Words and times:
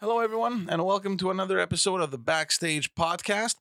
Hello, 0.00 0.20
everyone, 0.20 0.68
and 0.70 0.84
welcome 0.84 1.16
to 1.16 1.32
another 1.32 1.58
episode 1.58 2.00
of 2.00 2.12
the 2.12 2.18
Backstage 2.18 2.94
Podcast. 2.94 3.56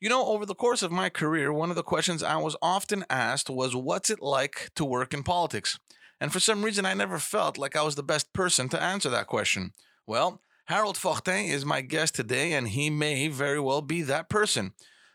You 0.00 0.08
know, 0.08 0.24
over 0.28 0.46
the 0.46 0.54
course 0.54 0.82
of 0.82 0.90
my 0.90 1.10
career, 1.10 1.52
one 1.52 1.68
of 1.68 1.76
the 1.76 1.82
questions 1.82 2.22
I 2.22 2.38
was 2.38 2.56
often 2.62 3.04
asked 3.10 3.50
was, 3.50 3.76
What's 3.76 4.08
it 4.08 4.22
like 4.22 4.70
to 4.76 4.84
work 4.86 5.12
in 5.12 5.22
politics? 5.22 5.78
And 6.18 6.32
for 6.32 6.40
some 6.40 6.64
reason, 6.64 6.86
I 6.86 6.94
never 6.94 7.18
felt 7.18 7.58
like 7.58 7.76
I 7.76 7.82
was 7.82 7.96
the 7.96 8.02
best 8.02 8.32
person 8.32 8.70
to 8.70 8.82
answer 8.82 9.10
that 9.10 9.26
question. 9.26 9.74
Well, 10.06 10.40
Harold 10.68 10.96
Fortin 10.96 11.50
is 11.50 11.66
my 11.66 11.82
guest 11.82 12.14
today, 12.14 12.54
and 12.54 12.68
he 12.68 12.88
may 12.88 13.28
very 13.28 13.60
well 13.60 13.82
be 13.82 14.00
that 14.00 14.30
person. 14.30 14.72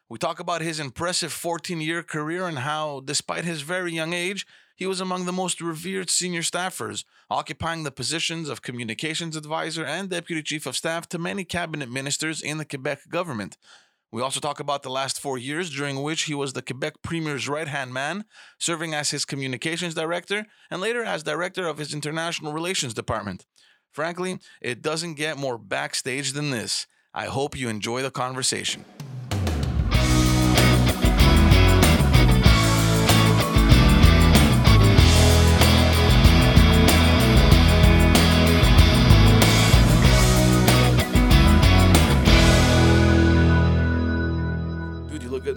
We 0.08 0.20
talk 0.20 0.40
about 0.40 0.62
his 0.62 0.80
impressive 0.80 1.34
14 1.34 1.82
year 1.82 2.04
career 2.04 2.46
and 2.46 2.60
how, 2.60 3.02
despite 3.04 3.44
his 3.44 3.64
very 3.64 3.92
young 3.92 4.14
age, 4.14 4.46
he 4.80 4.88
was 4.88 5.02
among 5.02 5.26
the 5.26 5.34
most 5.34 5.60
revered 5.60 6.10
senior 6.10 6.40
staffers, 6.40 7.04
occupying 7.30 7.84
the 7.84 7.92
positions 7.92 8.48
of 8.48 8.62
communications 8.62 9.36
advisor 9.36 9.84
and 9.84 10.10
deputy 10.10 10.42
chief 10.42 10.66
of 10.66 10.78
staff 10.78 11.10
to 11.10 11.20
many 11.20 11.44
cabinet 11.44 11.92
ministers 11.92 12.42
in 12.42 12.60
the 12.60 12.64
Quebec 12.64 13.02
government. 13.10 13.58
We 14.10 14.22
also 14.22 14.40
talk 14.40 14.62
about 14.62 14.84
the 14.84 14.90
last 14.90 15.20
four 15.20 15.38
years 15.38 15.70
during 15.70 16.02
which 16.02 16.24
he 16.24 16.34
was 16.34 16.54
the 16.54 16.62
Quebec 16.62 17.02
Premier's 17.04 17.50
right 17.50 17.68
hand 17.68 17.94
man, 17.94 18.24
serving 18.58 18.94
as 18.94 19.12
his 19.12 19.26
communications 19.26 19.96
director 19.96 20.46
and 20.72 20.80
later 20.80 21.04
as 21.04 21.24
director 21.24 21.68
of 21.68 21.78
his 21.78 21.94
international 21.94 22.54
relations 22.54 22.94
department. 22.94 23.46
Frankly, 23.92 24.40
it 24.62 24.82
doesn't 24.82 25.16
get 25.16 25.38
more 25.38 25.58
backstage 25.58 26.32
than 26.32 26.52
this. 26.52 26.88
I 27.14 27.26
hope 27.26 27.58
you 27.58 27.68
enjoy 27.68 28.02
the 28.02 28.12
conversation. 28.12 28.86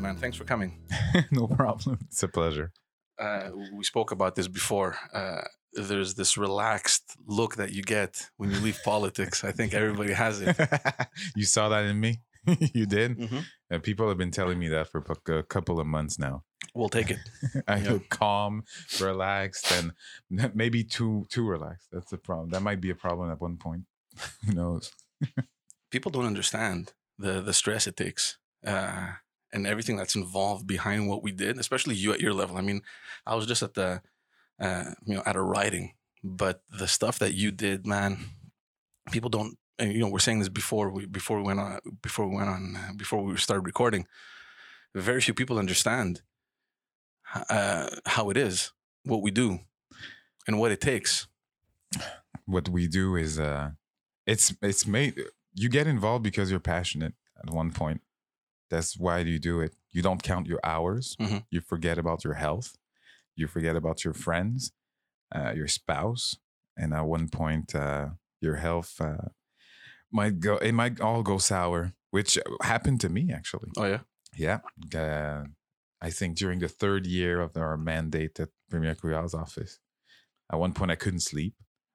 Man. 0.03 0.17
Thanks 0.17 0.37
for 0.37 0.45
coming. 0.45 0.79
no 1.31 1.47
problem. 1.47 1.99
It's 2.09 2.23
a 2.23 2.29
pleasure. 2.29 2.73
uh, 3.19 3.51
we 3.79 3.85
spoke 3.85 4.11
about 4.13 4.35
this 4.35 4.49
before. 4.49 4.97
Uh, 5.15 5.43
there's 5.75 6.15
this 6.15 6.37
relaxed 6.37 7.17
look 7.27 7.57
that 7.57 7.73
you 7.73 7.83
get 7.83 8.31
when 8.37 8.51
you 8.51 8.59
leave 8.61 8.79
politics. 8.85 9.45
I 9.45 9.53
think 9.53 9.73
everybody 9.75 10.13
has 10.13 10.41
it. 10.41 10.57
you 11.37 11.45
saw 11.45 11.69
that 11.71 11.85
in 11.85 11.99
me. 12.01 12.21
you 12.75 12.87
did. 12.87 13.19
Mhm. 13.19 13.45
And 13.71 13.83
people 13.83 14.09
have 14.09 14.19
been 14.19 14.33
telling 14.33 14.59
me 14.59 14.69
that 14.69 14.89
for 14.91 14.99
a 15.29 15.33
a 15.39 15.43
couple 15.45 15.79
of 15.81 15.87
months 15.87 16.19
now. 16.19 16.43
We'll 16.75 16.89
take 16.91 17.11
it. 17.11 17.19
I 17.69 17.77
Yeah. 17.79 17.93
look 17.93 18.09
calm, 18.09 18.65
relaxed, 19.01 19.71
and 19.73 19.93
maybe 20.55 20.85
too 20.85 21.25
too 21.29 21.47
relaxed. 21.49 21.89
That's 21.93 22.11
the 22.11 22.19
problem. 22.19 22.51
That 22.51 22.63
might 22.63 22.81
be 22.81 22.91
a 22.91 22.95
problem 23.07 23.31
at 23.31 23.41
one 23.41 23.57
point. 23.57 23.85
Who 24.45 24.53
knows? 24.53 24.93
People 25.91 26.11
don't 26.13 26.27
understand 26.27 26.93
the 27.19 27.41
the 27.43 27.53
stress 27.53 27.87
it 27.87 27.97
takes 27.97 28.39
uh, 28.67 29.13
and 29.53 29.67
everything 29.67 29.97
that's 29.97 30.15
involved 30.15 30.67
behind 30.67 31.09
what 31.09 31.23
we 31.23 31.33
did, 31.33 31.59
especially 31.59 31.95
you 31.95 32.13
at 32.13 32.21
your 32.21 32.33
level. 32.33 32.57
I 32.57 32.63
mean, 32.63 32.83
I 33.27 33.35
was 33.35 33.47
just 33.47 33.63
at 33.63 33.75
the 33.75 34.03
uh, 34.61 34.85
you 35.05 35.15
know 35.15 35.23
at 35.27 35.37
a 35.37 35.43
writing, 35.43 35.95
but 36.23 36.63
the 36.71 36.89
stuff 36.89 37.19
that 37.19 37.35
you 37.35 37.51
did, 37.51 37.87
man, 37.87 38.19
people 39.11 39.31
don't. 39.31 39.59
And 39.79 39.93
you 39.93 40.01
know, 40.01 40.09
we're 40.09 40.19
saying 40.19 40.39
this 40.39 40.49
before 40.49 40.91
we 40.91 41.07
before 41.07 41.39
we 41.39 41.45
went 41.45 41.61
on 41.61 41.81
before 42.03 42.29
we 42.29 42.37
went 42.37 42.49
on 42.49 42.77
uh, 42.77 42.93
before 42.97 43.23
we 43.23 43.37
started 43.37 43.67
recording. 43.67 44.07
Very 44.95 45.23
few 45.23 45.33
people 45.35 45.59
understand 45.59 46.23
uh, 47.49 47.89
how 48.05 48.29
it 48.31 48.37
is, 48.37 48.73
what 49.05 49.23
we 49.23 49.31
do, 49.31 49.61
and 50.47 50.59
what 50.59 50.71
it 50.71 50.81
takes. 50.81 51.27
What 52.45 52.69
we 52.69 52.89
do 52.89 53.17
is 53.17 53.39
uh, 53.39 53.71
it's 54.27 54.55
it's 54.63 54.87
made. 54.87 55.21
You 55.55 55.69
get 55.69 55.87
involved 55.87 56.23
because 56.23 56.51
you're 56.51 56.61
passionate. 56.61 57.15
At 57.43 57.53
one 57.53 57.73
point, 57.73 58.03
that's 58.73 58.93
why 59.05 59.17
you 59.33 59.39
do 59.39 59.57
it. 59.67 59.73
You 59.97 60.03
don't 60.07 60.23
count 60.31 60.45
your 60.53 60.61
hours. 60.75 61.07
Mhm. 61.21 61.41
You 61.55 61.61
forget 61.73 61.97
about 61.99 62.21
your 62.27 62.37
health. 62.45 62.69
You 63.39 63.47
forget 63.57 63.77
about 63.77 63.99
your 64.05 64.15
friends, 64.27 64.61
uh, 65.37 65.53
your 65.61 65.69
spouse, 65.79 66.25
and 66.81 66.89
at 66.99 67.07
one 67.17 67.27
point, 67.29 67.69
uh, 67.75 68.07
your 68.47 68.57
health 68.67 68.93
uh, 69.01 69.29
might 70.19 70.37
go. 70.41 70.55
It 70.69 70.73
might 70.73 71.01
all 71.01 71.23
go 71.23 71.39
sour, 71.39 71.81
which 72.11 72.39
happened 72.73 73.01
to 73.05 73.09
me 73.09 73.23
actually. 73.39 73.71
Oh 73.81 73.85
yeah, 73.95 74.03
Yeah, 74.47 74.59
uh, 75.05 75.45
I 76.09 76.11
think 76.19 76.37
during 76.43 76.59
the 76.61 76.69
third 76.81 77.03
year 77.07 77.41
of 77.47 77.57
our 77.57 77.77
mandate 77.77 78.41
at 78.41 78.51
Premier 78.71 78.95
Couillard's 78.95 79.35
office, 79.35 79.79
at 80.53 80.59
one 80.59 80.73
point 80.75 80.91
I 80.91 80.97
couldn't 80.97 81.21
sleep. 81.33 81.55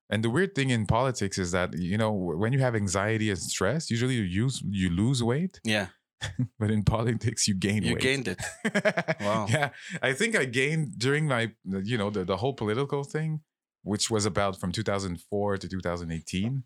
And 0.09 0.23
the 0.23 0.29
weird 0.29 0.55
thing 0.55 0.69
in 0.69 0.85
politics 0.85 1.37
is 1.37 1.51
that 1.51 1.69
you 1.91 1.97
know 2.01 2.11
when 2.41 2.53
you 2.53 2.59
have 2.67 2.75
anxiety 2.75 3.27
and 3.29 3.39
stress, 3.53 3.91
usually 3.91 4.15
you 4.15 4.23
use 4.43 4.55
you 4.81 4.89
lose 4.89 5.21
weight, 5.31 5.59
yeah. 5.75 5.87
but 6.59 6.71
in 6.71 6.83
politics 6.83 7.47
you 7.47 7.55
gain 7.55 7.75
weight. 7.83 7.85
You 7.85 7.93
weight. 7.95 8.01
gained 8.03 8.27
it. 8.27 8.41
Wow. 9.21 9.45
Yeah, 9.49 9.69
I 10.01 10.13
think 10.13 10.35
I 10.35 10.45
gained 10.45 10.97
during 10.97 11.27
my 11.27 11.51
you 11.83 11.97
know 11.97 12.09
the 12.09 12.23
the 12.25 12.37
whole 12.37 12.53
political 12.53 13.03
thing, 13.03 13.41
which 13.83 14.09
was 14.09 14.25
about 14.25 14.59
from 14.59 14.71
2004 14.71 15.57
to 15.57 15.67
2018. 15.67 16.63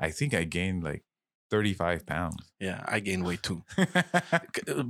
I 0.00 0.10
think 0.10 0.34
I 0.34 0.44
gained 0.44 0.82
like 0.84 1.02
35 1.50 2.04
pounds. 2.06 2.36
Yeah, 2.60 2.82
I 2.86 3.00
gained 3.00 3.24
weight 3.26 3.42
too. 3.42 3.62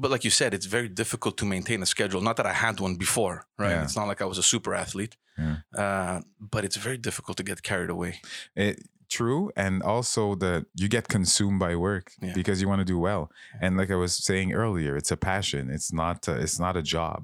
But 0.01 0.11
like 0.11 0.25
you 0.25 0.31
said, 0.31 0.55
it's 0.55 0.67
very 0.67 0.89
difficult 0.89 1.37
to 1.39 1.45
maintain 1.45 1.83
a 1.83 1.87
schedule. 1.87 2.21
Not 2.21 2.37
that 2.37 2.47
I 2.47 2.53
had 2.53 2.81
one 2.81 2.97
before, 2.97 3.47
right? 3.59 3.71
Yeah. 3.71 3.83
It's 3.85 3.97
not 3.97 4.09
like 4.09 4.23
I 4.23 4.25
was 4.27 4.39
a 4.39 4.43
super 4.43 4.75
athlete, 4.75 5.17
Yeah. 5.39 5.57
uh, 5.83 6.21
but 6.39 6.65
it's 6.65 6.77
very 6.77 6.99
difficult 6.99 7.37
to 7.39 7.43
get 7.43 7.63
carried 7.63 7.91
away. 7.91 8.21
It, 8.57 8.77
true 9.19 9.43
and 9.65 9.75
also 9.95 10.23
that 10.45 10.61
you 10.81 10.89
get 10.97 11.05
consumed 11.17 11.59
by 11.67 11.73
work 11.89 12.07
Yeah. 12.21 12.35
because 12.41 12.57
you 12.63 12.69
want 12.73 12.81
to 12.87 12.91
do 12.95 12.99
well. 13.09 13.23
And 13.63 13.71
like 13.81 13.91
i 13.97 13.99
was 14.05 14.13
saying 14.31 14.49
earlier 14.63 14.93
it's 15.01 15.13
a 15.19 15.21
passion. 15.33 15.63
It's 15.77 15.91
not 16.03 16.19
a, 16.33 16.35
it's 16.45 16.59
not 16.65 16.75
a 16.83 16.85
job. 16.97 17.21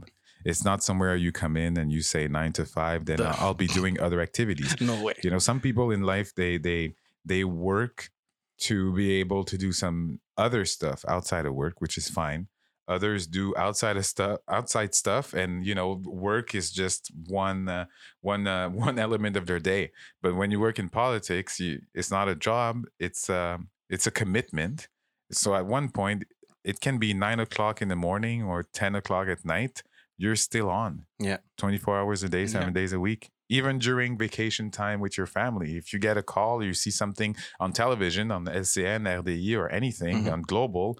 It's 0.50 0.64
not 0.68 0.78
somewhere 0.88 1.14
you 1.24 1.30
come 1.42 1.54
in 1.66 1.72
and 1.80 1.88
you 1.96 2.02
say 2.14 2.22
nine 2.38 2.52
to 2.58 2.64
five 2.78 3.00
then 3.08 3.18
The- 3.18 3.28
I'll, 3.30 3.38
I'll 3.48 3.60
be 3.66 3.70
doing 3.80 3.94
other 4.06 4.20
activities. 4.28 4.70
No 4.90 4.96
way. 5.06 5.14
you 5.24 5.30
know 5.32 5.40
some 5.50 5.60
people 5.66 5.86
in 5.96 6.02
life 6.14 6.28
they 6.40 6.52
they 6.68 6.82
they 7.32 7.42
work 7.70 7.96
to 8.68 8.76
be 9.00 9.06
able 9.22 9.42
to 9.50 9.56
do 9.64 9.70
some 9.82 9.98
other 10.46 10.62
stuff 10.76 10.98
outside 11.14 11.44
of 11.48 11.52
work 11.62 11.74
which 11.82 11.96
is 12.00 12.06
fine 12.20 12.42
others 12.90 13.26
do 13.26 13.54
outside 13.56 13.96
of 13.96 14.04
stuff 14.06 14.38
outside 14.48 14.94
stuff 14.94 15.26
and 15.42 15.52
you 15.68 15.74
know 15.78 15.88
work 16.28 16.54
is 16.60 16.66
just 16.82 17.02
one 17.28 17.68
uh, 17.68 17.86
one 18.32 18.46
uh, 18.46 18.68
one 18.86 18.98
element 18.98 19.36
of 19.36 19.46
their 19.46 19.60
day 19.60 19.90
but 20.22 20.34
when 20.38 20.50
you 20.52 20.60
work 20.60 20.78
in 20.78 20.88
politics 20.88 21.52
you, 21.60 21.80
it's 21.94 22.10
not 22.10 22.28
a 22.28 22.34
job 22.48 22.74
it's 22.98 23.30
um 23.30 23.68
it's 23.94 24.06
a 24.06 24.10
commitment 24.10 24.88
so 25.30 25.54
at 25.54 25.66
one 25.66 25.88
point 25.90 26.24
it 26.64 26.80
can 26.80 26.98
be 26.98 27.14
nine 27.14 27.40
o'clock 27.40 27.80
in 27.82 27.88
the 27.88 27.96
morning 27.96 28.42
or 28.42 28.62
10 28.62 28.94
o'clock 28.94 29.28
at 29.28 29.44
night 29.44 29.82
you're 30.18 30.36
still 30.36 30.68
on 30.68 31.06
Yeah. 31.18 31.38
24 31.56 31.98
hours 32.00 32.22
a 32.22 32.28
day 32.28 32.46
seven 32.46 32.72
days 32.72 32.92
a 32.92 33.00
week 33.00 33.30
even 33.48 33.78
during 33.78 34.16
vacation 34.18 34.70
time 34.70 35.00
with 35.00 35.16
your 35.18 35.26
family 35.26 35.76
if 35.76 35.92
you 35.92 35.98
get 35.98 36.16
a 36.16 36.22
call 36.22 36.62
you 36.62 36.74
see 36.74 36.90
something 36.90 37.34
on 37.58 37.72
television 37.72 38.30
on 38.30 38.44
the 38.44 38.54
LCN 38.54 39.02
RDI 39.06 39.56
or 39.56 39.68
anything 39.70 40.24
Mhm. 40.24 40.32
on 40.34 40.42
global 40.42 40.98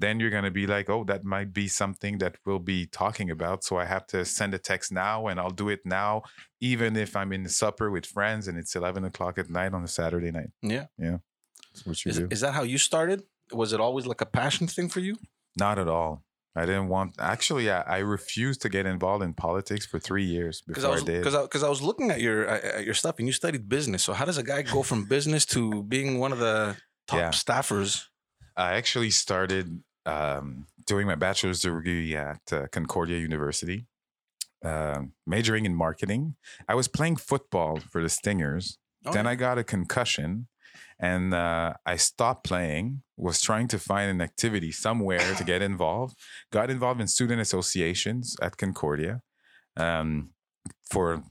then 0.00 0.18
you're 0.20 0.30
going 0.36 0.44
to 0.52 0.56
be 0.62 0.66
like 0.66 0.88
oh 0.94 1.04
that 1.04 1.22
might 1.24 1.52
be 1.52 1.66
something 1.68 2.14
that 2.18 2.34
we'll 2.44 2.58
be 2.76 2.80
talking 2.86 3.28
about 3.36 3.58
so 3.64 3.72
i 3.82 3.84
have 3.94 4.06
to 4.06 4.24
send 4.24 4.50
a 4.54 4.58
text 4.70 4.88
now 4.92 5.26
and 5.28 5.38
i'll 5.40 5.56
do 5.64 5.68
it 5.68 5.80
now 5.84 6.22
even 6.60 6.96
if 6.96 7.10
i'm 7.18 7.32
in 7.32 7.48
supper 7.48 7.90
with 7.90 8.06
friends 8.06 8.48
and 8.48 8.56
it's 8.58 8.74
11 8.74 9.04
o'clock 9.04 9.38
at 9.38 9.48
night 9.50 9.72
on 9.74 9.82
a 9.84 9.88
saturday 10.00 10.30
night 10.30 10.50
Yeah. 10.62 10.86
that's 11.72 11.84
what 11.86 12.04
you 12.04 12.10
Is, 12.10 12.18
do 12.18 12.28
is 12.30 12.40
that 12.40 12.52
how 12.58 12.62
you 12.72 12.78
started? 12.78 13.22
Was 13.52 13.72
it 13.72 13.80
always 13.80 14.06
like 14.06 14.20
a 14.20 14.26
passion 14.40 14.66
thing 14.74 14.88
for 14.88 15.00
you? 15.00 15.14
not 15.64 15.78
at 15.84 15.88
all 15.88 16.12
i 16.56 16.64
didn't 16.68 16.88
want 16.88 17.10
actually 17.18 17.66
i, 17.70 17.80
I 17.96 17.98
refused 18.16 18.60
to 18.62 18.68
get 18.76 18.84
involved 18.86 19.22
in 19.28 19.32
politics 19.34 19.84
for 19.90 19.98
three 20.08 20.24
years 20.36 20.54
Because 20.66 20.84
before 20.84 20.90
I 20.90 20.92
i, 20.92 21.00
was 21.00 21.04
did 21.12 21.18
because 21.22 21.34
I, 21.40 21.46
'cause 21.46 21.64
I 21.68 21.68
was 21.68 21.82
looking 21.88 22.08
at 22.14 22.20
your 22.26 22.38
at 22.46 22.84
your 22.88 22.94
stuff 23.02 23.14
and 23.18 23.26
you 23.28 23.32
studied 23.42 23.68
business. 23.68 24.00
So 24.06 24.12
how 24.18 24.24
does 24.30 24.38
a 24.38 24.46
guy 24.52 24.60
go 24.76 24.82
from 24.90 25.00
business 25.16 25.44
to 25.54 25.82
being 25.94 26.18
one 26.24 26.32
of 26.36 26.38
the 26.46 26.76
top 27.10 27.18
Yeah. 27.18 27.30
staffers? 27.44 27.90
I 28.56 28.68
actually 28.80 29.10
started 29.10 29.66
um, 30.06 30.66
doing 30.86 31.06
my 31.06 31.14
bachelor's 31.14 31.60
degree 31.60 32.16
at 32.16 32.40
uh, 32.52 32.66
Concordia 32.72 33.18
University, 33.18 33.86
um, 34.64 35.12
majoring 35.26 35.66
in 35.66 35.74
marketing. 35.74 36.36
I 36.68 36.74
was 36.74 36.88
playing 36.88 37.16
football 37.16 37.78
for 37.78 38.02
the 38.02 38.08
Stingers. 38.08 38.78
Oh, 39.06 39.12
then 39.12 39.24
yeah. 39.24 39.32
I 39.32 39.34
got 39.34 39.58
a 39.58 39.64
concussion 39.64 40.48
and 40.98 41.32
uh, 41.32 41.74
I 41.86 41.96
stopped 41.96 42.44
playing, 42.44 43.02
was 43.16 43.40
trying 43.40 43.68
to 43.68 43.78
find 43.78 44.10
an 44.10 44.20
activity 44.20 44.70
somewhere 44.70 45.34
to 45.34 45.44
get 45.52 45.62
involved, 45.62 46.16
got 46.52 46.70
involved 46.70 47.00
in 47.00 47.06
student 47.08 47.40
associations 47.40 48.36
at 48.42 48.58
Concordia 48.58 49.22
um, 49.76 50.30
for 50.90 51.22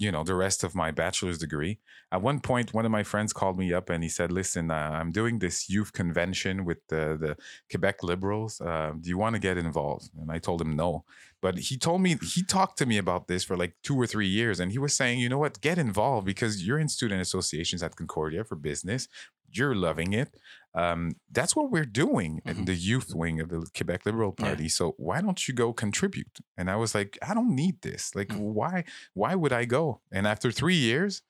you 0.00 0.10
know 0.10 0.24
the 0.24 0.34
rest 0.34 0.64
of 0.64 0.74
my 0.74 0.90
bachelor's 0.90 1.38
degree. 1.38 1.78
At 2.10 2.22
one 2.22 2.40
point 2.40 2.72
one 2.72 2.86
of 2.86 2.90
my 2.90 3.02
friends 3.02 3.32
called 3.32 3.58
me 3.58 3.72
up 3.72 3.90
and 3.90 4.02
he 4.02 4.08
said 4.08 4.32
listen 4.32 4.70
uh, 4.70 4.90
i'm 4.98 5.12
doing 5.12 5.38
this 5.38 5.68
youth 5.68 5.92
convention 5.92 6.64
with 6.64 6.78
the, 6.88 7.02
the 7.24 7.36
quebec 7.70 8.02
liberals. 8.02 8.60
Uh, 8.60 8.92
do 8.98 9.08
you 9.10 9.18
want 9.18 9.34
to 9.36 9.40
get 9.48 9.58
involved? 9.58 10.06
And 10.18 10.32
i 10.32 10.38
told 10.38 10.60
him 10.62 10.74
no. 10.74 11.04
But 11.42 11.58
he 11.58 11.76
told 11.76 12.00
me 12.02 12.16
he 12.34 12.42
talked 12.42 12.76
to 12.78 12.86
me 12.86 12.98
about 12.98 13.28
this 13.28 13.44
for 13.44 13.56
like 13.56 13.74
two 13.82 13.96
or 14.00 14.06
three 14.06 14.26
years, 14.26 14.60
and 14.60 14.72
he 14.72 14.78
was 14.78 14.94
saying, 14.94 15.20
you 15.20 15.28
know 15.28 15.38
what, 15.38 15.60
get 15.60 15.78
involved 15.78 16.26
because 16.26 16.66
you're 16.66 16.78
in 16.78 16.88
student 16.88 17.20
associations 17.22 17.82
at 17.82 17.96
Concordia 17.96 18.44
for 18.44 18.56
business. 18.56 19.08
You're 19.52 19.74
loving 19.74 20.12
it. 20.12 20.36
Um, 20.74 21.12
that's 21.32 21.56
what 21.56 21.70
we're 21.70 21.84
doing 21.84 22.40
in 22.44 22.58
Mhm. 22.58 22.66
the 22.66 22.74
youth 22.74 23.12
wing 23.14 23.40
of 23.40 23.48
the 23.48 23.66
Quebec 23.76 24.06
Liberal 24.06 24.34
Yeah. 24.38 24.44
Party. 24.46 24.68
So 24.68 24.94
why 24.98 25.20
don't 25.20 25.48
you 25.48 25.54
go 25.54 25.72
contribute? 25.72 26.38
And 26.56 26.70
I 26.70 26.76
was 26.76 26.94
like, 26.94 27.18
I 27.22 27.34
don't 27.34 27.54
need 27.54 27.82
this. 27.82 28.14
Like, 28.14 28.28
Mm. 28.28 28.38
why? 28.54 28.84
Why 29.14 29.34
would 29.34 29.52
I 29.52 29.64
go? 29.64 30.00
And 30.12 30.26
after 30.26 30.52
three 30.52 30.76
years, 30.76 31.22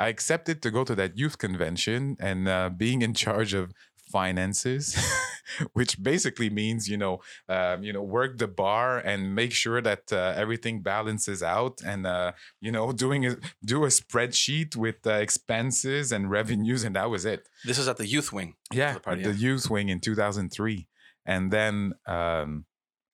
I 0.00 0.08
accepted 0.08 0.62
to 0.62 0.70
go 0.70 0.84
to 0.84 0.94
that 0.96 1.16
youth 1.18 1.38
convention 1.38 2.16
and 2.20 2.48
uh, 2.48 2.70
being 2.70 3.02
in 3.02 3.14
charge 3.14 3.52
of 3.54 3.72
finances, 4.08 4.96
which 5.72 6.02
basically 6.02 6.50
means 6.50 6.88
you 6.88 6.96
know, 6.96 7.20
um, 7.48 7.82
you 7.82 7.92
know, 7.92 8.02
work 8.02 8.38
the 8.38 8.48
bar 8.48 8.98
and 8.98 9.34
make 9.34 9.52
sure 9.52 9.80
that 9.80 10.12
uh, 10.12 10.34
everything 10.36 10.82
balances 10.82 11.42
out, 11.42 11.80
and 11.84 12.06
uh, 12.06 12.32
you 12.60 12.72
know, 12.72 12.92
doing 12.92 13.26
a, 13.26 13.36
do 13.64 13.84
a 13.84 13.88
spreadsheet 13.88 14.76
with 14.76 15.06
uh, 15.06 15.12
expenses 15.12 16.12
and 16.12 16.30
revenues, 16.30 16.84
and 16.84 16.96
that 16.96 17.10
was 17.10 17.24
it. 17.24 17.48
This 17.64 17.78
is 17.78 17.88
at 17.88 17.96
the 17.96 18.06
youth 18.06 18.32
wing. 18.32 18.54
Yeah, 18.72 18.94
the 18.94 19.00
party, 19.00 19.22
the 19.22 19.34
youth 19.34 19.70
wing 19.70 19.88
in 19.88 20.00
2003, 20.00 20.86
and 21.26 21.50
then 21.50 21.94
um, 22.06 22.64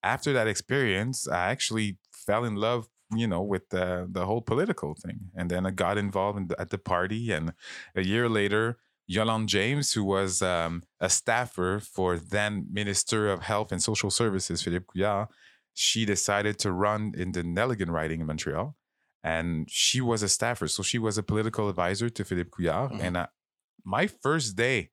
after 0.02 0.32
that 0.32 0.46
experience, 0.46 1.26
I 1.26 1.50
actually 1.50 1.98
fell 2.12 2.44
in 2.44 2.56
love, 2.56 2.88
you 3.14 3.26
know, 3.26 3.42
with 3.42 3.70
the 3.70 4.06
the 4.10 4.26
whole 4.26 4.42
political 4.42 4.94
thing, 4.94 5.30
and 5.34 5.50
then 5.50 5.66
I 5.66 5.70
got 5.70 5.98
involved 5.98 6.38
in 6.38 6.46
the, 6.48 6.60
at 6.60 6.70
the 6.70 6.78
party, 6.78 7.32
and 7.32 7.54
a 7.94 8.02
year 8.02 8.28
later. 8.28 8.78
Yolande 9.06 9.48
James, 9.48 9.92
who 9.92 10.04
was 10.04 10.42
um, 10.42 10.82
a 11.00 11.10
staffer 11.10 11.78
for 11.80 12.18
then 12.18 12.66
Minister 12.70 13.28
of 13.28 13.42
Health 13.42 13.70
and 13.72 13.82
Social 13.82 14.10
Services, 14.10 14.62
Philippe 14.62 14.86
Couillard, 14.94 15.28
she 15.74 16.04
decided 16.04 16.58
to 16.60 16.72
run 16.72 17.12
in 17.16 17.32
the 17.32 17.42
Nelligan 17.42 17.90
riding 17.90 18.20
in 18.20 18.26
Montreal. 18.26 18.76
And 19.22 19.68
she 19.70 20.00
was 20.00 20.22
a 20.22 20.28
staffer. 20.28 20.68
So 20.68 20.82
she 20.82 20.98
was 20.98 21.18
a 21.18 21.22
political 21.22 21.68
advisor 21.68 22.08
to 22.10 22.24
Philippe 22.24 22.50
Couillard. 22.50 22.92
Mhm. 22.92 23.00
And 23.00 23.16
uh, 23.16 23.26
my 23.84 24.06
first 24.06 24.56
day 24.56 24.90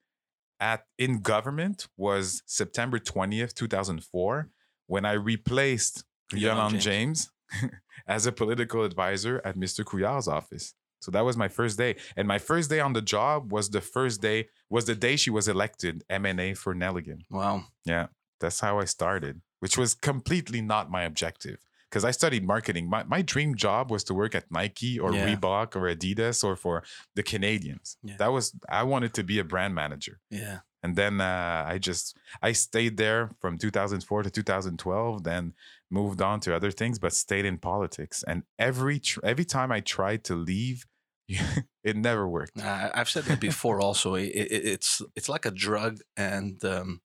at 0.59 0.85
in 0.97 1.21
government 1.21 1.87
was 1.97 2.43
September 2.45 2.99
20th, 2.99 3.53
2004, 3.53 4.49
when 4.87 5.05
I 5.05 5.13
replaced 5.13 6.03
Yolande 6.31 6.41
Yolande 6.41 6.79
James, 6.79 7.31
as 8.07 8.25
a 8.25 8.31
political 8.31 8.83
advisor 8.83 9.41
at 9.43 9.55
Mr. 9.57 9.83
Couillard's 9.83 10.27
office. 10.27 10.73
So 11.01 11.11
that 11.11 11.25
was 11.25 11.35
my 11.35 11.47
first 11.47 11.77
day. 11.77 11.95
And 12.15 12.27
my 12.27 12.37
first 12.37 12.69
day 12.69 12.79
on 12.79 12.93
the 12.93 13.01
job 13.01 13.51
was 13.51 13.69
the 13.69 13.81
first 13.81 14.21
day, 14.21 14.47
was 14.69 14.85
the 14.85 14.95
day 14.95 15.15
she 15.15 15.29
was 15.29 15.47
elected 15.47 16.03
MNA 16.09 16.57
for 16.57 16.73
Nelligan. 16.75 17.21
Wow. 17.29 17.65
Yeah, 17.85 18.07
that's 18.39 18.59
how 18.59 18.79
I 18.79 18.85
started, 18.85 19.41
which 19.59 19.77
was 19.77 19.93
completely 19.93 20.61
not 20.61 20.89
my 20.91 21.03
objective. 21.03 21.57
Because 21.89 22.05
I 22.05 22.11
studied 22.11 22.45
marketing. 22.47 22.89
My, 22.89 23.03
my 23.03 23.21
dream 23.21 23.53
job 23.53 23.91
was 23.91 24.05
to 24.05 24.13
work 24.13 24.33
at 24.33 24.49
Nike 24.49 24.97
or 24.97 25.13
Yeah. 25.13 25.27
Reebok 25.35 25.75
or 25.75 25.93
Adidas 25.93 26.41
or 26.41 26.55
for 26.55 26.83
the 27.15 27.23
Canadiens. 27.23 27.97
Yeah. 28.01 28.15
That 28.17 28.31
was, 28.31 28.53
I 28.69 28.83
wanted 28.83 29.13
to 29.15 29.23
be 29.23 29.39
a 29.39 29.43
brand 29.43 29.75
manager. 29.75 30.21
Yeah. 30.29 30.59
And 30.83 30.95
then 30.95 31.21
uh, 31.21 31.65
I 31.67 31.77
just 31.77 32.17
I 32.41 32.53
stayed 32.53 32.97
there 32.97 33.31
from 33.39 33.57
2004 33.57 34.23
to 34.23 34.29
2012. 34.31 35.23
Then 35.23 35.53
moved 35.89 36.21
on 36.21 36.39
to 36.41 36.55
other 36.55 36.71
things, 36.71 36.97
but 36.97 37.13
stayed 37.13 37.45
in 37.45 37.57
politics. 37.57 38.23
And 38.27 38.43
every 38.57 38.99
tr- 38.99 39.19
every 39.23 39.45
time 39.45 39.71
I 39.71 39.81
tried 39.81 40.23
to 40.25 40.35
leave, 40.35 40.85
it 41.83 41.95
never 41.95 42.27
worked. 42.27 42.59
Uh, 42.59 42.89
I've 42.93 43.09
said 43.09 43.25
that 43.25 43.39
before. 43.39 43.79
Also, 43.79 44.15
it, 44.15 44.29
it, 44.29 44.65
it's 44.65 45.01
it's 45.15 45.29
like 45.29 45.45
a 45.45 45.51
drug, 45.51 45.99
and 46.17 46.63
um, 46.65 47.01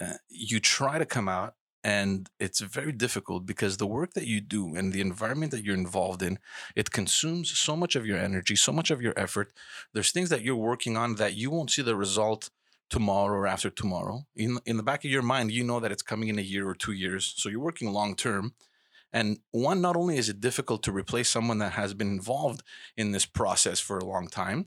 uh, 0.00 0.14
you 0.28 0.58
try 0.58 0.98
to 0.98 1.06
come 1.06 1.28
out, 1.28 1.54
and 1.84 2.28
it's 2.40 2.60
very 2.60 2.92
difficult 2.92 3.46
because 3.46 3.76
the 3.76 3.86
work 3.86 4.14
that 4.14 4.26
you 4.26 4.40
do 4.40 4.74
and 4.74 4.92
the 4.92 5.00
environment 5.00 5.52
that 5.52 5.64
you're 5.64 5.74
involved 5.74 6.22
in, 6.22 6.38
it 6.74 6.90
consumes 6.90 7.56
so 7.56 7.76
much 7.76 7.96
of 7.96 8.06
your 8.06 8.18
energy, 8.18 8.56
so 8.56 8.72
much 8.72 8.90
of 8.90 9.00
your 9.00 9.14
effort. 9.16 9.52
There's 9.92 10.10
things 10.10 10.30
that 10.30 10.42
you're 10.42 10.56
working 10.56 10.96
on 10.96 11.16
that 11.16 11.34
you 11.34 11.50
won't 11.50 11.70
see 11.70 11.82
the 11.82 11.96
result 11.96 12.50
tomorrow 12.92 13.34
or 13.34 13.46
after 13.46 13.70
tomorrow. 13.70 14.26
In 14.36 14.58
in 14.66 14.76
the 14.76 14.82
back 14.82 15.04
of 15.04 15.10
your 15.10 15.22
mind, 15.22 15.50
you 15.50 15.64
know 15.64 15.80
that 15.80 15.90
it's 15.90 16.02
coming 16.02 16.28
in 16.28 16.38
a 16.38 16.42
year 16.42 16.68
or 16.68 16.74
two 16.74 16.92
years, 16.92 17.34
so 17.36 17.48
you're 17.48 17.66
working 17.68 17.90
long 17.90 18.14
term. 18.14 18.54
And 19.14 19.38
one, 19.50 19.80
not 19.80 19.96
only 19.96 20.16
is 20.18 20.28
it 20.28 20.40
difficult 20.40 20.82
to 20.84 20.92
replace 20.92 21.28
someone 21.28 21.58
that 21.58 21.72
has 21.72 21.94
been 21.94 22.08
involved 22.08 22.62
in 22.96 23.12
this 23.12 23.26
process 23.26 23.80
for 23.80 23.98
a 23.98 24.04
long 24.04 24.28
time, 24.28 24.66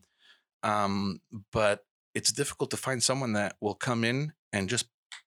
um, 0.62 1.22
but 1.52 1.86
it's 2.14 2.32
difficult 2.32 2.72
to 2.72 2.78
find 2.78 3.02
someone 3.02 3.34
that 3.34 3.56
will 3.60 3.76
come 3.76 4.04
in 4.04 4.34
and 4.52 4.70
just 4.70 4.86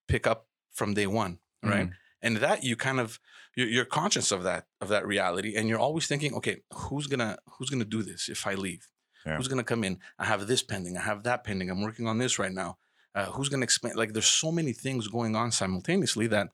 pick 0.09 0.27
up 0.27 0.49
from 0.73 0.95
day 0.95 1.07
one, 1.07 1.39
right? 1.63 1.89
Mm. 1.89 1.93
And 2.21 2.37
that 2.39 2.65
you 2.65 2.75
kind 2.77 2.99
of 2.99 3.21
you're, 3.57 3.69
you're 3.69 3.85
conscious 3.85 4.33
of 4.33 4.43
that 4.43 4.67
of 4.81 4.89
that 4.89 5.07
reality, 5.07 5.55
and 5.57 5.69
you're 5.69 5.85
always 5.87 6.09
thinking, 6.09 6.35
okay, 6.35 6.57
who's 6.73 7.07
gonna 7.07 7.39
who's 7.59 7.71
gonna 7.71 7.85
do 7.85 8.03
this 8.03 8.29
if 8.29 8.45
I 8.45 8.55
leave? 8.55 8.89
Yeah. 9.25 9.37
Who's 9.37 9.49
gonna 9.49 9.71
come 9.73 9.85
in? 9.85 9.99
I 10.19 10.25
have 10.25 10.47
this 10.49 10.63
pending. 10.65 10.97
I 10.97 11.03
have 11.03 11.23
that 11.23 11.45
pending. 11.45 11.71
I'm 11.71 11.83
working 11.83 12.09
on 12.09 12.19
this 12.19 12.39
right 12.41 12.53
now. 12.53 12.79
Uh, 13.15 13.27
who's 13.27 13.49
gonna 13.49 13.65
explain? 13.65 13.95
Like, 13.95 14.13
there's 14.13 14.27
so 14.27 14.53
many 14.53 14.73
things 14.73 15.09
going 15.09 15.35
on 15.35 15.51
simultaneously 15.53 16.27
that 16.29 16.49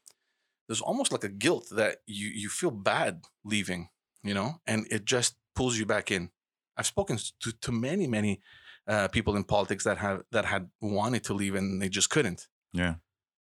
there's 0.68 0.80
almost 0.80 1.12
like 1.12 1.24
a 1.24 1.28
guilt 1.28 1.68
that 1.72 1.98
you 2.06 2.28
you 2.28 2.48
feel 2.48 2.70
bad 2.70 3.22
leaving, 3.44 3.88
you 4.22 4.34
know, 4.34 4.60
and 4.66 4.86
it 4.90 5.04
just 5.04 5.36
pulls 5.54 5.78
you 5.78 5.84
back 5.86 6.10
in. 6.10 6.30
I've 6.76 6.86
spoken 6.86 7.18
to 7.40 7.52
to 7.52 7.72
many 7.72 8.06
many 8.06 8.40
uh, 8.86 9.08
people 9.08 9.36
in 9.36 9.44
politics 9.44 9.84
that 9.84 9.98
have 9.98 10.22
that 10.32 10.44
had 10.46 10.70
wanted 10.80 11.24
to 11.24 11.34
leave 11.34 11.54
and 11.54 11.80
they 11.82 11.88
just 11.88 12.10
couldn't. 12.10 12.48
Yeah. 12.72 12.94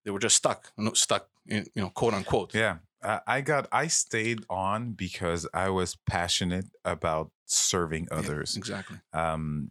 They 0.04 0.10
were 0.10 0.18
just 0.18 0.36
stuck, 0.36 0.72
stuck, 0.94 1.28
in, 1.46 1.66
you 1.76 1.82
know, 1.82 1.90
quote 1.90 2.12
unquote. 2.14 2.54
Yeah. 2.54 2.78
I 3.04 3.20
I 3.26 3.40
got 3.40 3.68
I 3.72 3.86
stayed 3.88 4.40
on 4.50 4.92
because 4.92 5.48
I 5.54 5.68
was 5.70 5.96
passionate 6.06 6.66
about 6.84 7.30
serving 7.46 8.08
Yeah, 8.10 8.18
others. 8.18 8.56
exactly. 8.56 8.98
um, 9.12 9.70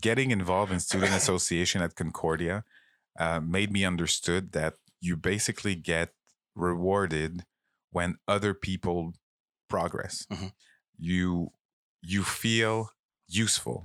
getting 0.00 0.30
involved 0.30 0.72
in 0.72 0.80
student 0.80 1.12
association 1.14 1.82
at 1.82 1.94
Concordia 1.94 2.64
uh, 3.18 3.40
made 3.40 3.70
me 3.72 3.84
understood 3.84 4.52
that 4.52 4.74
you 5.00 5.16
basically 5.16 5.74
get 5.74 6.12
rewarded 6.54 7.44
when 7.90 8.16
other 8.26 8.54
people 8.54 9.14
progress. 9.68 10.26
Mhm. 10.30 10.52
You 10.98 11.52
you 12.02 12.22
feel 12.22 12.90
useful. 13.28 13.84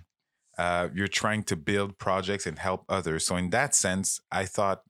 Uh, 0.57 0.89
you're 0.93 1.07
trying 1.07 1.43
to 1.43 1.55
build 1.55 1.97
projects 1.97 2.45
and 2.45 2.59
help 2.59 2.85
others. 2.87 3.25
So 3.25 3.35
in 3.37 3.49
that 3.49 3.73
sense, 3.75 4.19
I 4.31 4.45
thought 4.45 4.83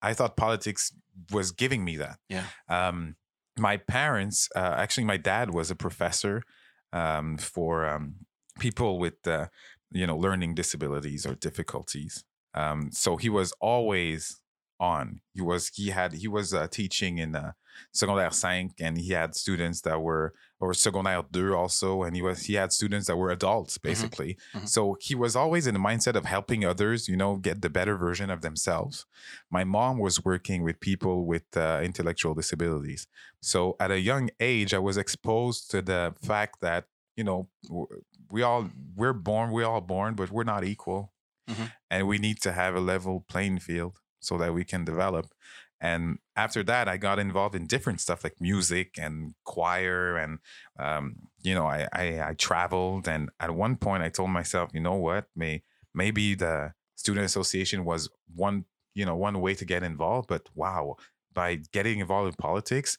I 0.00 0.14
thought 0.14 0.36
politics 0.36 0.92
was 1.30 1.52
giving 1.52 1.84
me 1.84 1.96
that. 1.96 2.18
Yeah. 2.28 2.46
Um, 2.68 3.16
my 3.58 3.76
parents, 3.76 4.48
uh, 4.56 4.74
actually, 4.78 5.04
my 5.04 5.16
dad 5.18 5.52
was 5.54 5.70
a 5.70 5.76
professor 5.76 6.42
um, 6.92 7.36
for 7.38 7.86
um, 7.86 8.26
people 8.58 8.98
with 8.98 9.26
uh, 9.26 9.46
you 9.92 10.06
know 10.06 10.16
learning 10.16 10.54
disabilities 10.54 11.26
or 11.26 11.34
difficulties. 11.34 12.24
Um, 12.54 12.90
so 12.92 13.16
he 13.16 13.28
was 13.28 13.52
always 13.60 14.40
on. 14.80 15.20
He 15.34 15.40
was 15.40 15.68
he 15.74 15.90
had 15.90 16.12
he 16.14 16.28
was 16.28 16.52
uh, 16.52 16.66
teaching 16.66 17.18
in 17.18 17.34
uh, 17.36 17.52
secondaire 17.94 18.32
cinq, 18.32 18.72
and 18.80 18.98
he 18.98 19.12
had 19.12 19.34
students 19.34 19.80
that 19.82 20.02
were 20.02 20.34
or 20.60 20.72
secondaire 20.72 21.24
deux 21.30 21.54
also, 21.54 22.02
and 22.02 22.14
he 22.16 22.22
was 22.22 22.42
he 22.46 22.54
had 22.54 22.72
students 22.72 23.06
that 23.06 23.16
were 23.16 23.30
adults 23.30 23.78
basically. 23.78 24.36
Mhm. 24.54 24.68
So 24.68 24.96
he 25.00 25.14
was 25.14 25.34
always 25.36 25.66
in 25.66 25.74
the 25.74 25.80
mindset 25.80 26.16
of 26.16 26.24
helping 26.24 26.64
others, 26.64 27.08
you 27.08 27.16
know, 27.16 27.36
get 27.36 27.62
the 27.62 27.70
better 27.70 27.96
version 27.96 28.28
of 28.30 28.40
themselves. 28.42 29.06
My 29.50 29.64
mom 29.64 29.98
was 29.98 30.24
working 30.24 30.62
with 30.62 30.80
people 30.80 31.26
with 31.26 31.44
uh, 31.56 31.80
intellectual 31.82 32.34
disabilities. 32.34 33.06
So 33.40 33.76
at 33.80 33.90
a 33.90 34.00
young 34.00 34.30
age, 34.40 34.74
I 34.74 34.78
was 34.78 34.96
exposed 34.96 35.70
to 35.70 35.80
the 35.82 36.14
fact 36.22 36.60
that 36.60 36.84
you 37.16 37.24
know 37.24 37.48
we 38.32 38.40
all 38.42 38.62
we're 39.00 39.12
born 39.30 39.46
we're 39.52 39.66
all 39.72 39.80
born, 39.94 40.14
but 40.14 40.30
we're 40.34 40.50
not 40.54 40.64
equal, 40.64 41.12
Mhm. 41.50 41.66
and 41.92 42.00
we 42.08 42.18
need 42.18 42.38
to 42.42 42.52
have 42.52 42.74
a 42.76 42.80
level 42.92 43.14
playing 43.32 43.58
field 43.60 43.94
so 44.20 44.38
that 44.38 44.52
we 44.54 44.64
can 44.64 44.84
develop. 44.84 45.26
And 45.80 46.18
after 46.36 46.62
that, 46.70 46.88
I 46.88 46.96
got 46.96 47.18
involved 47.18 47.56
in 47.56 47.66
different 47.66 48.00
stuff 48.00 48.22
like 48.24 48.36
music 48.40 48.88
and 49.04 49.34
choir, 49.44 50.16
and 50.22 50.38
um, 50.78 51.04
you 51.42 51.54
know, 51.56 51.66
I, 51.66 51.88
I 52.02 52.04
I 52.30 52.34
traveled. 52.48 53.08
And 53.14 53.30
at 53.44 53.50
one 53.64 53.76
point, 53.76 54.02
I 54.04 54.08
told 54.10 54.30
myself, 54.30 54.70
you 54.74 54.80
know 54.80 54.94
what, 55.08 55.24
may 55.34 55.54
maybe 56.02 56.34
the 56.44 56.72
student 56.96 57.26
association 57.26 57.84
was 57.84 58.08
one 58.46 58.64
you 58.94 59.04
know 59.06 59.16
one 59.16 59.40
way 59.40 59.54
to 59.54 59.64
get 59.64 59.82
involved, 59.82 60.28
but 60.28 60.48
wow, 60.54 60.96
by 61.32 61.56
getting 61.72 61.98
involved 62.00 62.28
in 62.32 62.36
politics, 62.48 62.98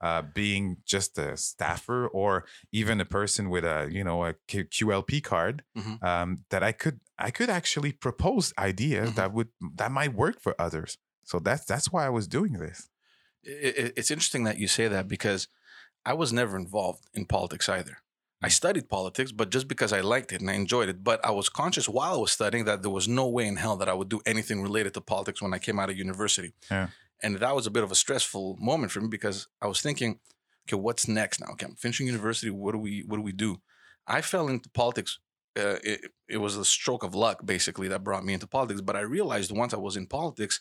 uh, 0.00 0.22
being 0.34 0.76
just 0.86 1.18
a 1.18 1.36
staffer 1.36 2.06
or 2.08 2.44
even 2.72 3.00
a 3.00 3.04
person 3.04 3.50
with 3.50 3.64
a 3.64 3.88
you 3.90 4.02
know 4.04 4.24
a 4.24 4.34
Q- 4.48 4.64
QLP 4.64 5.22
card, 5.22 5.62
Mhm. 5.76 6.02
um, 6.02 6.44
that 6.50 6.62
I 6.62 6.72
could 6.72 7.00
I 7.18 7.30
could 7.30 7.50
actually 7.50 7.92
propose 7.92 8.52
ideas 8.58 9.10
Mhm. 9.10 9.14
that 9.16 9.32
would 9.32 9.48
that 9.76 9.90
might 9.92 10.14
work 10.14 10.40
for 10.40 10.54
others. 10.58 10.98
So 11.24 11.38
that's 11.38 11.64
that's 11.64 11.92
why 11.92 12.06
I 12.06 12.10
was 12.10 12.26
doing 12.28 12.54
this. 12.54 12.88
It, 13.42 13.74
it- 13.78 13.94
it's 13.96 14.10
interesting 14.10 14.44
that 14.44 14.58
you 14.58 14.68
say 14.68 14.88
that 14.88 15.06
because 15.08 15.48
I 16.06 16.14
was 16.14 16.32
never 16.32 16.56
involved 16.56 17.04
in 17.14 17.24
politics 17.26 17.68
either. 17.68 17.98
I 18.42 18.48
studied 18.48 18.88
politics, 18.88 19.32
but 19.32 19.50
just 19.50 19.68
because 19.68 19.92
I 19.92 20.00
liked 20.00 20.32
it 20.32 20.40
and 20.40 20.50
I 20.50 20.54
enjoyed 20.54 20.88
it. 20.88 21.04
But 21.04 21.22
I 21.22 21.30
was 21.30 21.50
conscious 21.50 21.86
while 21.90 22.14
I 22.14 22.16
was 22.16 22.32
studying 22.32 22.64
that 22.64 22.80
there 22.80 22.90
was 22.90 23.06
no 23.06 23.28
way 23.28 23.46
in 23.46 23.56
hell 23.56 23.76
that 23.76 23.88
I 23.88 23.92
would 23.92 24.08
do 24.08 24.22
anything 24.24 24.62
related 24.62 24.94
to 24.94 25.02
politics 25.02 25.42
when 25.42 25.52
I 25.52 25.58
came 25.58 25.78
out 25.78 25.90
of 25.90 25.96
university. 25.98 26.54
Yeah. 26.70 26.88
And 27.22 27.36
that 27.36 27.54
was 27.54 27.66
a 27.66 27.70
bit 27.70 27.82
of 27.82 27.92
a 27.92 27.96
stressful 27.96 28.56
moment 28.60 28.92
for 28.92 29.00
me 29.00 29.08
because 29.08 29.48
I 29.60 29.66
was 29.66 29.80
thinking, 29.80 30.20
okay, 30.66 30.80
what's 30.80 31.08
next 31.08 31.40
now? 31.40 31.48
Okay, 31.52 31.66
I'm 31.66 31.76
finishing 31.76 32.06
university. 32.06 32.50
What 32.50 32.72
do 32.72 32.78
we 32.78 33.04
what 33.06 33.16
do 33.16 33.22
we 33.22 33.32
do? 33.32 33.60
I 34.06 34.20
fell 34.20 34.48
into 34.48 34.68
politics. 34.70 35.18
Uh, 35.58 35.76
it, 35.82 36.12
it 36.28 36.36
was 36.38 36.56
a 36.56 36.64
stroke 36.64 37.02
of 37.02 37.14
luck, 37.14 37.44
basically, 37.44 37.88
that 37.88 38.04
brought 38.04 38.24
me 38.24 38.32
into 38.32 38.46
politics. 38.46 38.80
But 38.80 38.96
I 38.96 39.00
realized 39.00 39.50
once 39.50 39.74
I 39.74 39.78
was 39.78 39.96
in 39.96 40.06
politics 40.06 40.60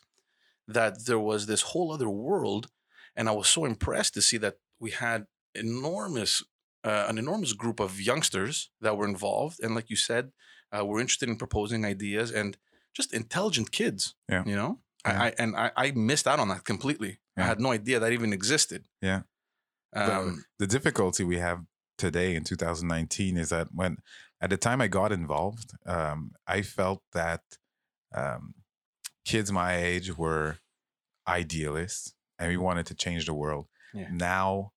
that 0.67 1.05
there 1.05 1.19
was 1.19 1.45
this 1.45 1.61
whole 1.61 1.91
other 1.91 2.09
world, 2.09 2.67
and 3.15 3.29
I 3.29 3.31
was 3.31 3.47
so 3.47 3.65
impressed 3.65 4.13
to 4.15 4.21
see 4.21 4.37
that 4.37 4.55
we 4.79 4.91
had 4.91 5.25
enormous, 5.55 6.43
uh, 6.83 7.05
an 7.07 7.17
enormous 7.17 7.53
group 7.53 7.79
of 7.79 8.01
youngsters 8.01 8.71
that 8.81 8.97
were 8.97 9.07
involved, 9.07 9.59
and 9.61 9.75
like 9.75 9.89
you 9.89 9.95
said, 9.95 10.31
uh, 10.75 10.85
were 10.85 10.99
interested 10.99 11.29
in 11.29 11.37
proposing 11.37 11.85
ideas 11.85 12.31
and 12.31 12.57
just 12.93 13.13
intelligent 13.13 13.71
kids. 13.71 14.15
Yeah. 14.27 14.43
you 14.45 14.55
know, 14.55 14.79
Yeah. 15.05 15.21
I, 15.21 15.25
I 15.27 15.33
and 15.39 15.55
I, 15.55 15.71
I 15.75 15.91
missed 15.91 16.27
out 16.27 16.39
on 16.39 16.47
that 16.49 16.63
completely. 16.65 17.19
I 17.37 17.43
had 17.43 17.59
no 17.61 17.71
idea 17.71 17.99
that 17.99 18.11
even 18.11 18.33
existed. 18.33 18.85
Yeah. 19.01 19.21
The- 19.93 20.17
Um, 20.17 20.43
the 20.57 20.67
difficulty 20.67 21.23
we 21.23 21.37
have 21.39 21.63
today 21.97 22.35
in 22.35 22.43
2019 22.43 23.37
is 23.37 23.49
that 23.49 23.69
when 23.73 23.97
at 24.41 24.49
the 24.49 24.57
time 24.57 24.81
I 24.81 24.87
got 24.87 25.11
involved, 25.11 25.71
um, 25.85 26.31
I 26.47 26.61
felt 26.63 27.01
that 27.13 27.41
um, 28.13 28.53
kids 29.25 29.51
my 29.51 29.75
age 29.77 30.17
were 30.17 30.57
idealists 31.27 32.13
and 32.37 32.49
we 32.49 32.57
wanted 32.57 32.85
to 32.87 32.95
change 32.95 33.25
the 33.25 33.33
world. 33.33 33.67
Yeah. 33.93 34.07
Now, 34.11 34.71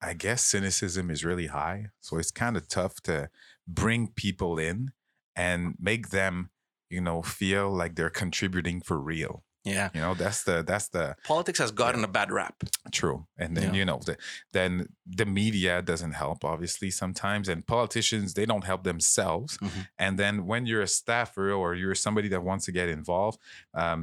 I 0.00 0.14
guess 0.14 0.44
cynicism 0.44 1.10
is 1.10 1.24
really 1.24 1.46
high, 1.46 1.86
so 2.00 2.18
it's 2.18 2.30
kind 2.32 2.56
of 2.56 2.66
tough 2.68 3.00
to 3.02 3.28
bring 3.68 4.08
people 4.08 4.58
in 4.58 4.92
and 5.36 5.74
make 5.78 6.08
them, 6.10 6.50
you 6.92 7.00
know, 7.00 7.22
feel 7.22 7.70
like 7.80 7.94
they're 7.96 8.10
contributing 8.24 8.80
for 8.88 8.98
real. 9.14 9.34
yeah, 9.64 9.88
You 9.94 10.00
know, 10.04 10.14
that's 10.22 10.42
the 10.48 10.56
that's 10.70 10.88
the 10.96 11.06
politics 11.24 11.58
has 11.64 11.70
gotten 11.82 12.02
a 12.04 12.08
bad 12.18 12.30
rap. 12.32 12.56
True. 13.00 13.18
And 13.42 13.56
then, 13.56 13.68
Yeah. 13.68 13.78
you 13.78 13.84
know, 13.88 14.00
the, 14.08 14.16
then 14.52 14.72
the 15.20 15.24
media 15.40 15.74
doesn't 15.90 16.14
help, 16.24 16.44
obviously, 16.44 16.90
sometimes. 16.90 17.48
And 17.48 17.64
politicians, 17.76 18.34
they 18.34 18.46
don't 18.52 18.64
help 18.70 18.82
themselves. 18.84 19.58
Mhm. 19.58 19.82
And 20.04 20.12
then 20.22 20.34
when 20.50 20.66
you're 20.66 20.82
a 20.90 20.92
staffer 21.00 21.46
or 21.60 21.68
you're 21.80 21.94
somebody 22.06 22.28
that 22.34 22.42
wants 22.48 22.64
to 22.66 22.72
get 22.72 22.88
involved, 22.88 23.38
um, 23.82 24.00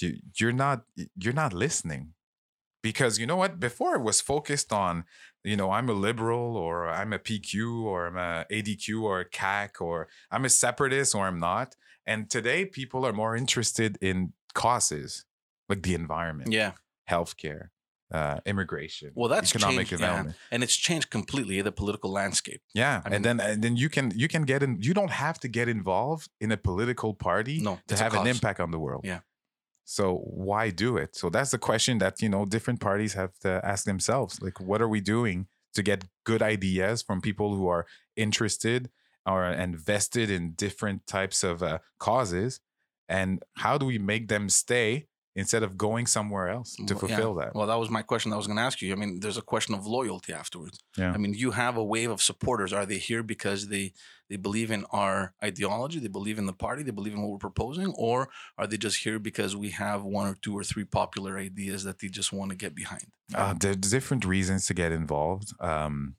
you, 0.00 0.08
you're 0.38 0.52
not 0.64 0.78
you're 1.22 1.38
not 1.44 1.52
listening. 1.66 2.04
Because 2.82 3.18
you 3.20 3.26
know 3.26 3.36
what? 3.42 3.58
Before 3.58 3.92
it 3.96 4.02
was 4.10 4.20
focused 4.20 4.72
on, 4.72 5.04
you 5.42 5.56
know, 5.56 5.70
I'm 5.76 5.88
a 5.88 5.94
liberal 6.08 6.56
or 6.56 6.74
I'm 7.00 7.12
a 7.12 7.18
PQ 7.18 7.82
or 7.82 8.06
I'm 8.08 8.16
a 8.16 8.44
ADQ 8.56 9.02
or 9.02 9.20
a 9.20 9.28
CAQ 9.28 9.80
or 9.80 10.06
I'm 10.30 10.44
a 10.44 10.48
separatist 10.64 11.14
or 11.16 11.26
I'm 11.26 11.40
not. 11.40 11.74
And 12.08 12.30
today 12.30 12.64
people 12.64 13.04
are 13.06 13.12
more 13.12 13.36
interested 13.36 13.98
in 14.00 14.32
causes 14.54 15.24
like 15.68 15.82
the 15.82 15.94
environment 15.94 16.50
Yeah, 16.50 16.72
healthcare, 17.14 17.64
uh, 18.18 18.36
immigration, 18.46 19.12
well, 19.14 19.28
that's 19.28 19.54
economic 19.54 19.88
changed, 19.88 20.02
yeah. 20.02 20.32
and 20.50 20.62
it's 20.64 20.74
changed 20.86 21.10
completely 21.10 21.60
the 21.68 21.74
political 21.82 22.10
landscape. 22.10 22.62
Yeah, 22.74 23.02
I 23.04 23.08
mean- 23.08 23.14
and 23.16 23.24
then 23.26 23.40
and 23.40 23.62
then 23.64 23.76
you 23.76 23.88
can 23.90 24.06
you 24.22 24.28
can 24.34 24.44
get 24.52 24.62
in. 24.62 24.78
You 24.80 24.94
don't 25.00 25.14
have 25.26 25.38
to 25.40 25.48
get 25.48 25.66
involved 25.68 26.26
in 26.40 26.50
a 26.50 26.56
political 26.56 27.12
party 27.28 27.60
No, 27.60 27.78
to 27.88 27.94
have 27.96 28.14
an 28.14 28.26
impact 28.26 28.58
on 28.60 28.70
the 28.70 28.78
world. 28.78 29.02
Yeah. 29.04 29.20
So 29.84 30.04
why 30.48 30.70
do 30.70 30.96
it? 31.02 31.10
So 31.20 31.30
that's 31.30 31.50
the 31.50 31.58
question 31.58 31.98
that 31.98 32.14
you 32.22 32.30
know 32.34 32.46
different 32.46 32.80
parties 32.80 33.12
have 33.14 33.32
to 33.44 33.50
ask 33.72 33.84
themselves. 33.84 34.32
Like, 34.46 34.58
what 34.68 34.80
are 34.82 34.88
we 34.96 35.00
doing 35.16 35.46
to 35.74 35.82
get 35.82 36.04
good 36.24 36.42
ideas 36.42 37.02
from 37.02 37.20
people 37.20 37.48
who 37.56 37.68
are 37.74 37.84
interested 38.16 38.90
or 39.28 39.44
invested 39.44 40.30
in 40.30 40.52
different 40.52 41.06
types 41.06 41.44
of 41.44 41.62
uh, 41.62 41.78
causes, 41.98 42.60
and 43.08 43.42
how 43.56 43.78
do 43.78 43.86
we 43.86 43.98
make 43.98 44.28
them 44.28 44.48
stay 44.48 45.06
instead 45.36 45.62
of 45.62 45.78
going 45.78 46.04
somewhere 46.04 46.48
else 46.48 46.74
to 46.74 46.82
Well, 46.82 46.88
yeah. 46.88 46.98
fulfill 47.16 47.34
that? 47.34 47.54
Well, 47.54 47.68
that 47.68 47.78
was 47.78 47.90
my 47.90 48.02
question. 48.02 48.32
I 48.32 48.36
was 48.36 48.48
going 48.48 48.56
to 48.56 48.62
ask 48.62 48.82
you. 48.82 48.92
I 48.92 48.96
mean, 48.96 49.20
there's 49.20 49.36
a 49.36 49.42
question 49.42 49.72
of 49.74 49.86
loyalty 49.86 50.32
afterwards. 50.32 50.80
Yeah. 50.96 51.12
I 51.12 51.16
mean, 51.16 51.32
you 51.32 51.52
have 51.52 51.76
a 51.76 51.84
wave 51.84 52.10
of 52.10 52.20
supporters. 52.20 52.72
Are 52.72 52.84
they 52.84 52.98
here 52.98 53.22
because 53.22 53.68
they 53.68 53.92
they 54.28 54.36
believe 54.36 54.70
in 54.72 54.84
our 54.90 55.34
ideology? 55.42 56.00
They 56.00 56.08
believe 56.08 56.38
in 56.38 56.46
the 56.46 56.52
party. 56.52 56.82
They 56.82 56.90
believe 56.90 57.14
in 57.14 57.22
what 57.22 57.30
we're 57.30 57.38
proposing, 57.50 57.94
or 57.96 58.28
are 58.58 58.66
they 58.66 58.76
just 58.76 59.04
here 59.04 59.18
because 59.20 59.54
we 59.54 59.70
have 59.70 60.02
one 60.02 60.26
or 60.26 60.34
two 60.34 60.54
or 60.58 60.64
three 60.64 60.84
popular 60.84 61.38
ideas 61.38 61.84
that 61.84 62.00
they 62.00 62.08
just 62.08 62.32
want 62.32 62.50
to 62.50 62.56
get 62.56 62.74
behind? 62.74 63.04
Uh, 63.32 63.54
there's 63.58 63.76
different 63.76 64.24
reasons 64.24 64.66
to 64.66 64.74
get 64.74 64.90
involved. 64.90 65.48
Um, 65.60 66.16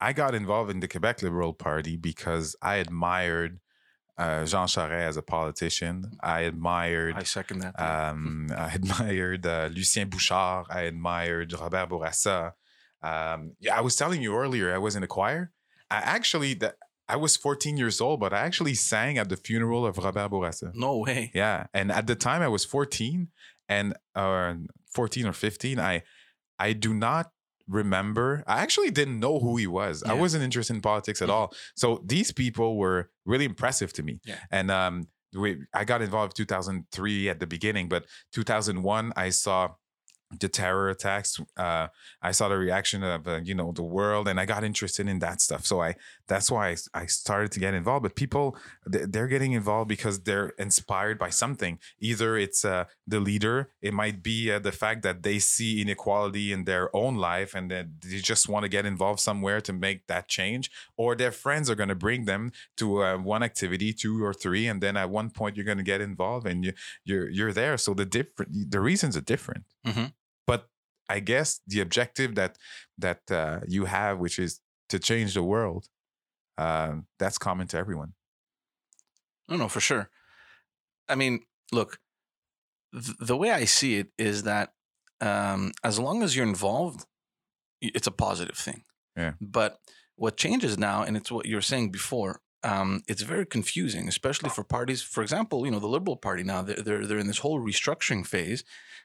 I 0.00 0.12
got 0.12 0.34
involved 0.34 0.70
in 0.70 0.80
the 0.80 0.88
Quebec 0.88 1.22
Liberal 1.22 1.52
Party 1.52 1.96
because 1.96 2.54
I 2.60 2.76
admired 2.76 3.60
uh, 4.18 4.44
Jean 4.44 4.66
Charest 4.66 4.90
as 4.92 5.16
a 5.16 5.22
politician. 5.22 6.12
I 6.22 6.40
admired 6.40 7.14
I 7.16 7.22
second 7.24 7.60
that. 7.60 7.78
um, 7.80 8.48
I 8.56 8.72
admired 8.74 9.46
uh, 9.46 9.68
Lucien 9.72 10.08
Bouchard. 10.08 10.66
I 10.70 10.82
admired 10.82 11.52
Robert 11.52 11.88
Bourassa. 11.88 12.52
Um, 13.02 13.52
yeah, 13.60 13.76
I 13.76 13.80
was 13.80 13.96
telling 13.96 14.22
you 14.22 14.34
earlier, 14.34 14.74
I 14.74 14.78
was 14.78 14.96
in 14.96 15.02
a 15.02 15.06
choir. 15.06 15.52
I 15.90 15.96
actually, 15.98 16.54
the, 16.54 16.74
I 17.08 17.16
was 17.16 17.36
14 17.36 17.76
years 17.76 18.00
old, 18.00 18.20
but 18.20 18.32
I 18.32 18.40
actually 18.40 18.74
sang 18.74 19.18
at 19.18 19.28
the 19.28 19.36
funeral 19.36 19.86
of 19.86 19.98
Robert 19.98 20.30
Bourassa. 20.30 20.74
no 20.74 20.98
way. 20.98 21.30
Yeah, 21.34 21.66
and 21.72 21.92
at 21.92 22.06
the 22.06 22.16
time 22.16 22.42
I 22.42 22.48
was 22.48 22.64
14 22.64 23.28
and 23.68 23.94
uh, 24.14 24.54
14 24.92 25.26
or 25.26 25.32
15. 25.32 25.78
I 25.78 26.02
I 26.58 26.72
do 26.72 26.94
not 26.94 27.32
remember. 27.68 28.44
I 28.46 28.60
actually 28.60 28.90
didn't 28.90 29.20
know 29.20 29.38
who 29.38 29.56
he 29.56 29.66
was. 29.66 30.02
I 30.02 30.14
wasn't 30.14 30.44
interested 30.44 30.74
in 30.74 30.80
politics 30.80 31.20
at 31.22 31.30
all. 31.30 31.52
So 31.74 32.02
these 32.04 32.32
people 32.32 32.76
were 32.76 33.10
really 33.24 33.44
impressive 33.44 33.92
to 33.94 34.02
me. 34.02 34.20
Yeah. 34.24 34.38
And 34.50 34.70
um, 34.70 35.08
we, 35.34 35.58
I 35.74 35.84
got 35.84 36.02
involved 36.02 36.36
2003 36.36 37.28
at 37.28 37.40
the 37.40 37.46
beginning, 37.46 37.88
but 37.88 38.04
2001 38.32 39.12
I 39.16 39.30
saw 39.30 39.70
the 40.40 40.48
terror 40.48 40.88
attacks. 40.88 41.40
Uh, 41.56 41.88
I 42.20 42.32
saw 42.32 42.48
the 42.48 42.58
reaction 42.58 43.02
of 43.02 43.28
uh, 43.28 43.40
you 43.44 43.54
know 43.54 43.72
the 43.72 43.82
world, 43.82 44.26
and 44.28 44.40
I 44.40 44.46
got 44.46 44.64
interested 44.64 45.08
in 45.08 45.20
that 45.20 45.40
stuff. 45.40 45.64
So 45.64 45.80
I 45.80 45.94
that's 46.26 46.50
why 46.50 46.70
I, 46.70 46.76
I 46.94 47.06
started 47.06 47.52
to 47.52 47.60
get 47.60 47.74
involved. 47.74 48.02
But 48.02 48.16
people 48.16 48.56
they're 48.84 49.28
getting 49.28 49.52
involved 49.52 49.88
because 49.88 50.20
they're 50.20 50.48
inspired 50.58 51.18
by 51.18 51.30
something. 51.30 51.78
Either 52.00 52.36
it's 52.36 52.64
uh, 52.64 52.84
the 53.06 53.20
leader, 53.20 53.70
it 53.80 53.94
might 53.94 54.22
be 54.22 54.50
uh, 54.50 54.58
the 54.58 54.72
fact 54.72 55.02
that 55.02 55.22
they 55.22 55.38
see 55.38 55.80
inequality 55.80 56.52
in 56.52 56.64
their 56.64 56.94
own 56.94 57.16
life, 57.16 57.54
and 57.54 57.70
that 57.70 57.86
they 58.02 58.18
just 58.18 58.48
want 58.48 58.64
to 58.64 58.68
get 58.68 58.84
involved 58.84 59.20
somewhere 59.20 59.60
to 59.60 59.72
make 59.72 60.06
that 60.08 60.28
change. 60.28 60.70
Or 60.96 61.14
their 61.14 61.32
friends 61.32 61.70
are 61.70 61.76
going 61.76 61.88
to 61.88 61.94
bring 61.94 62.24
them 62.24 62.52
to 62.78 63.02
uh, 63.02 63.16
one 63.18 63.42
activity, 63.42 63.92
two 63.92 64.24
or 64.24 64.34
three, 64.34 64.66
and 64.66 64.82
then 64.82 64.96
at 64.96 65.08
one 65.08 65.30
point 65.30 65.56
you're 65.56 65.64
going 65.64 65.78
to 65.78 65.84
get 65.84 66.00
involved, 66.00 66.46
and 66.48 66.64
you 66.64 66.72
you're 67.04 67.28
you're 67.30 67.52
there. 67.52 67.78
So 67.78 67.94
the 67.94 68.04
different 68.04 68.70
the 68.72 68.80
reasons 68.80 69.16
are 69.16 69.20
different. 69.20 69.64
Mhm. 69.86 70.12
But 70.46 70.68
I 71.08 71.20
guess 71.20 71.60
the 71.66 71.80
objective 71.80 72.34
that 72.34 72.58
that 72.98 73.30
uh, 73.30 73.60
you 73.68 73.84
have, 73.86 74.18
which 74.18 74.38
is 74.38 74.60
to 74.88 74.98
change 74.98 75.34
the 75.34 75.42
world, 75.42 75.88
uh, 76.58 76.96
that's 77.18 77.38
common 77.38 77.66
to 77.68 77.78
everyone. 77.78 78.14
No, 79.48 79.56
no, 79.56 79.68
for 79.68 79.80
sure. 79.80 80.10
I 81.08 81.14
mean, 81.14 81.40
look, 81.72 82.00
th- 82.92 83.16
the 83.20 83.36
way 83.36 83.50
I 83.50 83.64
see 83.64 83.96
it 83.96 84.08
is 84.18 84.44
that 84.44 84.74
um, 85.20 85.72
as 85.84 85.98
long 85.98 86.22
as 86.22 86.36
you're 86.36 86.46
involved, 86.46 87.06
it's 87.80 88.06
a 88.06 88.12
positive 88.12 88.56
thing. 88.56 88.84
Yeah. 89.16 89.34
But 89.40 89.80
what 90.16 90.36
changes 90.36 90.78
now, 90.78 91.02
and 91.02 91.16
it's 91.16 91.30
what 91.32 91.46
you 91.46 91.56
were 91.56 91.62
saying 91.62 91.92
before, 91.92 92.40
um, 92.66 93.02
it's 93.06 93.22
very 93.22 93.46
confusing, 93.46 94.08
especially 94.08 94.50
for 94.50 94.64
parties. 94.64 95.00
For 95.00 95.22
example, 95.22 95.64
you 95.64 95.70
know, 95.70 95.78
the 95.78 95.86
Liberal 95.86 96.16
Party 96.16 96.42
now 96.42 96.62
they're, 96.62 96.82
they're 96.86 97.06
they're 97.06 97.18
in 97.18 97.28
this 97.28 97.38
whole 97.38 97.60
restructuring 97.60 98.26
phase, 98.26 98.64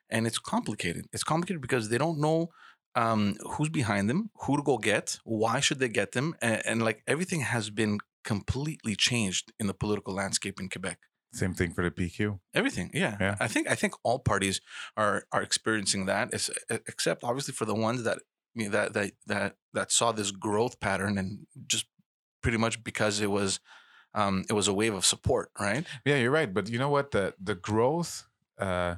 and 0.10 0.26
it's 0.26 0.40
complicated. 0.40 1.06
It's 1.14 1.24
complicated 1.24 1.62
because 1.62 1.90
they 1.90 2.00
don't 2.00 2.20
know 2.20 2.50
um, 2.96 3.36
who's 3.52 3.70
behind 3.70 4.10
them, 4.10 4.32
who 4.42 4.58
to 4.58 4.64
go 4.64 4.78
get, 4.78 5.20
why 5.24 5.60
should 5.60 5.80
they 5.80 5.90
get 5.90 6.14
them, 6.14 6.36
and, 6.42 6.62
and 6.66 6.82
like 6.82 7.04
everything 7.08 7.42
has 7.42 7.70
been 7.70 8.00
completely 8.24 8.96
changed 8.96 9.52
in 9.60 9.68
the 9.68 9.74
political 9.74 10.14
landscape 10.14 10.60
in 10.60 10.68
Quebec. 10.68 11.00
Same 11.34 11.54
thing 11.54 11.72
for 11.72 11.84
the 11.84 11.92
PQ. 11.92 12.40
Everything, 12.54 12.90
yeah. 12.94 13.16
Yeah. 13.22 13.36
I 13.40 13.48
think 13.48 13.70
I 13.70 13.76
think 13.76 13.94
all 14.04 14.20
parties 14.20 14.60
are 14.98 15.24
are 15.32 15.44
experiencing 15.44 16.08
that, 16.08 16.34
except 16.70 17.24
obviously 17.24 17.54
for 17.54 17.66
the 17.66 17.76
ones 17.76 18.04
that 18.04 18.18
you 18.56 18.66
know, 18.66 18.72
that 18.72 18.94
that 18.94 19.12
that 19.28 19.56
that 19.74 19.92
saw 19.92 20.12
this 20.12 20.32
growth 20.32 20.80
pattern 20.80 21.18
and 21.18 21.48
just 21.68 21.86
pretty 22.42 22.58
much 22.58 22.84
because 22.84 23.22
it 23.22 23.32
was 23.32 23.60
um, 24.14 24.44
it 24.50 24.54
was 24.54 24.68
a 24.68 24.74
wave 24.74 24.94
of 24.94 25.06
support, 25.06 25.52
right? 25.60 25.86
Yeah, 26.06 26.18
you're 26.18 26.32
right. 26.32 26.54
But 26.54 26.70
you 26.70 26.78
know 26.80 26.90
what? 26.90 27.12
The 27.12 27.34
the 27.42 27.56
growth 27.56 28.28
uh, 28.60 28.96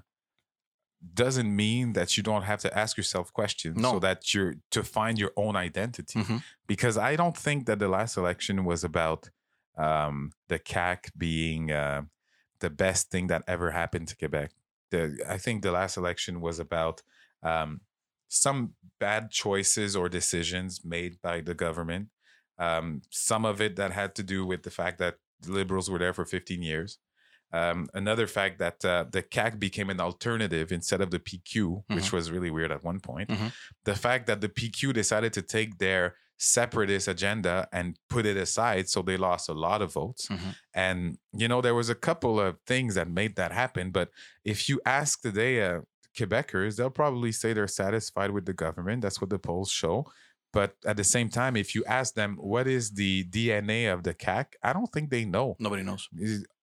doesn't 1.14 1.54
mean 1.56 1.94
that 1.94 2.16
you 2.18 2.24
don't 2.24 2.44
have 2.44 2.60
to 2.62 2.78
ask 2.78 2.98
yourself 2.98 3.32
questions, 3.34 3.78
No. 3.78 3.92
so 3.94 4.00
that 4.00 4.34
you're 4.34 4.56
to 4.72 4.84
find 4.84 5.20
your 5.20 5.32
own 5.36 5.56
identity. 5.56 6.20
Mhm. 6.20 6.42
Because 6.68 6.98
I 6.98 7.16
don't 7.16 7.38
think 7.38 7.66
that 7.66 7.80
the 7.80 7.88
last 7.90 8.18
election 8.18 8.64
was 8.66 8.84
about 8.84 9.30
um, 9.78 10.32
the 10.48 10.60
CAQ 10.60 11.12
being 11.18 11.72
uh, 11.72 12.04
the 12.60 12.70
best 12.70 13.10
thing 13.10 13.28
that 13.28 13.44
ever 13.48 13.72
happened 13.72 14.08
to 14.10 14.16
Quebec. 14.16 14.52
The, 14.92 15.18
I 15.28 15.38
think 15.38 15.62
the 15.64 15.72
last 15.72 15.98
election 15.98 16.40
was 16.42 16.60
about 16.60 17.02
um, 17.42 17.82
some 18.30 18.76
bad 19.00 19.32
choices 19.32 19.96
or 19.96 20.08
decisions 20.10 20.86
made 20.86 21.22
by 21.22 21.42
the 21.42 21.54
government. 21.56 22.10
Um, 22.64 23.02
some 23.10 23.44
of 23.52 23.56
it 23.66 23.74
that 23.80 23.92
had 24.02 24.12
to 24.20 24.24
do 24.24 24.40
with 24.52 24.62
the 24.64 24.72
fact 24.80 24.98
that 25.04 25.16
the 25.42 25.52
liberals 25.60 25.90
were 25.90 26.00
there 26.04 26.14
for 26.14 26.26
15 26.26 26.62
years. 26.72 26.92
Um, 27.62 27.80
another 27.94 28.28
fact 28.38 28.56
that 28.64 28.78
uh, 28.84 29.06
the 29.16 29.22
CAQ 29.36 29.60
became 29.68 29.90
an 29.96 30.00
alternative 30.10 30.72
instead 30.72 31.02
of 31.02 31.10
the 31.12 31.20
PQ, 31.28 31.84
which 31.96 32.10
was 32.16 32.32
really 32.36 32.50
weird 32.58 32.72
at 32.72 32.84
one 32.92 33.00
point. 33.10 33.30
Mhm. 33.30 33.50
The 33.90 33.96
fact 34.06 34.24
that 34.28 34.40
the 34.42 34.50
PQ 34.50 34.92
decided 34.94 35.32
to 35.34 35.42
take 35.58 35.72
their 35.78 36.06
separatist 36.40 37.08
agenda 37.08 37.56
and 37.72 37.86
put 38.10 38.26
it 38.26 38.38
aside, 38.38 38.90
so 38.90 39.02
they 39.02 39.18
lost 39.18 39.46
a 39.50 39.54
lot 39.68 39.82
of 39.84 39.94
votes. 39.94 40.24
Mhm. 40.28 40.56
And 40.74 41.18
you 41.42 41.48
know, 41.48 41.62
there 41.62 41.76
was 41.82 41.90
a 41.90 41.96
couple 42.08 42.40
of 42.40 42.52
things 42.72 42.96
that 42.96 43.08
made 43.08 43.36
that 43.36 43.52
happen. 43.52 43.92
But 43.92 44.10
if 44.44 44.58
you 44.70 44.82
ask 45.00 45.22
today, 45.22 45.54
uh, 45.70 45.82
Quebecers, 46.18 46.76
they'll 46.76 46.90
probably 47.04 47.32
say 47.32 47.54
they're 47.54 47.68
satisfied 47.86 48.32
with 48.32 48.46
the 48.46 48.54
government. 48.66 49.02
That's 49.04 49.20
what 49.22 49.30
the 49.30 49.40
polls 49.40 49.72
show. 49.72 49.96
But 50.54 50.76
at 50.86 50.98
the 50.98 51.04
same 51.04 51.30
time, 51.30 51.56
if 51.58 51.74
you 51.76 51.84
ask 51.86 52.14
them 52.14 52.38
what 52.40 52.68
is 52.68 52.92
the 52.92 53.24
DNA 53.26 53.92
of 53.92 54.04
the 54.04 54.14
CAQ, 54.14 54.46
I 54.64 54.72
don't 54.72 54.92
think 54.94 55.10
they 55.10 55.26
know. 55.26 55.56
Nobody 55.60 55.84
knows. 55.84 56.08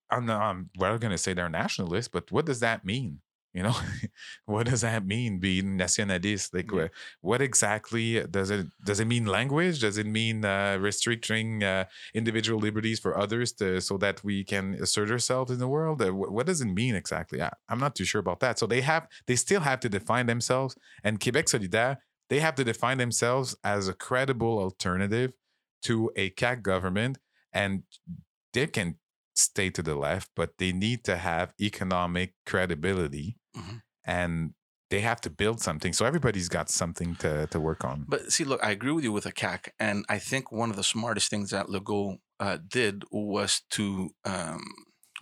I'm, 0.09 0.25
not- 0.25 0.41
I'm 0.41 0.69
well 0.77 0.97
going 0.97 1.11
to 1.11 1.17
say 1.17 1.33
they're 1.33 1.49
nationalists, 1.49 2.07
but 2.07 2.31
what 2.31 2.45
does 2.45 2.61
that 2.61 2.83
mean? 2.85 3.19
You 3.53 3.63
know, 3.63 3.75
what 4.45 4.65
does 4.67 4.79
that 4.79 5.05
mean 5.05 5.39
being 5.39 5.75
nationalist? 5.75 6.53
Like, 6.53 6.71
Yeah. 6.71 6.87
what 7.19 7.41
exactly 7.41 8.25
does 8.37 8.49
it 8.49 8.67
does 8.85 9.01
it 9.01 9.07
mean? 9.07 9.25
Language? 9.25 9.81
Does 9.81 9.97
it 9.97 10.05
mean 10.07 10.45
uh, 10.45 10.77
restricting 10.79 11.61
uh, 11.61 11.83
individual 12.13 12.59
liberties 12.61 12.99
for 13.01 13.17
others 13.17 13.51
to 13.59 13.81
so 13.81 13.97
that 13.97 14.23
we 14.23 14.45
can 14.45 14.75
assert 14.75 15.11
ourselves 15.11 15.51
in 15.51 15.59
the 15.59 15.67
world? 15.67 16.01
Uh, 16.01 16.11
wh- 16.11 16.31
what 16.31 16.45
does 16.45 16.61
it 16.61 16.67
mean 16.81 16.95
exactly? 16.95 17.41
I, 17.41 17.51
I'm 17.67 17.79
not 17.79 17.93
too 17.93 18.05
sure 18.05 18.19
about 18.21 18.39
that. 18.39 18.57
So 18.57 18.65
they 18.67 18.79
have 18.81 19.07
they 19.27 19.35
still 19.35 19.59
have 19.61 19.81
to 19.81 19.89
define 19.89 20.27
themselves, 20.27 20.77
and 21.03 21.19
Quebec 21.19 21.47
Solidaire 21.47 21.97
they 22.31 22.39
have 22.39 22.55
to 22.55 22.63
define 22.63 22.97
themselves 22.97 23.55
as 23.63 23.87
a 23.89 23.93
credible 23.93 24.57
alternative 24.57 25.33
to 25.83 26.09
a 26.15 26.29
CAQ 26.31 26.61
government, 26.63 27.17
and 27.51 27.83
they 28.53 28.67
can 28.67 28.95
stay 29.35 29.69
to 29.69 29.81
the 29.83 29.95
left, 29.95 30.29
but 30.35 30.49
they 30.57 30.71
need 30.71 31.03
to 31.03 31.17
have 31.17 31.53
economic 31.59 32.33
credibility 32.45 33.37
Mhm. 33.57 33.81
and 34.05 34.53
they 34.89 35.01
have 35.01 35.19
to 35.21 35.29
build 35.29 35.61
something. 35.61 35.93
So 35.93 36.05
everybody's 36.05 36.49
got 36.49 36.69
something 36.69 37.15
to, 37.17 37.47
to 37.47 37.59
work 37.59 37.83
on. 37.85 38.05
But 38.07 38.31
see, 38.33 38.43
look, 38.45 38.61
I 38.63 38.71
agree 38.71 38.91
with 38.91 39.03
you 39.05 39.11
with 39.13 39.25
a 39.25 39.31
CAQ, 39.31 39.69
and 39.79 40.05
I 40.09 40.19
think 40.19 40.51
one 40.51 40.69
of 40.69 40.75
the 40.77 40.83
smartest 40.83 41.29
things 41.29 41.49
that 41.51 41.67
Legault 41.67 42.19
uh, 42.39 42.57
did 42.67 43.03
was 43.11 43.61
to 43.71 44.09
um, 44.25 44.61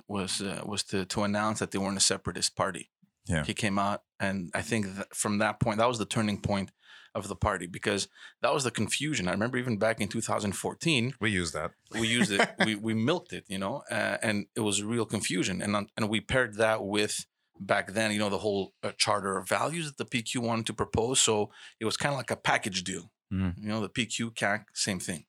was 0.08 0.42
uh, 0.42 0.62
was 0.66 0.84
to 0.86 1.06
to 1.06 1.24
announce 1.24 1.60
that 1.60 1.72
they 1.72 1.80
weren't 1.80 1.98
a 1.98 2.02
separatist 2.14 2.56
party. 2.56 2.86
Yeah. 3.26 3.44
he 3.44 3.54
came 3.54 3.78
out, 3.78 4.00
and 4.20 4.50
I 4.56 4.64
think 4.64 4.96
that 4.96 5.16
from 5.16 5.38
that 5.40 5.60
point, 5.60 5.78
that 5.80 5.88
was 5.88 6.00
the 6.00 6.06
turning 6.18 6.42
point 6.42 6.72
of 7.16 7.28
the 7.28 7.36
party 7.36 7.66
because 7.68 8.08
that 8.42 8.54
was 8.54 8.64
the 8.64 8.72
confusion. 8.72 9.28
I 9.28 9.32
remember 9.32 9.58
even 9.58 9.78
back 9.78 10.00
in 10.02 10.08
2014, 10.08 11.16
We 11.20 11.32
used 11.32 11.54
that. 11.54 11.72
we 12.00 12.08
used 12.08 12.32
it, 12.32 12.48
we 12.66 12.76
we 12.76 12.94
milked 12.94 13.34
it, 13.34 13.46
you 13.48 13.58
know, 13.58 13.84
uh, 13.92 14.18
and 14.22 14.46
it 14.56 14.62
was 14.62 14.84
real 14.84 15.06
confusion, 15.06 15.62
and 15.62 15.76
um, 15.76 15.88
and 15.98 16.10
we 16.10 16.22
paired 16.22 16.56
that 16.56 16.84
with 16.84 17.26
back 17.60 17.92
then, 17.94 18.12
you 18.12 18.20
know, 18.20 18.30
the 18.30 18.38
whole 18.38 18.74
uh, 18.84 18.92
charter 18.98 19.38
of 19.38 19.48
values 19.50 19.86
that 19.92 19.98
the 19.98 20.06
PQ 20.06 20.38
wanted 20.40 20.66
to 20.68 20.74
propose. 20.74 21.20
So 21.20 21.50
it 21.80 21.86
was 21.86 21.98
kind 21.98 22.14
of 22.14 22.18
like 22.18 22.32
a 22.32 22.38
package 22.38 22.84
deal, 22.86 23.12
Mhm. 23.34 23.54
you 23.62 23.68
know, 23.68 23.82
the 23.82 23.90
PQ 23.90 24.32
CAQ, 24.34 24.64
same 24.74 25.00
thing. 25.00 25.26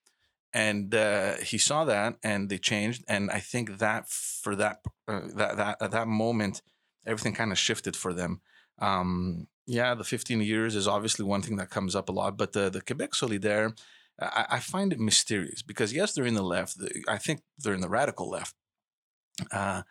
And 0.52 0.94
uh, 0.94 1.34
he 1.36 1.58
saw 1.58 1.84
that, 1.84 2.16
and 2.24 2.48
they 2.48 2.58
changed, 2.58 3.04
and 3.08 3.30
I 3.30 3.40
think 3.40 3.78
that 3.78 4.08
for 4.08 4.54
that 4.56 4.80
uh, 5.08 5.20
that 5.34 5.56
that 5.56 5.76
at 5.80 5.90
that 5.92 6.08
moment, 6.08 6.62
everything 7.06 7.34
kind 7.34 7.52
of 7.52 7.58
shifted 7.58 7.96
for 7.96 8.12
them. 8.12 8.40
Um, 8.80 9.46
yeah, 9.78 9.94
the 9.94 10.04
15 10.04 10.40
years 10.40 10.74
is 10.74 10.86
obviously 10.88 11.24
one 11.24 11.42
thing 11.42 11.56
that 11.58 11.70
comes 11.70 11.94
up 11.94 12.08
a 12.08 12.12
lot, 12.20 12.36
but 12.36 12.52
the 12.52 12.64
the 12.70 12.80
Quebec 12.88 13.12
Solidaire, 13.12 13.68
I, 14.20 14.42
I 14.56 14.60
find 14.60 14.92
it 14.92 14.98
mysterious 15.10 15.62
because 15.70 15.92
yes, 15.98 16.12
they're 16.12 16.30
in 16.32 16.34
the 16.42 16.50
left. 16.56 16.72
I 17.16 17.18
think 17.24 17.40
they're 17.58 17.74
in 17.78 17.80
the 17.86 17.94
radical 18.00 18.28
left. 18.36 18.54
Uh, 19.60 19.82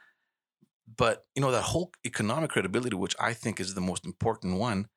but 1.02 1.18
you 1.36 1.42
know 1.42 1.52
that 1.52 1.64
whole 1.72 1.92
economic 2.12 2.50
credibility, 2.52 2.96
which 2.96 3.16
I 3.30 3.34
think 3.42 3.60
is 3.60 3.74
the 3.74 3.88
most 3.92 4.06
important 4.06 4.60
one. 4.60 4.88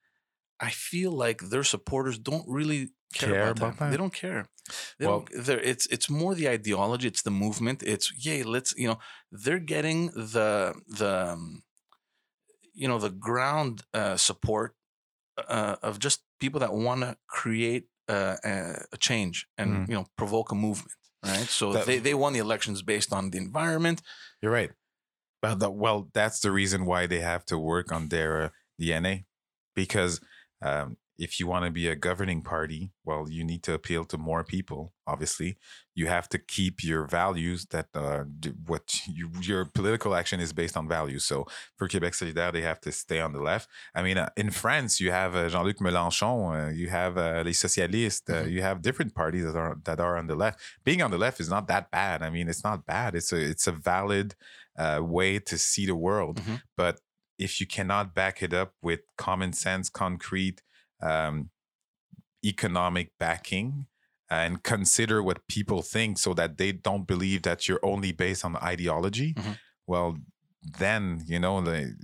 I 0.69 0.71
feel 0.71 1.13
like 1.27 1.39
their 1.53 1.65
supporters 1.65 2.19
don't 2.19 2.47
really 2.59 2.83
care, 3.15 3.31
Care 3.33 3.43
about, 3.51 3.59
about 3.59 3.79
that. 3.79 3.91
They 3.91 3.97
don't 3.97 4.15
care. 4.15 4.43
They 4.99 5.07
Well- 5.07 5.27
don't. 5.47 5.49
It's 5.73 5.87
it's 5.95 6.09
more 6.21 6.35
the 6.35 6.49
ideology. 6.57 7.07
It's 7.09 7.23
the 7.23 7.31
movement. 7.45 7.83
It's 7.83 8.07
yay. 8.27 8.43
Let's 8.55 8.71
you 8.77 8.89
know 8.89 8.99
they're 9.43 9.67
getting 9.75 9.99
the 10.35 10.75
the 11.01 11.13
um, 11.33 11.63
you 12.75 12.89
know 12.89 12.99
the 12.99 13.11
ground 13.11 13.83
uh, 13.95 14.17
support 14.17 14.75
uh, 15.49 15.77
of 15.83 15.99
just 15.99 16.23
people 16.41 16.61
that 16.61 16.73
want 16.73 17.01
to 17.03 17.17
create 17.27 17.85
uh, 18.09 18.37
a, 18.45 18.97
change 18.99 19.47
and 19.57 19.71
Mhm. 19.71 19.89
you 19.89 19.95
know 19.95 20.07
provoke 20.17 20.51
a 20.53 20.55
movement. 20.55 20.97
Right. 21.25 21.49
So 21.49 21.73
That- 21.73 21.87
they 21.87 21.99
they 21.99 22.15
won 22.15 22.33
the 22.33 22.41
elections 22.41 22.83
based 22.83 23.13
on 23.13 23.31
the 23.31 23.39
environment. 23.39 24.03
You're 24.41 24.53
right. 24.53 24.73
Well, 25.43 25.57
the, 25.57 25.71
well, 25.71 26.09
that's 26.15 26.41
the 26.41 26.51
reason 26.53 26.85
why 26.85 27.07
they 27.07 27.21
have 27.21 27.45
to 27.47 27.59
work 27.59 27.91
on 27.93 28.09
their 28.09 28.43
uh, 28.43 28.49
DNA, 28.81 29.25
because 29.75 30.21
um, 30.61 30.97
if 31.27 31.31
you 31.39 31.47
want 31.53 31.65
to 31.67 31.71
be 31.71 31.87
a 31.89 31.95
governing 32.09 32.43
party, 32.55 32.81
well, 33.09 33.23
you 33.37 33.43
need 33.51 33.63
to 33.69 33.73
appeal 33.79 34.03
to 34.13 34.17
more 34.31 34.43
people. 34.55 34.81
Obviously, 35.13 35.51
you 36.01 36.07
have 36.17 36.27
to 36.35 36.39
keep 36.57 36.75
your 36.91 37.03
values. 37.21 37.61
That 37.75 37.89
uh, 37.95 38.25
what 38.73 38.87
you, 39.19 39.27
your 39.51 39.63
political 39.79 40.13
action 40.21 40.39
is 40.47 40.53
based 40.63 40.77
on 40.81 40.85
values. 40.99 41.25
So 41.25 41.37
for 41.77 41.87
Quebec 41.93 42.15
Solidaire, 42.15 42.53
they 42.53 42.63
have 42.71 42.81
to 42.87 42.91
stay 43.05 43.21
on 43.27 43.33
the 43.37 43.43
left. 43.51 43.67
I 43.95 44.01
mean, 44.07 44.19
uh, 44.19 44.31
in 44.43 44.51
France, 44.51 44.93
you 45.05 45.11
have 45.21 45.33
uh, 45.37 45.49
Jean-Luc 45.53 45.79
Mélenchon, 45.87 46.39
uh, 46.69 46.71
you 46.81 46.89
have 47.01 47.15
uh, 47.17 47.43
les 47.49 47.57
socialistes, 47.65 48.29
uh, 48.31 48.43
Mhm. 48.45 48.51
you 48.55 48.63
have 48.69 48.77
different 48.89 49.13
parties 49.15 49.45
that 49.47 49.57
are 49.65 49.77
that 49.89 50.01
are 50.07 50.15
on 50.21 50.27
the 50.27 50.35
left. 50.45 50.57
Being 50.89 51.03
on 51.07 51.11
the 51.15 51.19
left 51.27 51.39
is 51.45 51.49
not 51.57 51.65
that 51.73 51.85
bad. 52.01 52.17
I 52.27 52.31
mean, 52.37 52.47
it's 52.53 52.65
not 52.71 52.79
bad. 52.95 53.11
It's 53.19 53.33
a 53.33 53.41
it's 53.53 53.67
a 53.73 53.73
valid 53.93 54.29
uh, 54.83 55.01
way 55.17 55.39
to 55.51 55.57
see 55.59 55.85
the 55.93 55.99
world. 56.07 56.37
Mhm. 56.41 56.57
But 56.83 56.95
if 57.47 57.53
you 57.61 57.67
cannot 57.77 58.07
back 58.21 58.37
it 58.47 58.53
up 58.63 58.71
with 58.89 59.01
common 59.27 59.53
sense, 59.53 59.85
concrete, 60.05 60.59
um, 61.03 61.51
economic 62.45 63.11
backing, 63.19 63.87
and 64.31 64.63
consider 64.63 65.23
what 65.23 65.47
people 65.47 65.83
think 65.83 66.19
so 66.19 66.33
that 66.35 66.57
they 66.57 66.73
don't 66.73 67.07
believe 67.07 67.43
that 67.43 67.69
you're 67.69 67.85
only 67.85 68.13
based 68.13 68.45
on 68.45 68.57
ideology, 68.57 69.35
Mhm. 69.35 69.59
well, 69.87 70.17
then, 70.79 71.23
you 71.27 71.39
know, 71.39 71.61
the, 71.61 71.95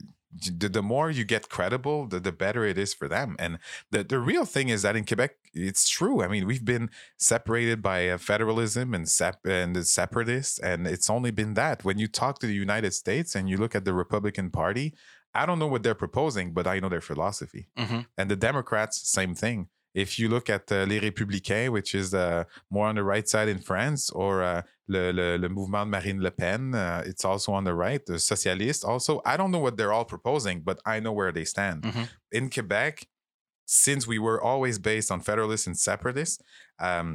the, 0.58 0.68
the 0.68 0.82
more 0.82 1.10
you 1.10 1.24
get 1.24 1.48
credible, 1.48 2.06
the, 2.06 2.20
the 2.20 2.32
better 2.32 2.64
it 2.66 2.76
is 2.76 2.92
for 2.92 3.08
them. 3.08 3.34
And 3.38 3.58
the, 3.90 4.04
the 4.04 4.18
real 4.18 4.44
thing 4.44 4.68
is 4.68 4.82
that 4.82 4.94
in 4.94 5.06
Quebec, 5.06 5.30
it's 5.54 5.88
true. 5.88 6.22
I 6.22 6.28
mean, 6.28 6.46
we've 6.46 6.64
been 6.64 6.90
separated 7.16 7.80
by 7.82 8.08
uh, 8.10 8.18
federalism 8.18 8.92
and 8.94 9.08
sep- 9.08 9.46
and 9.46 9.74
the 9.74 9.84
separatists, 9.84 10.58
and 10.58 10.86
it's 10.86 11.08
only 11.08 11.30
been 11.30 11.54
that. 11.54 11.82
When 11.82 11.98
you 11.98 12.08
talk 12.08 12.40
to 12.40 12.46
the 12.46 12.54
United 12.54 12.92
States 12.92 13.34
and 13.34 13.48
you 13.48 13.56
look 13.56 13.74
at 13.74 13.84
the 13.86 13.94
Republican 13.94 14.50
Party, 14.50 14.94
I 15.40 15.46
don't 15.46 15.58
know 15.62 15.70
what 15.74 15.82
they're 15.84 16.02
proposing, 16.06 16.46
but 16.58 16.66
I 16.66 16.76
know 16.80 16.90
their 16.94 17.06
philosophy. 17.10 17.62
Mhm. 17.84 18.00
And 18.18 18.26
the 18.32 18.36
Democrats, 18.48 18.94
same 19.18 19.34
thing. 19.44 19.58
If 20.04 20.10
you 20.18 20.28
look 20.34 20.46
at 20.56 20.64
uh, 20.70 20.76
Les 20.90 21.00
Républicains, 21.00 21.70
which 21.76 21.90
is 21.94 22.08
uh, 22.14 22.44
more 22.70 22.86
on 22.90 22.94
the 22.94 23.02
right 23.12 23.26
side 23.32 23.48
in 23.54 23.60
France, 23.70 24.02
or 24.22 24.32
uh, 24.42 24.62
le, 24.94 25.02
le, 25.18 25.26
le 25.44 25.48
mouvement 25.48 25.84
de 25.86 25.90
Marine 25.96 26.20
Le 26.26 26.30
Pen, 26.30 26.74
uh, 26.74 27.02
it's 27.10 27.24
also 27.24 27.52
on 27.58 27.64
the 27.64 27.74
right. 27.84 28.02
The 28.10 28.18
Socialists 28.18 28.84
also. 28.84 29.12
I 29.32 29.34
don't 29.38 29.50
know 29.54 29.62
what 29.66 29.76
they're 29.76 29.92
all 29.96 30.04
proposing, 30.04 30.60
but 30.68 30.78
I 30.94 31.00
know 31.00 31.12
where 31.12 31.32
they 31.32 31.44
stand. 31.54 31.78
Mhm. 31.84 32.08
In 32.38 32.44
Quebec, 32.50 32.94
since 33.84 34.06
we 34.06 34.18
were 34.26 34.40
always 34.50 34.78
based 34.78 35.10
on 35.10 35.20
federalists 35.20 35.66
and 35.66 35.76
separatists, 35.76 36.38
um, 36.78 37.08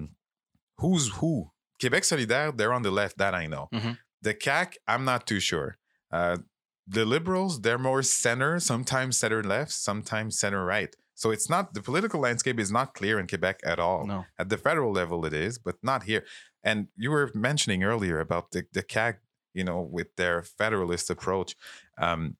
who's 0.82 1.06
who? 1.20 1.52
Quebec 1.80 2.04
Solidaire, 2.04 2.52
they're 2.58 2.74
on 2.74 2.84
the 2.84 2.92
left. 2.92 3.18
That 3.18 3.34
I 3.44 3.46
know. 3.48 3.66
Mhm. 3.72 3.98
The 4.22 4.34
CAQ, 4.34 4.68
I'm 4.88 5.04
not 5.06 5.22
too 5.28 5.40
sure. 5.40 5.78
Uh, 6.12 6.38
the 6.88 7.06
liberals, 7.06 7.62
they're 7.62 7.78
more 7.78 8.02
center, 8.04 8.60
sometimes 8.60 9.18
center 9.18 9.44
left, 9.44 9.72
sometimes 9.72 10.38
center 10.40 10.66
right. 10.66 10.96
So 11.16 11.32
it's 11.32 11.50
not 11.50 11.74
the 11.74 11.82
political 11.82 12.20
landscape 12.20 12.60
is 12.60 12.72
not 12.72 12.94
clear 12.94 13.20
in 13.20 13.28
Quebec 13.28 13.62
at 13.64 13.80
all. 13.80 14.06
No. 14.06 14.26
At 14.38 14.50
the 14.50 14.58
federal 14.58 14.92
level, 14.92 15.26
it 15.26 15.34
is, 15.34 15.58
but 15.58 15.76
not 15.84 16.04
here. 16.04 16.26
And 16.64 16.88
you 16.98 17.12
were 17.12 17.32
mentioning 17.34 17.84
earlier 17.84 18.20
about 18.20 18.52
the, 18.52 18.66
the 18.74 18.84
CAQ, 18.84 19.18
you 19.54 19.64
know, 19.64 19.82
with 19.82 20.16
their 20.16 20.42
federalist 20.42 21.10
approach. 21.10 21.56
Um, 21.98 22.38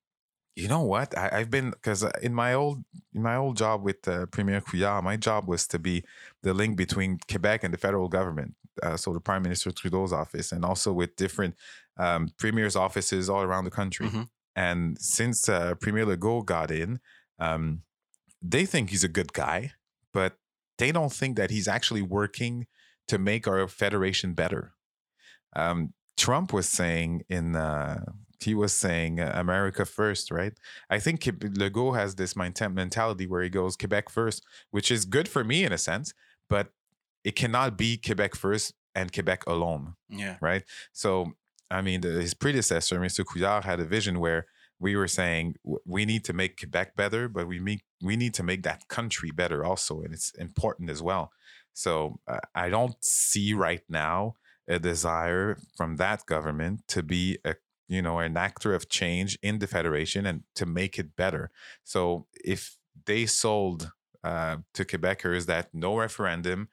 you 0.56 0.68
know 0.68 0.82
what? 0.82 1.18
I, 1.18 1.30
I've 1.34 1.50
been 1.50 1.72
because 1.72 2.04
in 2.22 2.34
my 2.34 2.54
old 2.54 2.84
in 3.14 3.24
my 3.24 3.36
old 3.36 3.58
job 3.58 3.84
with 3.84 4.08
uh, 4.08 4.28
Premier 4.28 4.62
Couillard, 4.62 5.04
my 5.04 5.18
job 5.18 5.48
was 5.48 5.68
to 5.68 5.80
be 5.80 6.04
the 6.44 6.54
link 6.54 6.78
between 6.78 7.20
Quebec 7.30 7.64
and 7.64 7.74
the 7.74 7.78
federal 7.78 8.08
government. 8.08 8.56
Uh, 8.82 8.98
so 8.98 9.14
the 9.14 9.20
Prime 9.20 9.44
Minister 9.44 9.72
Trudeau's 9.72 10.14
office, 10.14 10.52
and 10.52 10.64
also 10.66 10.94
with 10.94 11.16
different 11.16 11.56
um, 11.98 12.30
premiers' 12.38 12.76
offices 12.76 13.30
all 13.30 13.42
around 13.44 13.66
the 13.66 13.72
country. 13.72 14.08
Mhm. 14.08 14.30
And 14.56 14.98
since 15.00 15.50
uh, 15.50 15.76
Premier 15.76 16.06
Legault 16.06 16.46
got 16.46 16.70
in, 16.72 17.00
um, 17.40 17.82
they 18.42 18.66
think 18.66 18.90
he's 18.90 19.04
a 19.04 19.08
good 19.10 19.34
guy, 19.34 19.72
but 20.14 20.38
they 20.78 20.92
don't 20.92 21.12
think 21.14 21.38
that 21.38 21.50
he's 21.50 21.68
actually 21.68 22.02
working 22.02 22.68
to 23.08 23.18
make 23.18 23.48
our 23.48 23.68
federation 23.68 24.34
better. 24.34 24.74
Um, 25.56 25.94
Trump 26.18 26.54
was 26.54 26.70
saying 26.70 27.24
in 27.30 27.56
uh, 27.56 28.06
he 28.40 28.54
was 28.54 28.74
saying 28.74 29.20
uh, 29.20 29.32
America 29.36 29.86
first, 29.86 30.30
right? 30.32 30.54
I 30.90 31.00
think 31.00 31.22
Legault 31.22 31.96
has 31.96 32.16
this 32.16 32.34
menta- 32.34 32.74
mentality 32.74 33.26
where 33.26 33.42
he 33.42 33.50
goes 33.50 33.76
Quebec 33.76 34.10
first, 34.10 34.44
which 34.72 34.92
is 34.92 35.06
good 35.06 35.28
for 35.28 35.44
me 35.44 35.64
in 35.64 35.72
a 35.72 35.78
sense, 35.78 36.14
but 36.50 36.70
it 37.24 37.36
cannot 37.36 37.78
be 37.78 37.98
Quebec 37.98 38.36
first 38.36 38.74
and 38.94 39.12
Quebec 39.12 39.46
alone 39.48 39.96
Yeah. 40.10 40.38
right? 40.42 40.64
So 40.92 41.34
I 41.74 41.82
mean, 41.82 42.02
the, 42.02 42.10
his 42.10 42.34
predecessor, 42.34 43.00
Mr. 43.00 43.26
Couillard, 43.26 43.64
had 43.64 43.80
a 43.80 43.86
vision 43.86 44.20
where 44.20 44.46
we 44.80 44.96
were 44.96 45.08
saying 45.08 45.56
we 45.86 46.06
need 46.06 46.24
to 46.26 46.34
make 46.34 46.60
Quebec 46.60 46.96
better, 46.96 47.28
but 47.28 47.48
we 47.48 47.60
make, 47.60 47.84
we 48.02 48.16
need 48.16 48.34
to 48.36 48.44
make 48.44 48.64
that 48.64 48.88
country 48.88 49.32
better 49.32 49.64
also, 49.64 50.02
and 50.02 50.14
it's 50.14 50.32
important 50.32 50.90
as 50.90 51.02
well. 51.02 51.32
So 51.74 52.20
uh, 52.28 52.40
I 52.54 52.70
don't 52.70 52.96
see 53.04 53.54
right 53.54 53.84
now 53.90 54.36
a 54.68 54.80
desire 54.80 55.58
from 55.76 55.98
that 55.98 56.26
government 56.26 56.82
to 56.90 57.04
be 57.04 57.38
a 57.44 57.56
you 57.88 58.02
know 58.02 58.20
an 58.20 58.38
actor 58.38 58.74
of 58.74 58.90
change 58.90 59.38
in 59.42 59.60
the 59.60 59.68
federation 59.68 60.26
and 60.26 60.44
to 60.56 60.66
make 60.66 60.98
it 60.98 61.16
better. 61.16 61.52
So 61.84 62.28
if 62.44 62.78
they 63.06 63.26
sold 63.26 63.92
uh, 64.24 64.58
to 64.74 64.86
Quebecers 64.86 65.46
that 65.48 65.70
no 65.74 65.98
referendum, 65.98 66.70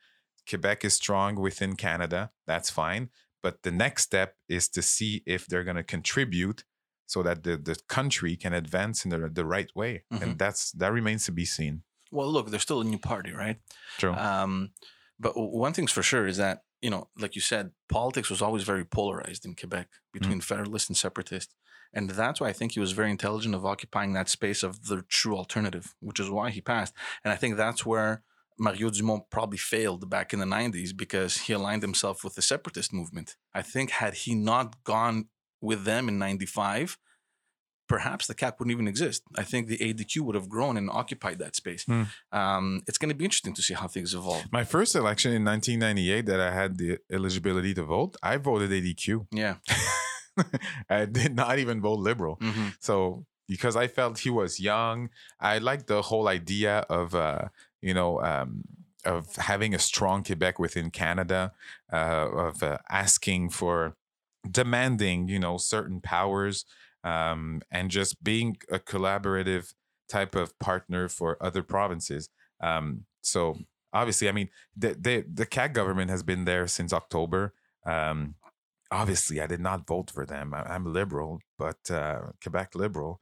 Quebec 0.48 0.84
is 0.84 0.94
strong 0.94 1.36
within 1.36 1.74
Canada, 1.76 2.30
that's 2.46 2.70
fine. 2.70 3.10
But 3.42 3.62
the 3.62 3.70
next 3.70 4.02
step 4.02 4.36
is 4.48 4.68
to 4.70 4.82
see 4.82 5.22
if 5.26 5.46
they're 5.46 5.64
going 5.64 5.76
to 5.76 5.82
contribute 5.82 6.64
so 7.06 7.22
that 7.22 7.42
the, 7.42 7.56
the 7.56 7.76
country 7.88 8.36
can 8.36 8.52
advance 8.52 9.04
in 9.04 9.10
the, 9.10 9.28
the 9.28 9.44
right 9.44 9.70
way. 9.74 10.04
Mhm. 10.12 10.22
And 10.22 10.38
that's 10.38 10.72
that 10.72 10.92
remains 10.92 11.24
to 11.26 11.32
be 11.32 11.44
seen. 11.44 11.82
Well, 12.12 12.30
look, 12.30 12.50
there's 12.50 12.62
still 12.62 12.80
a 12.80 12.84
new 12.84 12.98
party, 12.98 13.32
right? 13.32 13.58
True. 13.98 14.14
Um, 14.14 14.70
but 15.18 15.32
one 15.36 15.72
thing's 15.72 15.92
for 15.92 16.02
sure 16.02 16.26
is 16.26 16.36
that 16.36 16.62
you 16.80 16.88
know, 16.88 17.08
like 17.18 17.34
you 17.34 17.42
said, 17.42 17.72
politics 17.90 18.30
was 18.30 18.40
always 18.40 18.62
very 18.62 18.84
polarized 18.86 19.44
in 19.44 19.54
Quebec 19.54 19.88
between 20.14 20.40
federalists 20.40 20.88
and 20.88 20.96
separatists, 20.96 21.54
and 21.92 22.08
that's 22.08 22.40
why 22.40 22.48
I 22.48 22.54
think 22.54 22.72
he 22.72 22.80
was 22.80 22.92
very 22.92 23.10
intelligent 23.10 23.54
of 23.54 23.66
occupying 23.66 24.14
that 24.14 24.30
space 24.30 24.62
of 24.62 24.86
the 24.86 25.02
true 25.02 25.36
alternative, 25.36 25.94
which 26.00 26.18
is 26.18 26.30
why 26.30 26.48
he 26.50 26.62
passed. 26.62 26.94
And 27.22 27.32
I 27.34 27.36
think 27.36 27.56
that's 27.56 27.84
where 27.84 28.22
Mario 28.60 28.90
Dumont 28.90 29.24
probably 29.30 29.58
failed 29.58 30.08
back 30.08 30.32
in 30.32 30.38
the 30.38 30.46
'90s 30.46 30.96
because 30.96 31.32
he 31.44 31.52
aligned 31.52 31.82
himself 31.82 32.22
with 32.22 32.34
the 32.34 32.42
separatist 32.42 32.92
movement. 32.92 33.36
I 33.54 33.62
think 33.62 33.90
had 33.90 34.14
he 34.22 34.34
not 34.34 34.84
gone 34.84 35.28
with 35.60 35.84
them 35.84 36.08
in 36.08 36.18
'95. 36.18 36.98
Perhaps 37.88 38.28
the 38.28 38.36
CAQ 38.36 38.52
wouldn't 38.60 38.70
even 38.70 38.86
exist. 38.86 39.22
I 39.36 39.42
think 39.42 39.66
the 39.66 39.78
ADQ 39.78 40.20
would 40.20 40.36
have 40.36 40.48
grown 40.48 40.76
and 40.76 40.88
occupied 40.88 41.40
that 41.40 41.56
space. 41.56 41.82
Hmm. 41.86 42.04
Um, 42.30 42.82
it's 42.86 42.98
going 42.98 43.08
to 43.08 43.16
be 43.16 43.24
interesting 43.24 43.52
to 43.54 43.62
see 43.62 43.74
how 43.74 43.88
things 43.88 44.14
evolve. 44.14 44.44
My 44.52 44.62
first 44.62 44.94
election 44.94 45.32
in 45.32 45.44
1998 45.44 46.26
that 46.26 46.38
I 46.38 46.52
had 46.54 46.78
the 46.78 46.98
eligibility 47.10 47.74
to 47.74 47.82
vote, 47.82 48.14
I 48.22 48.36
voted 48.36 48.70
ADQ. 48.70 49.26
Yeah. 49.32 49.56
I 50.88 51.04
did 51.06 51.34
not 51.34 51.58
even 51.58 51.80
vote 51.80 51.98
liberal. 51.98 52.36
hmm 52.40 52.68
So 52.78 53.26
because 53.48 53.74
I 53.74 53.88
felt 53.88 54.20
he 54.20 54.30
was 54.30 54.60
young, 54.60 55.10
I 55.40 55.58
liked 55.58 55.88
the 55.88 56.02
whole 56.02 56.28
idea 56.28 56.86
of 56.88 57.16
uh, 57.16 57.48
you 57.82 57.94
know 57.94 58.20
um, 58.22 58.64
of 59.04 59.34
having 59.36 59.74
a 59.74 59.78
strong 59.78 60.22
Quebec 60.22 60.58
within 60.58 60.90
Canada, 60.90 61.52
uh, 61.92 62.28
of 62.32 62.62
uh, 62.62 62.78
asking 62.90 63.50
for 63.50 63.96
demanding 64.50 65.28
you 65.28 65.38
know 65.38 65.56
certain 65.56 66.00
powers 66.00 66.64
um, 67.04 67.62
and 67.70 67.90
just 67.90 68.22
being 68.22 68.56
a 68.70 68.78
collaborative 68.78 69.74
type 70.08 70.34
of 70.34 70.58
partner 70.58 71.08
for 71.08 71.36
other 71.40 71.62
provinces. 71.62 72.28
Um, 72.60 73.04
so 73.22 73.58
obviously, 73.92 74.28
I 74.28 74.32
mean 74.32 74.48
the 74.76 74.96
the 74.98 75.24
the 75.32 75.46
CAQ 75.46 75.72
government 75.72 76.10
has 76.10 76.22
been 76.22 76.44
there 76.44 76.66
since 76.66 76.92
October. 76.92 77.54
Um, 77.86 78.34
obviously, 78.90 79.40
I 79.40 79.46
did 79.46 79.60
not 79.60 79.86
vote 79.86 80.10
for 80.10 80.26
them. 80.26 80.52
I, 80.54 80.62
I'm 80.62 80.92
liberal, 80.92 81.40
but 81.58 81.90
uh, 81.90 82.32
Quebec 82.42 82.74
liberal. 82.74 83.20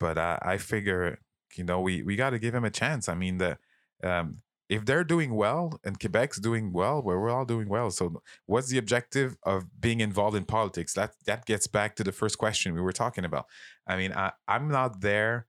But 0.00 0.18
I, 0.18 0.38
I 0.42 0.56
figure, 0.58 1.18
you 1.56 1.64
know, 1.64 1.80
we 1.80 2.02
we 2.02 2.16
got 2.16 2.30
to 2.30 2.38
give 2.38 2.54
him 2.54 2.64
a 2.64 2.70
chance. 2.70 3.08
I 3.08 3.14
mean, 3.14 3.38
the 3.38 3.58
um, 4.02 4.38
if 4.68 4.84
they're 4.86 5.04
doing 5.04 5.34
well 5.34 5.78
and 5.84 6.00
Quebec's 6.00 6.38
doing 6.40 6.72
well, 6.72 7.02
well, 7.02 7.18
we're 7.18 7.30
all 7.30 7.44
doing 7.44 7.68
well. 7.68 7.90
So, 7.90 8.22
what's 8.46 8.68
the 8.68 8.78
objective 8.78 9.36
of 9.44 9.80
being 9.80 10.00
involved 10.00 10.36
in 10.36 10.44
politics? 10.44 10.94
That 10.94 11.12
that 11.26 11.44
gets 11.46 11.66
back 11.66 11.96
to 11.96 12.04
the 12.04 12.12
first 12.12 12.38
question 12.38 12.74
we 12.74 12.80
were 12.80 12.92
talking 12.92 13.24
about. 13.24 13.46
I 13.86 13.96
mean, 13.96 14.12
I, 14.12 14.32
I'm 14.48 14.68
not 14.68 15.00
there 15.02 15.46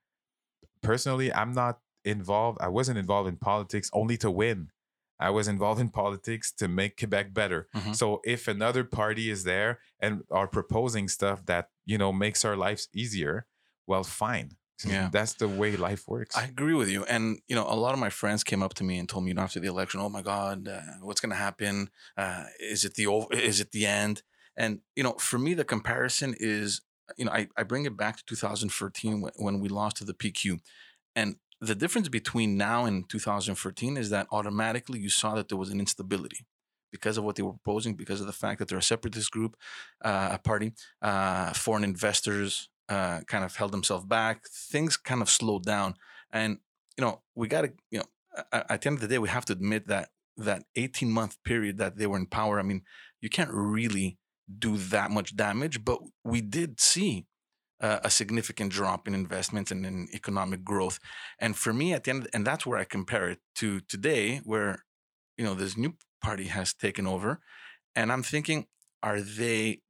personally. 0.81 1.33
I'm 1.33 1.53
not 1.53 1.79
involved. 2.03 2.59
I 2.61 2.67
wasn't 2.67 2.97
involved 2.97 3.29
in 3.29 3.37
politics 3.37 3.89
only 3.93 4.17
to 4.17 4.29
win. 4.29 4.69
I 5.19 5.29
was 5.29 5.47
involved 5.47 5.79
in 5.79 5.89
politics 5.89 6.51
to 6.57 6.67
make 6.67 6.97
Quebec 6.97 7.33
better. 7.33 7.67
Mhm. 7.73 7.95
So 7.95 8.19
if 8.25 8.47
another 8.49 8.83
party 8.83 9.29
is 9.29 9.45
there 9.45 9.79
and 9.99 10.23
are 10.29 10.47
proposing 10.47 11.07
stuff 11.07 11.45
that 11.45 11.69
you 11.85 11.97
know 11.97 12.11
makes 12.11 12.43
our 12.43 12.57
lives 12.57 12.89
easier, 12.93 13.47
well, 13.87 14.03
fine. 14.03 14.57
Yeah. 14.83 15.09
that's 15.11 15.33
the 15.33 15.47
way 15.47 15.77
life 15.77 16.07
works. 16.07 16.35
I 16.35 16.45
agree 16.45 16.73
with 16.73 16.89
you. 16.89 17.05
And, 17.05 17.39
you 17.47 17.55
know, 17.55 17.65
a 17.67 17.75
lot 17.75 17.93
of 17.93 17.99
my 17.99 18.09
friends 18.09 18.43
came 18.43 18.61
up 18.61 18.73
to 18.75 18.83
me 18.83 18.97
and 18.97 19.07
told 19.07 19.23
me, 19.23 19.29
you 19.29 19.35
know, 19.35 19.41
after 19.41 19.59
the 19.59 19.67
election, 19.67 20.01
oh 20.01 20.09
my 20.09 20.21
God, 20.21 20.67
uh, 20.67 20.81
what's 21.01 21.21
going 21.21 21.29
to 21.29 21.37
happen? 21.37 21.89
Uh, 22.17 22.45
is 22.59 22.83
it 22.83 22.95
the 22.95 23.07
over, 23.07 23.33
is 23.33 23.61
it 23.61 23.71
the 23.71 23.85
end? 23.85 24.23
And, 24.57 24.79
you 24.95 25.03
know, 25.03 25.13
for 25.13 25.37
me, 25.37 25.53
the 25.53 25.63
comparison 25.63 26.35
is, 26.37 26.81
you 27.17 27.25
know, 27.25 27.31
I, 27.31 27.47
I 27.55 27.63
bring 27.63 27.85
it 27.85 27.95
back 27.95 28.17
to 28.17 28.25
2013 28.25 29.21
when, 29.21 29.31
when 29.37 29.59
we 29.59 29.69
lost 29.69 29.97
to 29.97 30.05
the 30.05 30.13
PQ. 30.13 30.59
And 31.15 31.37
the 31.61 31.75
difference 31.75 32.09
between 32.09 32.57
now 32.57 32.85
and 32.85 33.07
2013 33.09 33.97
is 33.97 34.09
that 34.09 34.27
automatically 34.31 34.99
you 34.99 35.09
saw 35.09 35.35
that 35.35 35.49
there 35.49 35.57
was 35.57 35.71
an 35.71 35.79
instability 35.79 36.45
because 36.91 37.17
of 37.17 37.23
what 37.23 37.35
they 37.35 37.43
were 37.43 37.51
proposing, 37.51 37.93
because 37.95 38.21
of 38.21 38.27
the 38.27 38.33
fact 38.33 38.59
that 38.59 38.67
they're 38.67 38.77
a 38.77 38.83
separatist 38.83 39.31
group, 39.31 39.57
uh, 40.03 40.29
a 40.33 40.39
party, 40.39 40.73
uh, 41.01 41.51
foreign 41.53 41.83
investors 41.83 42.69
uh, 42.89 43.21
kind 43.21 43.43
of 43.43 43.55
held 43.55 43.71
themselves 43.71 44.05
back. 44.05 44.45
Things 44.47 44.97
kind 44.97 45.21
of 45.21 45.29
slowed 45.29 45.63
down, 45.63 45.95
and 46.31 46.59
you 46.97 47.03
know 47.03 47.21
we 47.35 47.47
got 47.47 47.61
to 47.61 47.73
you 47.91 47.99
know 47.99 48.05
at 48.51 48.81
the 48.81 48.87
end 48.87 48.97
of 48.97 49.01
the 49.01 49.07
day 49.07 49.17
we 49.17 49.29
have 49.29 49.45
to 49.45 49.53
admit 49.53 49.87
that 49.87 50.09
that 50.37 50.63
18 50.75 51.09
month 51.09 51.37
period 51.43 51.77
that 51.77 51.97
they 51.97 52.07
were 52.07 52.17
in 52.17 52.25
power. 52.25 52.59
I 52.59 52.63
mean, 52.63 52.81
you 53.21 53.29
can't 53.29 53.51
really 53.51 54.17
do 54.59 54.77
that 54.77 55.11
much 55.11 55.35
damage, 55.35 55.83
but 55.83 55.99
we 56.23 56.41
did 56.41 56.79
see 56.79 57.25
uh, 57.81 57.99
a 58.03 58.09
significant 58.09 58.71
drop 58.71 59.07
in 59.07 59.13
investments 59.13 59.71
and 59.71 59.85
in 59.85 60.07
economic 60.13 60.63
growth. 60.63 60.99
And 61.39 61.55
for 61.55 61.73
me, 61.73 61.93
at 61.93 62.03
the 62.03 62.11
end, 62.11 62.27
and 62.33 62.45
that's 62.45 62.65
where 62.65 62.79
I 62.79 62.83
compare 62.83 63.29
it 63.29 63.39
to 63.55 63.81
today, 63.81 64.41
where 64.43 64.85
you 65.37 65.45
know 65.45 65.53
this 65.53 65.77
new 65.77 65.95
party 66.21 66.45
has 66.45 66.73
taken 66.73 67.07
over, 67.07 67.39
and 67.95 68.11
I'm 68.11 68.23
thinking, 68.23 68.67
are 69.03 69.21
they? 69.21 69.81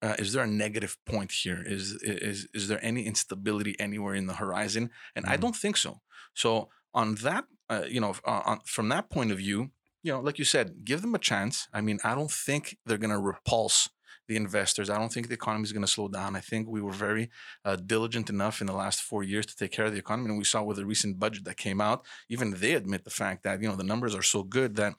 Uh, 0.00 0.14
is 0.18 0.32
there 0.32 0.44
a 0.44 0.46
negative 0.46 0.96
point 1.06 1.32
here? 1.32 1.62
Is 1.66 1.92
is 2.02 2.48
is 2.54 2.68
there 2.68 2.78
any 2.84 3.04
instability 3.06 3.74
anywhere 3.80 4.14
in 4.14 4.26
the 4.26 4.34
horizon? 4.34 4.90
And 5.16 5.26
I 5.26 5.36
Mhm. 5.36 5.40
don't 5.40 5.56
think 5.56 5.76
so. 5.76 6.00
So 6.34 6.70
on 6.94 7.16
that, 7.16 7.44
uh, 7.68 7.84
you 7.88 8.00
know, 8.00 8.14
uh, 8.24 8.42
on, 8.44 8.60
from 8.64 8.88
that 8.90 9.10
point 9.10 9.32
of 9.32 9.38
view, 9.38 9.70
you 10.02 10.12
know, 10.12 10.20
like 10.20 10.38
you 10.38 10.44
said, 10.44 10.84
give 10.84 11.02
them 11.02 11.14
a 11.14 11.18
chance. 11.18 11.68
I 11.72 11.80
mean, 11.80 11.98
I 12.04 12.14
don't 12.14 12.30
think 12.30 12.78
they're 12.86 12.98
going 12.98 13.10
to 13.10 13.18
repulse 13.18 13.88
the 14.28 14.36
investors. 14.36 14.88
I 14.90 14.98
don't 14.98 15.12
think 15.12 15.28
the 15.28 15.34
economy 15.34 15.64
is 15.64 15.72
going 15.72 15.84
to 15.84 15.90
slow 15.90 16.08
down. 16.08 16.36
I 16.36 16.40
think 16.40 16.68
we 16.68 16.80
were 16.82 16.92
very 16.92 17.30
uh, 17.64 17.76
diligent 17.76 18.30
enough 18.30 18.60
in 18.60 18.66
the 18.66 18.74
last 18.74 19.00
four 19.02 19.22
years 19.24 19.46
to 19.46 19.56
take 19.56 19.72
care 19.72 19.86
of 19.86 19.92
the 19.92 19.98
economy, 19.98 20.28
and 20.28 20.38
we 20.38 20.44
saw 20.44 20.62
with 20.62 20.76
the 20.76 20.86
recent 20.86 21.18
budget 21.18 21.44
that 21.44 21.56
came 21.56 21.80
out. 21.80 22.06
Even 22.28 22.50
they 22.52 22.74
admit 22.74 23.04
the 23.04 23.10
fact 23.10 23.42
that 23.42 23.60
you 23.60 23.68
know 23.68 23.76
the 23.76 23.82
numbers 23.92 24.14
are 24.14 24.22
so 24.22 24.42
good 24.42 24.76
that 24.76 24.94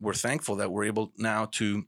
we're 0.00 0.12
thankful 0.14 0.56
that 0.56 0.70
we're 0.72 0.84
able 0.84 1.12
now 1.16 1.46
to 1.46 1.84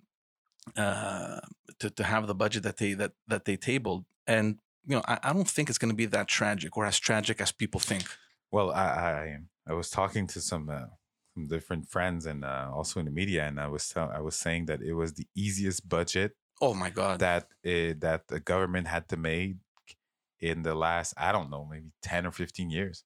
uh, 0.76 1.40
to 1.78 1.90
to 1.90 2.04
have 2.04 2.26
the 2.26 2.34
budget 2.34 2.62
that 2.62 2.76
they 2.78 2.94
that 2.94 3.12
that 3.28 3.44
they 3.44 3.56
tabled. 3.56 4.04
And 4.26 4.58
you 4.84 4.96
know, 4.96 5.02
I, 5.06 5.18
I 5.22 5.32
don't 5.32 5.48
think 5.48 5.68
it's 5.68 5.78
going 5.78 5.90
to 5.90 5.96
be 5.96 6.06
that 6.06 6.28
tragic 6.28 6.76
or 6.76 6.86
as 6.86 6.98
tragic 6.98 7.40
as 7.40 7.52
people 7.52 7.80
think. 7.80 8.04
Well, 8.50 8.70
I 8.70 8.84
I, 8.84 9.38
I 9.68 9.72
was 9.74 9.90
talking 9.90 10.26
to 10.28 10.40
some 10.40 10.68
uh, 10.70 10.86
some 11.34 11.46
different 11.48 11.88
friends 11.88 12.26
and 12.26 12.44
uh, 12.44 12.70
also 12.72 13.00
in 13.00 13.06
the 13.06 13.12
media, 13.12 13.46
and 13.46 13.60
I 13.60 13.68
was 13.68 13.88
tell- 13.88 14.10
I 14.10 14.20
was 14.20 14.36
saying 14.36 14.66
that 14.66 14.80
it 14.82 14.94
was 14.94 15.14
the 15.14 15.26
easiest 15.34 15.88
budget 15.88 16.32
Oh 16.60 16.74
my 16.74 16.90
God! 16.90 17.20
that 17.20 17.44
uh, 17.66 17.94
that 17.98 18.28
the 18.28 18.40
government 18.40 18.88
had 18.88 19.08
to 19.08 19.16
make 19.16 19.56
in 20.40 20.62
the 20.62 20.74
last 20.74 21.14
I 21.16 21.32
don't 21.32 21.50
know 21.50 21.64
maybe 21.64 21.92
ten 22.02 22.26
or 22.26 22.32
fifteen 22.32 22.70
years, 22.70 23.04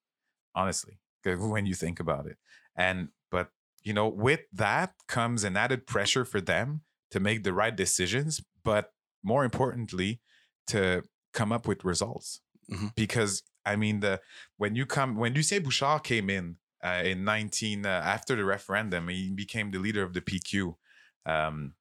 honestly, 0.55 0.99
when 1.25 1.67
you 1.67 1.75
think 1.75 2.01
about 2.01 2.27
it. 2.27 2.39
And 2.77 3.09
but 3.31 3.51
you 3.83 3.93
know, 3.93 4.09
with 4.09 4.41
that 4.53 4.95
comes 5.09 5.45
an 5.45 5.57
added 5.57 5.87
pressure 5.87 6.25
for 6.25 6.41
them 6.41 6.83
to 7.11 7.21
make 7.21 7.43
the 7.45 7.53
right 7.53 7.75
decisions, 7.77 8.41
but 8.65 8.93
more 9.23 9.45
importantly, 9.45 10.21
to 10.69 11.03
come 11.33 11.53
up 11.53 11.67
with 11.67 11.85
results. 11.85 12.41
Mhm. 12.71 12.95
Because 12.95 13.43
I 13.65 13.77
mean, 13.77 14.01
the 14.01 14.21
when 14.57 14.75
you 14.75 14.87
come 14.87 15.17
when 15.17 15.35
Lucien 15.35 15.63
Bouchard 15.63 16.03
came 16.05 16.31
in 16.31 16.57
uh, 16.83 17.03
in 17.05 17.25
19 17.25 17.85
uh, 17.85 17.89
after 17.89 18.35
the 18.37 18.45
referendum, 18.45 19.09
he 19.09 19.31
became 19.31 19.71
the 19.71 19.79
leader 19.79 20.03
of 20.03 20.15
the 20.15 20.21
PQ. 20.21 20.77
Um, 21.27 21.75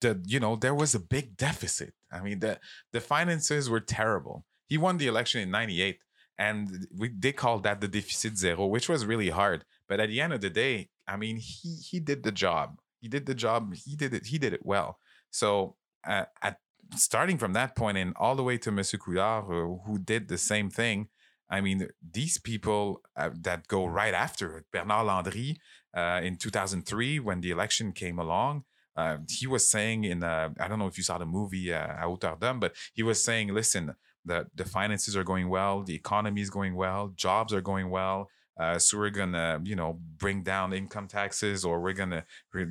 the 0.00 0.22
you 0.26 0.40
know 0.40 0.56
there 0.56 0.74
was 0.74 0.94
a 0.94 1.00
big 1.00 1.36
deficit. 1.36 1.94
I 2.10 2.20
mean 2.20 2.40
the 2.40 2.60
the 2.92 3.00
finances 3.00 3.70
were 3.70 3.80
terrible. 3.80 4.44
He 4.66 4.78
won 4.78 4.98
the 4.98 5.06
election 5.06 5.40
in 5.40 5.50
'98, 5.50 5.98
and 6.38 6.86
we 6.96 7.08
they 7.08 7.32
called 7.32 7.62
that 7.64 7.80
the 7.80 7.88
deficit 7.88 8.36
zero, 8.36 8.66
which 8.66 8.88
was 8.88 9.06
really 9.06 9.30
hard. 9.30 9.64
But 9.88 10.00
at 10.00 10.08
the 10.08 10.20
end 10.20 10.32
of 10.32 10.40
the 10.40 10.50
day, 10.50 10.90
I 11.06 11.16
mean 11.16 11.36
he 11.36 11.76
he 11.76 12.00
did 12.00 12.22
the 12.22 12.32
job. 12.32 12.78
He 13.02 13.08
did 13.08 13.26
the 13.26 13.34
job. 13.34 13.74
He 13.74 13.96
did 13.96 14.14
it. 14.14 14.26
He 14.26 14.38
did 14.38 14.52
it 14.54 14.64
well. 14.64 14.98
So 15.30 15.76
uh, 16.06 16.26
at 16.40 16.56
starting 16.96 17.36
from 17.36 17.52
that 17.54 17.74
point 17.76 17.98
and 17.98 18.14
all 18.16 18.36
the 18.36 18.42
way 18.42 18.56
to 18.58 18.70
Monsieur 18.70 18.98
Couillard, 18.98 19.44
uh, 19.44 19.82
who 19.84 19.98
did 19.98 20.28
the 20.28 20.38
same 20.38 20.70
thing. 20.70 21.08
I 21.50 21.60
mean, 21.60 21.88
these 22.00 22.38
people 22.38 23.02
uh, 23.16 23.30
that 23.42 23.68
go 23.68 23.84
right 23.84 24.14
after 24.14 24.56
it, 24.58 24.64
Bernard 24.72 25.06
Landry 25.06 25.58
uh, 25.94 26.20
in 26.22 26.36
2003 26.36 27.18
when 27.20 27.40
the 27.40 27.50
election 27.50 27.92
came 27.92 28.18
along, 28.18 28.64
uh, 28.96 29.18
he 29.28 29.46
was 29.46 29.68
saying 29.68 30.04
in 30.04 30.22
uh, 30.22 30.50
I 30.60 30.68
don't 30.68 30.78
know 30.78 30.86
if 30.86 30.96
you 30.96 31.04
saw 31.04 31.18
the 31.18 31.26
movie 31.26 31.72
uh, 31.72 31.86
À 31.86 32.02
hauteur 32.04 32.36
d'homme, 32.38 32.60
but 32.60 32.74
he 32.94 33.02
was 33.02 33.22
saying, 33.22 33.52
listen, 33.52 33.94
the 34.24 34.46
the 34.54 34.64
finances 34.64 35.16
are 35.16 35.24
going 35.24 35.48
well, 35.48 35.82
the 35.82 35.94
economy 35.94 36.40
is 36.40 36.50
going 36.50 36.74
well, 36.74 37.12
jobs 37.16 37.52
are 37.52 37.62
going 37.62 37.90
well. 37.90 38.28
Uh, 38.62 38.78
so 38.78 38.90
we're 38.98 39.10
gonna, 39.22 39.60
you 39.70 39.76
know, 39.80 39.90
bring 40.24 40.38
down 40.52 40.72
income 40.72 41.08
taxes, 41.18 41.58
or 41.68 41.74
we're 41.84 41.98
gonna, 42.02 42.22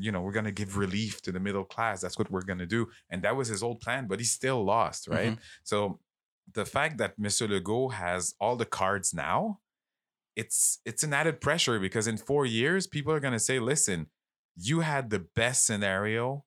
you 0.05 0.11
know, 0.13 0.21
we're 0.25 0.37
gonna 0.39 0.51
give 0.61 0.77
relief 0.85 1.13
to 1.25 1.31
the 1.35 1.39
middle 1.47 1.65
class. 1.73 2.01
That's 2.01 2.17
what 2.19 2.29
we're 2.33 2.47
gonna 2.51 2.65
do. 2.77 2.81
And 3.11 3.21
that 3.23 3.35
was 3.39 3.47
his 3.49 3.61
old 3.67 3.79
plan, 3.85 4.07
but 4.09 4.19
he 4.19 4.25
still 4.39 4.61
lost, 4.73 5.07
right? 5.07 5.37
So 5.63 5.99
the 6.59 6.65
fact 6.75 6.93
that 7.01 7.19
Mr. 7.19 7.43
Legault 7.53 7.93
has 7.93 8.21
all 8.39 8.55
the 8.55 8.65
cards 8.79 9.13
now, 9.13 9.59
it's 10.41 10.79
it's 10.85 11.03
an 11.03 11.13
added 11.13 11.37
pressure 11.41 11.77
because 11.87 12.07
in 12.07 12.17
four 12.17 12.45
years, 12.45 12.87
people 12.87 13.11
are 13.13 13.19
gonna 13.25 13.39
say, 13.49 13.59
listen, 13.59 14.07
you 14.55 14.77
had 14.81 15.09
the 15.09 15.19
best 15.41 15.65
scenario. 15.65 16.45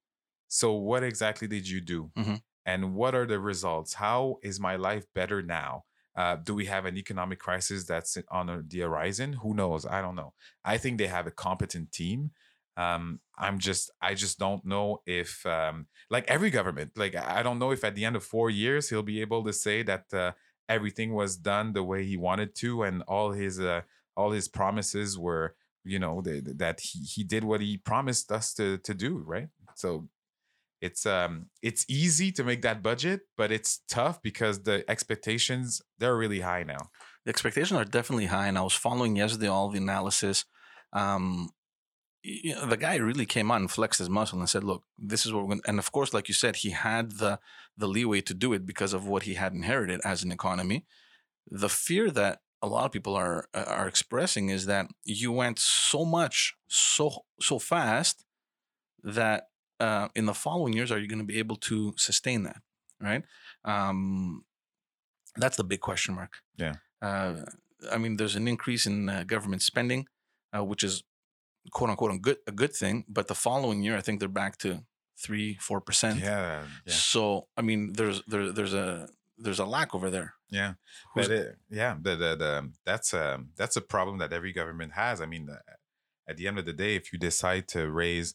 So 0.49 0.73
what 0.73 1.03
exactly 1.11 1.49
did 1.49 1.69
you 1.69 1.81
do? 1.81 2.01
Mhm. 2.17 2.43
And 2.67 2.95
what 2.95 3.15
are 3.15 3.27
the 3.27 3.41
results? 3.53 3.95
How 3.95 4.39
is 4.43 4.59
my 4.69 4.77
life 4.77 5.05
better 5.15 5.43
now? 5.43 5.85
Uh, 6.17 6.37
do 6.37 6.55
we 6.55 6.67
have 6.67 6.85
an 6.85 6.97
economic 6.97 7.39
crisis 7.39 7.85
that's 7.85 8.17
on 8.31 8.65
the 8.69 8.81
horizon? 8.81 9.35
Who 9.35 9.55
knows? 9.55 9.85
I 9.85 10.01
don't 10.01 10.15
know. 10.15 10.33
I 10.65 10.79
think 10.79 10.99
they 10.99 11.09
have 11.09 11.27
a 11.27 11.33
competent 11.33 11.93
team. 11.93 12.31
Um, 12.77 13.21
I'm 13.39 13.59
just, 13.59 13.91
I 14.01 14.15
just 14.15 14.39
don't 14.39 14.65
know 14.65 15.03
if, 15.07 15.45
um, 15.47 15.87
like 16.11 16.25
every 16.29 16.51
government, 16.51 16.93
like 16.97 17.15
I 17.15 17.43
don't 17.43 17.59
know 17.59 17.71
if 17.71 17.85
at 17.85 17.95
the 17.95 18.05
end 18.05 18.17
of 18.17 18.25
four 18.25 18.51
years 18.51 18.89
he'll 18.89 19.03
be 19.03 19.21
able 19.21 19.45
to 19.45 19.53
say 19.53 19.83
that 19.85 20.13
uh, 20.13 20.33
everything 20.69 21.15
was 21.15 21.37
done 21.37 21.73
the 21.73 21.85
way 21.85 22.05
he 22.05 22.17
wanted 22.17 22.55
to, 22.57 22.83
and 22.83 23.03
all 23.07 23.31
his, 23.33 23.61
uh, 23.61 23.83
all 24.17 24.33
his 24.33 24.49
promises 24.49 25.17
were, 25.17 25.55
you 25.85 25.99
know, 25.99 26.21
th- 26.21 26.45
th- 26.45 26.57
that 26.57 26.81
he 26.81 27.01
he 27.01 27.25
did 27.25 27.45
what 27.45 27.61
he 27.61 27.77
promised 27.77 28.33
us 28.33 28.55
to 28.55 28.79
to 28.79 28.95
do, 28.95 29.19
right? 29.19 29.49
So 29.77 30.09
it's 30.85 31.07
um 31.07 31.47
it's 31.63 31.85
easy 31.89 32.31
to 32.33 32.45
make 32.45 32.61
that 32.63 32.83
budget 32.83 33.21
but 33.39 33.51
it's 33.51 33.81
tough 33.89 34.21
because 34.23 34.57
the 34.63 34.85
expectations 34.95 35.81
they're 35.99 36.17
really 36.25 36.41
high 36.41 36.63
now. 36.63 36.83
The 37.25 37.31
expectations 37.31 37.79
are 37.81 37.87
definitely 37.99 38.27
high 38.27 38.49
and 38.49 38.59
i 38.59 38.63
was 38.63 38.75
following 38.75 39.17
yesterday 39.17 39.49
all 39.49 39.71
the 39.71 39.85
analysis. 39.89 40.45
Um 40.93 41.51
you 42.27 42.55
know, 42.55 42.67
the 42.67 42.79
guy 42.79 42.97
really 42.97 43.27
came 43.27 43.51
out 43.51 43.61
and 43.61 43.71
flexed 43.71 43.99
his 43.99 44.11
muscle 44.11 44.39
and 44.39 44.49
said 44.49 44.65
look 44.65 44.83
this 45.13 45.25
is 45.25 45.33
what 45.33 45.43
we're 45.43 45.55
going 45.55 45.63
and 45.67 45.79
of 45.79 45.91
course 45.91 46.13
like 46.13 46.29
you 46.29 46.35
said 46.35 46.57
he 46.57 46.71
had 46.71 47.13
the 47.23 47.39
the 47.77 47.89
leeway 47.89 48.21
to 48.21 48.35
do 48.35 48.53
it 48.53 48.67
because 48.67 48.93
of 48.93 49.07
what 49.07 49.25
he 49.25 49.35
had 49.35 49.53
inherited 49.53 50.01
as 50.05 50.23
an 50.23 50.33
economy. 50.33 50.85
The 51.51 51.69
fear 51.69 52.11
that 52.11 52.41
a 52.63 52.69
lot 52.75 52.87
of 52.87 52.93
people 52.93 53.15
are 53.15 53.49
are 53.55 53.89
expressing 53.89 54.49
is 54.51 54.67
that 54.67 54.87
you 55.05 55.33
went 55.33 55.59
so 55.59 56.05
much 56.05 56.55
so 56.69 57.25
so 57.41 57.59
fast 57.59 58.25
that 59.03 59.49
uh, 59.81 60.09
in 60.15 60.27
the 60.27 60.35
following 60.35 60.73
years 60.73 60.91
are 60.93 60.99
you 60.99 61.09
going 61.09 61.19
to 61.27 61.33
be 61.33 61.39
able 61.39 61.57
to 61.57 61.93
sustain 61.97 62.43
that 62.45 62.61
right? 63.01 63.25
Um, 63.65 64.45
that's 65.37 65.57
the 65.57 65.65
big 65.65 65.81
question 65.81 66.15
mark. 66.15 66.33
Yeah. 66.57 66.75
uh, 67.03 67.35
i 67.93 67.99
mean 67.99 68.17
there's 68.17 68.37
an 68.37 68.49
increase 68.49 68.87
in 68.87 69.09
uh, 69.09 69.25
government 69.27 69.61
spending 69.63 70.07
uh, 70.57 70.65
which 70.65 70.83
is 70.85 71.03
quote 71.73 71.91
unquote 71.91 72.13
a 72.15 72.19
good 72.19 72.39
a 72.47 72.53
good 72.53 72.73
thing 72.73 73.05
but 73.09 73.27
the 73.29 73.35
following 73.35 73.83
year 73.83 73.97
i 73.97 74.01
think 74.01 74.21
they're 74.21 74.29
back 74.45 74.57
to 74.59 74.71
three 75.25 75.55
four 75.61 75.81
percent. 75.81 76.19
Yeah 76.87 76.93
so 76.93 77.49
i 77.57 77.63
mean 77.63 77.93
there's 77.93 78.23
there, 78.27 78.53
there's 78.53 78.75
a 78.75 79.09
there's 79.37 79.59
a 79.59 79.65
lack 79.77 79.95
over 79.97 80.11
there. 80.11 80.35
Yeah 80.51 80.75
Who's- 81.15 81.29
but 81.29 81.37
it, 81.37 81.57
yeah 81.71 81.93
the, 82.01 82.15
the, 82.17 82.37
the 82.37 82.71
that's 82.87 83.13
um 83.13 83.49
that's 83.57 83.77
a 83.77 83.81
problem 83.95 84.19
that 84.19 84.33
every 84.33 84.53
government 84.53 84.93
has. 84.93 85.21
I 85.21 85.27
mean 85.27 85.49
uh, 85.51 85.59
at 86.31 86.37
the 86.39 86.47
end 86.49 86.59
of 86.59 86.65
the 86.67 86.73
day 86.85 86.95
if 86.97 87.13
you 87.13 87.19
decide 87.19 87.65
to 87.75 87.81
raise 87.91 88.35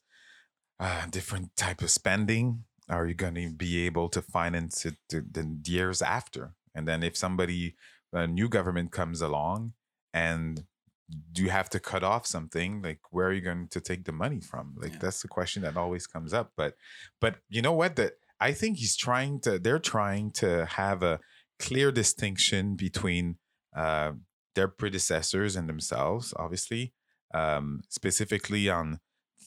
uh, 0.80 1.06
different 1.10 1.56
type 1.56 1.82
of 1.82 1.90
spending 1.92 2.64
are 2.90 3.06
you 3.06 3.14
going 3.14 3.36
to 3.36 3.50
be 3.52 3.86
able 3.86 4.10
to 4.10 4.22
finance 4.22 4.84
it 4.86 4.96
the, 5.10 5.24
the 5.32 5.60
years 5.66 6.02
after? 6.02 6.56
And 6.74 6.88
then 6.88 7.04
if 7.04 7.16
somebody 7.16 7.76
a 8.12 8.26
new 8.26 8.50
government 8.50 8.92
comes 8.92 9.22
along 9.22 9.74
and 10.12 10.64
do 11.32 11.44
you 11.44 11.50
have 11.50 11.70
to 11.70 11.80
cut 11.80 12.04
off 12.04 12.26
something 12.26 12.82
like 12.82 13.00
where 13.12 13.28
are 13.28 13.34
you 13.34 13.42
going 13.42 13.68
to 13.68 13.80
take 13.80 14.06
the 14.06 14.12
money 14.12 14.40
from? 14.40 14.76
Like 14.76 14.94
Yeah. 14.94 15.00
that's 15.02 15.22
the 15.22 15.28
question 15.28 15.62
that 15.64 15.78
always 15.78 16.08
comes 16.08 16.34
up 16.34 16.52
but 16.58 16.74
but 17.22 17.36
you 17.50 17.62
know 17.62 17.74
what? 17.74 17.96
That 17.96 18.14
i 18.40 18.52
think 18.54 18.78
he's 18.78 18.96
trying 18.96 19.40
to 19.42 19.60
they're 19.60 19.80
trying 19.80 20.32
to 20.32 20.66
have 20.66 21.04
a 21.04 21.20
clear 21.60 21.92
distinction 21.92 22.76
between 22.76 23.36
uh, 23.76 24.14
their 24.56 24.68
predecessors 24.68 25.56
and 25.56 25.68
themselves 25.68 26.34
obviously 26.38 26.94
um, 27.34 27.82
specifically 27.90 28.70
on 28.70 29.00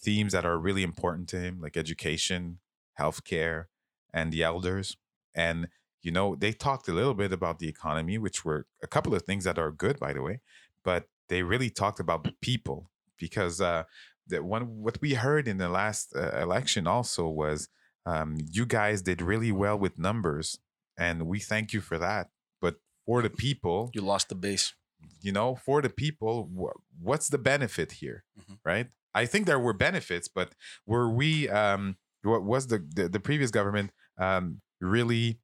themes 0.03 0.33
that 0.33 0.45
are 0.45 0.59
really 0.59 0.83
important 0.83 1.29
to 1.31 1.39
him 1.39 1.61
like 1.61 1.77
education 1.77 2.59
healthcare 2.99 3.67
and 4.13 4.33
the 4.33 4.43
elders. 4.43 4.97
And 5.35 5.69
you 6.03 6.11
know 6.11 6.35
they 6.35 6.53
talked 6.53 6.89
a 6.89 6.93
little 6.93 7.15
bit 7.15 7.33
about 7.33 7.59
the 7.61 7.69
economy 7.69 8.19
which 8.19 8.45
were 8.45 8.67
a 8.83 8.87
couple 8.89 9.15
of 9.15 9.23
things 9.23 9.45
that 9.45 9.59
are 9.59 9.71
good 9.71 10.01
by 10.01 10.13
the 10.13 10.21
way 10.21 10.41
but 10.85 11.07
they 11.29 11.45
really 11.45 11.71
talked 11.71 12.01
about 12.01 12.25
the 12.25 12.35
people 12.41 12.91
because 13.19 13.61
uh 13.61 13.85
the 14.27 14.43
one 14.43 14.65
what 14.83 15.01
we 15.01 15.15
heard 15.15 15.47
in 15.47 15.59
the 15.59 15.69
last 15.69 16.13
uh, 16.17 16.31
election 16.41 16.89
also 16.89 17.29
was 17.29 17.69
um 18.05 18.37
you 18.51 18.67
guys 18.67 19.01
did 19.03 19.23
really 19.23 19.53
well 19.53 19.79
with 19.79 19.97
numbers 19.97 20.59
and 20.99 21.27
we 21.29 21.39
thank 21.39 21.73
you 21.73 21.81
for 21.81 21.99
that 21.99 22.31
but 22.61 22.75
for 23.07 23.23
the 23.23 23.31
people 23.31 23.91
you 23.95 24.03
lost 24.03 24.29
the 24.29 24.35
base. 24.35 24.75
you 25.21 25.31
know 25.31 25.55
for 25.55 25.81
the 25.83 25.89
people 26.05 26.51
wh- 26.59 26.77
what's 27.01 27.29
the 27.29 27.39
benefit 27.39 27.93
here? 28.03 28.25
Mhm. 28.41 28.59
right 28.65 28.89
i 29.15 29.27
think 29.27 29.47
there 29.47 29.59
were 29.59 29.73
benefits 29.73 30.29
but 30.29 30.55
were 30.87 31.09
we 31.11 31.49
um 31.49 31.97
what 32.23 32.43
was 32.45 32.67
the 32.69 32.79
the, 32.95 33.09
the 33.09 33.21
previous 33.21 33.51
government 33.51 33.91
um 34.19 34.61
really 34.81 35.39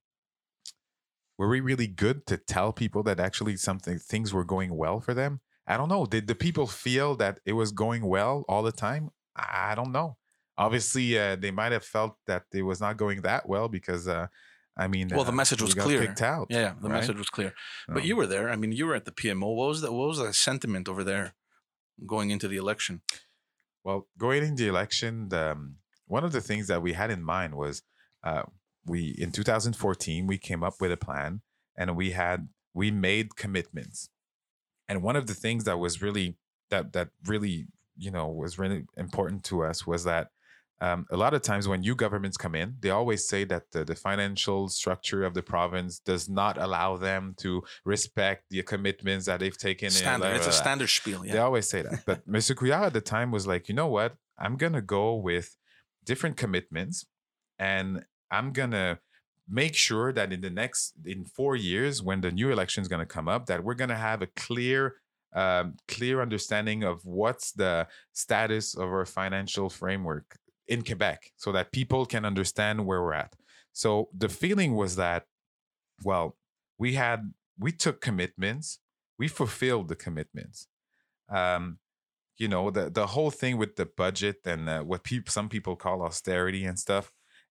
were 1.38 1.48
we 1.48 1.60
really 1.60 1.86
good 1.86 2.26
to 2.26 2.36
tell 2.36 2.72
people 2.72 3.02
that 3.04 3.20
actually 3.20 3.56
something 3.56 3.98
things 3.98 4.34
were 4.34 4.44
going 4.44 4.74
well 4.76 5.00
for 5.00 5.14
them? 5.14 5.40
I 5.68 5.76
don't 5.76 5.88
know. 5.88 6.04
Did 6.04 6.26
the 6.26 6.34
people 6.34 6.66
feel 6.66 7.14
that 7.16 7.38
it 7.44 7.52
was 7.52 7.70
going 7.70 8.04
well 8.06 8.44
all 8.48 8.62
the 8.62 8.72
time? 8.72 9.10
I 9.36 9.74
don't 9.76 9.92
know. 9.92 10.16
Obviously 10.56 11.16
uh, 11.16 11.36
they 11.36 11.52
might 11.52 11.70
have 11.70 11.84
felt 11.84 12.16
that 12.26 12.44
it 12.52 12.62
was 12.62 12.80
not 12.80 12.96
going 12.96 13.22
that 13.22 13.48
well 13.48 13.68
because 13.68 14.08
uh 14.08 14.26
i 14.76 14.88
mean 14.88 15.08
Well, 15.14 15.24
the 15.24 15.30
uh, 15.30 15.42
message 15.42 15.62
was 15.62 15.74
clear. 15.74 16.00
kicked 16.00 16.22
out 16.22 16.46
yeah, 16.50 16.58
yeah 16.60 16.72
the 16.82 16.88
right? 16.88 17.00
message 17.00 17.18
was 17.18 17.30
clear. 17.30 17.54
But 17.86 18.04
you 18.04 18.16
were 18.16 18.26
there. 18.26 18.50
I 18.50 18.56
mean 18.56 18.72
you 18.72 18.86
were 18.88 18.96
at 18.96 19.04
the 19.04 19.12
pmo 19.12 19.54
what 19.58 19.68
was 19.68 19.80
the 19.82 19.90
what 19.92 20.08
was 20.08 20.18
the 20.18 20.32
sentiment 20.32 20.88
over 20.88 21.04
there 21.04 21.34
going 22.14 22.30
into 22.30 22.48
the 22.48 22.56
election 22.56 23.02
Well, 23.84 24.06
going 24.18 24.42
into 24.42 24.64
the 24.64 24.68
election, 24.68 25.28
the, 25.28 25.52
um, 25.52 25.76
one 26.06 26.24
of 26.24 26.32
the 26.32 26.40
things 26.40 26.66
that 26.68 26.82
we 26.82 26.94
had 26.94 27.10
in 27.10 27.22
mind 27.22 27.54
was 27.54 27.82
uh, 28.24 28.42
we 28.86 29.14
in 29.18 29.30
2014 29.30 30.26
we 30.26 30.38
came 30.38 30.64
up 30.64 30.74
with 30.80 30.90
a 30.90 30.96
plan 30.96 31.42
and 31.76 31.96
we 31.96 32.10
had 32.12 32.48
we 32.74 32.90
made 32.90 33.36
commitments, 33.36 34.08
and 34.88 35.02
one 35.02 35.16
of 35.16 35.26
the 35.26 35.34
things 35.34 35.64
that 35.64 35.78
was 35.78 36.02
really 36.02 36.36
that 36.70 36.92
that 36.92 37.10
really 37.26 37.68
you 37.96 38.10
know 38.10 38.26
was 38.28 38.58
really 38.58 38.84
important 38.96 39.44
to 39.44 39.62
us 39.62 39.86
was 39.86 40.04
that 40.04 40.30
um, 40.80 41.06
a 41.10 41.16
lot 41.16 41.34
of 41.34 41.42
times 41.42 41.66
when 41.66 41.80
new 41.80 41.96
governments 41.96 42.36
come 42.36 42.54
in, 42.54 42.76
they 42.80 42.90
always 42.90 43.26
say 43.26 43.44
that 43.44 43.64
the, 43.72 43.84
the 43.84 43.96
financial 43.96 44.68
structure 44.68 45.24
of 45.24 45.34
the 45.34 45.42
province 45.42 45.98
does 45.98 46.28
not 46.28 46.56
allow 46.56 46.96
them 46.96 47.34
to 47.38 47.62
respect 47.84 48.44
the 48.50 48.62
commitments 48.62 49.26
that 49.26 49.40
they've 49.40 49.58
taken. 49.58 49.86
in, 49.86 49.92
standard 49.92 50.28
blah, 50.28 50.36
it's 50.36 50.46
a 50.46 50.52
standard 50.52 50.88
spiel 50.88 51.22
They 51.22 51.38
always 51.38 51.68
say 51.68 51.82
that. 51.82 52.04
But 52.06 52.28
Mr. 52.30 52.54
Couillard 52.54 52.86
at 52.86 52.92
the 52.92 53.00
time 53.00 53.32
was 53.32 53.46
like, 53.46 53.68
you 53.68 53.74
know 53.74 53.88
what? 53.88 54.14
I'm 54.38 54.56
going 54.56 54.74
to 54.74 54.82
go 54.82 55.14
with 55.14 55.56
different 56.04 56.36
commitments 56.36 57.04
and 57.58 58.04
I'm 58.30 58.52
going 58.52 58.70
to 58.70 59.00
make 59.48 59.74
sure 59.74 60.12
that 60.12 60.32
in 60.32 60.42
the 60.42 60.50
next, 60.50 60.92
in 61.04 61.24
four 61.24 61.56
years, 61.56 62.02
when 62.02 62.20
the 62.20 62.30
new 62.30 62.52
election 62.52 62.82
is 62.82 62.88
going 62.88 63.00
to 63.00 63.06
come 63.06 63.26
up, 63.26 63.46
that 63.46 63.64
we're 63.64 63.74
going 63.74 63.90
to 63.90 63.96
have 63.96 64.22
a 64.22 64.28
clear, 64.36 64.96
um, 65.34 65.74
clear 65.88 66.22
understanding 66.22 66.84
of 66.84 67.04
what's 67.04 67.50
the 67.50 67.88
status 68.12 68.76
of 68.76 68.88
our 68.88 69.06
financial 69.06 69.68
framework 69.68 70.38
in 70.68 70.82
Quebec 70.82 71.32
so 71.36 71.52
that 71.52 71.72
people 71.72 72.06
can 72.06 72.24
understand 72.24 72.86
where 72.86 73.02
we're 73.02 73.14
at. 73.14 73.34
So 73.72 74.08
the 74.16 74.28
feeling 74.28 74.74
was 74.74 74.96
that, 74.96 75.24
well, 76.04 76.36
we 76.78 76.94
had, 76.94 77.32
we 77.58 77.72
took 77.72 78.00
commitments, 78.00 78.78
we 79.18 79.28
fulfilled 79.28 79.88
the 79.88 79.96
commitments 79.96 80.68
um, 81.30 81.78
you 82.38 82.48
know 82.48 82.70
the 82.70 82.88
the 82.88 83.06
whole 83.08 83.30
thing 83.30 83.58
with 83.58 83.74
the 83.76 83.84
budget 83.84 84.36
and 84.46 84.68
uh, 84.68 84.80
what 84.82 85.02
people 85.02 85.30
some 85.30 85.48
people 85.48 85.76
call 85.76 86.02
austerity 86.02 86.64
and 86.64 86.78
stuff 86.78 87.10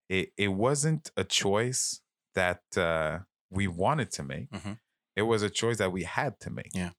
it 0.09 0.31
it 0.37 0.47
wasn't 0.47 1.11
a 1.17 1.23
choice 1.23 2.01
that 2.33 2.61
uh, 2.77 3.19
we 3.51 3.67
wanted 3.67 4.09
to 4.11 4.23
make 4.23 4.49
Mhm. 4.51 4.79
it 5.15 5.23
was 5.23 5.43
a 5.43 5.49
choice 5.49 5.77
that 5.77 5.91
we 5.91 6.03
had 6.03 6.39
to 6.39 6.49
make 6.49 6.71
Yeah. 6.73 6.91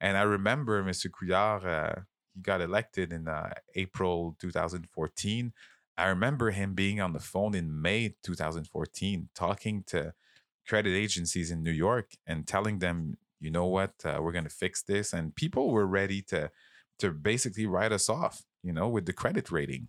and 0.00 0.16
i 0.18 0.22
remember 0.22 0.82
mr 0.82 1.06
couillard 1.16 1.64
uh, 1.64 2.00
he 2.38 2.42
got 2.42 2.60
elected 2.60 3.12
in 3.12 3.28
uh, 3.28 3.50
april 3.74 4.36
2014 4.38 5.52
i 5.96 6.06
remember 6.06 6.50
him 6.50 6.74
being 6.74 7.00
on 7.00 7.12
the 7.12 7.18
phone 7.18 7.54
in 7.54 7.80
may 7.80 8.14
2014 8.22 9.28
talking 9.34 9.82
to 9.86 10.14
credit 10.66 10.94
agencies 10.94 11.50
in 11.50 11.62
new 11.62 11.70
york 11.70 12.12
and 12.26 12.46
telling 12.46 12.78
them 12.78 13.16
you 13.40 13.50
know 13.50 13.66
what? 13.66 13.92
Uh, 14.04 14.18
we're 14.20 14.32
going 14.32 14.44
to 14.44 14.50
fix 14.50 14.82
this 14.82 15.12
and 15.12 15.34
people 15.34 15.70
were 15.70 15.86
ready 15.86 16.22
to 16.22 16.50
to 16.98 17.12
basically 17.12 17.66
write 17.66 17.92
us 17.92 18.08
off 18.08 18.42
you 18.62 18.72
know 18.72 18.88
with 18.88 19.06
the 19.06 19.12
credit 19.12 19.50
rating. 19.50 19.88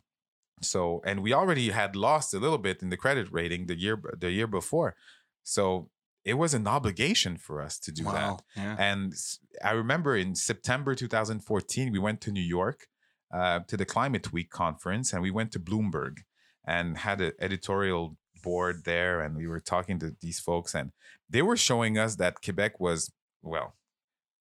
So, 0.61 1.01
and 1.05 1.23
we 1.23 1.31
already 1.33 1.69
had 1.69 1.95
lost 1.95 2.33
a 2.33 2.39
little 2.39 2.57
bit 2.57 2.81
in 2.81 2.89
the 2.89 2.97
credit 2.97 3.31
rating 3.31 3.65
the 3.65 3.79
year 3.79 3.99
the 4.17 4.31
year 4.31 4.47
before. 4.47 4.95
So 5.43 5.89
it 6.25 6.35
was 6.35 6.53
an 6.53 6.67
obligation 6.67 7.37
for 7.37 7.61
us 7.61 7.79
to 7.79 7.91
do 7.91 8.03
that. 8.03 8.41
Yeah. 8.55 8.75
And 8.77 9.13
I 9.63 9.71
remember 9.71 10.15
in 10.15 10.35
September 10.35 10.95
2014, 10.95 11.91
we 11.91 11.99
went 11.99 12.21
to 12.21 12.31
New 12.31 12.41
York 12.41 12.87
uh, 13.33 13.61
to 13.67 13.77
the 13.77 13.85
Climate 13.85 14.31
Week 14.33 14.49
conference, 14.49 15.13
and 15.13 15.21
we 15.21 15.31
went 15.31 15.51
to 15.53 15.59
Bloomberg 15.59 16.19
and 16.65 16.97
had 16.97 17.21
an 17.21 17.31
editorial 17.39 18.17
board 18.43 18.83
there, 18.85 19.21
and 19.21 19.35
we 19.35 19.47
were 19.47 19.59
talking 19.59 19.99
to 19.99 20.15
these 20.21 20.39
folks, 20.39 20.73
and 20.75 20.91
they 21.29 21.41
were 21.41 21.57
showing 21.57 21.97
us 21.97 22.15
that 22.15 22.41
Quebec 22.43 22.79
was 22.79 23.11
well 23.41 23.75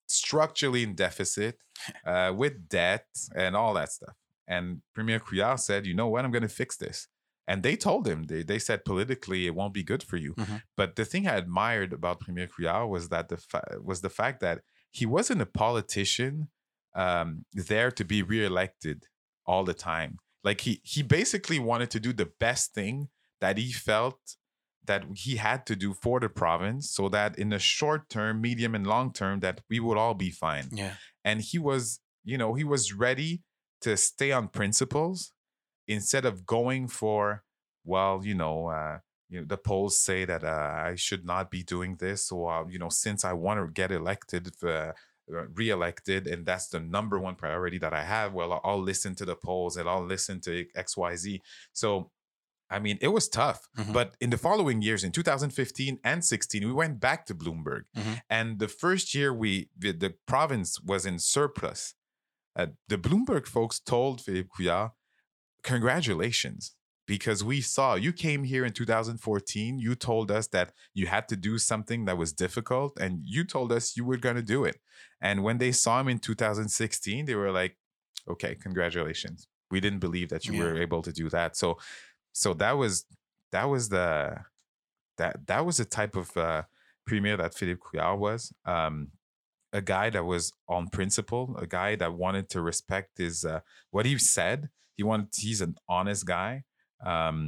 structurally 0.07 0.83
in 0.83 0.95
deficit 0.95 1.59
uh, 2.07 2.33
with 2.35 2.69
debt 2.69 3.07
and 3.37 3.55
all 3.55 3.75
that 3.75 3.93
stuff. 3.93 4.15
And 4.47 4.81
Premier 4.95 5.21
Couillard 5.21 5.61
said, 5.61 5.87
"You 5.87 5.95
know 5.95 6.09
what? 6.09 6.25
I'm 6.25 6.31
going 6.31 6.43
to 6.43 6.49
fix 6.49 6.77
this." 6.77 7.09
And 7.49 7.63
they 7.63 7.77
told 7.77 8.07
him, 8.07 8.25
they, 8.25 8.43
they 8.43 8.59
said 8.59 8.85
politically 8.85 9.47
it 9.47 9.55
won't 9.55 9.73
be 9.73 9.83
good 9.83 10.03
for 10.03 10.19
you. 10.25 10.35
Mhm. 10.35 10.63
But 10.77 10.97
the 10.97 11.07
thing 11.11 11.27
I 11.27 11.37
admired 11.37 11.93
about 11.95 12.21
Premier 12.21 12.47
Couillard 12.47 12.89
was 12.91 13.09
that 13.09 13.27
the 13.31 13.39
fa- 13.39 13.79
was 13.91 14.03
the 14.03 14.11
fact 14.21 14.41
that 14.41 14.61
he 14.99 15.07
wasn't 15.07 15.41
a 15.41 15.47
politician 15.47 16.49
um, 16.95 17.45
there 17.53 17.91
to 17.93 18.05
be 18.05 18.23
reelected 18.23 18.99
all 19.47 19.65
the 19.65 19.75
time. 19.75 20.19
Like 20.45 20.61
he 20.67 20.81
he 20.85 21.03
basically 21.03 21.59
wanted 21.59 21.91
to 21.93 22.01
do 22.01 22.13
the 22.13 22.31
best 22.47 22.75
thing 22.75 23.09
that 23.41 23.57
he 23.59 23.73
felt 23.73 24.21
that 24.85 25.05
he 25.15 25.37
had 25.37 25.67
to 25.67 25.77
do 25.77 25.93
for 25.95 26.19
the 26.21 26.29
province, 26.31 26.91
so 26.91 27.09
that 27.11 27.39
in 27.39 27.51
the 27.51 27.59
short 27.59 28.09
term, 28.09 28.41
medium, 28.41 28.75
and 28.75 28.87
long 28.87 29.13
term, 29.13 29.41
that 29.41 29.61
we 29.71 29.79
would 29.81 29.99
all 29.99 30.15
be 30.15 30.31
fine 30.31 30.69
yeah. 30.73 30.95
and 31.25 31.41
he 31.43 31.59
was 31.59 32.01
you 32.25 32.39
know 32.39 32.55
he 32.55 32.65
was 32.65 32.93
ready 32.95 33.43
to 33.83 33.97
stay 33.97 34.33
on 34.33 34.49
principles 34.49 35.33
instead 35.89 36.25
of 36.25 36.45
going 36.47 36.87
for 36.89 37.43
well 37.85 38.21
you 38.25 38.35
know 38.35 38.69
uh 38.69 38.99
you 39.31 39.41
know 39.41 39.47
the 39.47 39.57
polls 39.69 39.99
say 39.99 40.25
that 40.25 40.43
uh, 40.45 40.73
i 40.91 40.95
should 40.95 41.25
not 41.25 41.51
be 41.51 41.63
doing 41.63 41.97
this 41.97 42.31
or 42.33 42.53
uh, 42.53 42.65
you 42.69 42.79
know 42.79 42.89
since 42.91 43.25
i 43.25 43.33
want 43.33 43.59
to 43.61 43.67
get 43.81 43.91
elected 43.91 44.45
uh, 44.63 44.93
uh, 45.37 45.47
re-elected 45.55 46.27
and 46.27 46.47
that's 46.47 46.69
the 46.69 46.81
number 46.81 47.19
one 47.19 47.35
priority 47.35 47.79
that 47.79 47.93
i 47.93 48.03
have 48.03 48.33
well 48.33 48.61
I'll- 48.65 48.83
listen 48.93 49.15
to 49.17 49.25
the 49.25 49.37
polls 49.37 49.77
and 49.79 49.89
i'll 49.89 50.05
listen 50.17 50.41
to 50.47 50.65
xyz 50.87 51.41
so 51.73 52.11
i 52.71 52.79
mean 52.79 52.97
it 53.07 53.09
was 53.19 53.29
tough 53.29 53.61
Mhm. 53.77 53.93
but 53.99 54.09
in 54.25 54.31
the 54.31 54.39
following 54.49 54.81
years 54.83 55.05
in 55.05 55.13
2015 55.13 55.99
and 56.05 56.25
16 56.25 56.67
we 56.67 56.73
went 56.73 56.99
back 57.01 57.27
to 57.27 57.35
bloomberg 57.35 57.83
Mhm. 57.97 58.21
and 58.31 58.59
the 58.59 58.69
first 58.69 59.15
year 59.15 59.31
we 59.43 59.69
the, 59.85 59.93
the 59.93 60.15
province 60.27 60.71
was 60.81 61.05
in 61.11 61.19
surplus 61.19 61.95
uh, 62.57 62.69
the 62.93 62.99
bloomberg 62.99 63.47
folks 63.47 63.79
told 63.81 64.15
philippe 64.25 64.49
couillard 64.57 64.91
congratulations 65.63 66.75
because 67.07 67.43
we 67.43 67.61
saw 67.61 67.95
you 67.95 68.13
came 68.13 68.45
here 68.45 68.65
in 68.65 68.73
2014 68.73 69.79
you 69.79 69.95
told 69.95 70.31
us 70.31 70.47
that 70.49 70.73
you 70.95 71.07
had 71.07 71.29
to 71.29 71.37
do 71.37 71.59
something 71.59 72.05
that 72.05 72.19
was 72.19 72.33
difficult 72.33 72.99
and 73.01 73.21
you 73.25 73.45
told 73.45 73.73
us 73.73 73.97
you 73.97 74.05
were 74.05 74.17
going 74.17 74.37
to 74.37 74.43
do 74.43 74.65
it. 74.65 74.77
And 75.21 75.43
when 75.43 75.59
they 75.59 75.73
saw 75.73 76.01
him 76.01 76.09
in 76.09 76.19
2016 76.19 77.25
they 77.27 77.35
were 77.35 77.51
like 77.51 77.77
okay 78.29 78.55
congratulations. 78.55 79.49
We 79.71 79.81
didn't 79.81 79.99
believe 80.01 80.29
that 80.31 80.47
you 80.49 80.55
Yeah. 80.55 80.61
were 80.65 80.77
able 80.81 81.03
to 81.03 81.13
do 81.13 81.29
that. 81.31 81.57
So 81.57 81.79
so 82.33 82.55
that 82.55 82.73
was 82.73 83.07
that 83.53 83.65
was 83.65 83.89
the 83.89 84.37
that 85.17 85.47
that 85.47 85.65
was 85.67 85.79
the 85.79 85.85
type 85.85 86.17
of 86.17 86.37
uh 86.37 86.63
premier 87.07 87.37
that 87.37 87.55
philippe 87.55 87.81
couillard 87.81 88.19
was 88.19 88.53
um 88.65 89.09
a 89.73 89.83
guy 89.83 90.11
that 90.11 90.25
was 90.25 90.53
on 90.69 90.89
principle 90.89 91.57
a 91.59 91.67
guy 91.67 91.97
that 91.97 92.15
wanted 92.15 92.49
to 92.51 92.61
respect 92.63 93.19
his 93.19 93.45
uh 93.45 93.61
what 93.91 94.07
he 94.07 94.19
said 94.19 94.69
he 94.99 95.03
wanted 95.03 95.29
he's 95.35 95.63
an 95.63 95.75
honest 95.89 96.27
guy 96.27 96.65
um 97.13 97.39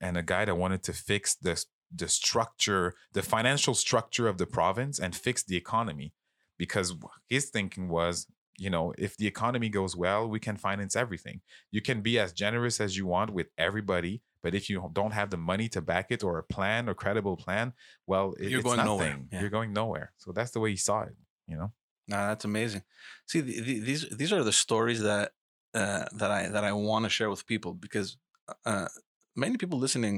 and 0.00 0.16
a 0.16 0.22
guy 0.22 0.44
that 0.44 0.56
wanted 0.56 0.82
to 0.84 0.92
fix 0.92 1.34
the 1.46 1.56
the 2.02 2.06
structure 2.08 2.94
the 3.14 3.22
financial 3.22 3.74
structure 3.74 4.28
of 4.28 4.36
the 4.38 4.46
province 4.46 5.00
and 5.00 5.16
fix 5.16 5.42
the 5.42 5.56
economy. 5.56 6.12
Because 6.58 6.88
his 7.28 7.44
thinking 7.50 7.88
was 7.88 8.26
you 8.64 8.70
know 8.74 8.92
if 8.98 9.16
the 9.16 9.26
economy 9.26 9.68
goes 9.68 9.96
well 9.96 10.28
we 10.28 10.38
can 10.38 10.56
finance 10.56 10.94
everything. 11.04 11.40
You 11.76 11.80
can 11.88 11.98
be 12.02 12.14
as 12.24 12.32
generous 12.32 12.80
as 12.80 12.96
you 12.98 13.06
want 13.06 13.32
with 13.32 13.48
everybody 13.56 14.14
but 14.42 14.54
if 14.54 14.70
you 14.70 14.76
don't 14.92 15.14
have 15.20 15.30
the 15.30 15.36
money 15.52 15.68
to 15.70 15.80
back 15.80 16.06
it 16.10 16.22
or 16.22 16.38
a 16.38 16.42
plan 16.54 16.88
or 16.88 16.94
credible 16.94 17.36
plan 17.36 17.72
well 18.06 18.34
it- 18.38 18.50
You're 18.50 18.60
it's 18.60 18.68
going 18.68 18.84
nowhere, 18.84 19.18
yeah. 19.32 19.40
you're 19.40 19.56
going 19.58 19.72
nowhere. 19.72 20.12
So 20.22 20.32
that's 20.32 20.52
the 20.52 20.60
way 20.60 20.70
he 20.70 20.76
saw 20.76 20.98
it 21.02 21.16
you 21.50 21.56
know? 21.56 21.72
No, 22.10 22.16
that's 22.28 22.44
amazing. 22.44 22.82
See, 23.26 23.40
the, 23.40 23.60
the, 23.60 23.80
these 23.80 24.02
these 24.20 24.32
are 24.32 24.42
the 24.44 24.52
stories 24.52 25.00
that 25.02 25.32
uh, 25.80 26.04
that 26.20 26.30
I 26.38 26.40
that 26.54 26.64
I 26.70 26.72
want 26.88 27.02
to 27.06 27.10
share 27.18 27.30
with 27.34 27.42
people 27.52 27.72
because 27.86 28.08
uh, 28.70 28.88
many 29.44 29.56
people 29.62 29.78
listening 29.84 30.16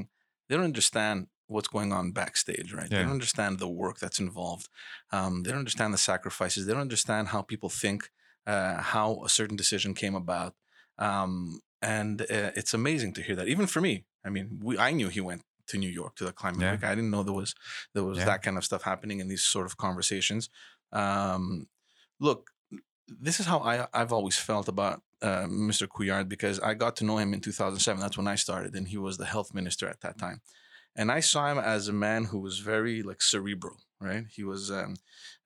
they 0.48 0.56
don't 0.56 0.70
understand 0.74 1.16
what's 1.52 1.68
going 1.76 1.92
on 1.98 2.12
backstage, 2.12 2.68
right? 2.78 2.88
They 2.90 3.02
don't 3.02 3.18
understand 3.20 3.52
the 3.58 3.72
work 3.82 3.96
that's 4.02 4.20
involved. 4.26 4.66
Um, 5.16 5.32
they 5.42 5.50
don't 5.50 5.64
understand 5.66 5.92
the 5.94 5.98
sacrifices. 6.12 6.60
They 6.64 6.72
don't 6.74 6.88
understand 6.90 7.24
how 7.34 7.42
people 7.42 7.68
think, 7.82 8.00
uh, 8.52 8.76
how 8.94 9.08
a 9.24 9.28
certain 9.28 9.56
decision 9.62 9.90
came 10.02 10.14
about, 10.24 10.52
um, 10.98 11.60
and 11.82 12.16
uh, 12.22 12.50
it's 12.60 12.74
amazing 12.74 13.12
to 13.14 13.22
hear 13.26 13.36
that. 13.36 13.48
Even 13.54 13.66
for 13.66 13.80
me, 13.80 13.94
I 14.26 14.28
mean, 14.34 14.46
we 14.66 14.72
I 14.78 14.90
knew 14.92 15.08
he 15.08 15.20
went 15.30 15.42
to 15.70 15.78
New 15.78 15.92
York 16.00 16.12
to 16.16 16.24
the 16.24 16.32
climate 16.40 16.60
Yeah. 16.60 16.90
I 16.92 16.94
didn't 16.96 17.10
know 17.14 17.22
there 17.24 17.40
was 17.42 17.54
there 17.94 18.04
was 18.10 18.18
Yeah. 18.18 18.26
that 18.30 18.42
kind 18.42 18.56
of 18.58 18.64
stuff 18.64 18.82
happening 18.92 19.18
in 19.20 19.28
these 19.28 19.44
sort 19.54 19.66
of 19.66 19.76
conversations. 19.86 20.50
Um, 20.92 21.68
look, 22.26 22.40
this 23.20 23.40
is 23.40 23.46
how 23.46 23.58
I 23.60 23.86
I've 23.92 24.12
always 24.12 24.36
felt 24.36 24.68
about 24.68 25.02
uh, 25.22 25.44
Mr. 25.44 25.88
Couillard 25.88 26.28
because 26.28 26.60
I 26.60 26.74
got 26.74 26.96
to 26.96 27.04
know 27.04 27.18
him 27.18 27.34
in 27.34 27.40
2007. 27.40 28.00
That's 28.00 28.16
when 28.16 28.28
I 28.28 28.34
started, 28.34 28.74
and 28.74 28.88
he 28.88 28.96
was 28.96 29.18
the 29.18 29.26
health 29.26 29.54
minister 29.54 29.88
at 29.88 30.00
that 30.00 30.18
time. 30.18 30.40
And 30.96 31.10
I 31.12 31.20
saw 31.20 31.50
him 31.50 31.58
as 31.58 31.88
a 31.88 31.92
man 31.92 32.24
who 32.24 32.40
was 32.40 32.58
very 32.58 33.02
like 33.02 33.22
cerebral, 33.22 33.76
right? 34.00 34.24
He 34.28 34.44
was 34.44 34.70
um, 34.70 34.96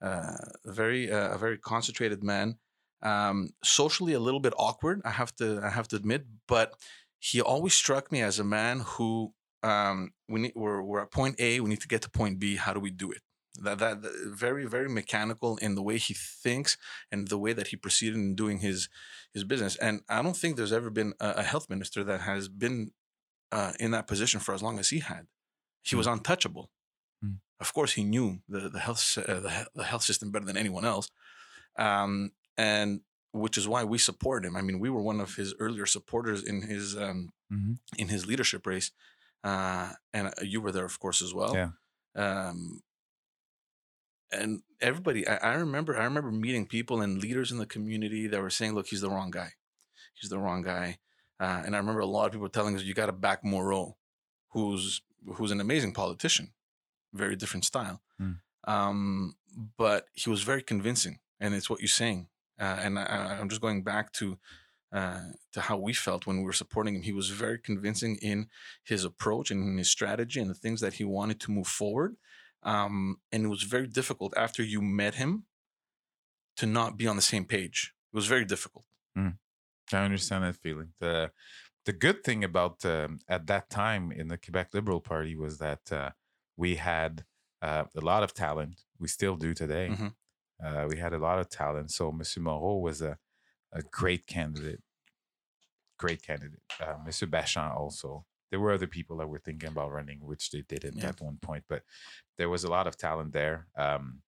uh, 0.03 0.37
a 0.64 0.72
very 0.72 1.11
uh, 1.11 1.35
a 1.35 1.38
very 1.38 1.59
concentrated 1.59 2.22
man, 2.22 2.57
um, 3.03 3.50
socially 3.62 4.14
a 4.14 4.20
little 4.20 4.40
bit 4.40 4.55
awkward. 4.57 5.03
I 5.05 5.11
have 5.11 5.35
to 5.37 5.61
I 5.62 5.70
have 5.70 5.88
to 5.88 5.96
admit, 5.96 6.27
but 6.48 6.74
he 7.18 7.40
always 7.40 7.74
struck 7.74 8.12
me 8.12 8.22
as 8.22 8.38
a 8.38 8.44
man 8.44 8.81
who 8.81 9.33
um, 9.62 10.12
we 10.29 10.40
need 10.40 10.53
we're, 10.55 10.83
we're 10.83 11.03
at 11.03 11.11
point 11.11 11.37
A, 11.38 11.61
we 11.61 11.70
need 11.70 11.81
to 11.81 11.88
get 11.88 12.03
to 12.03 12.11
point 12.11 12.38
B. 12.38 12.57
How 12.57 12.72
do 12.72 12.81
we 12.81 12.90
do 12.90 13.11
it? 13.11 13.22
That, 13.62 13.78
that 13.78 14.02
that 14.02 14.12
very 14.34 14.66
very 14.66 14.88
mechanical 14.88 15.56
in 15.58 15.74
the 15.76 15.82
way 15.82 15.96
he 15.98 16.14
thinks 16.14 16.76
and 17.12 17.28
the 17.28 17.38
way 17.38 17.52
that 17.52 17.68
he 17.68 17.76
proceeded 17.76 18.16
in 18.16 18.34
doing 18.34 18.58
his 18.58 18.88
his 19.32 19.44
business. 19.44 19.76
And 19.76 20.00
I 20.08 20.22
don't 20.22 20.36
think 20.36 20.56
there's 20.56 20.72
ever 20.72 20.90
been 20.90 21.14
a, 21.20 21.30
a 21.36 21.42
health 21.42 21.70
minister 21.70 22.02
that 22.04 22.20
has 22.22 22.48
been 22.48 22.90
uh, 23.52 23.72
in 23.78 23.92
that 23.92 24.06
position 24.08 24.40
for 24.40 24.54
as 24.54 24.62
long 24.62 24.78
as 24.80 24.90
he 24.90 24.98
had. 24.98 25.28
He 25.82 25.94
was 25.96 26.06
untouchable. 26.08 26.70
Mm. 27.24 27.36
Of 27.60 27.72
course, 27.72 27.92
he 27.92 28.02
knew 28.02 28.40
the 28.48 28.68
the 28.68 28.80
health 28.80 29.16
uh, 29.18 29.40
the, 29.40 29.66
the 29.74 29.84
health 29.84 30.02
system 30.02 30.32
better 30.32 30.46
than 30.46 30.56
anyone 30.56 30.84
else, 30.84 31.10
um, 31.76 32.32
and 32.56 33.00
which 33.32 33.56
is 33.56 33.68
why 33.68 33.84
we 33.84 33.98
support 33.98 34.44
him. 34.44 34.56
I 34.56 34.62
mean, 34.62 34.78
we 34.80 34.90
were 34.90 35.02
one 35.02 35.20
of 35.20 35.36
his 35.36 35.54
earlier 35.60 35.86
supporters 35.86 36.42
in 36.42 36.62
his 36.62 36.96
um, 36.96 37.30
Mhm. 37.52 37.78
in 37.98 38.08
his 38.08 38.26
leadership 38.26 38.66
race, 38.66 38.90
uh, 39.44 39.92
and 40.12 40.28
uh, 40.28 40.30
you 40.42 40.60
were 40.62 40.72
there, 40.72 40.84
of 40.86 40.98
course, 40.98 41.22
as 41.22 41.32
well. 41.34 41.54
Yeah. 41.54 41.70
Um, 42.16 42.80
and 44.32 44.62
everybody, 44.80 45.26
I, 45.26 45.37
I 45.37 45.54
remember, 45.54 45.96
I 45.98 46.04
remember 46.04 46.30
meeting 46.32 46.66
people 46.66 47.00
and 47.00 47.20
leaders 47.20 47.52
in 47.52 47.58
the 47.58 47.66
community 47.66 48.26
that 48.26 48.40
were 48.40 48.50
saying, 48.50 48.74
"Look, 48.74 48.88
he's 48.88 49.00
the 49.00 49.10
wrong 49.10 49.30
guy. 49.30 49.50
He's 50.14 50.30
the 50.30 50.38
wrong 50.38 50.62
guy." 50.62 50.98
Uh, 51.40 51.62
and 51.64 51.74
I 51.74 51.78
remember 51.78 52.00
a 52.00 52.06
lot 52.06 52.26
of 52.26 52.32
people 52.32 52.48
telling 52.48 52.74
us, 52.76 52.82
"You 52.82 52.94
got 52.94 53.06
to 53.06 53.12
back 53.12 53.44
Moreau, 53.44 53.96
who's 54.50 55.02
who's 55.34 55.50
an 55.50 55.60
amazing 55.60 55.92
politician, 55.92 56.52
very 57.12 57.37
different 57.37 57.64
style." 57.64 58.02
Mm. 58.20 58.38
Um, 58.66 59.37
but 59.76 60.06
he 60.14 60.30
was 60.30 60.42
very 60.42 60.62
convincing, 60.62 61.18
and 61.40 61.54
it's 61.54 61.68
what 61.70 61.80
you're 61.80 61.88
saying. 61.88 62.28
Uh, 62.58 62.78
and 62.80 62.98
I, 62.98 63.02
I- 63.04 63.38
I'm 63.40 63.48
just 63.48 63.60
going 63.60 63.82
back 63.82 64.12
to 64.14 64.38
uh, 64.92 65.20
to 65.52 65.60
how 65.60 65.76
we 65.76 65.92
felt 65.92 66.26
when 66.26 66.38
we 66.38 66.44
were 66.44 66.52
supporting 66.52 66.94
him. 66.94 67.02
He 67.02 67.12
was 67.12 67.28
very 67.30 67.58
convincing 67.58 68.16
in 68.22 68.48
his 68.84 69.04
approach 69.04 69.50
and 69.50 69.62
in 69.62 69.76
his 69.76 69.90
strategy 69.90 70.40
and 70.40 70.48
the 70.48 70.54
things 70.54 70.80
that 70.80 70.94
he 70.94 71.04
wanted 71.04 71.40
to 71.40 71.50
move 71.50 71.66
forward. 71.66 72.16
Um, 72.64 73.20
and 73.31 73.44
it 73.44 73.48
was 73.48 73.62
very 73.62 73.87
difficult 73.87 74.35
after 74.37 74.62
you 74.62 74.81
met 74.81 75.14
him 75.16 75.44
to 76.57 76.66
not 76.66 76.96
be 76.96 77.07
on 77.07 77.16
the 77.16 77.22
same 77.22 77.44
page. 77.44 77.92
It 78.12 78.16
was 78.16 78.27
very 78.27 78.44
difficult. 78.44 78.87
I 79.92 80.05
understand 80.05 80.44
that 80.44 80.57
feeling. 80.57 80.94
The 80.98 81.31
the 81.85 81.92
good 81.92 82.24
thing 82.24 82.42
about 82.42 82.83
um, 82.87 83.18
at 83.29 83.46
that 83.48 83.68
time 83.68 84.10
in 84.10 84.29
the 84.29 84.38
Quebec 84.38 84.69
Liberal 84.73 85.00
Party 85.00 85.37
was 85.37 85.58
that 85.58 85.92
uh, 85.92 86.10
we 86.56 86.77
had 86.77 87.25
uh, 87.60 87.85
a 87.94 88.00
lot 88.00 88.23
of 88.23 88.33
talent. 88.33 88.81
We 88.98 89.08
still 89.08 89.37
do 89.37 89.52
today. 89.52 89.88
Mhm. 89.90 90.15
Uh, 90.65 90.87
we 90.88 90.96
had 90.96 91.12
a 91.12 91.19
lot 91.19 91.38
of 91.38 91.50
talent. 91.50 91.90
So 91.90 92.10
Monsieur 92.10 92.42
Moreau 92.42 92.79
was 92.79 93.02
a, 93.02 93.19
a 93.73 93.83
great 93.83 94.27
candidate. 94.27 94.81
Great 95.98 96.23
candidate. 96.23 96.62
Uh, 96.81 96.96
Monsieur 97.04 97.27
Bachand 97.29 97.77
also. 97.77 98.25
There 98.55 98.61
were 98.61 98.71
other 98.73 98.87
people 98.87 99.17
that 99.17 99.27
were 99.27 99.40
thinking 99.40 99.69
about 99.69 99.90
running, 99.90 100.21
which 100.21 100.52
they 100.52 100.63
didn't 100.63 100.98
Yeah. 100.98 101.09
at 101.09 101.21
one 101.21 101.38
point, 101.42 101.65
but 101.69 101.83
there 102.38 102.48
was 102.48 102.63
a 102.63 102.71
lot 102.71 102.87
of 102.87 102.96
talent 102.96 103.33
there. 103.33 103.67
Um, 103.77 104.23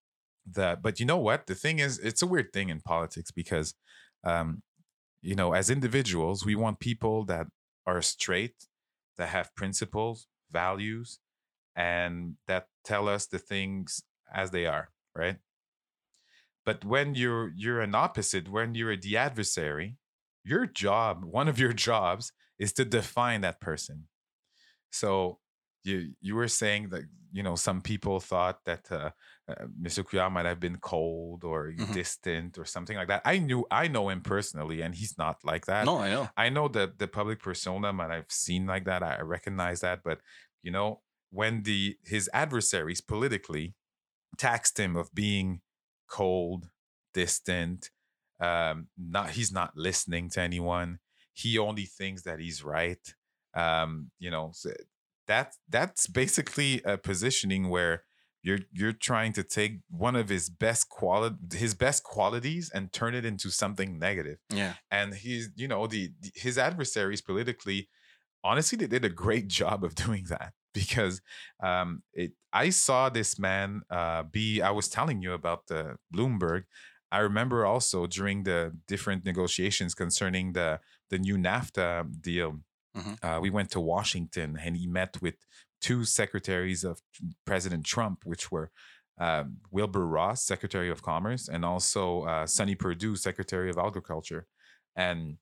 the 0.45 0.77
but 0.83 0.99
you 0.99 1.07
know 1.07 1.19
what? 1.29 1.47
The 1.47 1.55
thing 1.55 1.79
is, 1.79 2.01
it's 2.01 2.23
a 2.23 2.27
weird 2.27 2.53
thing 2.53 2.69
in 2.69 2.81
politics 2.81 3.31
because 3.31 3.69
um, 4.25 4.49
you 5.23 5.37
know, 5.37 5.53
as 5.53 5.71
individuals, 5.71 6.45
we 6.45 6.57
want 6.57 6.81
people 6.81 7.25
that 7.27 7.47
are 7.87 8.03
straight, 8.03 8.57
that 9.17 9.29
have 9.29 9.55
principles, 9.55 10.27
values, 10.51 11.21
and 11.77 12.37
that 12.49 12.67
tell 12.83 13.09
us 13.09 13.27
the 13.29 13.39
things 13.39 14.03
as 14.35 14.51
they 14.51 14.67
are, 14.67 14.89
right? 15.15 15.39
But 16.65 16.85
when 16.85 17.15
you're 17.15 17.53
you're 17.55 17.81
an 17.81 17.95
opposite, 17.95 18.49
when 18.49 18.75
you're 18.75 18.97
the 18.97 19.17
adversary, 19.17 19.99
your 20.43 20.67
job, 20.67 21.25
one 21.25 21.47
of 21.49 21.61
your 21.61 21.73
jobs, 21.89 22.33
is 22.59 22.73
to 22.75 22.85
define 22.85 23.43
that 23.43 23.61
person. 23.61 24.09
So 24.91 25.41
you 25.85 26.15
you 26.21 26.35
were 26.35 26.49
saying 26.49 26.91
that 26.91 27.05
you 27.33 27.43
know 27.43 27.57
some 27.57 27.83
people 27.83 28.21
thought 28.21 28.65
that 28.65 28.91
uh, 28.91 29.11
uh, 29.49 29.67
Mr. 29.79 30.03
Couillard 30.03 30.33
might 30.33 30.47
have 30.47 30.61
been 30.61 30.79
cold 30.79 31.45
or 31.45 31.73
Mhm. 31.73 31.93
distant 31.93 32.59
or 32.59 32.65
something 32.65 32.97
like 32.97 33.09
that. 33.09 33.23
I 33.25 33.39
knew 33.39 33.67
I 33.71 33.89
know 33.89 34.09
him 34.09 34.21
personally, 34.23 34.81
and 34.83 34.95
he's 34.95 35.17
not 35.19 35.45
like 35.45 35.67
that. 35.67 35.87
No, 35.87 35.99
I 35.99 36.11
know. 36.11 36.29
I 36.37 36.49
know 36.49 36.69
that 36.69 36.99
the 36.99 37.09
public 37.09 37.41
persona 37.41 37.93
might 37.93 38.11
I've 38.11 38.31
seen 38.31 38.67
like 38.67 38.85
that. 38.87 39.03
I 39.03 39.21
recognize 39.21 39.81
that, 39.81 40.03
but 40.05 40.21
you 40.63 40.71
know 40.71 41.03
when 41.31 41.63
the 41.65 41.99
his 42.05 42.31
adversaries 42.33 43.01
politically 43.01 43.75
taxed 44.39 44.79
him 44.79 44.97
of 44.97 45.15
being 45.15 45.63
cold, 46.09 46.71
distant, 47.15 47.91
um, 48.41 48.89
not 48.97 49.31
he's 49.31 49.53
not 49.53 49.77
listening 49.77 50.29
to 50.31 50.41
anyone. 50.41 51.01
He 51.33 51.59
only 51.59 51.85
thinks 51.87 52.23
that 52.23 52.39
he's 52.41 52.63
right. 52.65 53.15
Um, 53.57 54.11
you 54.19 54.31
know, 54.31 54.51
so 54.55 54.71
that 55.27 55.55
that's 55.69 56.07
basically 56.07 56.83
a 56.85 56.97
positioning 56.99 57.69
where 57.69 58.03
you're 58.43 58.61
you're 58.73 58.93
trying 58.93 59.33
to 59.33 59.43
take 59.43 59.81
one 59.91 60.15
of 60.15 60.29
his 60.29 60.49
best 60.49 60.89
quality 60.89 61.37
his 61.57 61.75
best 61.75 62.05
qualities 62.05 62.71
and 62.75 62.93
turn 62.93 63.13
it 63.15 63.25
into 63.25 63.51
something 63.51 63.99
negative 63.99 64.39
Yeah. 64.51 64.75
and 64.91 65.15
he's 65.15 65.49
you 65.57 65.67
know 65.67 65.87
the, 65.89 66.13
the 66.21 66.31
his 66.35 66.57
adversaries 66.59 67.23
politically 67.23 67.89
honestly 68.45 68.77
they 68.79 68.87
did 68.87 69.05
a 69.05 69.09
great 69.09 69.49
job 69.61 69.83
of 69.83 69.95
doing 69.97 70.25
that 70.29 70.53
because 70.75 71.21
um 71.61 72.03
it 72.13 72.33
i 72.53 72.71
saw 72.71 73.09
this 73.09 73.37
man 73.39 73.81
uh 73.91 74.23
be 74.23 74.63
i 74.63 74.71
was 74.71 74.87
telling 74.89 75.23
you 75.23 75.33
about 75.33 75.67
the 75.67 75.97
bloomberg 76.15 76.65
i 77.11 77.19
remember 77.19 77.67
also 77.67 78.07
during 78.07 78.45
the 78.45 78.61
different 78.87 79.25
negotiations 79.25 79.93
concerning 79.95 80.53
the 80.53 80.79
the 81.11 81.19
new 81.19 81.37
nafta 81.37 82.05
deal 82.21 82.61
Mhm. 82.97 83.19
uh, 83.23 83.41
we 83.41 83.51
went 83.51 83.71
to 83.73 83.81
washington 83.81 84.59
and 84.63 84.77
he 84.77 84.87
met 84.87 85.21
with 85.21 85.37
two 85.81 86.05
secretaries 86.05 86.85
of 86.85 87.01
president 87.45 87.85
trump 87.85 88.21
which 88.25 88.51
were 88.51 88.71
um, 89.19 89.57
Wilbur 89.71 90.07
Ross, 90.07 90.45
Secretary 90.45 90.91
of 90.91 91.03
Commerce, 91.03 91.49
and 91.49 91.65
also 91.65 92.25
uh, 92.25 92.47
Sonny 92.47 92.75
Perdue, 92.75 93.17
Secretary 93.17 93.71
of 93.71 93.79
Agriculture. 93.79 94.47
And 94.95 95.39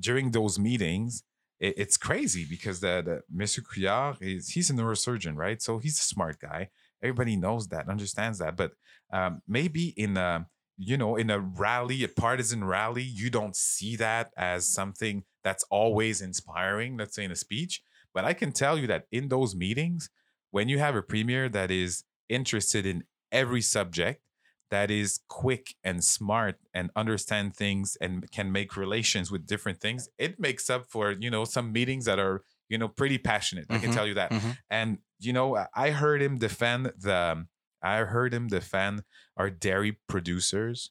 during 0.00 0.30
those 0.32 0.58
meetings, 0.58 1.22
it, 1.60 1.74
it's 1.76 1.96
crazy 1.96 2.44
because 2.48 2.80
the, 2.80 3.02
the 3.04 3.22
Mr. 3.44 3.60
Couillard 3.62 4.18
is 4.20 4.48
he's 4.50 4.70
a 4.70 4.74
neurosurgeon, 4.74 5.36
right? 5.36 5.62
So 5.62 5.78
he's 5.78 5.98
a 5.98 6.02
smart 6.02 6.40
guy. 6.40 6.70
Everybody 7.02 7.36
knows 7.36 7.68
that, 7.68 7.88
understands 7.88 8.38
that. 8.38 8.56
But 8.56 8.72
um, 9.12 9.42
maybe 9.46 9.88
in 9.96 10.16
a 10.16 10.46
you 10.78 10.96
know 10.96 11.16
in 11.16 11.30
a 11.30 11.38
rally, 11.38 12.02
a 12.04 12.08
partisan 12.08 12.64
rally, 12.64 13.02
you 13.02 13.30
don't 13.30 13.56
see 13.56 13.96
that 13.96 14.30
as 14.36 14.68
something 14.68 15.24
that's 15.44 15.64
always 15.70 16.20
inspiring. 16.20 16.96
Let's 16.96 17.14
say 17.14 17.24
in 17.24 17.30
a 17.32 17.36
speech. 17.36 17.82
But 18.14 18.24
I 18.24 18.34
can 18.34 18.52
tell 18.52 18.78
you 18.78 18.86
that 18.88 19.06
in 19.10 19.28
those 19.28 19.54
meetings, 19.54 20.10
when 20.50 20.68
you 20.68 20.78
have 20.78 20.94
a 20.94 21.02
premier 21.02 21.48
that 21.48 21.70
is 21.70 22.04
interested 22.28 22.84
in 22.86 23.04
every 23.30 23.62
subject 23.62 24.22
that 24.70 24.90
is 24.90 25.20
quick 25.28 25.74
and 25.84 26.02
smart 26.02 26.58
and 26.72 26.90
understand 26.96 27.54
things 27.54 27.96
and 28.00 28.30
can 28.30 28.50
make 28.50 28.76
relations 28.76 29.30
with 29.30 29.46
different 29.46 29.80
things 29.80 30.08
it 30.18 30.38
makes 30.40 30.70
up 30.70 30.86
for 30.86 31.12
you 31.12 31.30
know 31.30 31.44
some 31.44 31.72
meetings 31.72 32.04
that 32.06 32.18
are 32.18 32.42
you 32.68 32.78
know 32.78 32.88
pretty 32.88 33.18
passionate 33.18 33.66
i 33.70 33.78
can 33.78 33.90
Mhm, 33.90 33.94
tell 33.94 34.06
you 34.06 34.14
that 34.14 34.32
mhm. 34.32 34.56
and 34.70 34.98
you 35.18 35.32
know 35.32 35.66
i 35.74 35.90
heard 35.90 36.22
him 36.22 36.38
defend 36.38 36.86
the 36.96 37.46
i 37.82 37.98
heard 37.98 38.32
him 38.32 38.48
defend 38.48 39.02
our 39.36 39.50
dairy 39.50 39.98
producers 40.08 40.90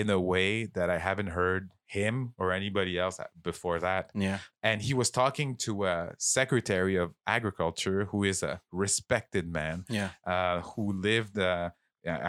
in 0.00 0.10
a 0.10 0.20
way 0.32 0.66
that 0.76 0.88
i 0.90 0.98
haven't 0.98 1.28
heard 1.40 1.70
him 1.86 2.34
or 2.38 2.50
anybody 2.52 2.98
else 2.98 3.16
before 3.50 3.78
that 3.78 4.10
Yeah. 4.14 4.38
and 4.62 4.82
he 4.82 4.92
was 5.00 5.10
talking 5.10 5.56
to 5.66 5.72
a 5.86 5.96
secretary 6.18 6.96
of 6.96 7.14
agriculture 7.26 8.06
who 8.10 8.24
is 8.24 8.42
a 8.42 8.60
respected 8.72 9.46
man 9.60 9.84
Yeah. 9.88 10.10
uh, 10.26 10.60
who 10.70 10.84
lived, 11.10 11.38
uh, 11.38 11.70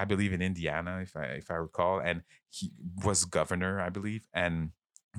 I 0.02 0.06
believe, 0.06 0.32
in 0.38 0.42
Indiana, 0.42 1.00
if 1.02 1.14
I 1.18 1.26
if 1.42 1.48
I 1.52 1.56
recall, 1.56 2.00
and 2.00 2.22
he 2.58 2.66
was 3.08 3.26
governor, 3.26 3.74
I 3.88 3.90
believe, 3.90 4.24
and 4.34 4.56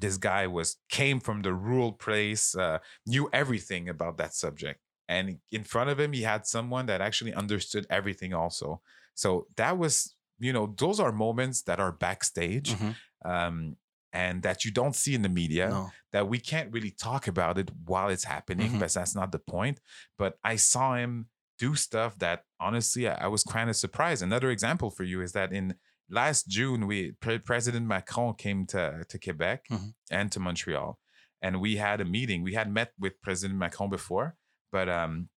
this 0.00 0.16
guy 0.30 0.46
was 0.46 0.68
came 0.88 1.18
from 1.20 1.42
the 1.42 1.52
rural 1.52 1.92
place, 1.92 2.44
uh, 2.64 2.78
knew 3.12 3.28
everything 3.32 3.88
about 3.94 4.16
that 4.18 4.32
subject, 4.34 4.80
and 5.08 5.24
in 5.50 5.64
front 5.64 5.90
of 5.90 5.98
him 6.02 6.12
he 6.12 6.22
had 6.22 6.46
someone 6.46 6.86
that 6.86 7.00
actually 7.08 7.34
understood 7.34 7.84
everything 7.90 8.32
also. 8.42 8.80
So 9.14 9.46
that 9.56 9.76
was, 9.78 10.15
you 10.38 10.52
know, 10.52 10.74
those 10.78 11.00
are 11.00 11.12
moments 11.12 11.62
that 11.62 11.80
are 11.80 11.92
backstage. 11.92 12.70
Mhm. 12.74 12.96
Um, 13.24 13.76
and 14.12 14.42
that 14.42 14.64
you 14.64 14.70
don't 14.70 14.96
see 14.96 15.14
in 15.14 15.20
the 15.22 15.28
media 15.28 15.68
No. 15.68 15.90
that 16.12 16.26
we 16.28 16.38
can't 16.38 16.72
really 16.72 16.90
talk 16.90 17.28
about 17.28 17.58
it 17.58 17.70
while 17.84 18.08
it's 18.08 18.24
happening 18.24 18.70
Mhm. 18.70 18.72
because 18.74 18.94
that's 18.94 19.14
not 19.14 19.30
the 19.30 19.38
point. 19.38 19.80
But 20.16 20.38
I 20.42 20.56
saw 20.56 20.94
him 20.96 21.28
do 21.58 21.74
stuff 21.74 22.18
that 22.20 22.44
honestly 22.58 23.08
I, 23.08 23.24
I 23.24 23.26
was 23.26 23.42
kind 23.42 23.68
of 23.68 23.76
surprised. 23.76 24.22
Another 24.22 24.50
example 24.50 24.90
for 24.90 25.04
you 25.04 25.20
is 25.20 25.32
that 25.32 25.52
in 25.52 25.74
last 26.08 26.48
June, 26.48 26.86
we 26.86 27.12
Pre- 27.12 27.40
President 27.40 27.86
Macron 27.86 28.34
came 28.34 28.64
to 28.68 29.04
to 29.08 29.18
Quebec 29.18 29.64
Mhm. 29.70 29.94
and 30.10 30.32
to 30.32 30.40
Montreal, 30.40 30.98
and 31.42 31.60
we 31.60 31.76
had 31.76 32.00
a 32.00 32.04
meeting. 32.04 32.42
We 32.42 32.54
had 32.54 32.70
met 32.70 32.92
with 32.98 33.20
President 33.20 33.58
Macron 33.58 33.90
before, 33.90 34.36
but 34.72 34.88
um, 34.88 35.28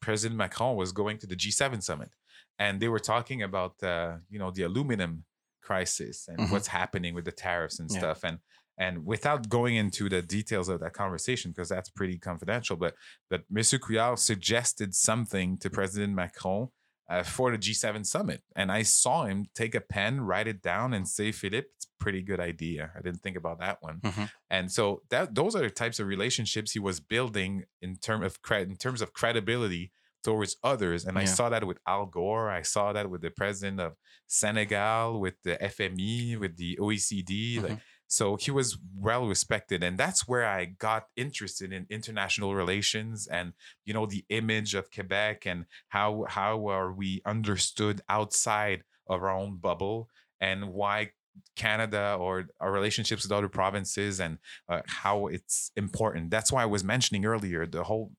President 0.00 0.36
Macron 0.36 0.76
was 0.76 0.92
going 0.92 1.18
to 1.18 1.26
the 1.26 1.34
G7 1.36 1.80
summit, 1.82 2.10
and 2.58 2.80
they 2.80 2.88
were 2.88 2.98
talking 3.12 3.42
about 3.42 3.82
uh, 3.82 4.16
you 4.28 4.38
know 4.38 4.50
the 4.50 4.62
aluminum 4.62 5.24
crisis 5.62 6.28
and 6.28 6.38
Mhm. 6.38 6.50
what's 6.52 6.68
happening 6.68 7.14
with 7.14 7.24
the 7.24 7.32
tariffs 7.32 7.78
and 7.80 7.90
Yeah. 7.90 7.98
stuff 7.98 8.24
and 8.24 8.38
and 8.78 9.06
without 9.06 9.48
going 9.48 9.74
into 9.74 10.08
the 10.10 10.20
details 10.20 10.68
of 10.68 10.80
that 10.80 10.92
conversation 10.92 11.50
because 11.50 11.68
that's 11.70 11.88
pretty 11.90 12.18
confidential 12.18 12.76
but 12.76 12.94
but 13.30 13.40
Mr. 13.52 13.78
Couillard 13.78 14.18
suggested 14.18 14.94
something 14.94 15.58
to 15.58 15.70
President 15.70 16.14
Macron 16.14 16.68
uh, 17.08 17.22
for 17.22 17.50
the 17.50 17.58
G7 17.58 18.04
summit 18.04 18.42
and 18.54 18.70
I 18.70 18.82
saw 18.82 19.24
him 19.24 19.46
take 19.54 19.74
a 19.74 19.80
pen 19.80 20.20
write 20.20 20.46
it 20.46 20.60
down 20.62 20.92
and 20.94 21.08
say 21.08 21.32
Philippe 21.32 21.68
it's 21.76 21.86
a 21.86 22.02
pretty 22.04 22.22
good 22.22 22.38
idea 22.52 22.92
I 22.96 23.00
didn't 23.00 23.22
think 23.22 23.36
about 23.36 23.58
that 23.60 23.78
one 23.82 23.98
Mhm. 24.00 24.30
and 24.50 24.70
so 24.70 25.02
that 25.10 25.34
those 25.34 25.56
are 25.56 25.62
the 25.62 25.70
types 25.70 25.98
of 25.98 26.06
relationships 26.06 26.72
he 26.72 26.78
was 26.88 27.00
building 27.00 27.64
in 27.80 27.96
term 27.96 28.22
of 28.22 28.40
cred 28.42 28.64
in 28.72 28.76
terms 28.76 29.00
of 29.02 29.12
credibility 29.20 29.90
towards 30.26 30.56
others. 30.64 31.04
And 31.04 31.16
I 31.16 31.24
saw 31.24 31.48
that 31.50 31.64
with 31.64 31.78
Al 31.86 32.06
Gore. 32.06 32.50
I 32.50 32.62
saw 32.62 32.92
that 32.92 33.08
with 33.08 33.22
the 33.22 33.30
president 33.30 33.78
of 33.80 33.94
Senegal, 34.26 35.20
with 35.20 35.34
the 35.44 35.56
FME, 35.62 36.36
with 36.36 36.56
the 36.56 36.76
OECD. 36.80 37.62
Like 37.62 37.78
so 38.08 38.34
he 38.34 38.50
was 38.50 38.76
well 38.98 39.26
respected. 39.28 39.84
And 39.84 39.96
that's 39.96 40.26
where 40.26 40.44
I 40.44 40.64
got 40.64 41.04
interested 41.16 41.72
in 41.72 41.86
international 41.90 42.56
relations 42.56 43.28
and 43.28 43.52
you 43.84 43.94
know 43.94 44.06
the 44.06 44.24
image 44.28 44.74
of 44.74 44.90
Quebec 44.90 45.46
and 45.46 45.66
how 45.88 46.24
how 46.28 46.66
are 46.66 46.92
we 46.92 47.22
understood 47.24 48.00
outside 48.08 48.82
of 49.08 49.22
our 49.22 49.30
own 49.30 49.58
bubble 49.58 50.08
and 50.40 50.72
why 50.72 51.10
Canada 51.54 52.16
or 52.18 52.46
our 52.60 52.72
relationships 52.72 53.22
with 53.22 53.32
other 53.32 53.48
provinces 53.48 54.18
and 54.18 54.38
uh, 54.68 54.80
how 54.86 55.26
it's 55.26 55.70
important. 55.76 56.30
That's 56.30 56.50
why 56.50 56.62
I 56.62 56.66
was 56.66 56.82
mentioning 56.82 57.24
earlier 57.24 57.64
the 57.66 57.84
whole 57.84 58.10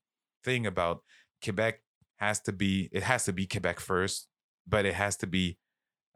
thing 0.42 0.66
about 0.66 1.02
Quebec 1.42 1.80
has 2.18 2.40
to 2.40 2.52
be 2.52 2.88
it 2.92 3.02
has 3.02 3.24
to 3.24 3.32
be 3.32 3.46
Quebec 3.46 3.80
first, 3.80 4.28
but 4.66 4.84
it 4.84 4.94
has 4.94 5.16
to 5.18 5.26
be 5.26 5.58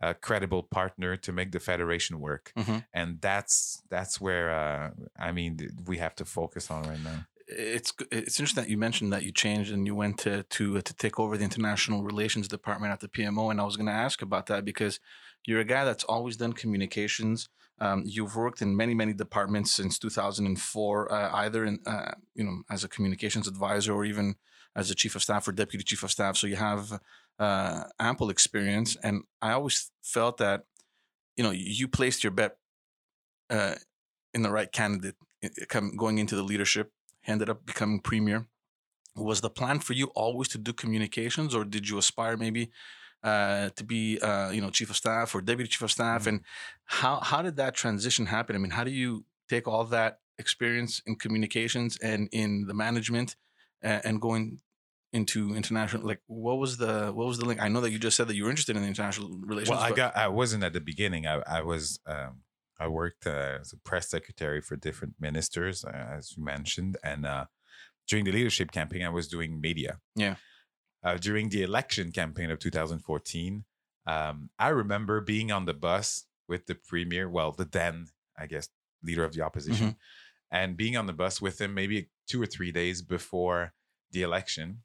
a 0.00 0.14
credible 0.14 0.64
partner 0.64 1.16
to 1.16 1.32
make 1.32 1.52
the 1.52 1.60
federation 1.60 2.18
work. 2.18 2.52
Mhm. 2.56 2.84
And 2.92 3.20
that's 3.20 3.82
that's 3.88 4.20
where 4.20 4.50
uh, 4.50 4.90
I 5.18 5.32
mean 5.32 5.58
we 5.86 5.98
have 5.98 6.14
to 6.16 6.24
focus 6.24 6.70
on 6.70 6.82
right 6.82 7.02
now. 7.02 7.26
It's 7.46 7.92
it's 8.10 8.38
interesting 8.38 8.64
that 8.64 8.70
you 8.70 8.78
mentioned 8.78 9.12
that 9.12 9.24
you 9.24 9.32
changed 9.32 9.72
and 9.72 9.86
you 9.86 9.94
went 9.94 10.18
to 10.20 10.42
to 10.42 10.80
to 10.80 10.94
take 10.94 11.18
over 11.20 11.36
the 11.36 11.44
international 11.44 12.02
relations 12.02 12.48
department 12.48 12.92
at 12.92 13.00
the 13.00 13.08
PMO, 13.08 13.50
and 13.50 13.60
I 13.60 13.64
was 13.64 13.76
going 13.76 13.86
to 13.86 13.92
ask 13.92 14.22
about 14.22 14.46
that 14.46 14.64
because 14.64 15.00
you're 15.44 15.60
a 15.60 15.64
guy 15.64 15.84
that's 15.84 16.04
always 16.04 16.36
done 16.36 16.52
communications. 16.52 17.48
Um, 17.78 18.02
you've 18.06 18.36
worked 18.36 18.62
in 18.62 18.76
many 18.76 18.94
many 18.94 19.12
departments 19.12 19.72
since 19.72 19.98
2004, 19.98 21.12
uh, 21.12 21.30
either 21.34 21.64
in 21.64 21.80
uh, 21.86 22.12
you 22.34 22.44
know 22.44 22.62
as 22.70 22.84
a 22.84 22.88
communications 22.88 23.46
advisor 23.46 23.92
or 23.92 24.04
even 24.04 24.36
as 24.74 24.90
a 24.90 24.94
chief 24.94 25.14
of 25.16 25.22
staff 25.22 25.46
or 25.48 25.52
deputy 25.52 25.84
chief 25.84 26.02
of 26.02 26.10
staff. 26.10 26.36
So 26.36 26.46
you 26.46 26.56
have 26.56 27.00
uh, 27.38 27.84
ample 27.98 28.30
experience, 28.30 28.96
and 29.02 29.22
I 29.40 29.52
always 29.52 29.90
felt 30.02 30.38
that 30.38 30.64
you 31.36 31.44
know 31.44 31.50
you 31.50 31.88
placed 31.88 32.22
your 32.24 32.30
bet 32.32 32.56
uh, 33.50 33.74
in 34.34 34.42
the 34.42 34.50
right 34.50 34.70
candidate 34.72 35.16
i- 35.44 35.46
i- 35.60 35.64
come- 35.66 35.96
going 35.96 36.18
into 36.18 36.36
the 36.36 36.42
leadership 36.42 36.92
ended 37.26 37.48
up 37.50 37.64
becoming 37.66 38.00
premier. 38.00 38.46
Was 39.14 39.40
the 39.42 39.50
plan 39.50 39.80
for 39.80 39.92
you 39.92 40.06
always 40.14 40.48
to 40.48 40.58
do 40.58 40.72
communications, 40.72 41.54
or 41.54 41.64
did 41.64 41.88
you 41.88 41.98
aspire 41.98 42.36
maybe 42.36 42.70
uh, 43.22 43.68
to 43.76 43.84
be, 43.84 44.18
uh, 44.20 44.50
you 44.50 44.60
know, 44.60 44.70
chief 44.70 44.90
of 44.90 44.96
staff 44.96 45.34
or 45.34 45.40
deputy 45.42 45.68
chief 45.68 45.82
of 45.82 45.92
staff? 45.92 46.24
Mhm. 46.24 46.26
And 46.28 46.40
how 46.86 47.20
how 47.20 47.42
did 47.42 47.56
that 47.56 47.74
transition 47.74 48.26
happen? 48.26 48.56
I 48.56 48.58
mean, 48.58 48.72
how 48.72 48.84
do 48.84 48.90
you 48.90 49.24
take 49.48 49.68
all 49.68 49.84
that 49.84 50.20
experience 50.38 51.00
in 51.06 51.16
communications 51.16 51.98
and 51.98 52.28
in 52.32 52.66
the 52.66 52.74
management 52.74 53.36
and 53.82 54.20
going 54.20 54.58
into 55.12 55.54
international 55.54 56.06
like 56.06 56.20
what 56.26 56.56
was 56.58 56.78
the 56.78 57.10
what 57.12 57.26
was 57.26 57.36
the 57.38 57.44
link 57.44 57.60
i 57.60 57.68
know 57.68 57.82
that 57.82 57.90
you 57.90 57.98
just 57.98 58.16
said 58.16 58.26
that 58.28 58.34
you 58.34 58.44
were 58.44 58.50
interested 58.50 58.76
in 58.76 58.82
international 58.84 59.28
relations 59.42 59.70
Well, 59.70 59.78
I 59.78 59.90
but- 59.90 59.96
got. 59.96 60.16
I 60.16 60.28
wasn't 60.28 60.64
at 60.64 60.72
the 60.72 60.80
beginning. 60.80 61.26
I 61.26 61.42
I 61.58 61.60
was. 61.62 62.00
Um, 62.06 62.40
I 62.80 62.88
worked 62.88 63.26
uh, 63.26 63.58
as 63.60 63.72
a 63.72 63.76
press 63.88 64.08
secretary 64.10 64.60
for 64.60 64.74
different 64.76 65.14
ministers, 65.20 65.84
uh, 65.84 65.90
as 66.18 66.34
you 66.36 66.42
mentioned, 66.44 66.96
and 67.04 67.24
uh, 67.24 67.44
during 68.08 68.24
the 68.24 68.32
leadership 68.32 68.72
campaign, 68.72 69.02
I 69.04 69.10
was 69.10 69.28
doing 69.28 69.60
media. 69.60 69.98
Yeah. 70.16 70.36
Uh, 71.04 71.16
during 71.16 71.50
the 71.50 71.62
election 71.62 72.10
campaign 72.10 72.50
of 72.50 72.58
2014, 72.58 73.64
um, 74.06 74.50
I 74.58 74.68
remember 74.68 75.20
being 75.20 75.52
on 75.52 75.64
the 75.66 75.74
bus 75.74 76.24
with 76.48 76.66
the 76.66 76.74
premier, 76.74 77.28
well, 77.28 77.52
the 77.52 77.64
then, 77.66 78.06
I 78.36 78.46
guess, 78.46 78.68
leader 79.04 79.22
of 79.24 79.32
the 79.34 79.42
opposition, 79.42 79.88
Mm-hmm. 79.90 79.98
And 80.52 80.76
being 80.76 80.96
on 80.96 81.06
the 81.06 81.12
bus 81.12 81.42
with 81.42 81.60
him 81.60 81.74
maybe 81.74 82.10
two 82.28 82.40
or 82.40 82.46
three 82.46 82.70
days 82.70 83.02
before 83.02 83.72
the 84.12 84.22
election 84.22 84.82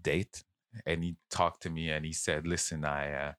date, 0.00 0.44
and 0.84 1.02
he 1.02 1.16
talked 1.30 1.62
to 1.62 1.70
me 1.70 1.90
and 1.90 2.04
he 2.04 2.12
said, 2.12 2.46
"Listen, 2.46 2.84
I." 2.84 3.12
Uh, 3.12 3.32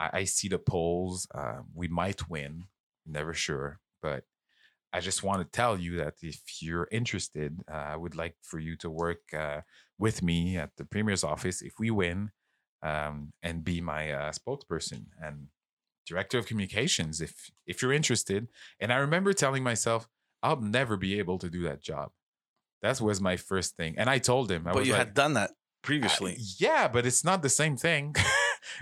I, 0.00 0.10
I 0.20 0.24
see 0.24 0.48
the 0.48 0.58
polls. 0.58 1.28
Uh, 1.32 1.60
we 1.74 1.86
might 1.86 2.28
win. 2.28 2.64
Never 3.06 3.34
sure, 3.34 3.78
but 4.02 4.24
I 4.92 5.00
just 5.00 5.22
want 5.22 5.40
to 5.42 5.56
tell 5.56 5.78
you 5.78 5.96
that 5.98 6.14
if 6.22 6.40
you're 6.60 6.88
interested, 6.90 7.60
uh, 7.70 7.76
I 7.76 7.96
would 7.96 8.16
like 8.16 8.34
for 8.42 8.58
you 8.58 8.76
to 8.76 8.90
work 8.90 9.20
uh, 9.36 9.60
with 9.98 10.22
me 10.22 10.56
at 10.56 10.70
the 10.76 10.84
premier's 10.84 11.22
office 11.22 11.62
if 11.62 11.74
we 11.78 11.90
win, 11.90 12.30
um, 12.82 13.32
and 13.42 13.64
be 13.64 13.80
my 13.80 14.10
uh, 14.10 14.32
spokesperson 14.32 15.06
and 15.22 15.48
director 16.06 16.38
of 16.38 16.46
communications 16.46 17.20
if 17.20 17.50
if 17.66 17.82
you're 17.82 17.92
interested. 17.92 18.48
And 18.80 18.92
I 18.92 18.96
remember 18.96 19.32
telling 19.32 19.62
myself, 19.62 20.08
I'll 20.42 20.60
never 20.60 20.96
be 20.96 21.18
able 21.18 21.38
to 21.38 21.50
do 21.50 21.62
that 21.62 21.80
job. 21.80 22.10
That 22.82 23.00
was 23.00 23.20
my 23.20 23.36
first 23.36 23.76
thing, 23.76 23.94
and 23.98 24.08
I 24.08 24.18
told 24.18 24.50
him. 24.50 24.66
I 24.66 24.72
but 24.72 24.86
you 24.86 24.92
like, 24.92 25.06
had 25.06 25.14
done 25.14 25.34
that 25.34 25.50
previously 25.82 26.36
yeah, 26.58 26.88
but 26.88 27.06
it's 27.06 27.24
not 27.24 27.42
the 27.42 27.48
same 27.48 27.76
thing. 27.76 28.14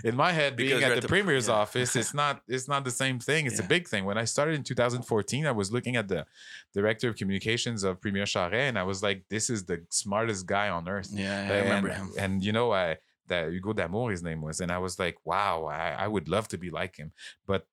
In 0.03 0.15
my 0.15 0.33
head, 0.33 0.57
Because 0.57 0.71
being 0.71 0.83
at 0.83 0.91
at 0.91 0.95
the, 0.95 1.01
the 1.01 1.07
premier's 1.07 1.47
yeah. 1.47 1.55
office, 1.55 1.95
it's 1.95 2.13
not 2.21 2.41
it's 2.47 2.67
not 2.67 2.83
the 2.83 2.91
same 2.91 3.17
thing. 3.19 3.45
It's 3.45 3.59
a 3.59 3.63
big 3.63 3.87
thing. 3.87 4.03
When 4.05 4.17
I 4.17 4.25
started 4.25 4.55
in 4.55 4.63
2014, 4.63 5.45
I 5.45 5.51
was 5.51 5.71
looking 5.71 5.95
at 5.95 6.09
the 6.09 6.25
director 6.73 7.07
of 7.09 7.15
communications 7.15 7.83
of 7.83 8.01
Premier 8.01 8.25
Charest, 8.25 8.53
and 8.53 8.77
I 8.77 8.83
was 8.83 9.01
like, 9.01 9.23
"This 9.29 9.49
is 9.49 9.65
the 9.65 9.85
smartest 9.89 10.45
guy 10.45 10.69
on 10.69 10.87
earth." 10.87 11.09
yeah, 11.11 11.47
yeah, 11.47 11.53
i 11.53 11.57
remember 11.59 11.89
and, 11.89 11.97
him 11.97 12.13
And 12.17 12.43
you 12.43 12.51
know, 12.51 12.73
I 12.73 12.97
that 13.27 13.51
Hugo 13.51 13.73
D'Amours, 13.73 14.11
his 14.11 14.23
name 14.23 14.41
was, 14.41 14.59
and 14.59 14.71
I 14.71 14.79
was 14.79 14.99
like, 14.99 15.17
"Wow, 15.23 15.65
I, 15.65 15.91
I 15.91 16.07
would 16.07 16.27
love 16.27 16.49
to 16.49 16.57
be 16.57 16.69
like 16.69 16.97
him." 16.97 17.13
But 17.47 17.65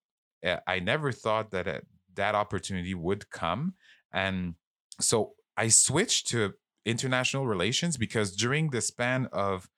uh, 0.44 0.58
I 0.66 0.78
never 0.78 1.10
thought 1.12 1.50
that 1.50 1.66
uh, 1.66 1.80
that 2.16 2.34
opportunity 2.34 2.94
would 2.94 3.30
come, 3.30 3.74
and 4.12 4.54
so 5.00 5.34
I 5.56 5.68
switched 5.68 6.28
to 6.28 6.54
international 6.84 7.46
relations 7.46 7.96
because 7.96 8.36
during 8.36 8.70
the 8.70 8.80
span 8.80 9.28
of 9.32 9.68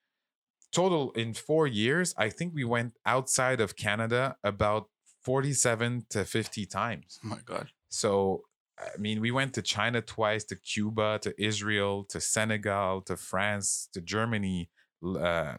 total 0.73 1.11
in 1.13 1.35
four 1.35 1.67
years, 1.67 2.15
I 2.17 2.29
think 2.29 2.55
we 2.55 2.65
went 2.65 2.93
outside 3.07 3.61
of 3.61 3.77
Canada 3.77 4.37
about 4.45 4.89
47 5.23 6.07
to 6.11 6.25
50 6.25 6.67
times. 6.67 7.19
oh 7.25 7.29
my 7.29 7.39
god 7.45 7.69
So, 7.89 8.43
I 8.79 8.97
mean, 8.99 9.21
we 9.21 9.31
went 9.31 9.55
to 9.55 9.63
China 9.63 10.01
twice, 10.01 10.45
to 10.45 10.57
Cuba, 10.57 11.19
to 11.23 11.35
Israel, 11.43 12.05
to 12.11 12.21
Senegal, 12.21 13.03
to 13.03 13.17
France, 13.17 13.89
to 13.93 14.01
Germany, 14.01 14.71
uh, 15.05 15.55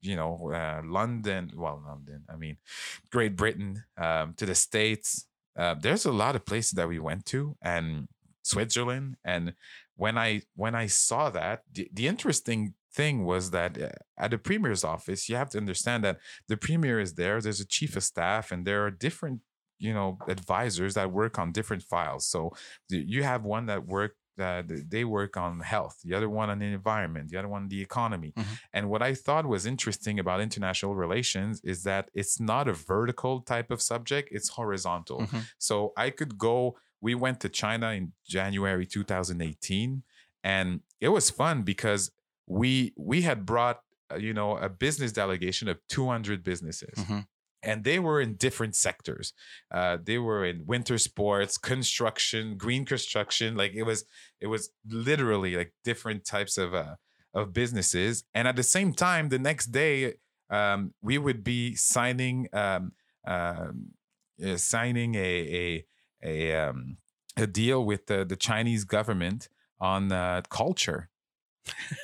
you 0.00 0.16
know, 0.16 0.50
uh, 0.52 0.80
London. 0.84 1.52
Well, 1.54 1.82
London, 1.86 2.24
I 2.28 2.36
mean, 2.36 2.56
Great 3.10 3.36
Britain, 3.36 3.84
um, 3.96 4.34
to 4.38 4.46
the 4.46 4.54
States. 4.54 5.26
Uh, 5.56 5.74
there's 5.74 6.04
a 6.04 6.12
lot 6.12 6.36
of 6.36 6.44
places 6.44 6.72
that 6.72 6.88
we 6.88 6.98
went 6.98 7.24
to, 7.26 7.56
and 7.62 8.08
Switzerland. 8.42 9.16
And 9.24 9.54
when 9.96 10.18
I 10.18 10.42
when 10.54 10.74
I 10.74 10.86
saw 10.86 11.30
that, 11.30 11.62
the, 11.72 11.88
the 11.92 12.06
interesting 12.06 12.74
thing 12.94 13.24
was 13.24 13.50
that 13.50 13.80
uh, 13.80 13.90
at 14.18 14.30
the 14.30 14.38
premier's 14.38 14.84
office, 14.84 15.28
you 15.28 15.36
have 15.36 15.50
to 15.50 15.58
understand 15.58 16.04
that 16.04 16.18
the 16.48 16.56
premier 16.56 17.00
is 17.00 17.14
there. 17.14 17.40
There's 17.40 17.60
a 17.60 17.66
chief 17.66 17.96
of 17.96 18.04
staff, 18.04 18.52
and 18.52 18.66
there 18.66 18.84
are 18.84 18.90
different 18.90 19.40
you 19.78 19.92
know 19.92 20.18
advisors 20.28 20.94
that 20.94 21.12
work 21.12 21.38
on 21.38 21.52
different 21.52 21.82
files 21.82 22.26
so 22.26 22.50
you 22.88 23.22
have 23.22 23.44
one 23.44 23.66
that 23.66 23.86
work 23.86 24.14
uh, 24.38 24.62
they 24.66 25.04
work 25.04 25.36
on 25.36 25.60
health 25.60 25.96
the 26.04 26.14
other 26.14 26.28
one 26.28 26.48
on 26.50 26.58
the 26.58 26.66
environment 26.66 27.30
the 27.30 27.36
other 27.38 27.48
one 27.48 27.68
the 27.68 27.80
economy 27.80 28.32
Mhm. 28.36 28.44
and 28.74 28.88
what 28.90 29.02
i 29.02 29.14
thought 29.14 29.46
was 29.46 29.64
interesting 29.66 30.18
about 30.18 30.40
international 30.40 30.94
relations 30.94 31.60
is 31.64 31.82
that 31.84 32.10
it's 32.14 32.38
not 32.38 32.68
a 32.68 32.72
vertical 32.72 33.40
type 33.40 33.70
of 33.70 33.80
subject 33.80 34.28
it's 34.36 34.50
horizontal 34.50 35.20
Mhm. 35.22 35.42
so 35.58 35.92
i 35.96 36.10
could 36.10 36.36
go 36.38 36.76
we 37.00 37.14
went 37.14 37.40
to 37.40 37.48
china 37.48 37.88
in 37.92 38.12
january 38.26 38.86
2018 38.86 40.02
and 40.44 40.80
it 41.00 41.08
was 41.08 41.30
fun 41.30 41.62
because 41.62 42.10
we 42.46 42.92
we 42.96 43.22
had 43.22 43.44
brought 43.46 43.80
uh, 44.12 44.16
you 44.16 44.32
know 44.32 44.56
a 44.56 44.68
business 44.68 45.12
delegation 45.12 45.68
of 45.68 45.78
200 45.88 46.42
businesses 46.44 46.94
Mhm. 46.98 47.26
And 47.62 47.84
they 47.84 47.98
were 47.98 48.20
in 48.20 48.34
different 48.34 48.74
sectors. 48.74 49.32
Uh, 49.70 49.98
they 50.02 50.18
were 50.18 50.44
in 50.44 50.66
winter 50.66 50.98
sports, 50.98 51.58
construction, 51.58 52.56
green 52.56 52.84
construction. 52.84 53.56
Like 53.56 53.72
it 53.74 53.82
was, 53.82 54.04
it 54.40 54.46
was 54.46 54.70
literally 54.88 55.56
like 55.56 55.72
different 55.84 56.24
types 56.24 56.58
of 56.58 56.74
uh, 56.74 56.96
of 57.34 57.52
businesses. 57.52 58.24
And 58.34 58.48
at 58.48 58.56
the 58.56 58.62
same 58.62 58.92
time, 58.92 59.28
the 59.28 59.38
next 59.38 59.66
day, 59.66 60.14
um, 60.50 60.94
we 61.02 61.18
would 61.18 61.44
be 61.44 61.74
signing 61.74 62.48
um, 62.52 62.92
uh, 63.26 63.68
signing 64.56 65.14
a 65.14 65.18
a 65.20 65.84
a, 66.22 66.54
um, 66.54 66.96
a 67.36 67.46
deal 67.46 67.84
with 67.84 68.06
the, 68.06 68.24
the 68.24 68.36
Chinese 68.36 68.84
government 68.84 69.48
on 69.80 70.10
uh, 70.12 70.42
culture. 70.48 71.10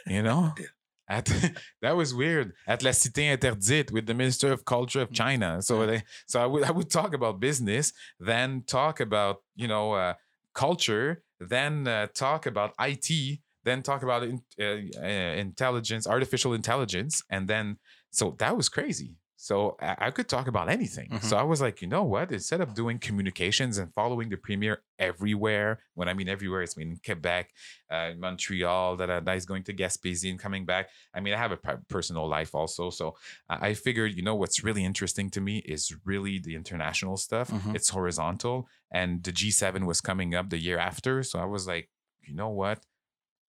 You 0.07 0.23
know. 0.23 0.55
At, 1.09 1.27
that 1.83 1.97
was 1.97 2.15
weird 2.15 2.53
at 2.67 2.83
La 2.83 2.91
Cité 2.91 3.33
Interdite 3.33 3.91
with 3.93 4.07
the 4.07 4.15
Minister 4.15 4.53
of 4.53 4.65
Culture 4.65 5.01
of 5.01 5.13
China. 5.13 5.61
So 5.63 5.87
they, 5.87 6.03
so 6.27 6.43
I 6.43 6.47
would 6.47 6.65
I 6.65 6.71
would 6.71 6.91
talk 6.91 7.15
about 7.15 7.41
business, 7.41 7.93
then 8.19 8.63
talk 8.67 9.01
about 9.01 9.43
you 9.57 9.69
know 9.69 9.93
uh, 9.93 10.15
culture, 10.55 11.23
then 11.41 11.87
uh, 11.89 12.07
talk 12.15 12.47
about 12.47 12.73
IT, 12.81 13.41
then 13.65 13.83
talk 13.83 14.03
about 14.03 14.23
in, 14.23 14.41
uh, 14.61 15.01
uh, 15.01 15.07
intelligence, 15.07 16.07
artificial 16.07 16.55
intelligence, 16.55 17.23
and 17.31 17.49
then 17.49 17.79
so 18.11 18.37
that 18.39 18.57
was 18.57 18.69
crazy. 18.69 19.17
So 19.49 19.77
I, 19.81 19.97
I 20.07 20.11
could 20.13 20.29
talk 20.29 20.47
about 20.47 20.69
anything. 20.69 21.09
Mhm. 21.11 21.23
So 21.29 21.37
I 21.37 21.43
was 21.53 21.61
like, 21.61 21.83
you 21.83 21.89
know 21.89 22.05
what? 22.05 22.31
Instead 22.31 22.61
of 22.61 22.75
doing 22.75 23.01
communications 23.01 23.77
and 23.77 23.93
following 23.93 24.29
the 24.29 24.37
premier 24.37 24.75
everywhere, 25.01 25.71
when 25.95 26.09
I 26.09 26.15
mean 26.15 26.29
everywhere, 26.29 26.63
it's 26.63 26.77
mean 26.77 27.01
Quebec, 27.05 27.51
uh, 27.91 28.11
Montreal, 28.17 28.97
that 28.99 29.25
that 29.25 29.37
is 29.37 29.45
going 29.45 29.65
to 29.65 29.75
Gaspésie 29.75 30.31
and 30.31 30.39
coming 30.39 30.65
back. 30.65 30.85
I 31.13 31.19
mean, 31.21 31.35
I 31.35 31.39
have 31.39 31.51
a 31.51 31.59
personal 31.89 32.29
life 32.29 32.55
also. 32.55 32.91
So 32.91 33.17
I 33.49 33.75
figured, 33.75 34.15
you 34.19 34.23
know, 34.23 34.37
what's 34.37 34.63
really 34.63 34.85
interesting 34.85 35.29
to 35.31 35.41
me 35.41 35.55
is 35.75 35.93
really 36.05 36.39
the 36.39 36.55
international 36.55 37.17
stuff. 37.17 37.49
Mhm. 37.51 37.75
It's 37.75 37.89
horizontal. 37.99 38.69
And 38.93 39.25
the 39.25 39.33
G7 39.33 39.87
was 39.87 40.01
coming 40.01 40.31
up 40.39 40.51
the 40.51 40.59
year 40.69 40.79
after. 40.79 41.25
So 41.25 41.41
I 41.41 41.47
was 41.47 41.67
like, 41.67 41.87
you 42.29 42.35
know 42.41 42.51
what? 42.63 42.79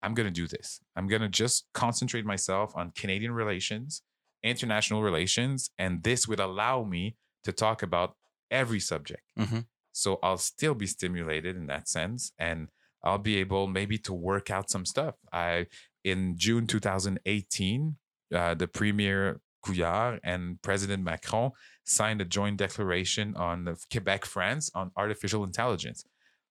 I'm 0.03 0.13
going 0.15 0.29
to 0.33 0.41
do 0.43 0.47
this. 0.47 0.81
I'm 0.97 1.09
going 1.09 1.23
to 1.23 1.29
just 1.45 1.67
concentrate 1.73 2.27
myself 2.35 2.77
on 2.77 2.93
Canadian 3.01 3.33
relations, 3.33 4.03
international 4.43 5.03
relations, 5.03 5.71
and 5.79 6.03
this 6.03 6.29
would 6.29 6.41
allow 6.41 6.85
me 6.85 7.17
to 7.45 7.53
talk 7.53 7.83
about 7.83 8.17
every 8.51 8.81
subject. 8.81 9.23
Mhm. 9.39 9.67
So 9.93 10.19
I'll 10.23 10.39
still 10.39 10.75
be 10.75 10.87
stimulated 10.87 11.57
in 11.57 11.67
that 11.67 11.89
sense. 11.89 12.33
And 12.39 12.69
I'll 13.03 13.19
be 13.19 13.37
able 13.37 13.67
maybe 13.67 13.99
to 13.99 14.13
work 14.13 14.51
out 14.51 14.71
some 14.71 14.85
stuff. 14.85 15.15
I 15.33 15.67
in 16.05 16.37
June 16.37 16.67
2018, 16.67 17.97
uh, 18.35 18.55
the 18.55 18.69
Premier 18.69 19.41
Couillard 19.65 20.21
and 20.23 20.61
President 20.63 21.03
Macron 21.03 21.51
signed 21.85 22.21
a 22.21 22.25
joint 22.25 22.59
declaration 22.59 23.37
on 23.37 23.65
the 23.65 23.77
Quebec, 23.91 24.25
France, 24.25 24.71
on 24.75 24.91
artificial 24.97 25.45
intelligence. 25.45 26.05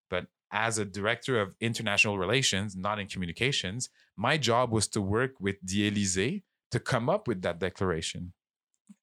But 0.10 0.28
as 0.52 0.78
a 0.78 0.86
director 0.86 1.40
of 1.40 1.56
international 1.60 2.18
relations, 2.18 2.76
not 2.76 3.00
in 3.00 3.08
communications, 3.08 3.90
my 4.16 4.38
job 4.38 4.72
was 4.72 4.88
to 4.90 5.02
work 5.02 5.40
with 5.40 5.58
the 5.62 5.88
Elysee 5.88 6.44
to 6.72 6.80
come 6.80 7.10
up 7.10 7.28
with 7.28 7.42
that 7.42 7.60
declaration. 7.60 8.34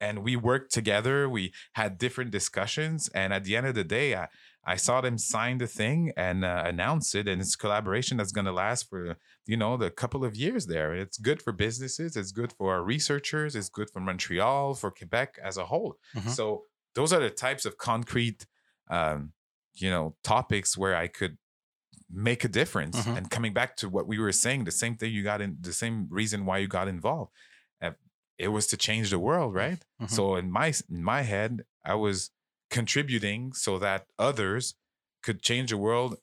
And 0.00 0.24
we 0.24 0.34
worked 0.36 0.72
together. 0.72 1.28
We 1.28 1.52
had 1.74 1.98
different 1.98 2.30
discussions. 2.30 3.08
And 3.14 3.32
at 3.32 3.44
the 3.44 3.54
end 3.56 3.66
of 3.66 3.74
the 3.74 3.84
day, 3.84 4.16
I, 4.16 4.28
I 4.64 4.76
saw 4.76 5.02
them 5.02 5.18
sign 5.18 5.58
the 5.58 5.66
thing 5.66 6.12
and 6.16 6.42
uh, 6.44 6.62
announce 6.66 7.14
it. 7.14 7.28
And 7.28 7.40
it's 7.40 7.54
collaboration 7.54 8.16
that's 8.16 8.32
going 8.32 8.46
to 8.46 8.52
last 8.52 8.88
for, 8.88 9.16
you 9.46 9.58
know, 9.58 9.76
the 9.76 9.90
couple 9.90 10.24
of 10.24 10.34
years 10.36 10.66
there. 10.66 10.94
It's 10.94 11.18
good 11.18 11.42
for 11.42 11.52
businesses. 11.52 12.16
It's 12.16 12.32
good 12.32 12.52
for 12.52 12.72
our 12.72 12.82
researchers. 12.82 13.54
It's 13.54 13.68
good 13.68 13.90
for 13.90 14.00
Montreal, 14.00 14.74
for 14.74 14.90
Quebec 14.90 15.38
as 15.42 15.58
a 15.58 15.66
whole. 15.66 15.98
Mhm. 16.16 16.30
So 16.30 16.64
those 16.94 17.12
are 17.12 17.20
the 17.20 17.30
types 17.30 17.66
of 17.66 17.76
concrete, 17.76 18.46
um, 18.88 19.32
you 19.74 19.90
know, 19.90 20.16
topics 20.22 20.78
where 20.78 20.96
I 20.96 21.08
could 21.08 21.36
make 22.10 22.42
a 22.44 22.48
difference. 22.48 22.96
Mhm. 23.00 23.16
And 23.18 23.30
coming 23.30 23.52
back 23.52 23.76
to 23.78 23.88
what 23.90 24.06
we 24.06 24.18
were 24.18 24.32
saying, 24.32 24.64
the 24.64 24.70
same 24.70 24.96
thing 24.96 25.12
you 25.12 25.22
got 25.22 25.42
in, 25.42 25.58
the 25.60 25.72
same 25.74 26.06
reason 26.10 26.46
why 26.46 26.58
you 26.58 26.68
got 26.68 26.88
involved. 26.88 27.32
It 28.38 28.48
was 28.48 28.66
to 28.68 28.76
change 28.76 29.10
the 29.10 29.18
world, 29.18 29.54
right? 29.54 29.84
Mhm. 30.00 30.10
So 30.10 30.36
in 30.36 30.50
my 30.50 30.72
in 30.90 31.02
my 31.04 31.22
head, 31.22 31.64
I 31.84 31.94
was 31.94 32.30
contributing 32.70 33.52
so 33.52 33.78
that 33.78 34.06
others 34.18 34.74
could 35.22 35.40
change 35.42 35.70
the 35.70 35.76
world 35.76 36.18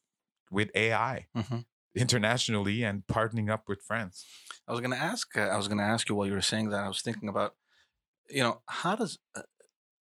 with 0.49 0.69
AI 0.75 1.27
Mhm. 1.35 1.65
internationally 1.95 2.83
and 2.83 3.07
partnering 3.07 3.49
up 3.49 3.67
with 3.69 3.81
France. 3.83 4.25
I 4.67 4.71
was 4.73 4.81
gonna 4.81 4.97
ask. 5.11 5.35
Uh, 5.37 5.41
I 5.41 5.57
was 5.57 5.67
gonna 5.67 5.83
ask 5.95 6.09
you 6.09 6.15
while 6.15 6.27
you 6.27 6.33
were 6.33 6.41
saying 6.41 6.69
that. 6.69 6.83
I 6.83 6.87
was 6.87 7.01
thinking 7.01 7.29
about, 7.29 7.55
you 8.29 8.43
know, 8.43 8.61
how 8.67 8.95
does 8.95 9.17
uh, 9.35 9.43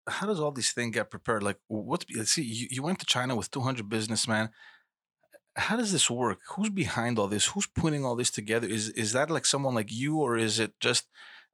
how 0.08 0.26
does 0.28 0.38
all 0.38 0.52
these 0.52 0.72
things 0.72 0.94
get 0.94 1.10
prepared? 1.10 1.42
Like, 1.42 1.58
what's 1.66 2.06
see? 2.32 2.42
You, 2.42 2.68
you 2.70 2.82
went 2.82 3.00
to 3.00 3.06
China 3.06 3.34
with 3.34 3.50
two 3.50 3.62
hundred 3.62 3.88
businessmen. 3.88 4.50
How 5.56 5.76
does 5.76 5.90
this 5.90 6.10
work? 6.10 6.40
Who's 6.54 6.68
behind 6.70 7.18
all 7.18 7.28
this? 7.28 7.46
Who's 7.46 7.66
putting 7.66 8.04
all 8.04 8.14
this 8.14 8.30
together? 8.30 8.68
Is 8.68 8.90
is 8.90 9.12
that 9.12 9.30
like 9.30 9.46
someone 9.46 9.74
like 9.74 9.90
you, 9.92 10.18
or 10.18 10.36
is 10.36 10.58
it 10.60 10.78
just 10.80 11.08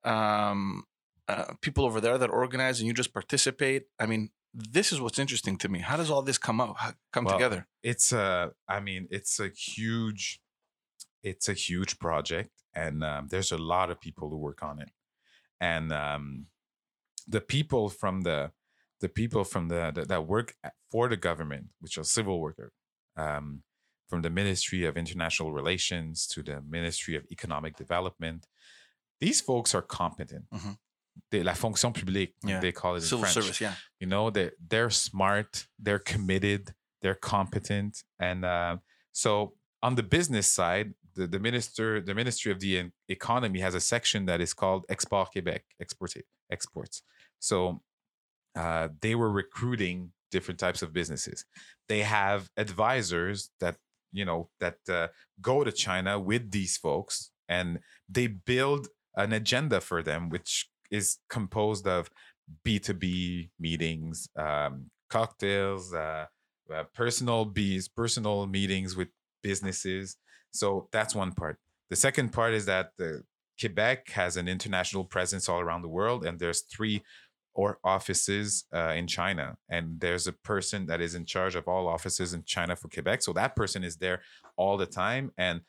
um, 0.05 0.85
uh, 1.29 1.55
people 1.61 1.85
over 1.85 2.01
there 2.01 2.19
that 2.19 2.31
organize 2.31 2.81
and 2.81 2.87
you 2.87 2.95
just 2.95 3.13
participate? 3.13 3.85
I 3.99 4.07
mean, 4.07 4.31
this 4.55 4.93
is 4.93 5.01
what's 5.01 5.19
interesting 5.19 5.57
to 5.59 5.69
me. 5.69 5.79
How 5.81 5.97
does 5.97 6.11
all 6.11 6.23
this 6.23 6.39
come 6.39 6.59
how- 6.59 6.95
Come 7.13 7.25
Well, 7.25 7.35
together? 7.37 7.67
It's 7.83 8.13
a, 8.13 8.53
I 8.69 8.81
mean, 8.81 9.09
it's 9.11 9.41
a 9.41 9.49
huge, 9.49 10.41
it's 11.23 11.49
a 11.49 11.55
huge 11.55 11.99
project, 11.99 12.51
and 12.75 13.03
um, 13.05 13.29
there's 13.31 13.53
a 13.53 13.59
lot 13.59 13.91
of 13.91 14.01
people 14.01 14.29
who 14.29 14.37
work 14.37 14.63
on 14.63 14.81
it, 14.81 14.91
and 15.61 15.93
um, 15.93 16.47
the 17.27 17.41
people 17.41 17.89
from 17.89 18.23
the, 18.23 18.51
the 19.01 19.09
people 19.09 19.45
from 19.45 19.69
the, 19.69 19.91
the 19.95 20.05
that 20.05 20.27
work 20.27 20.55
for 20.91 21.09
the 21.09 21.17
government, 21.17 21.69
which 21.81 21.97
are 21.97 22.05
civil 22.05 22.41
worker, 22.41 22.73
um, 23.17 23.63
from 24.09 24.23
the 24.23 24.31
Ministry 24.31 24.85
of 24.85 24.97
International 24.97 25.53
Relations 25.53 26.27
to 26.27 26.43
the 26.43 26.61
Ministry 26.61 27.17
of 27.17 27.25
Economic 27.31 27.77
Development, 27.77 28.47
these 29.25 29.41
folks 29.41 29.71
are 29.77 29.87
competent. 30.01 30.45
Mhm. 30.57 30.75
They, 31.31 31.43
la 31.43 31.55
fonction 31.55 31.93
publique, 31.93 32.35
Yeah. 32.43 32.61
they 32.65 32.73
call 32.81 32.93
it 32.97 33.03
in 33.05 33.09
Civil 33.11 33.23
French 33.25 33.35
service, 33.35 33.61
yeah. 33.67 33.75
you 34.01 34.07
know 34.13 34.25
they're 34.35 34.53
they're 34.71 34.91
smart 35.09 35.51
they're 35.85 36.05
committed 36.15 36.63
they're 37.03 37.21
competent 37.37 37.93
and 38.29 38.41
uh, 38.55 38.75
so 39.25 39.31
on 39.87 39.93
the 40.01 40.07
business 40.17 40.47
side 40.59 40.89
the, 41.17 41.25
the 41.35 41.41
minister 41.49 41.87
the 42.09 42.15
ministry 42.23 42.51
of 42.55 42.59
the 42.65 42.75
economy 43.19 43.61
has 43.67 43.75
a 43.75 43.85
section 43.95 44.21
that 44.31 44.41
is 44.47 44.53
called 44.61 44.83
export 44.95 45.27
quebec 45.33 45.63
export 45.85 46.11
exports 46.57 46.97
so 47.51 47.59
uh, 48.63 48.87
they 49.05 49.15
were 49.21 49.31
recruiting 49.45 49.97
different 50.35 50.59
types 50.65 50.81
of 50.85 50.89
businesses 51.01 51.39
they 51.91 52.03
have 52.19 52.41
advisors 52.57 53.39
that 53.63 53.77
you 54.19 54.25
know 54.29 54.41
that 54.63 54.79
uh, 54.99 55.09
go 55.51 55.55
to 55.67 55.73
china 55.87 56.13
with 56.31 56.45
these 56.57 56.75
folks 56.87 57.15
and 57.57 57.69
they 58.17 58.27
build 58.53 58.83
an 59.17 59.33
agenda 59.33 59.81
for 59.81 60.03
them 60.03 60.29
which 60.29 60.69
is 60.91 61.19
composed 61.29 61.87
of 61.87 62.11
B2B 62.65 63.51
meetings, 63.59 64.29
um, 64.37 64.91
cocktails, 65.09 65.93
uh, 65.95 66.27
uh, 66.73 66.85
personal 66.95 67.45
bees, 67.45 67.89
personal 67.89 68.47
meetings 68.47 68.97
with 68.97 69.09
businesses. 69.43 70.17
So 70.53 70.89
that's 70.93 71.15
one 71.15 71.33
part. 71.33 71.59
The 71.91 71.97
second 71.97 72.33
part 72.33 72.55
is 72.55 72.67
that 72.67 72.91
Quebec 73.61 74.11
has 74.11 74.37
an 74.37 74.49
international 74.49 75.05
presence 75.05 75.49
all 75.49 75.61
around 75.61 75.83
the 75.83 75.89
world, 75.89 76.25
and 76.25 76.39
there's 76.39 76.63
three 76.63 77.03
or 77.55 77.79
offices 77.85 78.65
uh, 78.75 78.95
in 78.97 79.07
China, 79.07 79.57
and 79.69 80.01
there's 80.01 80.27
a 80.27 80.33
person 80.33 80.87
that 80.87 81.01
is 81.01 81.15
in 81.15 81.27
charge 81.27 81.55
of 81.55 81.69
all 81.69 81.87
offices 81.87 82.33
in 82.33 82.43
China 82.45 82.75
for 82.75 82.89
Quebec. 82.89 83.23
So 83.23 83.33
that 83.35 83.55
person 83.55 83.85
is 83.85 83.97
there 83.97 84.23
all 84.57 84.77
the 84.77 84.87
time, 84.87 85.33
and 85.37 85.61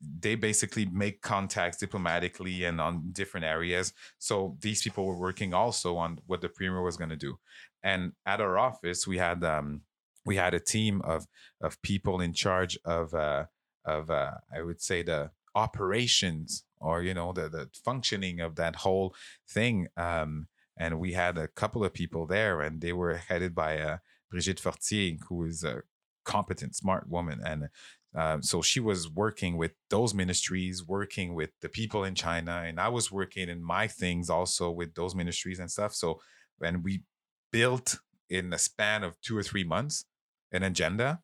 they 0.00 0.34
basically 0.34 0.86
make 0.86 1.20
contacts 1.20 1.78
diplomatically 1.78 2.64
and 2.64 2.80
on 2.80 3.10
different 3.12 3.44
areas. 3.44 3.92
So 4.18 4.56
these 4.60 4.82
people 4.82 5.04
were 5.04 5.18
working 5.18 5.52
also 5.52 5.96
on 5.96 6.18
what 6.26 6.40
the 6.40 6.48
premier 6.48 6.82
was 6.82 6.96
going 6.96 7.10
to 7.10 7.16
do. 7.16 7.38
And 7.82 8.12
at 8.24 8.40
our 8.40 8.58
office, 8.58 9.06
we 9.06 9.18
had 9.18 9.44
um, 9.44 9.82
we 10.24 10.36
had 10.36 10.54
a 10.54 10.60
team 10.60 11.02
of 11.02 11.26
of 11.60 11.80
people 11.82 12.20
in 12.20 12.32
charge 12.32 12.78
of 12.84 13.14
uh, 13.14 13.44
of 13.84 14.10
uh, 14.10 14.32
I 14.54 14.62
would 14.62 14.80
say 14.80 15.02
the 15.02 15.30
operations 15.54 16.64
or 16.80 17.02
you 17.02 17.14
know 17.14 17.32
the 17.32 17.48
the 17.48 17.68
functioning 17.84 18.40
of 18.40 18.56
that 18.56 18.76
whole 18.76 19.14
thing. 19.48 19.88
Um, 19.96 20.48
and 20.76 20.98
we 20.98 21.12
had 21.12 21.36
a 21.36 21.48
couple 21.48 21.84
of 21.84 21.92
people 21.92 22.26
there, 22.26 22.62
and 22.62 22.80
they 22.80 22.94
were 22.94 23.16
headed 23.16 23.54
by 23.54 23.78
uh, 23.78 23.98
Brigitte 24.30 24.60
Fortier, 24.60 25.18
who 25.28 25.44
is 25.44 25.62
a 25.62 25.82
competent, 26.24 26.74
smart 26.74 27.08
woman, 27.08 27.40
and 27.44 27.68
um, 28.14 28.42
so 28.42 28.60
she 28.62 28.80
was 28.80 29.08
working 29.08 29.56
with 29.56 29.72
those 29.88 30.14
ministries, 30.14 30.84
working 30.86 31.34
with 31.34 31.50
the 31.60 31.68
people 31.68 32.04
in 32.04 32.14
China, 32.14 32.62
and 32.66 32.80
I 32.80 32.88
was 32.88 33.12
working 33.12 33.48
in 33.48 33.62
my 33.62 33.86
things 33.86 34.28
also 34.28 34.70
with 34.70 34.94
those 34.94 35.14
ministries 35.14 35.58
and 35.60 35.70
stuff. 35.70 35.94
So, 35.94 36.20
and 36.60 36.82
we 36.84 37.04
built 37.52 37.98
in 38.28 38.52
a 38.52 38.58
span 38.58 39.04
of 39.04 39.20
two 39.20 39.36
or 39.36 39.42
three 39.42 39.64
months 39.64 40.04
an 40.52 40.62
agenda 40.62 41.20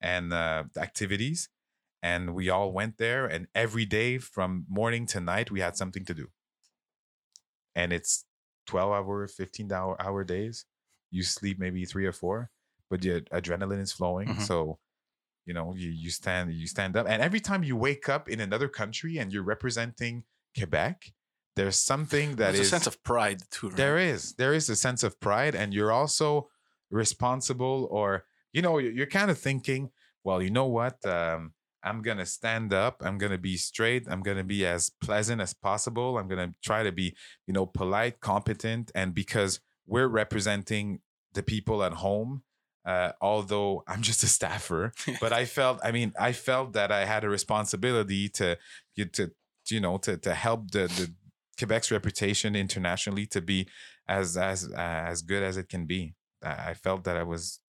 and 0.00 0.32
uh, 0.32 0.64
activities, 0.76 1.48
and 2.02 2.34
we 2.34 2.50
all 2.50 2.72
went 2.72 2.98
there, 2.98 3.26
and 3.26 3.46
every 3.54 3.84
day 3.84 4.18
from 4.18 4.66
morning 4.68 5.06
to 5.06 5.20
night 5.20 5.50
we 5.50 5.60
had 5.60 5.76
something 5.76 6.04
to 6.04 6.14
do. 6.14 6.28
And 7.74 7.92
it's 7.92 8.24
twelve 8.66 8.92
hour, 8.92 9.28
fifteen 9.28 9.70
hour 9.72 10.00
hour 10.00 10.24
days. 10.24 10.64
You 11.10 11.22
sleep 11.22 11.58
maybe 11.58 11.84
three 11.84 12.06
or 12.06 12.12
four, 12.12 12.50
but 12.90 13.04
your 13.04 13.20
adrenaline 13.22 13.80
is 13.80 13.92
flowing. 13.92 14.28
Mhm. 14.28 14.42
So 14.42 14.78
you 15.46 15.54
know 15.54 15.74
you, 15.74 15.90
you 15.90 16.10
stand 16.10 16.52
you 16.52 16.66
stand 16.66 16.96
up. 16.96 17.06
And 17.08 17.22
every 17.22 17.40
time 17.40 17.62
you 17.62 17.76
wake 17.76 18.08
up 18.08 18.28
in 18.28 18.40
another 18.40 18.68
country 18.68 19.18
and 19.18 19.32
you're 19.32 19.42
representing 19.42 20.24
quebec 20.56 21.12
there's 21.56 21.76
something 21.76 22.36
that 22.36 22.52
There's 22.52 22.60
is 22.60 22.66
a 22.66 22.70
sense 22.70 22.86
of 22.86 23.02
pride 23.02 23.40
too. 23.50 23.68
Right? 23.68 23.76
there 23.76 23.98
is. 23.98 24.34
There 24.34 24.52
is 24.52 24.68
a 24.68 24.76
sense 24.76 25.02
of 25.02 25.18
pride 25.18 25.54
and 25.54 25.72
you're 25.72 25.90
also 25.90 26.48
responsible 26.90 27.88
or 27.90 28.24
you 28.52 28.62
know 28.62 28.78
you're, 28.78 29.06
kind 29.06 29.30
of 29.30 29.38
thinking 29.38 29.90
well 30.22 30.40
you 30.42 30.50
know 30.50 30.66
what? 30.66 31.04
Um, 31.04 31.54
i'm 31.82 32.02
gonna 32.02 32.26
stand 32.26 32.74
up. 32.74 33.02
I'm 33.04 33.16
gonna 33.16 33.38
be 33.38 33.56
straight. 33.56 34.06
I'm 34.08 34.22
gonna 34.22 34.44
be 34.44 34.66
as 34.66 34.90
pleasant 35.00 35.40
as 35.40 35.54
possible. 35.54 36.18
I'm 36.18 36.28
gonna 36.28 36.54
try 36.62 36.82
to 36.82 36.92
be 36.92 37.16
you 37.46 37.54
know 37.54 37.64
polite 37.64 38.20
competent. 38.20 38.92
And 38.94 39.14
because 39.14 39.60
we're 39.86 40.08
representing 40.08 41.00
the 41.32 41.42
people 41.42 41.82
at 41.82 41.94
home 41.94 42.42
uh, 42.86 43.12
although 43.20 43.82
i'm 43.86 44.00
just 44.00 44.22
a 44.22 44.26
staffer 44.26 44.92
but 45.20 45.32
i 45.32 45.44
felt 45.44 45.78
i 45.82 45.90
mean 45.90 46.12
i 46.18 46.32
felt 46.32 46.72
that 46.72 46.90
i 46.90 47.04
had 47.04 47.24
a 47.24 47.28
responsibility 47.28 48.28
to 48.28 48.56
to 49.12 49.30
you 49.68 49.80
know 49.80 49.98
to 49.98 50.16
to 50.16 50.32
help 50.32 50.70
the 50.70 50.86
the 50.86 51.12
quebec's 51.58 51.90
reputation 51.90 52.54
internationally 52.54 53.26
to 53.26 53.40
be 53.40 53.66
as 54.08 54.36
as 54.36 54.68
uh, 54.72 54.76
as 54.76 55.22
good 55.22 55.42
as 55.42 55.56
it 55.56 55.68
can 55.68 55.86
be. 55.86 56.14
I 56.42 56.74
felt 56.74 57.04
that 57.04 57.16
i 57.16 57.22
was 57.22 57.60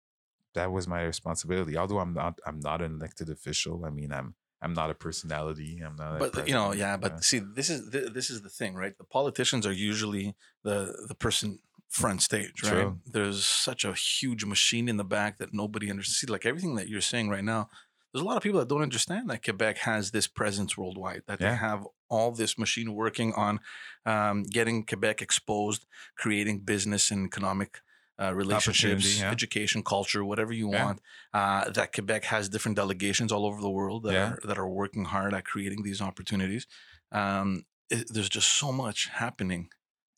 that 0.53 0.71
was 0.71 0.87
my 0.87 1.03
responsibility. 1.03 1.77
Although 1.77 1.99
i'm 1.99 2.13
not 2.13 2.39
i'm 2.45 2.59
not 2.59 2.81
an 2.81 2.95
elected 2.95 3.29
official 3.29 3.85
i 3.85 3.89
mean 3.89 4.11
i'm 4.11 4.35
i'm 4.61 4.73
not 4.73 4.89
a 4.89 4.93
personality 4.93 5.81
i'm 5.85 5.95
not 5.95 6.15
a 6.15 6.19
but 6.19 6.47
you 6.47 6.53
know 6.53 6.73
yeah 6.73 6.97
but 6.97 7.23
see 7.23 7.39
this 7.39 7.69
is 7.69 7.89
th- 7.91 8.11
this 8.13 8.29
is 8.29 8.41
the 8.41 8.49
thing 8.49 8.75
right? 8.75 8.97
The 8.97 9.03
politicians 9.03 9.65
are 9.65 9.71
usually 9.71 10.35
the 10.63 11.05
the 11.07 11.15
person 11.15 11.59
front 11.89 12.21
stage 12.21 12.61
right 12.63 12.71
True. 12.71 12.99
there's 13.05 13.45
such 13.45 13.83
a 13.85 13.93
huge 13.93 14.43
machine 14.45 14.89
in 14.89 14.97
the 14.97 15.03
back 15.05 15.37
that 15.37 15.53
nobody 15.53 15.89
understands 15.89 16.29
like 16.29 16.45
everything 16.45 16.75
that 16.75 16.87
you're 16.89 17.01
saying 17.01 17.29
right 17.29 17.43
now 17.43 17.69
there's 18.13 18.21
a 18.23 18.25
lot 18.25 18.37
of 18.37 18.43
people 18.43 18.59
that 18.59 18.67
don't 18.69 18.81
understand 18.81 19.29
that 19.29 19.43
quebec 19.43 19.77
has 19.79 20.11
this 20.11 20.27
presence 20.27 20.77
worldwide 20.77 21.23
that 21.27 21.39
Yeah. 21.39 21.51
they 21.51 21.55
have 21.57 21.87
all 22.09 22.31
this 22.31 22.57
machine 22.57 22.93
working 22.93 23.33
on 23.33 23.59
um, 24.05 24.43
getting 24.43 24.85
quebec 24.85 25.21
exposed 25.21 25.85
creating 26.17 26.59
business 26.59 27.09
and 27.11 27.25
economic 27.25 27.79
uh, 28.19 28.33
relationships, 28.33 29.19
yeah. 29.19 29.29
education, 29.29 29.83
culture, 29.83 30.25
whatever 30.25 30.51
you 30.51 30.71
Yeah. 30.71 30.85
want. 30.85 31.01
Uh, 31.35 31.69
that 31.69 31.93
Quebec 31.93 32.23
has 32.23 32.49
different 32.49 32.75
delegations 32.75 33.31
all 33.31 33.45
over 33.45 33.61
the 33.61 33.69
world 33.69 34.01
that 34.05 34.13
Yeah. 34.13 34.29
are 34.31 34.39
that 34.43 34.57
are 34.57 34.67
working 34.67 35.05
hard 35.05 35.35
at 35.35 35.45
creating 35.45 35.83
these 35.83 36.01
opportunities. 36.01 36.65
Um, 37.11 37.65
it, 37.91 38.11
there's 38.11 38.27
just 38.27 38.57
so 38.57 38.71
much 38.71 39.07
happening, 39.09 39.69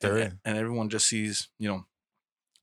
There 0.02 0.18
and, 0.18 0.39
and 0.45 0.58
everyone 0.58 0.89
just 0.89 1.08
sees 1.08 1.50
you 1.58 1.68
know 1.68 1.86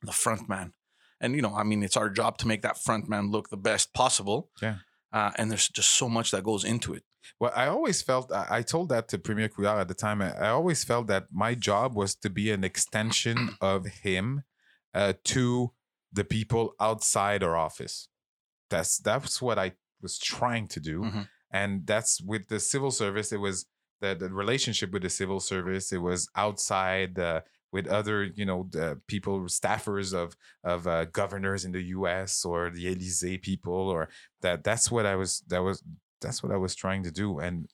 the 0.02 0.12
front 0.12 0.48
man, 0.48 0.72
and 1.20 1.34
you 1.34 1.42
know 1.42 1.54
I 1.54 1.62
mean 1.64 1.82
it's 1.82 1.96
our 1.96 2.08
job 2.10 2.38
to 2.38 2.46
make 2.48 2.62
that 2.62 2.78
front 2.78 3.08
man 3.08 3.30
look 3.30 3.50
the 3.50 3.56
best 3.56 3.92
possible. 3.94 4.50
Yeah. 4.62 4.76
Uh, 5.12 5.30
and 5.36 5.50
there's 5.50 5.68
just 5.68 5.92
so 5.92 6.08
much 6.08 6.30
that 6.32 6.42
goes 6.44 6.64
into 6.64 6.92
it. 6.92 7.02
Well, 7.40 7.52
I 7.56 7.66
always 7.68 8.02
felt 8.02 8.30
I 8.32 8.62
told 8.62 8.88
that 8.90 9.08
to 9.08 9.18
Premier 9.18 9.48
Couillard 9.48 9.80
at 9.80 9.88
the 9.88 9.94
time. 9.94 10.20
I 10.22 10.48
always 10.48 10.84
felt 10.84 11.06
that 11.08 11.26
my 11.32 11.54
job 11.54 11.94
was 11.96 12.14
to 12.16 12.30
be 12.30 12.50
an 12.50 12.64
extension 12.64 13.56
of 13.60 13.86
him 13.86 14.42
uh, 14.94 15.14
to 15.24 15.72
the 16.12 16.24
people 16.24 16.74
outside 16.80 17.42
our 17.42 17.56
office. 17.56 18.08
That's 18.70 18.98
that's 18.98 19.40
what 19.42 19.58
I 19.58 19.72
was 20.02 20.18
trying 20.18 20.68
to 20.68 20.80
do, 20.80 21.00
Mhm. 21.02 21.28
and 21.50 21.86
that's 21.86 22.20
with 22.20 22.48
the 22.48 22.60
civil 22.60 22.90
service. 22.90 23.32
It 23.32 23.40
was 23.40 23.66
the 24.00 24.14
the 24.14 24.28
relationship 24.30 24.92
with 24.92 25.02
the 25.02 25.10
civil 25.10 25.40
service. 25.40 25.92
It 25.92 25.98
was 25.98 26.28
outside 26.36 27.18
uh, 27.18 27.40
with 27.72 27.86
other 27.86 28.24
you 28.24 28.46
know 28.46 28.68
people 29.06 29.40
staffers 29.42 30.14
of 30.14 30.36
of 30.64 30.86
uh, 30.86 31.06
governors 31.06 31.64
in 31.64 31.72
the 31.72 31.82
U.S. 31.98 32.44
or 32.44 32.70
the 32.70 32.86
Elysee 32.88 33.38
people 33.38 33.74
or 33.74 34.08
that. 34.42 34.64
That's 34.64 34.90
what 34.90 35.06
I 35.06 35.16
was. 35.16 35.42
That 35.48 35.62
was 35.62 35.82
that's 36.20 36.42
what 36.42 36.52
I 36.52 36.56
was 36.56 36.74
trying 36.74 37.02
to 37.04 37.10
do. 37.10 37.38
And 37.38 37.68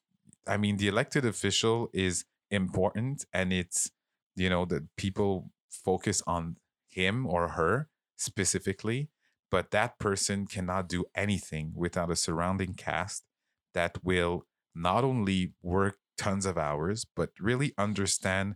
I 0.46 0.56
mean, 0.56 0.76
the 0.76 0.88
elected 0.88 1.24
official 1.24 1.88
is 1.92 2.24
important, 2.50 3.24
and 3.32 3.52
it's 3.52 3.90
you 4.36 4.50
know 4.50 4.64
that 4.66 4.96
people 4.96 5.50
focus 5.70 6.22
on 6.26 6.56
him 6.88 7.26
or 7.26 7.48
her 7.48 7.88
specifically, 8.16 9.08
but 9.50 9.70
that 9.70 9.98
person 9.98 10.46
cannot 10.46 10.88
do 10.88 11.04
anything 11.14 11.72
without 11.74 12.10
a 12.10 12.16
surrounding 12.16 12.74
cast 12.74 13.24
that 13.74 14.04
will 14.04 14.46
not 14.74 15.04
only 15.04 15.52
work 15.62 15.96
tons 16.24 16.44
of 16.46 16.56
hours, 16.68 16.98
but 17.18 17.30
really 17.50 17.70
understand 17.86 18.46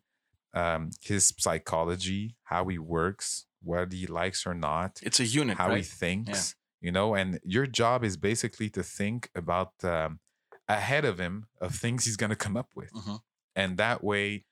um, 0.54 0.82
his 1.10 1.22
psychology, 1.38 2.22
how 2.52 2.62
he 2.72 2.78
works, 2.78 3.46
what 3.62 3.92
he 3.92 4.06
likes 4.06 4.46
or 4.46 4.54
not, 4.54 4.90
It's 5.08 5.20
a 5.20 5.24
unit, 5.40 5.56
how 5.58 5.68
he 5.68 5.74
right? 5.76 5.84
thinks, 6.02 6.54
you 6.80 6.92
know, 6.96 7.14
and 7.20 7.28
your 7.56 7.66
job 7.66 8.04
is 8.04 8.16
basically 8.30 8.68
to 8.70 8.82
think 8.82 9.18
about 9.34 9.72
um, 9.82 10.20
ahead 10.68 11.04
of 11.04 11.18
him 11.18 11.34
of 11.60 11.70
things 11.74 12.04
he's 12.06 12.16
going 12.22 12.34
to 12.36 12.42
come 12.46 12.56
up 12.62 12.70
with. 12.74 12.92
Mhm. 12.92 13.18
And 13.60 13.76
that 13.84 13.98
way 14.10 14.44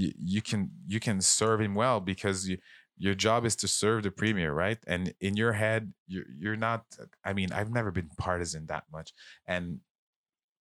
you, 0.00 0.12
you 0.34 0.40
can 0.42 0.60
you 0.92 1.00
can 1.06 1.20
serve 1.20 1.60
him 1.60 1.74
well 1.74 1.98
because 2.12 2.48
you, 2.48 2.56
your 3.06 3.16
job 3.26 3.44
is 3.44 3.56
to 3.56 3.66
serve 3.68 4.02
the 4.02 4.10
premier, 4.10 4.52
right? 4.64 4.78
And 4.86 5.02
in 5.20 5.36
your 5.42 5.54
head, 5.62 5.82
you're 6.12 6.28
you're 6.42 6.60
not 6.68 6.82
I 7.28 7.32
mean, 7.38 7.50
I've 7.58 7.72
never 7.78 7.90
been 7.90 8.10
partisan 8.26 8.66
that 8.66 8.84
much. 8.96 9.08
And 9.46 9.80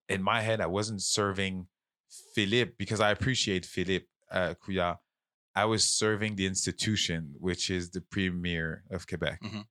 in 0.07 0.22
my 0.24 0.41
head, 0.47 0.60
I 0.62 0.66
wasn't 0.78 1.01
serving 1.01 1.68
Philippe 2.36 2.74
because 2.78 2.99
I 2.99 3.12
appreciate 3.12 3.66
Philippe 3.66 4.05
uh, 4.32 4.53
Couillard. 4.62 4.97
I 5.55 5.66
was 5.66 5.84
serving 5.84 6.36
the 6.36 6.45
institution, 6.45 7.34
which 7.39 7.70
is 7.70 7.89
the 7.91 8.01
premier 8.01 8.84
of 8.91 9.07
Quebec. 9.07 9.41
Mhm. 9.41 9.66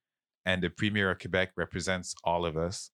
And 0.45 0.62
the 0.62 0.70
premier 0.70 1.11
of 1.11 1.18
Quebec 1.18 1.53
represents 1.57 2.14
all 2.24 2.45
of 2.47 2.57
us 2.57 2.91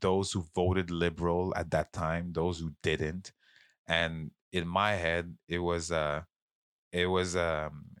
those 0.00 0.32
who 0.32 0.44
voted 0.54 0.90
liberal 0.90 1.52
at 1.56 1.70
that 1.70 1.92
time, 1.92 2.32
those 2.32 2.58
who 2.58 2.72
didn't. 2.82 3.32
And 3.86 4.32
in 4.52 4.66
my 4.66 4.92
head, 4.94 5.36
it 5.48 5.58
was 5.60 5.90
uh 5.92 6.22
it 6.92 7.06
was 7.06 7.36
um 7.36 7.96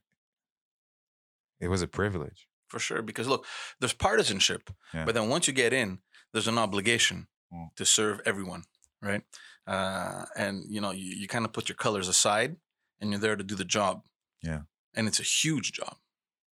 it 1.60 1.68
was 1.68 1.82
a 1.82 1.86
privilege. 1.88 2.48
for 2.68 2.80
sure. 2.80 3.02
Because 3.02 3.28
look, 3.28 3.46
there's 3.78 3.92
partisanship, 3.92 4.70
Yeah. 4.92 5.04
but 5.04 5.14
then 5.14 5.28
once 5.28 5.46
you 5.46 5.52
get 5.54 5.72
in, 5.72 6.00
there's 6.32 6.48
an 6.48 6.58
obligation 6.58 7.28
Mm. 7.52 7.68
to 7.76 7.84
serve 7.84 8.20
everyone, 8.26 8.64
right? 9.00 9.22
Uh, 9.66 10.24
and 10.36 10.64
you 10.68 10.80
know, 10.80 10.90
you, 10.90 11.14
you 11.20 11.26
kind 11.28 11.44
of 11.44 11.52
put 11.52 11.68
your 11.68 11.76
colors 11.76 12.08
aside, 12.08 12.56
and 13.00 13.10
you're 13.10 13.20
there 13.20 13.36
to 13.36 13.44
do 13.44 13.54
the 13.54 13.64
job. 13.64 14.02
Yeah. 14.42 14.60
and 14.96 15.08
it's 15.08 15.18
a 15.18 15.24
huge 15.24 15.72
job. 15.72 15.96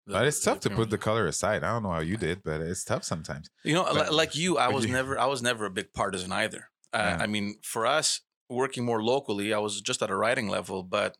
The- 0.06 0.14
But 0.14 0.26
it's 0.26 0.40
tough 0.40 0.60
to 0.60 0.70
put 0.70 0.88
the 0.90 0.98
color 0.98 1.26
aside. 1.26 1.62
I 1.62 1.72
don't 1.72 1.82
know 1.82 1.90
how 1.92 2.00
you 2.00 2.16
did, 2.16 2.42
but 2.42 2.60
it's 2.62 2.82
tough 2.84 3.04
sometimes. 3.04 3.48
You 3.62 3.74
know, 3.74 3.84
but- 3.84 4.12
like 4.12 4.34
you, 4.34 4.56
I 4.58 4.68
was 4.68 4.84
you- 4.86 4.92
never, 4.92 5.18
I 5.18 5.26
was 5.26 5.40
never 5.42 5.66
a 5.66 5.70
big 5.70 5.92
partisan 5.92 6.32
either. 6.32 6.70
Uh, 6.92 6.98
Yeah. 6.98 7.18
I 7.24 7.26
mean, 7.26 7.58
for 7.62 7.86
us 7.86 8.20
working 8.48 8.84
more 8.84 9.02
locally, 9.02 9.52
I 9.52 9.58
was 9.58 9.80
just 9.82 10.02
at 10.02 10.10
a 10.10 10.16
riding 10.16 10.48
level, 10.48 10.82
but 10.82 11.16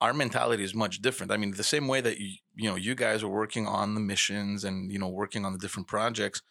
our 0.00 0.12
mentality 0.12 0.64
is 0.64 0.74
much 0.74 1.00
different. 1.00 1.32
I 1.32 1.36
mean, 1.36 1.52
the 1.52 1.62
same 1.74 1.86
way 1.88 2.00
that 2.00 2.18
you, 2.18 2.30
you 2.54 2.68
know, 2.68 2.76
you 2.76 2.94
guys 2.94 3.22
were 3.24 3.30
working 3.42 3.66
on 3.66 3.94
the 3.94 4.00
missions 4.00 4.64
and 4.64 4.90
you 4.92 4.98
know 4.98 5.08
working 5.08 5.44
on 5.46 5.52
the 5.52 5.58
different 5.58 5.88
projects. 5.88 6.42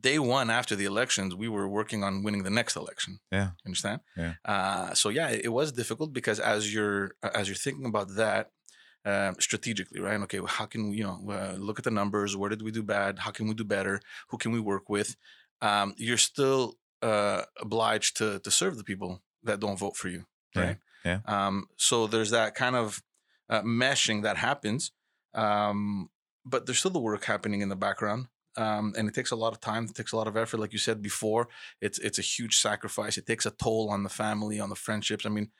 Day 0.00 0.18
one 0.18 0.50
after 0.50 0.74
the 0.74 0.86
elections, 0.86 1.34
we 1.34 1.48
were 1.48 1.68
working 1.68 2.02
on 2.02 2.22
winning 2.22 2.42
the 2.42 2.50
next 2.50 2.74
election. 2.76 3.20
Yeah. 3.30 3.48
You 3.64 3.68
understand? 3.68 4.00
Yeah. 4.16 4.34
Uh, 4.44 4.94
so 4.94 5.08
yeah, 5.10 5.28
it, 5.30 5.52
was 5.52 5.72
difficult 5.72 6.12
because 6.12 6.40
as 6.40 6.72
you're 6.72 7.12
as 7.22 7.48
you're 7.48 7.54
thinking 7.56 7.86
about 7.86 8.14
that, 8.16 8.50
um, 9.04 9.36
strategically, 9.38 10.00
right? 10.00 10.20
Okay, 10.22 10.40
well, 10.40 10.48
how 10.48 10.64
can 10.66 10.88
we, 10.90 10.96
you 10.96 11.04
know, 11.04 11.20
uh, 11.30 11.56
look 11.58 11.78
at 11.78 11.84
the 11.84 11.90
numbers? 11.90 12.36
Where 12.36 12.48
did 12.50 12.62
we 12.62 12.70
do 12.70 12.82
bad? 12.82 13.18
How 13.20 13.30
can 13.30 13.46
we 13.46 13.54
do 13.54 13.64
better? 13.64 14.00
Who 14.30 14.38
can 14.38 14.52
we 14.52 14.60
work 14.60 14.88
with? 14.88 15.16
Um, 15.60 15.94
you're 15.98 16.16
still 16.16 16.78
uh, 17.02 17.42
obliged 17.60 18.16
to 18.16 18.38
to 18.40 18.50
serve 18.50 18.78
the 18.78 18.84
people 18.84 19.22
that 19.42 19.60
don't 19.60 19.78
vote 19.78 19.96
for 19.96 20.08
you, 20.08 20.24
Yeah, 20.56 20.62
right? 20.62 20.76
yeah. 21.04 21.20
Um, 21.26 21.66
so 21.76 22.06
there's 22.06 22.30
that 22.30 22.54
kind 22.54 22.74
of 22.74 23.02
uh, 23.50 23.60
meshing 23.62 24.22
that 24.22 24.38
happens, 24.38 24.92
um, 25.34 26.08
but 26.46 26.64
there's 26.64 26.78
still 26.78 26.90
the 26.90 26.98
work 26.98 27.24
happening 27.24 27.60
in 27.60 27.68
the 27.68 27.76
background. 27.76 28.28
Um, 28.56 28.94
and 28.96 29.08
it 29.08 29.14
takes 29.14 29.30
a 29.32 29.36
lot 29.36 29.52
of 29.52 29.60
time. 29.60 29.84
It 29.84 29.94
takes 29.94 30.12
a 30.12 30.16
lot 30.16 30.28
of 30.28 30.36
effort, 30.36 30.58
like 30.58 30.72
you 30.72 30.78
said 30.78 31.02
before. 31.02 31.48
It's 31.80 31.98
it's 31.98 32.18
a 32.18 32.22
huge 32.22 32.58
sacrifice. 32.58 33.18
It 33.18 33.26
takes 33.26 33.46
a 33.46 33.50
toll 33.50 33.90
on 33.90 34.02
the 34.02 34.08
family, 34.08 34.60
on 34.60 34.68
the 34.68 34.76
friendships. 34.76 35.26
I 35.26 35.28
mean, 35.30 35.50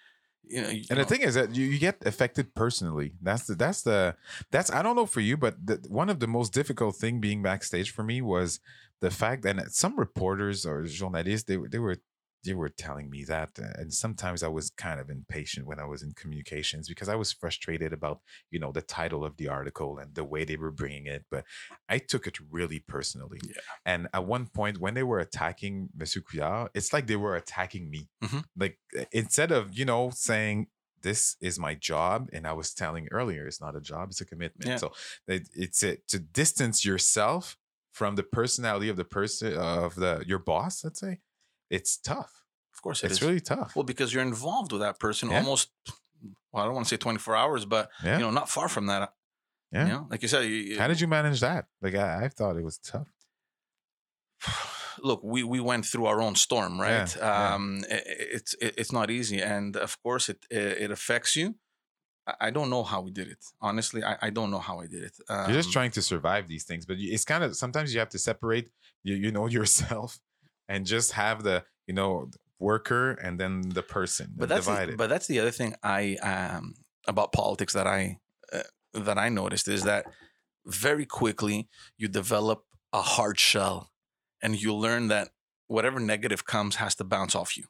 you 0.45 0.63
know. 0.63 0.69
you 0.69 0.85
And 0.91 1.01
the 1.01 1.05
thing 1.05 1.23
is 1.23 1.35
that 1.35 1.55
you, 1.55 1.67
you 1.67 1.79
get 1.79 2.07
affected 2.07 2.55
personally. 2.55 3.15
That's 3.21 3.47
the 3.47 3.55
that's 3.55 3.83
the 3.83 4.17
that's 4.51 4.71
I 4.71 4.83
don't 4.83 4.97
know 4.97 5.07
for 5.07 5.21
you, 5.21 5.37
but 5.37 5.55
the, 5.67 5.85
one 5.89 6.09
of 6.09 6.21
the 6.21 6.29
most 6.29 6.53
difficult 6.53 6.97
thing 6.97 7.21
being 7.21 7.43
backstage 7.43 7.91
for 7.91 8.03
me 8.05 8.21
was 8.21 8.61
the 9.01 9.11
fact 9.11 9.43
that 9.43 9.73
some 9.73 9.99
reporters 9.99 10.65
or 10.65 10.85
journalists 10.85 11.47
they 11.47 11.57
were- 11.57 11.69
they 11.69 11.79
were 11.79 11.97
they 12.45 12.55
were 12.55 12.69
telling 12.69 13.11
me 13.11 13.25
that, 13.25 13.51
uh, 13.59 13.73
and 13.81 13.93
sometimes 13.93 14.43
I 14.43 14.49
was 14.49 14.71
kind 14.71 15.01
of 15.01 15.11
impatient 15.11 15.67
when 15.67 15.79
I 15.79 15.85
was 15.85 16.03
in 16.03 16.13
communications 16.13 16.89
because 16.89 17.09
I 17.09 17.15
was 17.15 17.33
frustrated 17.33 17.93
about 17.93 18.21
you 18.51 18.59
know 18.59 18.73
the 18.73 18.83
title 18.83 19.25
of 19.25 19.37
the 19.37 19.49
article 19.49 19.99
and 19.99 20.15
the 20.15 20.25
way 20.25 20.45
they 20.45 20.57
were 20.57 20.71
bringing 20.71 21.07
it. 21.07 21.25
But 21.31 21.45
I 21.89 21.99
took 21.99 22.27
it 22.27 22.39
really 22.51 22.81
personally. 22.81 23.41
Yeah. 23.43 23.61
And 23.87 24.09
at 24.13 24.27
one 24.27 24.47
point, 24.47 24.79
when 24.79 24.95
they 24.95 25.03
were 25.03 25.21
attacking 25.21 25.89
Monsieur 25.97 26.23
Couillard, 26.23 26.69
it's 26.75 26.93
like 26.93 27.07
they 27.07 27.17
were 27.17 27.37
attacking 27.37 27.91
me. 27.91 28.09
Mhm. 28.23 28.45
Like 28.57 28.79
uh, 28.99 29.05
instead 29.13 29.51
of 29.53 29.77
you 29.79 29.85
know 29.85 30.11
saying 30.11 30.69
this 31.03 31.37
is 31.41 31.59
my 31.59 31.75
job, 31.75 32.29
and 32.33 32.47
I 32.47 32.53
was 32.53 32.73
telling 32.75 33.09
earlier, 33.11 33.47
it's 33.47 33.61
not 33.61 33.77
a 33.77 33.81
job, 33.81 34.11
it's 34.11 34.21
a 34.21 34.25
commitment. 34.25 34.69
Yeah. 34.69 34.77
So 34.77 34.93
it, 35.29 35.49
it's 35.55 35.83
a, 35.83 35.99
to 36.09 36.19
distance 36.19 36.85
yourself 36.85 37.57
from 37.93 38.17
the 38.17 38.23
personality 38.25 38.89
of 38.89 38.97
the 38.97 39.05
person 39.05 39.55
of 39.55 39.95
the 39.95 40.25
your 40.27 40.41
boss. 40.41 40.83
Let's 40.83 41.01
say 41.01 41.21
it's 41.77 41.97
tough. 41.97 42.33
of 42.75 42.83
course, 42.83 43.03
it 43.03 43.07
It's 43.07 43.21
is. 43.21 43.23
really 43.27 43.41
tough. 43.41 43.75
Well, 43.77 43.85
because 43.93 44.13
you're 44.13 44.23
involved 44.35 44.71
with 44.73 44.81
that 44.83 44.99
person 44.99 45.31
Yeah. 45.31 45.39
almost, 45.39 45.71
well, 46.53 46.63
I 46.63 46.67
don't 46.67 46.75
want 46.75 46.87
to 46.87 46.91
say 46.95 46.97
24 46.99 47.35
hours, 47.37 47.65
but, 47.65 47.91
Yeah. 48.05 48.15
you 48.19 48.23
know, 48.25 48.31
not 48.31 48.49
far 48.51 48.69
from 48.69 48.87
that. 48.87 49.15
Yeah. 49.73 49.87
You 49.87 49.93
know, 49.93 50.07
like 50.11 50.23
you 50.23 50.29
said, 50.29 50.43
you, 50.45 50.79
How 50.79 50.89
did 50.89 51.01
you 51.01 51.09
manage 51.09 51.41
that? 51.41 51.67
Like 51.83 51.95
I, 51.95 52.25
I 52.25 52.29
thought 52.29 52.57
it 52.57 52.65
was 52.65 52.79
tough. 52.79 53.09
look, 55.03 55.21
we, 55.25 55.43
we 55.43 55.61
went 55.61 55.85
through 55.87 56.07
our 56.07 56.21
own 56.21 56.35
storm, 56.37 56.81
right? 56.81 57.15
Yeah. 57.17 57.55
Um, 57.55 57.85
i- 57.91 57.95
i- 57.95 58.03
it's, 58.37 58.55
it, 58.61 58.75
it's 58.77 58.93
not 58.93 59.11
easy. 59.11 59.41
And 59.43 59.77
of 59.77 60.01
course 60.03 60.29
it, 60.29 60.45
it, 60.51 60.83
it 60.85 60.91
affects 60.91 61.35
you. 61.37 61.55
I- 62.27 62.37
I 62.47 62.51
don't 62.51 62.71
know 62.71 62.83
how 62.85 63.01
we 63.01 63.11
did 63.11 63.29
it. 63.29 63.43
Honestly, 63.61 64.03
I, 64.05 64.17
I 64.23 64.31
don't 64.31 64.51
know 64.51 64.61
how 64.69 64.81
I 64.81 64.87
did 64.87 65.03
it. 65.05 65.17
Um, 65.29 65.47
You're 65.51 65.59
just 65.63 65.73
trying 65.73 65.91
to 65.93 66.03
survive 66.03 66.49
these 66.49 66.65
things, 66.65 66.87
but 66.87 66.97
it's 66.99 67.25
kind 67.25 67.43
of 67.45 67.57
sometimes 67.57 67.93
you 67.93 68.01
have 68.01 68.11
to 68.11 68.19
separate 68.19 68.71
you 69.03 69.15
you 69.17 69.31
know 69.33 69.47
yourself 69.59 70.19
and 70.69 70.87
just 70.87 71.13
have 71.13 71.43
the 71.43 71.65
you 71.87 71.95
know 71.95 72.31
worker 72.59 73.13
and 73.13 73.39
then 73.39 73.69
the 73.69 73.83
person. 73.83 74.33
but 74.37 74.49
that's 74.49 74.67
divide 74.67 74.91
the, 74.91 74.97
but 74.97 75.09
that's 75.09 75.27
the 75.27 75.41
other 75.41 75.51
thing 75.51 75.75
I 75.83 76.17
um 76.17 76.75
about 77.07 77.33
politics 77.33 77.73
that 77.75 77.87
I 77.87 78.19
uh, 78.53 78.63
that 78.95 79.19
I 79.19 79.29
noticed 79.29 79.69
is 79.69 79.83
that 79.85 80.07
very 80.67 81.05
quickly 81.05 81.69
you 81.99 82.09
develop 82.09 82.65
a 82.93 83.03
hard 83.03 83.39
shell 83.39 83.91
and 84.43 84.61
you 84.61 84.75
learn 84.75 85.09
that 85.09 85.29
whatever 85.67 86.01
negative 86.01 86.45
comes 86.45 86.77
has 86.77 86.95
to 86.97 87.05
bounce 87.05 87.35
off 87.35 87.57
you. 87.57 87.65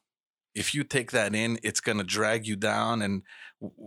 If 0.55 0.75
you 0.75 0.85
take 0.85 1.11
that 1.11 1.35
in, 1.35 1.59
it's 1.63 1.81
going 1.81 1.99
to 1.99 2.05
drag 2.05 2.47
you 2.47 2.57
down 2.57 3.03
and 3.03 3.23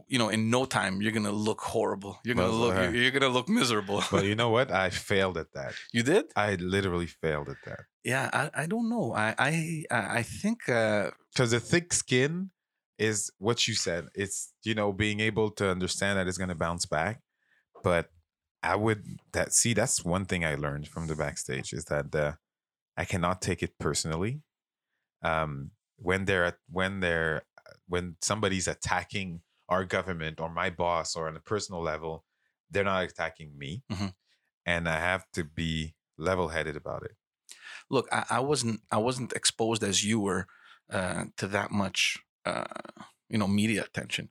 you 0.07 0.17
know 0.19 0.29
in 0.29 0.49
no 0.49 0.65
time 0.65 1.01
you're 1.01 1.11
going 1.11 1.23
to 1.25 1.31
look 1.31 1.61
horrible. 1.61 2.19
You're 2.23 2.35
going 2.35 2.47
to 2.51 2.57
Well, 2.57 2.67
look 2.67 2.75
uh, 2.75 2.89
you're, 2.89 3.11
going 3.11 3.21
to 3.21 3.29
look 3.29 3.47
miserable. 3.47 4.03
but 4.11 4.25
you 4.25 4.35
know 4.41 4.49
what? 4.49 4.71
I 4.71 4.89
failed 4.89 5.37
at 5.37 5.53
that. 5.53 5.73
you 5.93 6.03
did? 6.03 6.25
I 6.35 6.55
literally 6.55 7.07
failed 7.07 7.49
at 7.49 7.57
that. 7.65 7.81
Yeah, 8.03 8.29
I, 8.33 8.63
I 8.63 8.65
don't 8.67 8.89
know. 8.89 9.13
I 9.13 9.35
I 9.37 9.83
I 10.19 10.23
think 10.23 10.67
uh 10.69 11.11
Because 11.33 11.51
the 11.51 11.59
thick 11.59 11.93
skin 11.93 12.51
is 12.97 13.31
what 13.37 13.67
you 13.67 13.75
said. 13.75 14.07
It's 14.15 14.53
you 14.63 14.75
know 14.75 14.91
being 14.91 15.19
able 15.19 15.51
to 15.51 15.69
understand 15.69 16.17
that 16.17 16.27
it's 16.27 16.37
going 16.37 16.49
to 16.49 16.55
bounce 16.67 16.85
back. 16.85 17.21
But 17.83 18.09
I 18.63 18.75
would 18.75 19.03
that 19.33 19.53
see 19.53 19.73
that's 19.73 20.03
one 20.03 20.25
thing 20.25 20.43
I 20.43 20.55
learned 20.55 20.87
from 20.87 21.07
the 21.07 21.15
backstage 21.15 21.71
is 21.73 21.85
that 21.85 22.13
uh, 22.15 22.33
I 22.97 23.05
cannot 23.05 23.41
take 23.41 23.61
it 23.63 23.77
personally. 23.79 24.41
Um, 25.21 25.71
when 25.97 26.25
they're 26.25 26.45
at, 26.45 26.57
when 26.69 26.99
they're 27.01 27.43
when 27.87 28.15
somebody's 28.21 28.67
attacking 28.67 29.41
our 29.69 29.83
government 29.85 30.39
or 30.39 30.49
my 30.49 30.69
boss 30.69 31.15
or 31.15 31.27
on 31.27 31.35
a 31.37 31.41
personal 31.41 31.81
level, 31.81 32.25
they're 32.71 32.83
not 32.83 33.03
attacking 33.03 33.57
me, 33.57 33.83
Mhm. 33.91 34.13
and 34.65 34.89
I 34.89 34.99
have 34.99 35.25
to 35.33 35.43
be 35.43 35.95
level 36.17 36.49
headed 36.49 36.75
about 36.75 37.03
it. 37.03 37.15
look 37.89 38.07
I, 38.11 38.25
I 38.37 38.39
wasn't 38.39 38.81
i 38.91 38.97
wasn't 38.97 39.33
exposed 39.33 39.83
as 39.83 40.03
you 40.03 40.19
were 40.19 40.47
uh, 40.91 41.25
to 41.37 41.47
that 41.47 41.71
much 41.71 42.17
uh, 42.45 42.65
you 43.29 43.37
know 43.37 43.47
media 43.47 43.83
attention 43.83 44.29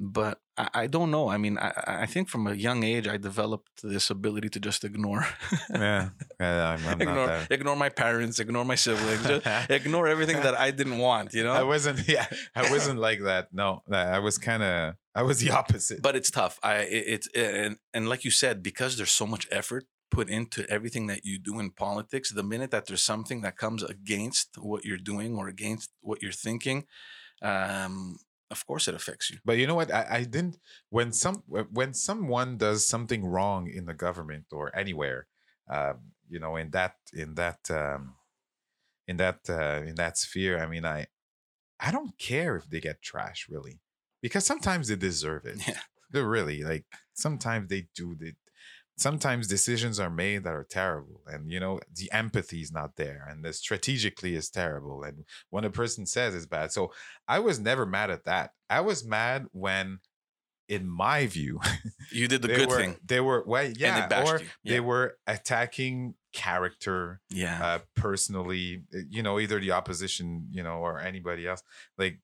but 0.00 0.40
I, 0.56 0.68
I 0.74 0.86
don't 0.86 1.10
know 1.10 1.28
i 1.28 1.36
mean 1.36 1.58
I, 1.58 1.72
I 2.04 2.06
think 2.06 2.28
from 2.30 2.46
a 2.46 2.54
young 2.54 2.82
age 2.82 3.06
i 3.06 3.18
developed 3.18 3.82
this 3.82 4.08
ability 4.08 4.48
to 4.48 4.60
just 4.60 4.82
ignore 4.82 5.26
Yeah, 5.68 6.08
yeah 6.40 6.68
I'm, 6.70 6.86
I'm 6.88 7.00
ignore, 7.02 7.26
not 7.26 7.50
ignore 7.50 7.76
my 7.76 7.90
parents 7.90 8.38
ignore 8.38 8.64
my 8.64 8.76
siblings 8.76 9.22
just 9.26 9.46
ignore 9.70 10.08
everything 10.08 10.40
that 10.40 10.58
i 10.58 10.70
didn't 10.70 10.98
want 10.98 11.34
you 11.34 11.44
know 11.44 11.52
I 11.52 11.62
wasn't. 11.62 12.00
Yeah, 12.08 12.26
I 12.56 12.70
wasn't 12.70 12.98
like 12.98 13.22
that. 13.22 13.48
No, 13.52 13.82
I 13.92 14.18
was 14.20 14.38
kind 14.38 14.62
of. 14.62 14.94
I 15.14 15.22
was 15.22 15.38
the 15.40 15.50
opposite. 15.50 16.00
but 16.02 16.16
it's 16.16 16.30
tough 16.30 16.58
i 16.62 16.76
it, 16.76 17.04
it's 17.14 17.28
and, 17.36 17.76
and 17.92 18.08
like 18.08 18.24
you 18.24 18.30
said 18.30 18.62
because 18.62 18.96
there's 18.96 19.12
so 19.12 19.26
much 19.26 19.46
effort 19.50 19.84
put 20.10 20.28
into 20.30 20.68
everything 20.70 21.06
that 21.08 21.24
you 21.24 21.38
do 21.38 21.58
in 21.60 21.70
politics 21.70 22.32
the 22.32 22.42
minute 22.42 22.70
that 22.70 22.86
there's 22.86 23.02
something 23.02 23.42
that 23.42 23.56
comes 23.56 23.82
against 23.82 24.48
what 24.58 24.84
you're 24.84 24.96
doing 25.12 25.36
or 25.36 25.46
against 25.48 25.90
what 26.00 26.22
you're 26.22 26.32
thinking 26.32 26.84
um 27.42 28.16
of 28.50 28.66
course 28.66 28.88
it 28.88 28.94
affects 28.94 29.30
you. 29.30 29.38
But 29.44 29.58
you 29.58 29.66
know 29.66 29.74
what? 29.74 29.92
I, 29.92 30.06
I 30.10 30.24
didn't 30.24 30.58
when 30.90 31.12
some 31.12 31.42
when 31.46 31.94
someone 31.94 32.56
does 32.56 32.86
something 32.86 33.24
wrong 33.24 33.68
in 33.68 33.86
the 33.86 33.94
government 33.94 34.46
or 34.52 34.74
anywhere, 34.76 35.26
um, 35.68 35.98
you 36.28 36.40
know, 36.40 36.56
in 36.56 36.70
that 36.70 36.96
in 37.12 37.34
that 37.36 37.70
um, 37.70 38.14
in 39.06 39.16
that 39.18 39.40
uh, 39.48 39.82
in 39.86 39.94
that 39.96 40.18
sphere. 40.18 40.62
I 40.62 40.66
mean, 40.66 40.84
I 40.84 41.06
I 41.78 41.90
don't 41.90 42.18
care 42.18 42.56
if 42.56 42.68
they 42.68 42.80
get 42.80 43.02
trash 43.02 43.46
really, 43.48 43.80
because 44.22 44.44
sometimes 44.44 44.88
they 44.88 44.96
deserve 44.96 45.46
it. 45.46 45.60
Yeah. 45.68 45.80
They're 46.12 46.26
really 46.28 46.62
like 46.64 46.86
sometimes 47.14 47.68
they 47.68 47.86
do. 47.94 48.16
They, 48.20 48.32
sometimes 49.00 49.46
decisions 49.46 49.98
are 49.98 50.10
made 50.10 50.44
that 50.44 50.52
are 50.52 50.66
terrible 50.68 51.22
and 51.26 51.50
you 51.50 51.58
know 51.58 51.80
the 51.96 52.10
empathy 52.12 52.60
is 52.60 52.70
not 52.70 52.96
there 52.96 53.26
and 53.30 53.44
the 53.44 53.52
strategically 53.52 54.34
is 54.34 54.50
terrible 54.50 55.02
and 55.02 55.24
when 55.50 55.64
a 55.64 55.70
person 55.70 56.04
says 56.06 56.34
it's 56.34 56.46
bad 56.46 56.70
so 56.70 56.92
i 57.26 57.38
was 57.38 57.58
never 57.58 57.86
mad 57.86 58.10
at 58.10 58.24
that 58.24 58.50
i 58.68 58.80
was 58.80 59.04
mad 59.04 59.46
when 59.52 59.98
in 60.68 60.86
my 60.86 61.26
view 61.26 61.58
You 62.12 62.28
did 62.28 62.42
the 62.42 62.48
good 62.48 62.68
were, 62.68 62.76
thing. 62.76 62.96
they 63.04 63.20
were 63.20 63.42
well 63.46 63.68
yeah 63.76 64.06
bashed 64.06 64.32
or. 64.32 64.40
Yeah. 64.62 64.72
they 64.74 64.80
were 64.80 65.16
attacking 65.26 66.14
character 66.32 67.20
Yeah. 67.30 67.64
uh, 67.64 67.78
personally 67.96 68.82
uh, 68.94 68.98
you 69.08 69.22
know 69.22 69.40
either 69.40 69.58
the 69.60 69.72
opposition 69.72 70.46
you 70.50 70.62
know 70.62 70.78
or 70.78 71.00
anybody 71.00 71.46
else 71.48 71.62
like 71.98 72.18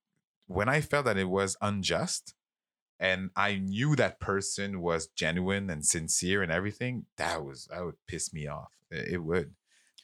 when 0.46 0.68
i 0.68 0.80
felt 0.80 1.06
that 1.06 1.16
it 1.16 1.28
was 1.28 1.56
unjust 1.60 2.34
and 3.00 3.30
i 3.36 3.56
knew 3.56 3.94
that 3.96 4.18
person 4.20 4.80
was 4.80 5.08
genuine 5.08 5.68
and 5.70 5.84
sincere 5.84 6.42
and 6.42 6.50
everything 6.52 7.04
that 7.16 7.44
was 7.44 7.66
that 7.70 7.84
would 7.84 7.94
piss 8.08 8.32
me 8.32 8.46
off 8.46 8.72
it, 8.90 9.22
would 9.22 9.54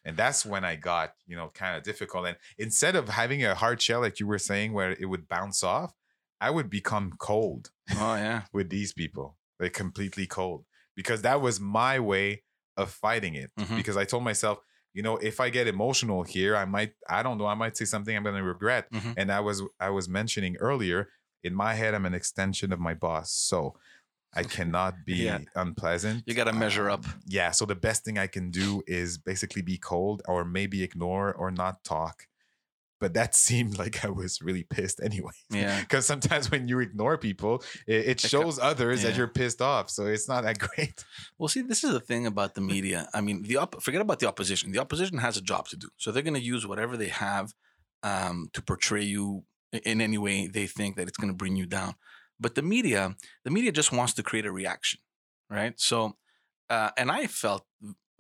and 0.05 0.17
that's 0.17 0.45
when 0.45 0.65
i 0.65 0.75
got 0.77 1.15
you 1.27 1.37
know 1.37 1.51
kind 1.55 1.77
of 1.77 1.83
difficult 1.83 2.27
and 2.27 2.37
instead 2.59 2.95
of 2.97 3.09
having 3.09 3.45
a 3.45 3.55
hard 3.55 3.81
shell 3.81 4.01
like 4.01 4.19
you 4.21 4.27
were 4.27 4.39
saying 4.39 4.73
where 4.73 4.93
it 4.99 5.07
would 5.07 5.29
bounce 5.29 5.63
off 5.63 5.95
i 6.41 6.51
would 6.51 6.69
become 6.69 7.13
cold 7.19 7.71
oh 7.97 8.15
yeah. 8.17 8.43
with 8.53 8.69
these 8.71 8.93
people 8.93 9.37
like 9.61 9.73
completely 9.73 10.27
cold 10.27 10.65
because 10.97 11.23
that 11.23 11.41
was 11.41 11.61
my 11.61 11.99
way 11.99 12.43
of 12.77 12.91
fighting 12.91 13.35
it 13.35 13.51
Mhm. 13.59 13.77
because 13.77 13.97
i 13.97 14.05
told 14.05 14.25
myself 14.25 14.59
you 14.93 15.03
know 15.03 15.17
if 15.19 15.41
i 15.41 15.49
get 15.51 15.67
emotional 15.69 16.23
here 16.25 16.57
i 16.57 16.65
might 16.65 16.93
i 17.09 17.23
don't 17.23 17.39
know 17.39 17.47
i 17.47 17.55
might 17.55 17.77
say 17.77 17.85
something 17.87 18.15
i'm 18.17 18.23
going 18.25 18.35
to 18.37 18.43
regret 18.43 18.91
Mhm. 18.93 19.15
and 19.17 19.31
i 19.33 19.41
was 19.41 19.63
i 19.81 19.89
was 19.91 20.09
mentioning 20.09 20.57
earlier 20.57 21.09
in 21.45 21.55
my 21.55 21.75
head 21.75 21.95
i'm 21.95 22.07
an 22.07 22.15
extension 22.15 22.73
of 22.73 22.79
my 22.81 22.95
boss 22.95 23.31
so 23.33 23.75
i 24.35 24.43
cannot 24.57 24.95
be 25.05 25.25
Yeah. 25.25 25.39
unpleasant 25.55 26.25
You 26.27 26.35
gotta 26.35 26.53
measure 26.53 26.89
up. 26.91 27.05
Um, 27.07 27.21
yeah 27.27 27.51
so 27.51 27.65
the 27.67 27.75
best 27.75 28.05
thing 28.05 28.19
i 28.19 28.27
can 28.27 28.51
do 28.51 28.83
is 28.87 29.19
basically 29.19 29.63
be 29.63 29.79
cold 29.79 30.23
or 30.27 30.45
maybe 30.45 30.83
ignore 30.83 31.33
or 31.33 31.51
not 31.51 31.85
talk 31.85 32.27
but 33.01 33.15
that 33.15 33.35
seemed 33.47 33.79
like 33.79 34.05
i 34.05 34.09
was 34.09 34.41
really 34.41 34.63
pissed 34.63 35.01
anyway 35.03 35.33
Yeah. 35.51 35.81
because 35.81 36.07
sometimes 36.07 36.51
when 36.53 36.69
you 36.69 36.79
ignore 36.81 37.19
people 37.19 37.63
it, 37.87 38.07
it 38.13 38.21
shows 38.21 38.59
others 38.59 39.03
that 39.03 39.17
you're 39.17 39.27
pissed 39.41 39.61
off 39.61 39.91
so 39.91 40.07
it's 40.07 40.29
not 40.29 40.45
that 40.45 40.59
great 40.67 41.05
Well, 41.39 41.49
see, 41.49 41.63
this 41.63 41.83
is 41.85 41.91
the 41.93 42.01
thing 42.01 42.27
about 42.27 42.55
the 42.55 42.61
media. 42.61 43.09
I 43.13 43.21
mean, 43.21 43.43
the 43.43 43.57
op- 43.57 43.83
forget 43.83 44.01
about 44.01 44.21
the 44.21 44.29
opposition. 44.29 44.71
The 44.71 44.79
opposition 44.79 45.19
has 45.19 45.37
a 45.37 45.41
job 45.43 45.67
to 45.69 45.77
do, 45.77 45.89
so 45.97 46.13
they're 46.13 46.23
going 46.23 46.41
to 46.43 46.49
use 46.55 46.65
whatever 46.67 46.97
they 46.97 47.09
have 47.09 47.53
um, 48.05 48.49
to 48.55 48.63
portray 48.63 49.03
you 49.03 49.43
in 49.73 50.01
any 50.01 50.19
way 50.19 50.47
they 50.47 50.67
think 50.67 50.97
that 50.97 51.09
it's 51.09 51.17
going 51.17 51.31
to 51.33 51.37
bring 51.37 51.57
you 51.57 51.67
down. 51.67 51.95
But 52.41 52.55
the 52.55 52.63
media, 52.63 53.17
the 53.45 53.51
media 53.51 53.73
just 53.73 53.93
wants 53.93 54.15
to 54.15 54.23
create 54.23 54.47
a 54.47 54.53
reaction, 54.53 55.01
right? 55.51 55.79
So, 55.79 56.17
uh, 56.71 56.91
and 56.97 57.11
I 57.11 57.27
felt 57.27 57.67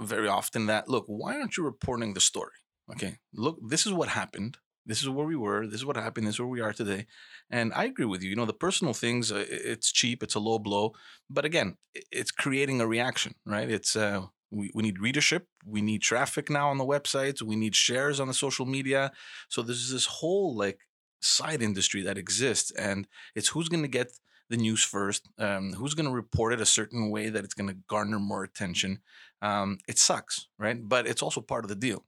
very 0.00 0.28
often 0.28 0.66
that 0.66 0.88
look, 0.88 1.04
why 1.06 1.38
aren't 1.38 1.56
you 1.56 1.64
reporting 1.64 2.14
the 2.14 2.20
story? 2.20 2.52
Okay, 2.90 3.18
look, 3.32 3.58
this 3.66 3.86
is 3.86 3.92
what 3.92 4.08
happened. 4.08 4.58
This 4.84 5.00
is 5.00 5.08
where 5.08 5.26
we 5.26 5.36
were. 5.36 5.66
This 5.66 5.76
is 5.80 5.86
what 5.86 5.96
happened. 5.96 6.26
This 6.26 6.34
is 6.34 6.40
where 6.40 6.48
we 6.48 6.60
are 6.60 6.72
today. 6.72 7.06
And 7.50 7.72
I 7.72 7.84
agree 7.84 8.04
with 8.04 8.22
you. 8.22 8.30
You 8.30 8.36
know, 8.36 8.46
the 8.46 8.52
personal 8.52 8.94
things, 8.94 9.30
uh, 9.30 9.44
it's 9.48 9.92
cheap. 9.92 10.22
It's 10.22 10.34
a 10.34 10.40
low 10.40 10.58
blow 10.58 10.92
but 11.30 11.44
again 11.44 11.76
it's 12.10 12.30
creating 12.30 12.80
a 12.80 12.86
reaction 12.86 13.34
right 13.46 13.70
it's 13.70 13.96
uh 13.96 14.22
we, 14.50 14.70
we 14.74 14.82
need 14.82 14.98
readership 15.00 15.46
we 15.64 15.80
need 15.80 16.02
traffic 16.02 16.50
now 16.50 16.68
on 16.68 16.78
the 16.78 16.84
websites 16.84 17.42
we 17.42 17.56
need 17.56 17.74
shares 17.74 18.20
on 18.20 18.28
the 18.28 18.34
social 18.34 18.66
media 18.66 19.10
so 19.48 19.62
there's 19.62 19.90
this 19.90 20.06
whole 20.06 20.54
like 20.56 20.80
side 21.22 21.62
industry 21.62 22.02
that 22.02 22.18
exists 22.18 22.70
and 22.72 23.06
it's 23.34 23.48
who's 23.48 23.68
going 23.68 23.82
to 23.82 23.88
get 23.98 24.12
the 24.50 24.56
news 24.56 24.82
first 24.84 25.28
um, 25.38 25.72
who's 25.74 25.94
going 25.94 26.06
to 26.08 26.12
report 26.14 26.52
it 26.52 26.60
a 26.60 26.66
certain 26.66 27.10
way 27.10 27.30
that 27.30 27.44
it's 27.44 27.54
going 27.54 27.68
to 27.68 27.76
garner 27.88 28.18
more 28.18 28.44
attention 28.44 29.00
um, 29.40 29.78
it 29.88 29.98
sucks 29.98 30.48
right? 30.58 30.78
But 30.88 31.06
it's 31.06 31.22
also 31.22 31.40
part 31.40 31.64
of 31.64 31.68
the 31.68 31.74
deal. 31.76 32.04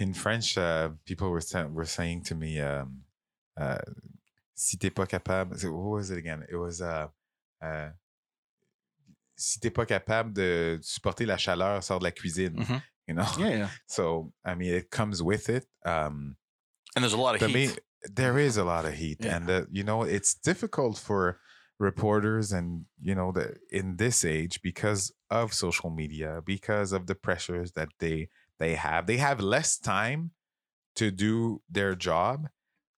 In 0.00 0.12
french 0.14 0.58
uh, 0.58 0.90
people 1.04 1.30
were, 1.30 1.40
sa- 1.40 1.66
were 1.66 1.86
saying 1.86 2.22
to 2.24 2.34
me 2.34 2.60
um, 2.60 3.02
uh, 3.56 3.78
si 4.54 4.76
t'es 4.76 4.90
pas 4.90 5.06
capable 5.06 5.56
so 5.56 5.70
what 5.72 5.98
was 5.98 6.10
it 6.10 6.18
again? 6.18 6.44
It 6.50 6.56
was 6.56 6.80
uh, 6.82 7.08
uh, 7.62 7.90
si 9.36 9.60
t'es 9.60 9.70
pas 9.70 9.86
capable 9.86 10.32
de 10.32 10.78
supporter 10.82 11.26
la 11.26 11.36
chaleur 11.36 11.82
sors 11.82 11.98
de 12.00 12.04
la 12.04 12.10
cuisine 12.10 12.56
Mhm. 12.56 12.82
you 13.06 13.14
know? 13.14 13.26
Yeah 13.38 13.48
yeah. 13.58 13.68
So 13.86 14.32
i 14.44 14.54
mean 14.54 14.74
it 14.74 14.90
comes 14.90 15.22
with 15.22 15.48
it 15.48 15.66
um 15.84 16.36
and 16.96 17.04
there's 17.04 17.12
a 17.12 17.18
lot 17.18 17.34
of 17.36 17.40
to 17.42 17.48
heat 17.48 17.54
me 17.70 17.76
there 18.14 18.38
is 18.38 18.56
a 18.56 18.64
lot 18.64 18.84
of 18.84 18.94
heat 18.94 19.18
Yeah. 19.20 19.36
and 19.36 19.50
uh, 19.50 19.62
you 19.70 19.84
know 19.84 20.02
it's 20.02 20.34
difficult 20.34 20.98
for 20.98 21.40
reporters 21.78 22.52
and 22.52 22.86
you 23.02 23.14
know 23.14 23.32
the 23.32 23.56
in 23.70 23.96
this 23.96 24.24
age 24.24 24.62
because 24.62 25.12
of 25.30 25.52
social 25.52 25.90
media 25.90 26.40
because 26.44 26.92
of 26.92 27.06
the 27.06 27.14
pressures 27.14 27.72
that 27.72 27.90
they 28.00 28.28
they 28.58 28.74
have 28.76 29.06
they 29.06 29.18
have 29.18 29.40
less 29.40 29.78
time 29.78 30.30
to 30.96 31.10
do 31.10 31.62
their 31.70 31.94
job 31.94 32.48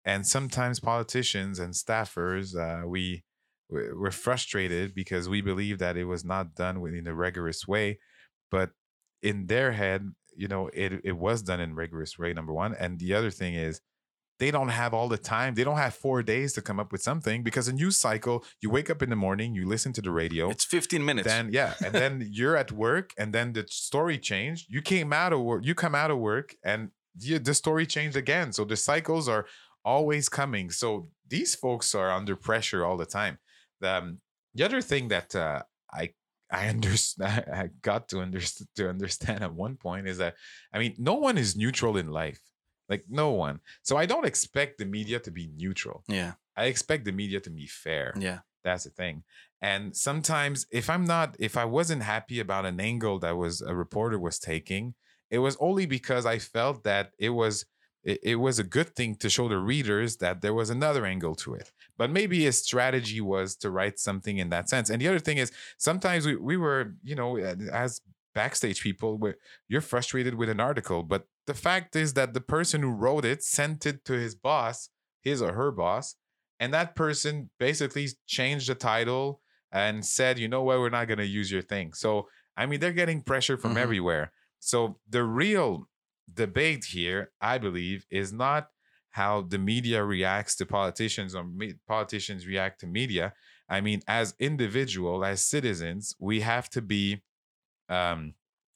and 0.04 0.26
sometimes 0.26 0.80
politicians 0.80 1.58
and 1.58 1.74
staffers 1.74 2.54
uh, 2.56 2.86
we 2.86 3.24
we- 3.70 3.92
we're 3.92 4.10
frustrated 4.12 4.94
because 4.94 5.28
we 5.28 5.40
believe 5.40 5.78
that 5.78 5.96
it 5.96 6.04
was 6.04 6.24
not 6.24 6.54
done 6.54 6.76
in 6.94 7.06
a 7.06 7.14
rigorous 7.14 7.66
way 7.66 7.98
but 8.50 8.70
in 9.22 9.46
their 9.46 9.72
head 9.72 10.12
you 10.36 10.48
know 10.48 10.68
it, 10.72 11.00
it 11.04 11.16
was 11.16 11.42
done 11.42 11.60
in 11.60 11.74
rigorous 11.74 12.18
way 12.18 12.32
number 12.32 12.52
one 12.52 12.74
and 12.74 12.98
the 12.98 13.14
other 13.14 13.30
thing 13.30 13.54
is 13.54 13.80
they 14.38 14.50
don't 14.50 14.68
have 14.68 14.92
all 14.92 15.08
the 15.08 15.18
time 15.18 15.54
they 15.54 15.64
don't 15.64 15.78
have 15.78 15.94
four 15.94 16.22
days 16.22 16.52
to 16.52 16.62
come 16.62 16.78
up 16.78 16.92
with 16.92 17.02
something 17.02 17.42
because 17.42 17.68
a 17.68 17.72
news 17.72 17.96
cycle 17.96 18.44
you 18.60 18.68
wake 18.70 18.90
up 18.90 19.02
in 19.02 19.10
the 19.10 19.16
morning 19.16 19.54
you 19.54 19.66
listen 19.66 19.92
to 19.92 20.02
the 20.02 20.10
radio 20.10 20.50
it's 20.50 20.64
15 20.64 21.04
minutes. 21.04 21.26
then 21.26 21.50
yeah 21.52 21.74
and 21.84 21.94
then 21.94 22.28
you're 22.30 22.56
at 22.56 22.70
work 22.72 23.12
and 23.18 23.32
then 23.32 23.52
the 23.52 23.64
story 23.68 24.18
changed 24.18 24.66
you 24.68 24.82
came 24.82 25.12
out 25.12 25.32
of 25.32 25.40
work 25.40 25.64
you 25.64 25.74
come 25.74 25.94
out 25.94 26.10
of 26.10 26.18
work 26.18 26.54
and 26.64 26.90
the, 27.14 27.38
the 27.38 27.54
story 27.54 27.86
changed 27.86 28.16
again 28.16 28.52
so 28.52 28.64
the 28.64 28.76
cycles 28.76 29.28
are 29.28 29.46
always 29.84 30.28
coming 30.28 30.70
so 30.70 31.08
these 31.28 31.54
folks 31.54 31.94
are 31.94 32.10
under 32.10 32.36
pressure 32.36 32.84
all 32.84 32.96
the 32.96 33.06
time. 33.06 33.38
Um, 33.82 34.20
the 34.54 34.64
other 34.64 34.80
thing 34.80 35.08
that 35.08 35.34
uh, 35.34 35.62
i 35.92 36.10
i 36.50 36.68
understand 36.68 37.44
i 37.52 37.68
got 37.82 38.08
to 38.08 38.20
understand 38.20 38.68
to 38.76 38.88
understand 38.88 39.42
at 39.42 39.52
one 39.52 39.76
point 39.76 40.06
is 40.08 40.18
that 40.18 40.34
i 40.72 40.78
mean 40.78 40.94
no 40.98 41.14
one 41.14 41.38
is 41.38 41.56
neutral 41.56 41.96
in 41.96 42.08
life 42.10 42.40
like 42.88 43.04
no 43.08 43.30
one. 43.30 43.60
So 43.82 43.96
i 43.96 44.06
don't 44.06 44.26
expect 44.26 44.78
the 44.78 44.84
media 44.84 45.18
to 45.20 45.30
be 45.30 45.50
neutral. 45.56 46.04
Yeah. 46.08 46.32
I 46.56 46.66
expect 46.66 47.04
the 47.04 47.12
media 47.12 47.40
to 47.40 47.50
be 47.50 47.66
fair. 47.66 48.14
Yeah. 48.18 48.40
That's 48.64 48.84
the 48.84 48.90
thing. 48.90 49.22
And 49.62 49.96
sometimes 49.96 50.66
if 50.70 50.90
I'm 50.90 51.04
not 51.04 51.36
if 51.38 51.56
I 51.56 51.64
wasn't 51.64 52.02
happy 52.02 52.40
about 52.40 52.66
an 52.66 52.80
angle 52.80 53.18
that 53.20 53.36
was 53.36 53.60
a 53.60 53.74
reporter 53.74 54.18
was 54.18 54.38
taking, 54.38 54.94
it 55.30 55.38
was 55.38 55.56
only 55.60 55.86
because 55.86 56.26
I 56.26 56.38
felt 56.38 56.84
that 56.84 57.10
it 57.18 57.30
was 57.30 57.64
it, 58.02 58.20
it 58.22 58.36
was 58.36 58.58
a 58.58 58.64
good 58.64 58.94
thing 58.94 59.16
to 59.16 59.30
show 59.30 59.48
the 59.48 59.58
readers 59.58 60.16
that 60.18 60.40
there 60.40 60.54
was 60.54 60.70
another 60.70 61.04
angle 61.04 61.34
to 61.36 61.54
it. 61.54 61.72
But 61.98 62.10
maybe 62.10 62.44
his 62.44 62.62
strategy 62.62 63.20
was 63.20 63.56
to 63.56 63.70
write 63.70 63.98
something 63.98 64.38
in 64.38 64.50
that 64.50 64.68
sense. 64.68 64.90
And 64.90 65.00
the 65.00 65.08
other 65.08 65.18
thing 65.18 65.38
is 65.38 65.50
sometimes 65.78 66.26
we, 66.26 66.36
we 66.36 66.56
were, 66.56 66.94
you 67.02 67.14
know, 67.14 67.36
as 67.38 68.00
backstage 68.34 68.82
people, 68.82 69.16
where 69.16 69.36
you're 69.68 69.80
frustrated 69.80 70.34
with 70.34 70.50
an 70.50 70.60
article, 70.60 71.02
but 71.02 71.26
the 71.46 71.54
fact 71.54 71.96
is 71.96 72.12
that 72.14 72.34
the 72.34 72.40
person 72.40 72.82
who 72.82 72.90
wrote 72.90 73.24
it 73.24 73.42
sent 73.42 73.86
it 73.86 74.04
to 74.04 74.12
his 74.12 74.34
boss, 74.34 74.90
his 75.22 75.40
or 75.40 75.54
her 75.54 75.70
boss, 75.70 76.16
and 76.60 76.72
that 76.74 76.94
person 76.94 77.48
basically 77.58 78.08
changed 78.26 78.68
the 78.68 78.74
title 78.74 79.40
and 79.72 80.04
said, 80.04 80.38
you 80.38 80.48
know 80.48 80.62
what, 80.62 80.78
we're 80.78 80.90
not 80.90 81.08
going 81.08 81.18
to 81.18 81.26
use 81.26 81.50
your 81.50 81.62
thing. 81.62 81.92
So, 81.94 82.28
I 82.56 82.66
mean, 82.66 82.80
they're 82.80 82.92
getting 82.92 83.22
pressure 83.22 83.56
from 83.56 83.74
Mhm. 83.74 83.78
everywhere. 83.78 84.32
So, 84.58 84.98
the 85.08 85.22
real 85.24 85.88
debate 86.32 86.86
here, 86.86 87.32
I 87.40 87.58
believe, 87.58 88.06
is 88.10 88.32
not 88.32 88.70
how 89.16 89.40
the 89.40 89.58
media 89.58 90.04
reacts 90.04 90.54
to 90.56 90.66
politicians 90.66 91.34
or 91.34 91.42
me- 91.42 91.78
politicians 91.88 92.46
react 92.46 92.80
to 92.80 92.86
media. 92.86 93.32
I 93.66 93.80
mean, 93.80 94.02
as 94.06 94.34
individual, 94.38 95.24
as 95.24 95.42
citizens, 95.42 96.14
we 96.20 96.40
have 96.40 96.68
to 96.70 96.82
be 96.82 97.22
um, 97.88 98.34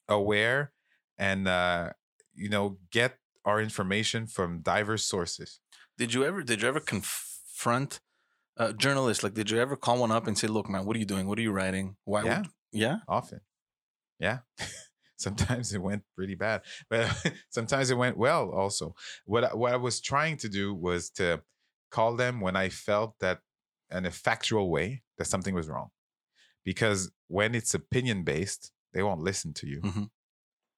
aware 0.09 0.72
and 1.18 1.47
uh, 1.47 1.91
you 2.34 2.49
know 2.49 2.78
get 2.91 3.18
our 3.45 3.61
information 3.61 4.26
from 4.26 4.61
diverse 4.61 5.05
sources. 5.05 5.61
Did 5.99 6.14
you 6.14 6.24
ever 6.24 6.43
did 6.43 6.62
you 6.62 6.68
ever 6.68 6.80
confront 6.80 8.01
a 8.57 8.72
journalist? 8.72 9.22
Like, 9.22 9.34
did 9.34 9.51
you 9.51 9.59
ever 9.61 9.76
call 9.76 9.99
one 9.99 10.11
up 10.11 10.26
and 10.26 10.38
say, 10.38 10.49
"Look, 10.49 10.70
man, 10.70 10.86
what 10.86 10.97
are 10.97 11.01
you 11.01 11.11
doing? 11.14 11.26
What 11.26 11.38
are 11.38 11.43
you 11.43 11.53
writing? 11.53 11.97
Why?" 12.05 12.24
Yeah. 12.24 12.38
Would, 12.38 12.49
yeah. 12.72 12.97
often. 13.07 13.41
Yeah. 14.18 14.38
sometimes 15.21 15.73
it 15.77 15.83
went 15.83 16.05
pretty 16.16 16.35
bad, 16.35 16.62
but 16.89 17.07
sometimes 17.51 17.91
it 17.91 17.97
went 17.99 18.16
well 18.16 18.51
also. 18.51 18.95
What 19.27 19.45
I, 19.45 19.55
what 19.55 19.73
I 19.73 19.77
was 19.77 20.01
trying 20.01 20.37
to 20.39 20.49
do 20.49 20.75
was 20.75 21.11
to 21.12 21.43
call 21.91 22.16
them 22.16 22.41
when 22.41 22.57
I 22.57 22.68
felt 22.71 23.18
that 23.21 23.41
in 23.91 24.07
a 24.07 24.11
factual 24.11 24.71
way 24.71 25.03
that 25.18 25.27
something 25.27 25.55
was 25.55 25.68
wrong. 25.68 25.91
Because 26.64 27.11
when 27.29 27.55
it's 27.55 27.75
opinion 27.75 28.23
based, 28.25 28.73
they 28.93 29.03
won't 29.03 29.23
listen 29.23 29.53
to 29.55 29.66
you. 29.66 29.81
Mhm. 29.83 30.11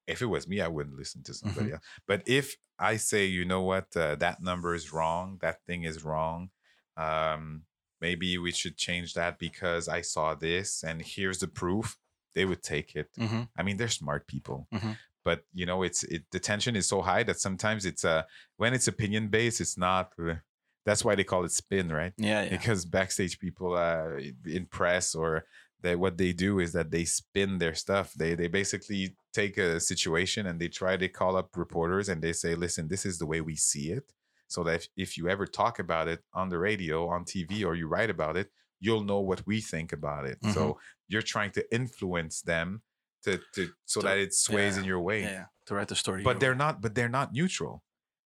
If 0.06 0.20
it 0.22 0.26
was 0.26 0.48
me, 0.48 0.60
I 0.60 0.68
wouldn't 0.68 0.96
listen 0.96 1.22
to 1.24 1.34
somebody 1.34 1.68
Mm-hmm. 1.68 1.74
else. 1.74 1.84
But 2.06 2.22
if 2.26 2.56
I 2.78 2.96
say, 2.96 3.26
you 3.26 3.44
know 3.44 3.62
what, 3.62 3.96
uh, 3.96 4.16
that 4.16 4.42
number 4.42 4.74
is 4.74 4.92
wrong, 4.92 5.38
that 5.42 5.64
thing 5.66 5.84
is 5.84 6.04
wrong, 6.04 6.50
um, 6.96 7.64
maybe 8.00 8.36
we 8.38 8.52
should 8.52 8.76
change 8.76 9.14
that 9.14 9.38
because 9.38 9.88
I 9.88 10.00
saw 10.02 10.34
this 10.34 10.82
and 10.82 11.02
here's 11.02 11.38
the 11.38 11.48
proof, 11.48 11.98
they 12.34 12.44
would 12.44 12.62
take 12.62 12.96
it. 12.96 13.08
Mhm. 13.18 13.48
I 13.58 13.62
mean, 13.62 13.76
they're 13.76 13.88
smart 14.02 14.26
people, 14.26 14.66
Mhm. 14.72 14.96
but 15.24 15.44
you 15.52 15.66
know, 15.66 15.82
it's 15.82 16.02
it 16.04 16.24
the 16.30 16.40
tension 16.40 16.76
is 16.76 16.86
so 16.88 17.02
high 17.02 17.22
that 17.24 17.38
sometimes 17.40 17.84
it's 17.84 18.04
uh 18.04 18.22
when 18.56 18.74
it's 18.74 18.88
opinion 18.88 19.28
based, 19.28 19.60
it's 19.60 19.76
not. 19.78 20.12
Uh, 20.18 20.36
that's 20.84 21.04
why 21.04 21.14
they 21.14 21.24
call 21.24 21.44
it 21.44 21.52
spin, 21.52 21.88
right? 21.92 22.12
Yeah, 22.16 22.42
yeah. 22.42 22.50
Because 22.50 22.84
backstage 22.84 23.38
people 23.38 23.74
uh 23.76 24.18
in 24.46 24.66
press 24.66 25.14
or 25.14 25.44
they 25.80 25.94
what 25.96 26.16
they 26.16 26.32
do 26.32 26.58
is 26.60 26.72
that 26.72 26.90
they 26.90 27.04
spin 27.04 27.58
their 27.58 27.74
stuff. 27.74 28.12
They 28.14 28.34
they 28.34 28.48
basically 28.48 29.16
take 29.32 29.58
a 29.58 29.80
situation 29.80 30.46
and 30.46 30.60
they 30.60 30.68
try 30.68 30.96
to 30.96 31.08
call 31.08 31.36
up 31.36 31.56
reporters 31.56 32.08
and 32.08 32.20
they 32.22 32.32
say, 32.32 32.54
listen, 32.54 32.88
this 32.88 33.04
is 33.06 33.18
the 33.18 33.26
way 33.26 33.40
we 33.40 33.56
see 33.56 33.90
it. 33.92 34.12
So 34.48 34.62
that 34.64 34.74
if, 34.74 34.88
if 34.96 35.10
you 35.18 35.28
ever 35.28 35.46
talk 35.46 35.78
about 35.78 36.08
it 36.08 36.20
on 36.34 36.48
the 36.50 36.58
radio, 36.58 37.08
on 37.08 37.24
TV, 37.24 37.64
or 37.64 37.74
you 37.74 37.86
write 37.88 38.10
about 38.10 38.36
it, 38.36 38.50
you'll 38.84 39.04
know 39.10 39.20
what 39.30 39.40
we 39.46 39.56
think 39.72 39.88
about 39.98 40.22
it. 40.30 40.38
So 40.56 40.62
you're 41.10 41.28
trying 41.34 41.52
to 41.58 41.62
influence 41.80 42.36
them 42.52 42.82
to 43.24 43.32
to 43.54 43.62
so 43.92 44.00
To- 44.00 44.06
that 44.08 44.18
it 44.24 44.32
sways 44.34 44.74
in 44.80 44.84
your 44.92 45.00
way. 45.08 45.20
yeah, 45.22 45.30
yeah. 45.40 45.46
To 45.66 45.74
write 45.76 45.88
the 45.88 45.98
story. 46.04 46.22
But 46.28 46.36
they're 46.40 46.58
way. 46.58 46.64
not. 46.64 46.74
But 46.84 46.92
they're 46.96 47.14
not 47.20 47.28
neutral. 47.40 47.74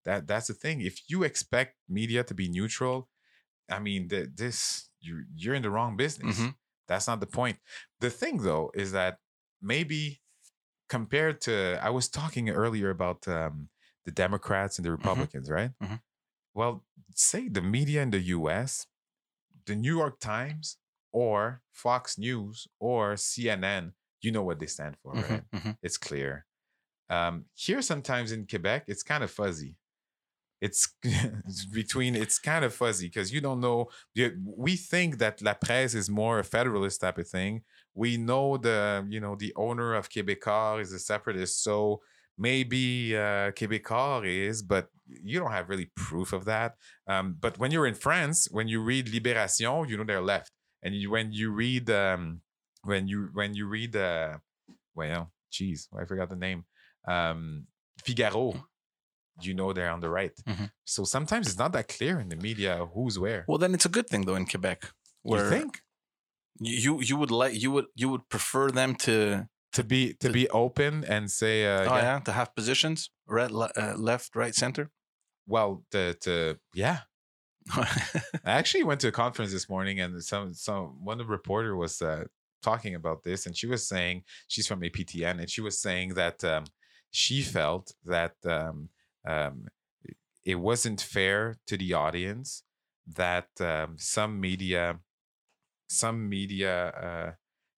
That 0.05 0.19
that's 0.31 0.47
the 0.51 0.53
thing. 0.63 0.77
If 0.91 0.95
you 1.11 1.23
expect 1.23 1.71
media 1.99 2.21
to 2.29 2.33
be 2.41 2.47
neutral, 2.59 2.97
I 3.77 3.79
mean, 3.87 4.01
th- 4.09 4.29
this 4.41 4.89
you 5.05 5.13
you're 5.41 5.55
in 5.59 5.63
the 5.67 5.73
wrong 5.75 5.97
business. 5.97 6.39
Mhm. 6.39 6.55
That's 6.87 7.07
not 7.11 7.19
the 7.19 7.31
point. 7.39 7.57
The 7.99 8.09
thing 8.21 8.35
though 8.49 8.71
is 8.83 8.89
that 8.99 9.13
maybe 9.73 10.21
compared 10.95 11.41
to 11.47 11.53
I 11.87 11.89
was 11.89 12.07
talking 12.09 12.49
earlier 12.49 12.89
about 12.97 13.27
um, 13.27 13.69
the 14.05 14.11
Democrats 14.11 14.77
and 14.77 14.85
the 14.85 14.91
Republicans, 14.99 15.49
right? 15.49 15.71
Mhm. 15.83 15.99
Well, 16.53 16.85
say 17.15 17.49
the 17.49 17.61
media 17.77 18.01
in 18.05 18.11
the 18.11 18.21
U.S., 18.37 18.87
the 19.65 19.75
New 19.75 19.95
York 19.97 20.19
Times 20.19 20.77
or 21.11 21.61
Fox 21.71 22.17
News 22.17 22.67
or 22.79 23.15
CNN, 23.17 23.93
you 24.21 24.31
know 24.31 24.43
what 24.43 24.59
they 24.59 24.65
stand 24.67 24.97
for, 24.97 25.15
Mhm, 25.15 25.21
right? 25.21 25.43
mhm. 25.53 25.77
It's 25.81 25.97
clear. 25.97 26.45
Um, 27.09 27.45
here, 27.55 27.81
sometimes 27.81 28.31
in 28.31 28.47
Quebec, 28.47 28.85
it's 28.87 29.03
kind 29.03 29.23
of 29.23 29.31
fuzzy. 29.31 29.77
It's, 30.61 30.95
it's 31.03 31.65
between. 31.65 32.15
It's 32.15 32.39
kind 32.39 32.65
of 32.65 32.73
fuzzy 32.73 33.07
because 33.07 33.31
you 33.33 33.41
don't 33.41 33.59
know. 33.59 33.89
We 34.43 34.75
think 34.77 35.17
that 35.19 35.41
La 35.41 35.53
Presse 35.53 35.93
is 35.95 36.09
more 36.09 36.39
a 36.39 36.43
federalist 36.43 37.01
type 37.01 37.17
of 37.17 37.27
thing. 37.27 37.63
We 37.93 38.17
know 38.17 38.57
the 38.57 39.05
you 39.09 39.19
know 39.19 39.35
the 39.35 39.53
owner 39.55 39.93
of 39.93 40.09
Quebecor 40.09 40.81
is 40.81 40.93
a 40.93 40.99
separatist, 40.99 41.61
so 41.63 42.01
maybe 42.37 43.15
uh, 43.15 43.51
Quebecor 43.51 44.25
is, 44.25 44.61
but 44.61 44.87
you 45.07 45.39
don't 45.39 45.51
have 45.51 45.69
really 45.69 45.89
proof 45.95 46.33
of 46.33 46.45
that. 46.45 46.75
Um, 47.07 47.35
but 47.39 47.57
when 47.57 47.71
you're 47.71 47.87
in 47.87 47.93
France, 47.95 48.47
when 48.51 48.67
you 48.67 48.81
read 48.81 49.07
Libération, 49.07 49.87
you 49.89 49.97
know 49.97 50.03
they're 50.03 50.21
left, 50.21 50.51
and 50.83 50.95
you, 50.95 51.11
when 51.11 51.31
you 51.31 51.51
read 51.51 51.89
um, 51.89 52.41
when 52.83 53.07
you 53.07 53.29
when 53.33 53.53
you 53.53 53.67
read 53.67 53.95
uh, 53.95 54.37
well, 54.95 55.31
geez, 55.51 55.87
I 55.99 56.05
forgot 56.05 56.29
the 56.29 56.35
name. 56.35 56.65
Um, 57.07 57.67
Figaro, 58.03 58.65
you 59.41 59.53
know 59.53 59.73
they're 59.73 59.91
on 59.91 59.99
the 60.01 60.09
right. 60.09 60.33
Mhm. 60.47 60.71
So 60.85 61.03
sometimes 61.03 61.47
it's 61.47 61.57
not 61.57 61.71
that 61.73 61.87
clear 61.87 62.19
in 62.19 62.29
the 62.29 62.35
media 62.35 62.85
who's 62.93 63.17
where. 63.19 63.45
Well, 63.47 63.57
then 63.57 63.73
it's 63.73 63.85
a 63.85 63.89
good 63.89 64.07
thing 64.07 64.25
though 64.25 64.35
in 64.35 64.45
Quebec, 64.45 64.91
where 65.23 65.43
you 65.45 65.49
think 65.49 65.81
you 66.59 67.01
you 67.01 67.17
would 67.17 67.31
like 67.31 67.53
you 67.61 67.71
would 67.71 67.85
you 67.95 68.09
would 68.09 68.27
prefer 68.29 68.71
them 68.71 68.95
to 68.95 69.47
to 69.75 69.83
be 69.83 70.13
to 70.13 70.29
be 70.29 70.49
open 70.49 71.03
and 71.03 71.29
say, 71.29 71.65
uh, 71.65 71.81
oh 71.81 71.95
yeah, 71.95 72.01
yeah 72.01 72.19
to 72.19 72.31
have 72.31 72.55
positions 72.55 73.11
right 73.27 73.51
uh, 73.51 73.93
left 73.97 74.35
right 74.35 74.55
center. 74.55 74.89
well, 75.45 75.83
to 75.91 76.13
to 76.25 76.57
yeah. 76.73 76.99
I 77.71 77.87
actually 78.45 78.83
went 78.83 79.01
to 79.01 79.07
a 79.07 79.11
conference 79.11 79.51
this 79.51 79.69
morning, 79.69 79.99
and 79.99 80.23
some 80.23 80.53
some 80.53 81.03
one 81.03 81.19
of 81.19 81.27
the 81.27 81.31
reporter 81.31 81.75
was 81.75 82.01
uh, 82.01 82.25
talking 82.61 82.95
about 82.95 83.23
this, 83.23 83.45
and 83.45 83.57
she 83.57 83.67
was 83.67 83.87
saying 83.87 84.23
she's 84.47 84.67
from 84.67 84.81
APTN, 84.81 85.39
and 85.39 85.49
she 85.49 85.61
was 85.61 85.81
saying 85.81 86.13
that 86.13 86.43
um, 86.43 86.65
she 87.11 87.41
felt 87.41 87.91
that 88.05 88.35
um, 88.45 88.89
um, 89.27 89.67
it 90.43 90.55
wasn't 90.55 91.01
fair 91.01 91.57
to 91.67 91.75
the 91.75 91.93
audience 91.93 92.63
that 93.15 93.49
um, 93.59 93.95
some 93.97 94.39
media, 94.39 94.99
some 95.89 96.29
media, 96.29 96.75
uh, 96.89 97.31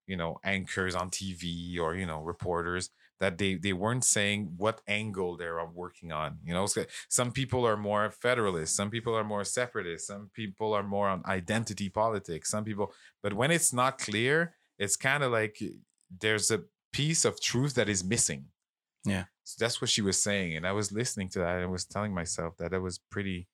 you 0.08 0.18
know, 0.18 0.40
anchors 0.44 0.96
on 0.96 1.10
TV 1.10 1.80
or 1.80 1.96
you 1.96 2.06
know 2.06 2.22
reporters 2.22 2.90
that 3.20 3.38
they 3.38 3.56
they 3.56 3.74
weren't 3.74 4.06
saying 4.06 4.54
what 4.58 4.82
angle 4.88 5.38
they're 5.38 5.64
working 5.66 6.12
on. 6.12 6.38
You 6.44 6.54
know, 6.54 6.66
so 6.66 6.86
some 7.10 7.32
people 7.32 7.66
are 7.66 7.78
more 7.78 8.10
federalist, 8.12 8.76
some 8.76 8.90
people 8.90 9.16
are 9.16 9.24
more 9.24 9.44
separatist, 9.44 10.08
some 10.08 10.30
people 10.34 10.74
are 10.74 10.84
more 10.84 11.08
on 11.10 11.24
identity 11.26 11.90
politics, 11.90 12.50
some 12.50 12.64
people. 12.64 12.94
But 13.24 13.34
when 13.34 13.52
it's 13.52 13.74
not 13.74 13.98
clear, 13.98 14.56
it's 14.78 14.96
kind 14.96 15.24
of 15.24 15.32
like 15.32 15.62
there's 16.22 16.52
a 16.52 16.64
piece 16.94 17.26
of 17.26 17.42
truth 17.42 17.74
that 17.76 17.90
is 17.90 18.04
missing. 18.04 18.46
Yeah. 19.04 19.26
So 19.44 19.56
that's 19.60 19.82
what 19.82 19.90
she 19.90 20.02
was 20.02 20.22
saying, 20.22 20.56
and 20.56 20.68
I 20.68 20.74
was 20.74 20.92
listening 20.92 21.30
to 21.30 21.40
that. 21.40 21.56
and 21.56 21.64
I 21.64 21.68
was 21.68 21.86
telling 21.86 22.14
myself 22.14 22.58
that 22.58 22.72
that 22.72 22.82
was 22.82 23.00
pretty. 23.10 23.48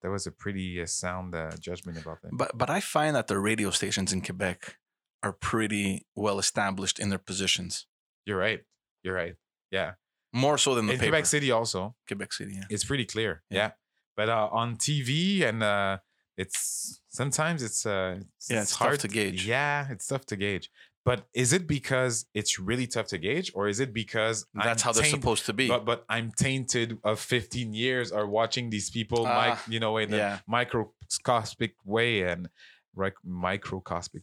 That 0.00 0.10
was 0.10 0.28
a 0.28 0.30
pretty 0.30 0.80
uh, 0.80 0.86
sound 0.86 1.34
uh, 1.34 1.50
judgment 1.58 1.98
about 2.00 2.22
that. 2.22 2.30
but 2.32 2.56
but 2.56 2.70
I 2.70 2.78
find 2.78 3.16
that 3.16 3.26
the 3.26 3.40
radio 3.40 3.70
stations 3.70 4.12
in 4.12 4.20
Quebec 4.20 4.76
are 5.22 5.32
pretty 5.32 6.06
well 6.14 6.38
established 6.38 6.98
in 6.98 7.08
their 7.10 7.18
positions, 7.18 7.86
You're 8.26 8.38
right. 8.38 8.60
You're 9.02 9.14
right. 9.14 9.36
Yeah. 9.70 9.92
more 10.32 10.58
so 10.58 10.74
than 10.74 10.86
the 10.86 10.92
In 10.94 10.98
paper. 10.98 11.10
Quebec 11.12 11.26
City 11.26 11.50
also, 11.50 11.94
Quebec 12.06 12.32
City, 12.32 12.54
yeah. 12.54 12.64
it's 12.70 12.84
pretty 12.84 13.04
clear. 13.04 13.42
Yeah. 13.50 13.56
Yeah. 13.58 13.70
But 14.16 14.28
uh, 14.28 14.48
on 14.52 14.76
TV 14.76 15.42
and 15.42 15.62
uh, 15.62 15.98
it's 16.36 17.00
sometimes 17.08 17.62
it's 17.62 17.84
uh, 17.86 18.20
it's, 18.36 18.50
Yeah, 18.50 18.62
it's 18.62 18.76
tough 18.76 18.98
to 18.98 19.08
gauge. 19.08 19.46
Yeah, 19.46 19.86
it's 19.90 20.06
tough 20.06 20.24
to 20.26 20.36
gauge. 20.36 20.70
But 21.04 21.26
is 21.32 21.52
it 21.52 21.66
because 21.66 22.26
it's 22.34 22.58
really 22.58 22.86
tough 22.86 23.06
to 23.08 23.18
gauge, 23.18 23.50
or 23.54 23.66
is 23.68 23.80
it 23.80 23.94
because 23.94 24.44
That's 24.54 24.82
I'm 24.82 24.86
how 24.86 24.92
they're 24.92 25.04
supposed 25.10 25.46
to 25.46 25.52
be. 25.54 25.66
But 25.68 25.84
but 25.86 26.04
I'm 26.08 26.32
tainted 26.32 26.98
of 27.02 27.18
15 27.20 27.72
years 27.72 28.12
or 28.12 28.26
watching 28.26 28.68
these 28.70 28.90
people, 28.90 29.24
Ah, 29.26 29.58
mic, 29.66 29.72
you 29.72 29.80
know, 29.80 29.96
in 29.96 30.12
a 30.12 30.42
microscopic 30.46 31.74
way 31.84 32.22
and 32.22 32.48
like 32.94 33.14
microscopic, 33.24 34.22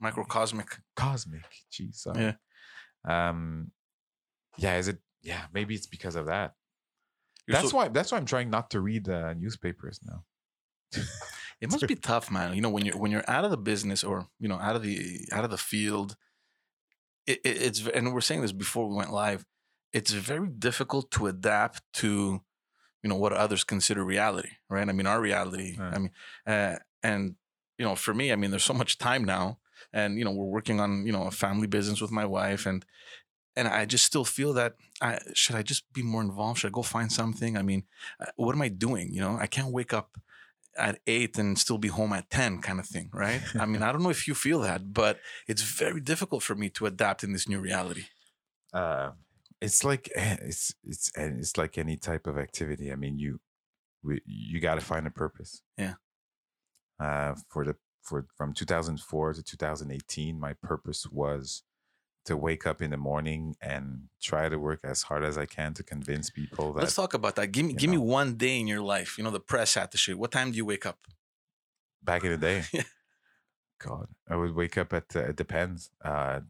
Microcosmic. 0.00 0.68
cosmic. 0.96 1.42
Jeez, 1.72 1.96
sorry. 1.96 2.34
Yeah. 3.06 3.28
Um, 3.28 3.70
yeah. 4.56 4.76
Is 4.76 4.88
it? 4.88 4.98
Yeah, 5.22 5.42
maybe 5.52 5.74
it's 5.74 5.86
because 5.86 6.16
of 6.16 6.26
that. 6.26 6.54
You're 7.46 7.56
that's 7.56 7.70
so- 7.70 7.76
why. 7.76 7.88
That's 7.88 8.12
why 8.12 8.18
I'm 8.18 8.26
trying 8.26 8.50
not 8.50 8.70
to 8.70 8.80
read 8.80 9.08
uh, 9.08 9.34
newspapers 9.34 10.00
now. 10.04 10.24
It 11.60 11.72
must 11.72 11.86
be 11.88 11.96
tough, 11.96 12.30
man. 12.30 12.54
You 12.54 12.60
know, 12.60 12.70
when 12.70 12.84
you're 12.84 12.96
when 12.96 13.10
you're 13.10 13.24
out 13.28 13.44
of 13.44 13.50
the 13.50 13.56
business 13.56 14.04
or 14.04 14.28
you 14.38 14.48
know 14.48 14.60
out 14.60 14.76
of 14.76 14.82
the 14.82 15.20
out 15.32 15.42
of 15.44 15.50
the 15.50 15.58
field, 15.58 16.16
it, 17.26 17.40
it, 17.44 17.62
it's 17.62 17.86
and 17.88 18.14
we're 18.14 18.20
saying 18.20 18.42
this 18.42 18.52
before 18.52 18.88
we 18.88 18.94
went 18.94 19.12
live. 19.12 19.44
It's 19.92 20.12
very 20.12 20.48
difficult 20.48 21.10
to 21.12 21.26
adapt 21.26 21.82
to, 21.94 22.42
you 23.02 23.08
know, 23.08 23.16
what 23.16 23.32
others 23.32 23.64
consider 23.64 24.04
reality, 24.04 24.50
right? 24.68 24.88
I 24.88 24.92
mean, 24.92 25.06
our 25.06 25.20
reality. 25.20 25.78
I 25.80 25.98
mean, 25.98 26.10
uh, 26.46 26.76
and 27.02 27.36
you 27.78 27.84
know, 27.84 27.94
for 27.94 28.14
me, 28.14 28.32
I 28.32 28.36
mean, 28.36 28.50
there's 28.50 28.64
so 28.64 28.74
much 28.74 28.98
time 28.98 29.24
now, 29.24 29.58
and 29.92 30.18
you 30.18 30.24
know, 30.24 30.32
we're 30.32 30.44
working 30.44 30.80
on 30.80 31.06
you 31.06 31.12
know 31.12 31.24
a 31.24 31.30
family 31.30 31.66
business 31.66 32.00
with 32.00 32.10
my 32.10 32.26
wife, 32.26 32.66
and 32.66 32.84
and 33.56 33.68
I 33.68 33.86
just 33.86 34.04
still 34.04 34.24
feel 34.24 34.52
that 34.54 34.74
I 35.00 35.18
should 35.34 35.56
I 35.56 35.62
just 35.62 35.92
be 35.92 36.02
more 36.02 36.22
involved? 36.22 36.60
Should 36.60 36.68
I 36.68 36.72
go 36.72 36.82
find 36.82 37.10
something? 37.10 37.56
I 37.56 37.62
mean, 37.62 37.84
uh, 38.20 38.26
what 38.36 38.54
am 38.54 38.62
I 38.62 38.68
doing? 38.68 39.12
You 39.12 39.20
know, 39.20 39.38
I 39.40 39.46
can't 39.46 39.72
wake 39.72 39.92
up 39.92 40.18
at 40.76 41.00
eight 41.06 41.38
and 41.38 41.58
still 41.58 41.78
be 41.78 41.88
home 41.88 42.12
at 42.12 42.30
10 42.30 42.60
kind 42.60 42.78
of 42.78 42.86
thing 42.86 43.10
right 43.12 43.40
i 43.58 43.66
mean 43.66 43.82
i 43.82 43.90
don't 43.90 44.00
know 44.00 44.10
if 44.10 44.28
you 44.28 44.34
feel 44.34 44.60
that 44.60 44.92
but 44.92 45.18
it's 45.48 45.62
very 45.62 46.00
difficult 46.00 46.40
for 46.40 46.54
me 46.54 46.68
to 46.68 46.86
adapt 46.86 47.24
in 47.24 47.32
this 47.32 47.48
new 47.48 47.58
reality 47.58 48.04
uh, 48.72 49.10
it's 49.60 49.84
like 49.84 50.10
eh, 50.14 50.36
it's 50.42 50.74
it's 50.84 51.10
and 51.16 51.38
it's 51.38 51.56
like 51.56 51.78
any 51.78 51.96
type 51.96 52.26
of 52.26 52.38
activity. 52.38 52.92
I 52.92 52.96
mean, 52.96 53.18
you 53.18 53.40
we, 54.02 54.20
you 54.24 54.60
got 54.60 54.76
to 54.76 54.80
find 54.80 55.06
a 55.06 55.10
purpose. 55.10 55.62
Yeah. 55.76 55.94
Uh, 57.00 57.34
for 57.48 57.64
the 57.64 57.76
for 58.02 58.26
from 58.36 58.52
2004 58.52 59.34
to 59.34 59.42
2018, 59.42 60.40
my 60.40 60.54
purpose 60.54 61.06
was 61.10 61.62
to 62.24 62.36
wake 62.36 62.66
up 62.66 62.82
in 62.82 62.90
the 62.90 62.96
morning 62.96 63.56
and 63.60 64.08
try 64.20 64.48
to 64.48 64.58
work 64.58 64.80
as 64.84 65.02
hard 65.02 65.24
as 65.24 65.38
I 65.38 65.46
can 65.46 65.72
to 65.74 65.82
convince 65.82 66.28
people 66.28 66.74
that 66.74 66.80
let's 66.80 66.94
talk 66.94 67.14
about 67.14 67.36
that 67.36 67.52
give 67.52 67.64
me 67.64 67.72
give 67.72 67.88
me 67.88 67.96
one 67.96 68.34
day 68.34 68.60
in 68.60 68.66
your 68.66 68.82
life 68.82 69.16
you 69.16 69.24
know 69.24 69.30
the 69.30 69.40
press 69.40 69.78
attache 69.78 70.12
what 70.12 70.30
time 70.30 70.50
do 70.50 70.58
you 70.58 70.66
wake 70.66 70.84
up 70.84 70.98
back 72.08 72.24
in 72.24 72.30
the 72.30 72.36
day. 72.36 72.64
Yeah. 72.72 72.82
God, 73.80 74.08
I 74.28 74.34
would 74.34 74.56
wake 74.56 74.76
up 74.76 74.92
at 74.92 75.14
uh, 75.14 75.20
it 75.20 75.36
depends. 75.36 75.90
Uh, 76.04 76.40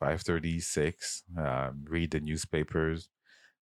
five 0.00 0.22
thirty, 0.22 0.60
six. 0.60 1.22
Um, 1.36 1.84
read 1.86 2.12
the 2.12 2.20
newspapers, 2.20 3.10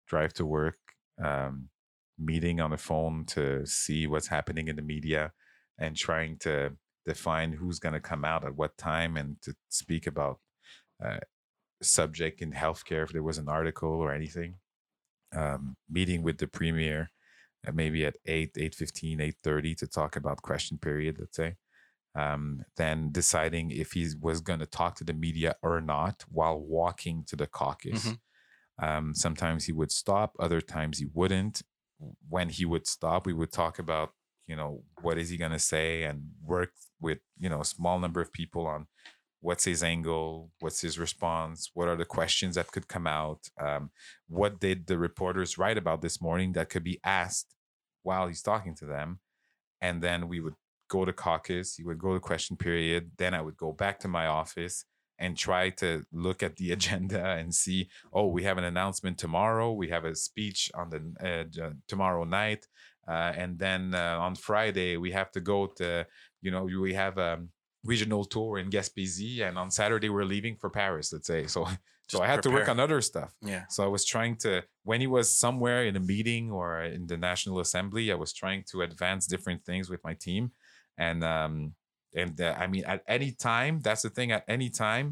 drive 0.07 0.33
to 0.35 0.47
work. 0.47 0.79
Um, 1.21 1.71
meeting 2.17 2.61
on 2.61 2.71
the 2.71 2.77
phone 2.77 3.25
to 3.27 3.67
see 3.67 4.07
what's 4.07 4.29
happening 4.29 4.69
in 4.69 4.77
the 4.77 4.83
media 4.83 5.33
and 5.79 5.97
trying 5.97 6.39
to 6.39 6.73
define 7.05 7.53
who's 7.53 7.79
going 7.79 7.93
to 7.93 8.01
come 8.01 8.25
out 8.25 8.45
at 8.45 8.57
what 8.57 8.77
time 8.77 9.17
and 9.17 9.41
to 9.43 9.55
speak 9.69 10.07
about 10.07 10.39
uh, 11.05 11.19
subject 11.83 12.41
in 12.43 12.53
healthcare 12.53 13.05
if 13.05 13.13
there 13.13 13.23
was 13.23 13.39
an 13.39 13.49
article 13.49 13.91
or 13.91 14.13
anything. 14.13 14.55
Um, 15.35 15.77
meeting 15.91 16.23
with 16.23 16.39
the 16.39 16.47
premier 16.47 17.11
uh, 17.67 17.73
maybe 17.75 18.07
at 18.07 18.17
8 18.27 18.55
8.15 18.55 19.35
8.30 19.45 19.77
to 19.79 19.87
talk 19.87 20.17
about 20.17 20.41
question 20.43 20.79
period 20.79 21.17
let's 21.19 21.37
say. 21.37 21.57
Um, 22.15 22.65
then 22.77 23.11
deciding 23.13 23.73
if 23.73 23.93
he 23.93 24.09
was 24.21 24.41
going 24.41 24.61
to 24.61 24.67
talk 24.67 24.95
to 24.97 25.05
the 25.05 25.13
media 25.13 25.57
or 25.63 25.81
not 25.83 26.25
while 26.31 26.59
walking 26.59 27.25
to 27.27 27.37
the 27.37 27.47
caucus. 27.47 28.07
Mhm. 28.07 28.19
um, 28.79 29.15
sometimes 29.15 29.65
he 29.65 29.73
would 29.73 29.91
stop 29.91 30.35
other 30.39 30.61
times 30.61 30.99
he 30.99 31.07
wouldn't. 31.13 31.63
When 32.29 32.49
he 32.49 32.65
would 32.65 32.87
stop 32.87 33.27
we 33.27 33.33
would 33.33 33.53
talk 33.53 33.79
about 33.79 34.13
you 34.47 34.57
know 34.57 34.83
what 35.03 35.19
is 35.19 35.31
he 35.31 35.37
going 35.37 35.53
to 35.53 35.59
say 35.59 36.05
and 36.05 36.23
work 36.45 36.71
with 37.01 37.19
you 37.39 37.49
know 37.49 37.61
a 37.61 37.65
small 37.65 37.99
number 37.99 38.21
of 38.21 38.33
people 38.33 38.67
on 38.67 38.87
what's 39.41 39.65
his 39.65 39.83
angle 39.83 40.51
what's 40.61 40.81
his 40.81 40.99
response 40.99 41.71
what 41.75 41.89
are 41.89 41.97
the 41.97 42.05
questions 42.05 42.55
that 42.55 42.73
could 42.73 42.89
come 42.89 43.07
out 43.07 43.49
um, 43.61 43.91
what 44.29 44.59
did 44.59 44.87
the 44.87 44.99
reporters 44.99 45.59
write 45.59 45.79
about 45.79 46.01
this 46.01 46.21
morning 46.21 46.53
that 46.53 46.71
could 46.71 46.85
be 46.85 46.99
asked 47.05 47.55
while 48.03 48.29
he's 48.29 48.43
talking 48.43 48.75
to 48.75 48.87
them? 48.87 49.19
And 49.81 50.01
then 50.01 50.29
we 50.29 50.41
would 50.41 50.55
go 50.89 51.05
to 51.05 51.13
caucus 51.13 51.75
he 51.77 51.85
would 51.85 51.99
go 51.99 52.15
to 52.15 52.21
question 52.21 52.57
period 52.57 53.11
then 53.19 53.35
i 53.35 53.41
would 53.41 53.57
go 53.57 53.73
back 53.73 53.99
to 53.99 54.09
my 54.09 54.27
office 54.27 54.85
and 55.19 55.37
try 55.37 55.71
to 55.71 56.05
look 56.13 56.43
at 56.43 56.57
the 56.57 56.71
agenda 56.77 57.25
and 57.25 57.55
see 57.55 57.89
oh 58.13 58.27
we 58.27 58.45
have 58.45 58.59
an 58.59 58.65
announcement 58.65 59.19
tomorrow 59.19 59.73
we 59.73 59.89
have 59.89 60.05
a 60.05 60.15
speech 60.15 60.71
on 60.75 60.91
the 60.91 61.49
uh, 61.61 61.71
tomorrow 61.89 62.25
night 62.25 62.67
uh, 63.09 63.33
and 63.37 63.59
then 63.59 63.95
uh, 63.95 64.19
on 64.27 64.35
friday 64.35 64.97
we 64.97 65.11
have 65.13 65.31
to 65.33 65.41
go 65.41 65.67
to 65.67 66.07
you 66.43 66.51
know 66.51 66.65
we 66.65 66.95
have 66.95 67.19
a 67.19 67.39
regional 67.85 68.25
tour 68.25 68.59
in 68.59 68.69
gaspésie 68.71 69.41
and 69.47 69.57
on 69.59 69.71
saturday 69.71 70.09
we're 70.09 70.25
leaving 70.25 70.57
for 70.57 70.69
paris 70.71 71.13
let's 71.13 71.27
say 71.27 71.47
so 71.47 71.67
so 72.09 72.21
i 72.23 72.27
had 72.27 72.43
to 72.43 72.51
work 72.51 72.69
on 72.69 72.79
other 72.81 73.01
stuff 73.01 73.33
Yeah. 73.43 73.65
so 73.69 73.85
I 73.85 73.89
was 73.97 74.05
trying 74.05 74.37
to, 74.45 74.63
when 74.85 75.01
he 75.01 75.09
was 75.09 75.27
somewhere 75.45 75.85
in 75.85 75.95
a 75.97 76.01
meeting 76.15 76.51
or 76.53 76.69
in 76.83 77.07
the 77.07 77.17
National 77.17 77.59
Assembly, 77.61 78.05
I 78.13 78.15
was 78.25 78.33
trying 78.33 78.63
to 78.71 78.83
advance 78.83 79.27
different 79.27 79.65
things 79.65 79.91
with 79.91 80.03
my 80.09 80.15
team, 80.27 80.53
and 81.07 81.21
um, 81.25 81.75
and 82.23 82.41
uh, 82.41 82.55
I 82.63 82.67
mean, 82.73 82.85
at 82.95 83.03
any 83.17 83.31
time, 83.33 83.81
that's 83.87 84.03
the 84.03 84.11
thing. 84.17 84.31
At 84.39 84.45
any 84.57 84.71
time, 84.71 85.07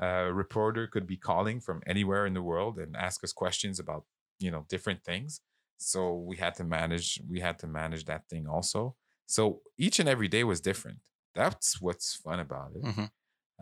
a 0.00 0.32
reporter 0.42 0.84
could 0.92 1.06
be 1.06 1.16
calling 1.16 1.60
from 1.60 1.78
anywhere 1.86 2.24
in 2.26 2.34
the 2.34 2.42
world 2.42 2.74
and 2.82 2.96
ask 2.96 3.22
us 3.24 3.32
questions 3.32 3.78
about 3.84 4.02
you 4.44 4.50
know 4.50 4.62
different 4.68 5.00
things. 5.10 5.40
So 5.80 6.14
we 6.16 6.36
had 6.36 6.54
to 6.56 6.64
manage. 6.64 7.20
We 7.28 7.40
had 7.40 7.58
to 7.60 7.66
manage 7.66 8.04
that 8.06 8.28
thing 8.28 8.46
also. 8.46 8.96
So 9.26 9.62
each 9.78 9.98
and 10.00 10.08
every 10.08 10.28
day 10.28 10.44
was 10.44 10.60
different. 10.60 10.98
That's 11.34 11.80
what's 11.80 12.14
fun 12.16 12.40
about 12.40 12.72
it 12.76 12.82
Mhm. 12.82 13.10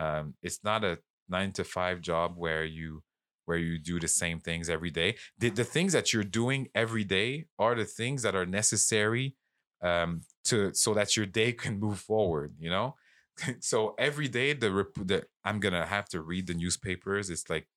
um, 0.01 0.35
it's 0.43 0.63
not 0.65 0.85
a 0.85 0.99
nine 1.29 1.53
to 1.53 1.65
five 1.65 2.01
job 2.01 2.35
where 2.37 2.65
you 2.65 3.03
where 3.45 3.59
you 3.59 3.79
do 3.79 3.99
the 4.01 4.09
same 4.09 4.41
things 4.41 4.69
every 4.69 4.91
day 4.91 5.17
the, 5.39 5.51
the 5.51 5.65
things 5.65 5.93
that 5.93 6.13
you're 6.13 6.25
doing 6.25 6.69
every 6.75 7.05
day 7.05 7.47
are 7.59 7.75
the 7.75 7.85
things 7.85 8.23
that 8.23 8.35
are 8.35 8.47
necessary 8.47 9.37
um, 9.83 10.23
to 10.45 10.73
so 10.75 10.95
that 10.95 11.17
your 11.17 11.27
day 11.27 11.53
can 11.63 11.79
move 11.79 11.99
forward 12.01 12.55
you 12.59 12.71
know 12.71 12.95
so 13.61 13.95
every 13.99 14.29
day 14.29 14.53
the, 14.53 14.71
rep- 14.73 14.95
the 15.13 15.27
i'm 15.45 15.61
gonna 15.61 15.87
have 15.87 16.09
to 16.09 16.21
read 16.23 16.47
the 16.47 16.55
newspapers 16.55 17.31
it's 17.31 17.49
like 17.51 17.69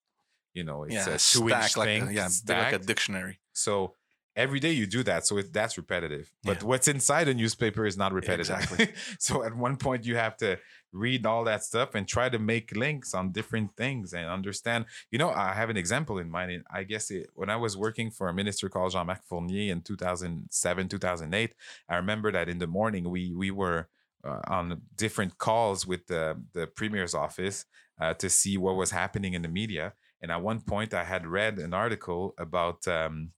you 0.53 0.63
know 0.63 0.83
it's 0.83 1.07
Yeah. 1.07 1.15
a 1.15 1.17
two 1.17 1.49
inch 1.49 1.71
Stack 1.71 1.77
like 1.77 1.87
thing 1.87 2.03
a, 2.09 2.11
yeah, 2.11 2.29
like 2.47 2.73
a 2.73 2.79
dictionary. 2.79 3.39
So 3.53 3.95
every 4.35 4.59
day 4.59 4.71
you 4.71 4.85
do 4.85 5.03
that. 5.03 5.27
So 5.27 5.37
it, 5.37 5.51
that's 5.53 5.77
repetitive. 5.77 6.31
But 6.43 6.61
Yeah. 6.61 6.67
what's 6.67 6.87
inside 6.87 7.27
a 7.27 7.33
newspaper 7.33 7.85
is 7.85 7.97
not 7.97 8.13
repetitive. 8.13 8.57
Exactly. 8.57 8.93
so 9.19 9.43
at 9.43 9.55
one 9.55 9.77
point 9.77 10.05
you 10.05 10.15
have 10.15 10.37
to 10.37 10.57
read 10.93 11.25
all 11.25 11.43
that 11.45 11.63
stuff 11.63 11.95
and 11.95 12.07
try 12.07 12.27
to 12.29 12.37
make 12.39 12.75
links 12.75 13.13
on 13.13 13.31
different 13.31 13.75
things 13.77 14.13
and 14.13 14.25
understand. 14.29 14.85
You 15.09 15.19
know, 15.19 15.29
I 15.29 15.53
have 15.53 15.69
an 15.69 15.77
example 15.77 16.17
in 16.17 16.29
mind. 16.29 16.51
And 16.51 16.63
I 16.71 16.83
guess 16.83 17.11
it, 17.11 17.29
when 17.33 17.49
I 17.49 17.55
was 17.55 17.77
working 17.77 18.11
for 18.11 18.27
a 18.27 18.33
minister 18.33 18.67
called 18.69 18.91
Jean-Marc 18.91 19.23
Fournier 19.23 19.71
in 19.71 19.81
2007, 19.81 20.87
2008, 20.89 21.53
I 21.89 21.95
remember 21.95 22.31
that 22.31 22.49
in 22.49 22.59
the 22.59 22.67
morning 22.67 23.09
we 23.09 23.33
we 23.33 23.51
were 23.51 23.87
uh, 24.23 24.39
on 24.47 24.81
different 24.95 25.37
calls 25.37 25.87
with 25.87 26.07
the 26.07 26.41
the 26.53 26.67
premier's 26.67 27.13
office 27.13 27.65
uh, 27.99 28.13
to 28.15 28.29
see 28.29 28.57
what 28.57 28.75
was 28.75 28.91
happening 28.91 29.33
in 29.33 29.41
the 29.41 29.47
media. 29.47 29.93
And 30.21 30.31
at 30.31 30.41
one 30.41 30.61
point, 30.61 30.93
I 30.93 31.03
had 31.03 31.25
read 31.25 31.57
an 31.57 31.73
article 31.73 32.33
about 32.37 32.87
um, 32.87 33.31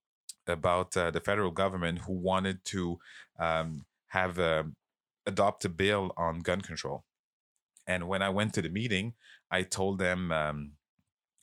about 0.48 0.96
uh, 0.98 1.12
the 1.12 1.20
federal 1.20 1.52
government 1.52 2.00
who 2.00 2.14
wanted 2.14 2.64
to 2.66 3.00
um, 3.40 3.86
have 4.08 4.40
a, 4.40 4.66
adopt 5.26 5.66
a 5.66 5.70
bill 5.70 6.12
on 6.18 6.40
gun 6.40 6.62
control. 6.62 7.04
And 7.88 8.08
when 8.08 8.22
I 8.22 8.30
went 8.30 8.54
to 8.54 8.62
the 8.62 8.70
meeting, 8.70 9.14
I 9.52 9.64
told 9.64 10.00
them, 10.00 10.32
um, 10.32 10.74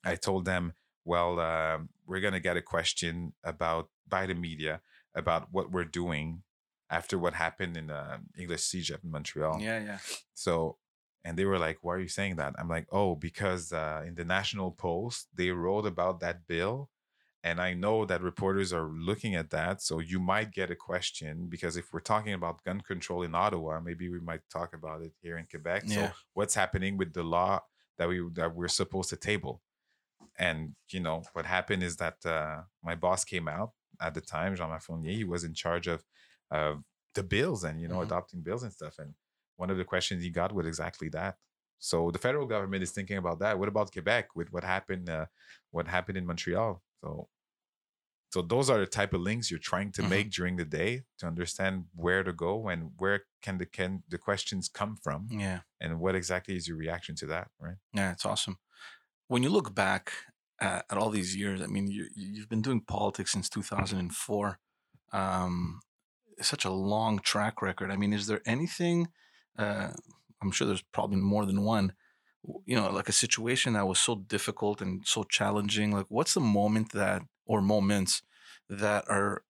I 0.04 0.16
told 0.16 0.44
them, 0.44 0.74
well, 1.04 1.40
um 1.40 1.88
we're 2.10 2.20
gonna 2.20 2.40
get 2.40 2.56
a 2.56 2.62
question 2.62 3.32
about 3.44 3.88
by 4.08 4.26
the 4.26 4.34
media 4.34 4.80
about 5.14 5.48
what 5.52 5.70
we're 5.70 5.84
doing 5.84 6.42
after 6.90 7.16
what 7.16 7.34
happened 7.34 7.76
in 7.76 7.88
uh, 7.88 8.18
English 8.36 8.62
siege 8.62 8.90
in 8.90 8.98
Montreal. 9.04 9.60
Yeah, 9.60 9.78
yeah. 9.78 9.98
So, 10.34 10.76
and 11.24 11.38
they 11.38 11.44
were 11.44 11.58
like, 11.58 11.78
"Why 11.82 11.94
are 11.94 12.00
you 12.00 12.08
saying 12.08 12.36
that?" 12.36 12.54
I'm 12.58 12.68
like, 12.68 12.86
"Oh, 12.90 13.14
because 13.14 13.72
uh, 13.72 14.02
in 14.04 14.16
the 14.16 14.24
National 14.24 14.72
Post 14.72 15.28
they 15.34 15.50
wrote 15.50 15.86
about 15.86 16.18
that 16.20 16.46
bill, 16.48 16.90
and 17.42 17.60
I 17.60 17.72
know 17.74 18.04
that 18.04 18.20
reporters 18.22 18.72
are 18.72 18.88
looking 18.88 19.34
at 19.34 19.50
that. 19.50 19.80
So 19.82 19.98
you 19.98 20.20
might 20.20 20.50
get 20.52 20.70
a 20.70 20.76
question 20.76 21.46
because 21.48 21.76
if 21.76 21.92
we're 21.92 22.00
talking 22.00 22.34
about 22.34 22.62
gun 22.64 22.80
control 22.82 23.22
in 23.22 23.34
Ottawa, 23.34 23.80
maybe 23.80 24.08
we 24.10 24.20
might 24.20 24.42
talk 24.50 24.74
about 24.74 25.00
it 25.02 25.12
here 25.22 25.38
in 25.38 25.46
Quebec. 25.46 25.84
Yeah. 25.86 25.94
So 25.94 26.12
what's 26.34 26.54
happening 26.54 26.96
with 26.98 27.12
the 27.14 27.22
law 27.22 27.60
that 27.98 28.08
we 28.08 28.20
that 28.34 28.54
we're 28.54 28.68
supposed 28.68 29.10
to 29.10 29.16
table?" 29.16 29.62
And 30.38 30.74
you 30.90 31.00
know 31.00 31.22
what 31.32 31.46
happened 31.46 31.82
is 31.82 31.96
that 31.96 32.24
uh, 32.24 32.62
my 32.82 32.94
boss 32.94 33.24
came 33.24 33.48
out 33.48 33.72
at 34.00 34.14
the 34.14 34.20
time, 34.20 34.54
Jean-Marc 34.56 34.82
Fournier. 34.82 35.12
He 35.12 35.24
was 35.24 35.44
in 35.44 35.54
charge 35.54 35.86
of 35.86 36.04
uh, 36.50 36.74
the 37.14 37.22
bills 37.22 37.64
and 37.64 37.80
you 37.80 37.88
know 37.88 37.98
Mhm. 38.00 38.04
adopting 38.06 38.40
bills 38.42 38.62
and 38.62 38.72
stuff. 38.72 38.98
And 38.98 39.14
one 39.56 39.70
of 39.70 39.76
the 39.78 39.84
questions 39.84 40.22
he 40.22 40.30
got 40.30 40.52
was 40.52 40.66
exactly 40.66 41.08
that. 41.10 41.36
So 41.78 42.10
the 42.10 42.18
federal 42.18 42.46
government 42.46 42.82
is 42.82 42.92
thinking 42.92 43.16
about 43.16 43.38
that. 43.40 43.58
What 43.58 43.68
about 43.68 43.92
Quebec 43.92 44.36
with 44.36 44.52
what 44.52 44.64
happened? 44.64 45.08
Uh, 45.08 45.26
what 45.70 45.88
happened 45.88 46.18
in 46.18 46.26
Montreal? 46.26 46.82
So, 47.02 47.28
so 48.32 48.42
those 48.42 48.70
are 48.70 48.78
the 48.78 48.86
type 48.86 49.12
of 49.12 49.20
links 49.20 49.50
you're 49.50 49.58
trying 49.58 49.90
to 49.92 50.02
Mhm. 50.02 50.08
make 50.08 50.30
during 50.30 50.56
the 50.56 50.64
day 50.64 51.04
to 51.18 51.26
understand 51.26 51.86
where 51.94 52.22
to 52.22 52.32
go 52.32 52.68
and 52.68 52.92
where 52.96 53.24
can 53.42 53.58
the 53.58 53.66
can 53.66 54.04
the 54.08 54.18
questions 54.18 54.68
come 54.68 54.96
from 54.96 55.26
Yeah. 55.30 55.62
and 55.80 55.98
what 56.00 56.14
exactly 56.14 56.54
is 56.56 56.68
your 56.68 56.76
reaction 56.76 57.16
to 57.16 57.26
that, 57.26 57.50
right? 57.58 57.78
Yeah, 57.92 58.12
it's 58.12 58.24
awesome. 58.24 58.58
When 59.28 59.42
you 59.42 59.50
look 59.50 59.74
back 59.74 60.12
at, 60.60 60.86
at 60.90 60.98
all 60.98 61.10
these 61.10 61.36
years, 61.36 61.60
I 61.62 61.66
mean, 61.66 61.88
you, 61.88 62.08
you've 62.14 62.48
been 62.48 62.62
doing 62.62 62.82
politics 62.82 63.32
since 63.32 63.48
2004. 63.48 64.58
Um, 65.12 65.80
such 66.40 66.64
a 66.64 66.70
long 66.70 67.18
track 67.20 67.62
record. 67.62 67.90
I 67.90 67.96
mean, 67.96 68.12
is 68.12 68.26
there 68.26 68.42
anything? 68.46 69.08
Uh, 69.58 69.92
I'm 70.42 70.52
sure 70.52 70.66
there's 70.66 70.82
probably 70.82 71.18
more 71.18 71.46
than 71.46 71.62
one. 71.64 71.94
You 72.64 72.76
know, 72.76 72.90
like 72.90 73.08
a 73.08 73.12
situation 73.12 73.74
that 73.74 73.86
was 73.86 73.98
so 73.98 74.14
difficult 74.16 74.80
and 74.80 75.02
so 75.06 75.24
challenging. 75.24 75.92
Like, 75.92 76.06
what's 76.08 76.34
the 76.34 76.40
moment 76.40 76.92
that, 76.92 77.22
or 77.46 77.60
moments 77.60 78.22
that 78.68 79.04
are 79.08 79.42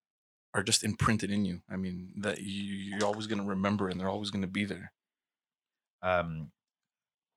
are 0.53 0.63
just 0.65 0.83
imprinted 0.83 1.31
in 1.31 1.45
you? 1.45 1.63
I 1.71 1.77
mean, 1.77 2.13
that 2.19 2.41
you, 2.41 2.75
you're 2.75 3.07
always 3.07 3.27
going 3.29 3.41
to 3.41 3.47
remember, 3.49 3.89
and 3.89 4.01
they're 4.01 4.09
always 4.09 4.31
going 4.31 4.43
to 4.43 4.49
be 4.49 4.65
there. 4.65 4.93
Um, 6.03 6.51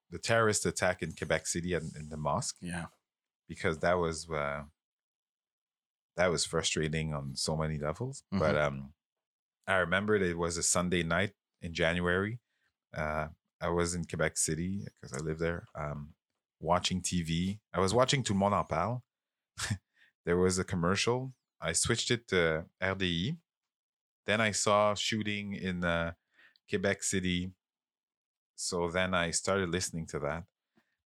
the 0.09 0.17
terrorist 0.19 0.65
attack 0.65 1.01
in 1.03 1.11
Quebec 1.13 1.45
City 1.47 1.73
and 1.73 1.95
in 1.95 2.09
the 2.09 2.17
mosque. 2.17 2.55
Yeah. 2.61 2.85
because 3.47 3.79
that 3.79 3.97
was 3.99 4.27
uh, 4.29 4.63
that 6.15 6.31
was 6.31 6.45
frustrating 6.45 7.13
on 7.13 7.35
so 7.35 7.55
many 7.57 7.77
levels. 7.77 8.23
But 8.31 8.57
um, 8.57 8.93
I 9.67 9.75
remembered 9.77 10.21
it 10.21 10.37
was 10.37 10.57
a 10.57 10.63
Sunday 10.63 11.03
night 11.03 11.33
in 11.61 11.73
January. 11.73 12.39
Uh, 12.95 13.27
I 13.63 13.69
was 13.69 13.95
in 13.95 14.03
Quebec 14.03 14.37
City 14.37 14.85
because 15.01 15.17
I 15.17 15.23
live 15.23 15.39
there. 15.39 15.65
Um, 15.73 16.09
watching 16.59 17.01
TV. 17.01 17.59
I 17.73 17.79
was 17.79 17.93
watching 17.93 18.21
Tout 18.21 18.33
le 18.33 18.39
monde 18.39 18.53
en 18.53 18.65
parle. 18.65 19.03
there 20.25 20.37
was 20.37 20.59
a 20.59 20.65
commercial. 20.65 21.33
I 21.61 21.71
switched 21.71 22.11
it 22.11 22.27
to 22.27 22.65
RDI. 22.81 23.37
Then 24.27 24.41
I 24.41 24.51
saw 24.51 24.95
shooting 24.95 25.53
in 25.53 25.85
uh, 25.85 26.11
Quebec 26.69 27.03
City. 27.03 27.51
So 28.55 28.89
then 28.89 29.13
I 29.13 29.31
started 29.31 29.69
listening 29.69 30.07
to 30.07 30.19
that. 30.19 30.43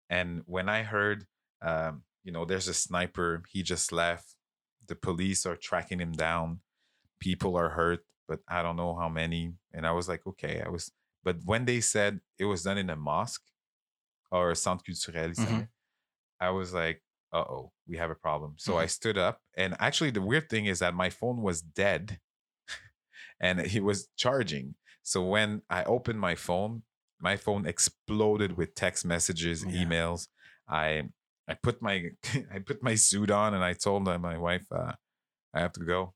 And 0.08 0.42
when 0.46 0.68
I 0.70 0.82
heard, 0.82 1.26
um, 1.60 2.04
you 2.24 2.32
know, 2.32 2.46
there's 2.46 2.68
a 2.68 2.74
sniper, 2.74 3.42
he 3.50 3.62
just 3.62 3.92
left. 3.92 4.34
The 4.88 4.96
police 4.96 5.44
are 5.44 5.56
tracking 5.56 6.00
him 6.00 6.12
down. 6.12 6.60
People 7.20 7.56
are 7.56 7.70
hurt, 7.70 8.00
but 8.26 8.40
I 8.48 8.62
don't 8.62 8.76
know 8.76 8.94
how 8.94 9.10
many. 9.10 9.54
And 9.74 9.86
I 9.86 9.92
was 9.92 10.08
like, 10.08 10.26
okay, 10.26 10.62
I 10.64 10.70
was. 10.70 10.90
But 11.26 11.38
when 11.44 11.64
they 11.64 11.80
said 11.80 12.20
it 12.38 12.44
was 12.52 12.62
done 12.62 12.78
in 12.78 12.88
a 12.88 12.94
mosque 13.10 13.42
or 14.30 14.52
a 14.52 14.56
centre 14.56 14.84
culturel, 14.92 15.32
Mhm. 15.34 15.68
I 16.46 16.50
was 16.50 16.72
like, 16.72 16.98
uh 17.32 17.46
oh, 17.54 17.72
we 17.88 17.96
have 18.02 18.12
a 18.12 18.20
problem. 18.26 18.54
So 18.64 18.70
Mhm. 18.74 18.82
I 18.84 18.86
stood 18.86 19.18
up. 19.18 19.36
And 19.62 19.70
actually, 19.86 20.12
the 20.12 20.22
weird 20.30 20.46
thing 20.48 20.66
is 20.72 20.78
that 20.78 20.94
my 20.94 21.10
phone 21.10 21.38
was 21.48 21.58
dead 21.84 22.20
and 23.40 23.60
he 23.74 23.80
was 23.80 24.08
charging. 24.16 24.66
So 25.02 25.18
when 25.34 25.62
I 25.68 25.82
opened 25.84 26.20
my 26.20 26.36
phone, 26.36 26.84
my 27.18 27.36
phone 27.36 27.66
exploded 27.66 28.56
with 28.56 28.74
text 28.74 29.04
messages, 29.04 29.64
Yeah. 29.64 29.84
emails. 29.84 30.28
I 30.68 30.88
I 31.48 31.54
put 31.54 31.82
my 31.82 31.96
I 32.54 32.58
put 32.60 32.82
my 32.88 32.94
suit 32.94 33.30
on 33.30 33.54
and 33.54 33.64
I 33.64 33.72
told 33.86 34.04
my 34.04 34.38
wife 34.38 34.66
uh, 34.70 34.94
I 35.54 35.58
have 35.60 35.72
to 35.72 35.84
go. 35.84 36.14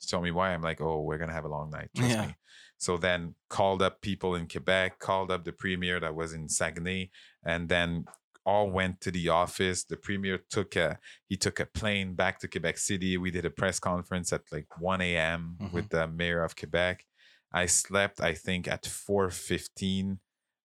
She 0.00 0.08
told 0.08 0.22
me 0.22 0.30
why. 0.30 0.54
I'm 0.54 0.62
like, 0.70 0.80
oh, 0.80 1.02
we're 1.02 1.18
gonna 1.18 1.38
have 1.40 1.48
a 1.50 1.54
long 1.56 1.70
night. 1.70 1.90
Trust 1.96 2.14
Yeah. 2.14 2.26
me. 2.26 2.34
So 2.78 2.96
then 2.96 3.34
called 3.48 3.82
up 3.82 4.00
people 4.00 4.34
in 4.36 4.46
Quebec, 4.48 4.98
called 5.00 5.30
up 5.30 5.44
the 5.44 5.52
premier 5.52 6.00
that 6.00 6.14
was 6.14 6.32
in 6.32 6.48
Saguenay, 6.48 7.10
and 7.44 7.68
then 7.68 8.04
all 8.46 8.70
went 8.70 9.00
to 9.02 9.10
the 9.10 9.28
office. 9.28 9.84
The 9.84 9.96
premier 9.96 10.38
took 10.48 10.74
a 10.76 10.98
he 11.28 11.36
took 11.36 11.60
a 11.60 11.66
plane 11.66 12.14
back 12.14 12.38
to 12.40 12.48
Quebec 12.48 12.78
City. 12.78 13.16
We 13.18 13.30
did 13.30 13.44
a 13.44 13.50
press 13.50 13.78
conference 13.78 14.32
at 14.32 14.42
like 14.50 14.68
1 14.80 15.00
a.m. 15.02 15.56
Mhm. 15.60 15.72
with 15.72 15.88
the 15.90 16.06
mayor 16.08 16.42
of 16.42 16.56
Quebec. 16.56 17.04
I 17.52 17.66
slept, 17.66 18.20
I 18.20 18.34
think, 18.34 18.68
at 18.68 18.84
4:15, 18.86 20.18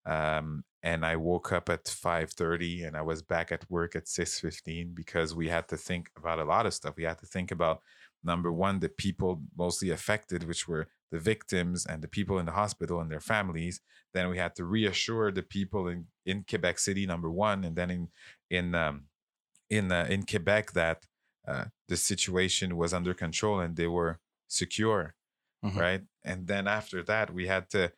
um, 0.06 0.64
and 0.82 1.06
I 1.06 1.16
woke 1.16 1.52
up 1.52 1.70
at 1.70 1.86
5:30, 1.88 2.84
and 2.86 2.96
I 2.96 3.02
was 3.02 3.22
back 3.22 3.52
at 3.52 3.70
work 3.70 3.96
at 3.96 4.08
6:15 4.08 4.94
because 4.94 5.34
we 5.34 5.48
had 5.50 5.68
to 5.70 5.78
think 5.78 6.10
about 6.18 6.40
a 6.40 6.46
lot 6.46 6.66
of 6.66 6.74
stuff. 6.74 6.96
We 6.96 7.04
had 7.04 7.20
to 7.20 7.26
think 7.26 7.52
about 7.52 7.82
number 8.24 8.52
one, 8.52 8.80
the 8.80 8.90
people 8.90 9.42
mostly 9.58 9.90
affected, 9.90 10.44
which 10.44 10.68
were 10.68 10.88
the 11.14 11.20
victims 11.20 11.86
and 11.86 12.02
the 12.04 12.10
people 12.18 12.40
in 12.40 12.48
the 12.48 12.54
hospital 12.64 13.00
and 13.02 13.12
their 13.12 13.22
families. 13.34 13.82
Then 14.16 14.30
we 14.32 14.40
had 14.40 14.56
to 14.58 14.66
reassure 14.66 15.32
the 15.32 15.44
people 15.58 15.84
in 15.94 16.08
in 16.26 16.38
Quebec 16.50 16.80
City, 16.80 17.06
number 17.08 17.32
one, 17.32 17.64
and 17.68 17.76
then 17.80 17.90
in 17.98 18.04
in 18.50 18.76
um, 18.76 18.96
in 19.70 19.92
uh, 19.92 20.08
in 20.10 20.26
Quebec 20.26 20.74
that 20.74 21.00
uh, 21.48 21.66
the 21.90 21.98
situation 21.98 22.78
was 22.78 22.94
under 22.94 23.14
control 23.14 23.60
and 23.60 23.76
they 23.76 23.88
were 23.88 24.20
secure, 24.48 25.16
Mhm. 25.66 25.78
right? 25.86 26.04
And 26.24 26.48
then 26.48 26.68
after 26.68 27.04
that, 27.04 27.34
we 27.34 27.48
had 27.48 27.70
to 27.72 27.94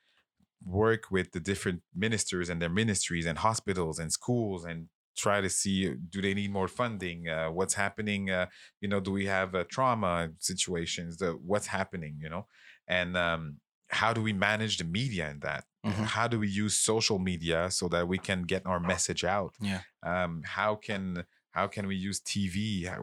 work 0.63 1.11
with 1.11 1.31
the 1.31 1.39
different 1.39 1.83
ministers 1.93 2.49
and 2.49 2.61
their 2.61 2.69
ministries 2.69 3.25
and 3.25 3.37
hospitals 3.39 3.99
and 3.99 4.11
schools 4.11 4.65
and 4.65 4.89
try 5.17 5.39
to 5.41 5.49
see 5.49 5.93
do 6.09 6.21
they 6.21 6.33
need 6.33 6.51
more 6.51 6.67
funding 6.67 7.29
uh, 7.29 7.49
what's 7.49 7.75
happening 7.75 8.29
uh, 8.29 8.47
you 8.81 8.87
know 8.87 8.99
do 8.99 9.11
we 9.11 9.25
have 9.27 9.55
uh, 9.55 9.63
trauma 9.69 10.29
situations 10.39 11.17
the, 11.17 11.31
what's 11.33 11.67
happening 11.67 12.17
you 12.21 12.29
know 12.29 12.47
and 12.88 13.16
um, 13.18 13.57
how 13.90 14.14
do 14.14 14.22
we 14.22 14.34
manage 14.34 14.78
the 14.78 14.84
media 14.84 15.30
in 15.30 15.40
that? 15.41 15.64
Mhm. 15.86 16.06
how 16.18 16.28
do 16.28 16.40
we 16.40 16.48
use 16.48 16.76
social 16.91 17.20
media 17.20 17.70
so 17.70 17.88
that 17.90 18.07
we 18.07 18.18
can 18.18 18.41
get 18.44 18.66
our 18.66 18.80
message 18.80 19.24
out? 19.24 19.53
Yeah. 19.62 19.82
um, 20.02 20.41
how 20.44 20.76
can 20.88 21.26
how 21.52 21.68
can 21.68 21.86
we 21.88 21.95
use 21.95 22.20
tv 22.20 22.88
how, 22.88 23.02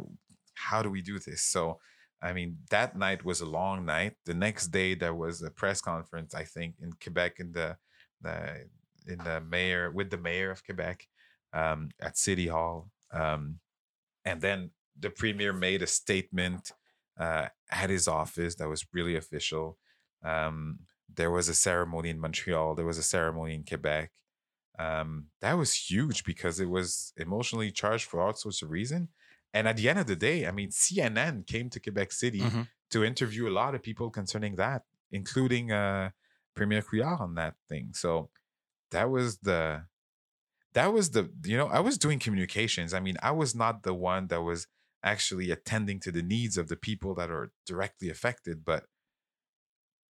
how 0.54 0.82
do 0.82 0.90
we 0.90 1.00
do 1.02 1.18
this? 1.20 1.42
So 1.54 1.78
i 2.20 2.32
mean 2.32 2.58
that 2.70 2.96
night 2.96 3.24
was 3.24 3.40
a 3.40 3.46
long 3.58 3.84
night. 3.86 4.14
The 4.26 4.34
next 4.34 4.68
day 4.68 4.94
there 4.96 5.14
was 5.14 5.42
a 5.42 5.50
press 5.50 5.80
conference 5.80 6.34
i 6.34 6.44
think 6.54 6.70
in 6.84 6.90
quebec 7.02 7.32
in 7.38 7.52
the, 7.52 7.76
the 8.20 8.36
in 9.12 9.18
the 9.28 9.40
mayor 9.54 9.90
with 9.96 10.08
the 10.10 10.18
mayor 10.28 10.50
of 10.50 10.64
quebec 10.66 10.98
um, 11.52 11.80
at 12.00 12.16
city 12.18 12.48
hall. 12.48 12.90
Um, 13.12 13.42
and 14.24 14.40
then 14.40 14.70
the 14.98 15.10
premier 15.10 15.52
made 15.52 15.82
a 15.82 15.86
statement 15.86 16.72
uh, 17.24 17.46
at 17.82 17.88
his 17.96 18.06
office 18.20 18.54
that 18.56 18.68
was 18.74 18.82
really 18.98 19.16
official 19.24 19.66
um, 20.32 20.56
there 21.18 21.32
was 21.36 21.46
a 21.48 21.54
ceremony 21.68 22.08
in 22.14 22.18
montreal 22.26 22.68
there 22.74 22.88
was 22.92 22.98
a 23.04 23.08
ceremony 23.16 23.54
in 23.58 23.64
quebec 23.70 24.10
um, 24.78 25.10
that 25.40 25.54
was 25.62 25.72
huge 25.90 26.18
because 26.24 26.56
it 26.64 26.70
was 26.78 27.12
emotionally 27.26 27.70
charged 27.80 28.06
for 28.10 28.20
all 28.22 28.32
sorts 28.44 28.62
of 28.62 28.70
reason. 28.70 29.02
And 29.54 29.68
at 29.70 29.76
the 29.76 29.86
end 29.90 29.98
of 29.98 30.06
the 30.06 30.16
day, 30.16 30.38
I 30.48 30.50
mean, 30.58 30.70
CNN 30.70 31.34
came 31.46 31.68
to 31.70 31.78
Quebec 31.78 32.10
City 32.22 32.40
Mhm. 32.40 32.64
to 32.92 33.04
interview 33.04 33.44
a 33.48 33.54
lot 33.62 33.74
of 33.74 33.82
people 33.88 34.08
concerning 34.20 34.54
that, 34.56 34.80
including 35.10 35.64
uh, 35.82 36.10
Premier 36.54 36.82
Couillard 36.82 37.20
on 37.20 37.34
that 37.40 37.54
thing. 37.68 37.86
So 37.92 38.30
that 38.94 39.10
was 39.10 39.28
the 39.48 39.62
that 40.72 40.88
was 40.96 41.10
the 41.10 41.22
you 41.44 41.56
know 41.58 41.68
I 41.78 41.80
was 41.88 41.98
doing 41.98 42.18
communications. 42.26 42.90
I 42.94 43.00
mean, 43.06 43.16
I 43.22 43.32
was 43.42 43.54
not 43.54 43.74
the 43.82 43.94
one 44.12 44.28
that 44.28 44.42
was 44.50 44.60
actually 45.02 45.50
attending 45.50 46.00
to 46.00 46.12
the 46.12 46.22
needs 46.22 46.56
of 46.58 46.68
the 46.68 46.76
people 46.76 47.14
that 47.16 47.30
are 47.30 47.52
directly 47.66 48.08
affected, 48.10 48.64
but 48.64 48.86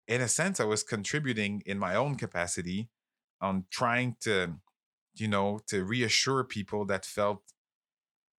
in 0.07 0.21
a 0.21 0.27
sense, 0.27 0.59
I 0.59 0.65
was 0.65 0.83
contributing 0.83 1.61
in 1.65 1.77
my 1.77 1.95
own 1.95 2.15
capacity 2.15 2.89
on 3.41 3.65
trying 3.69 4.15
to, 4.21 4.59
you 5.15 5.27
know, 5.27 5.59
to 5.67 5.83
reassure 5.85 6.43
people 6.43 6.85
that 6.85 7.05
felt 7.05 7.43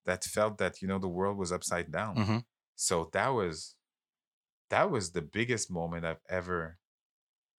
that 0.06 0.24
felt 0.24 0.58
that 0.58 0.82
you 0.82 0.88
know 0.88 0.98
the 0.98 1.08
world 1.08 1.38
was 1.38 1.52
upside 1.52 1.90
down. 1.92 2.16
Mhm. 2.16 2.44
So 2.76 3.10
that 3.12 3.28
was 3.28 3.76
that 4.70 4.90
was 4.90 5.12
the 5.12 5.22
biggest 5.22 5.70
moment 5.70 6.04
I've 6.06 6.22
ever, 6.28 6.78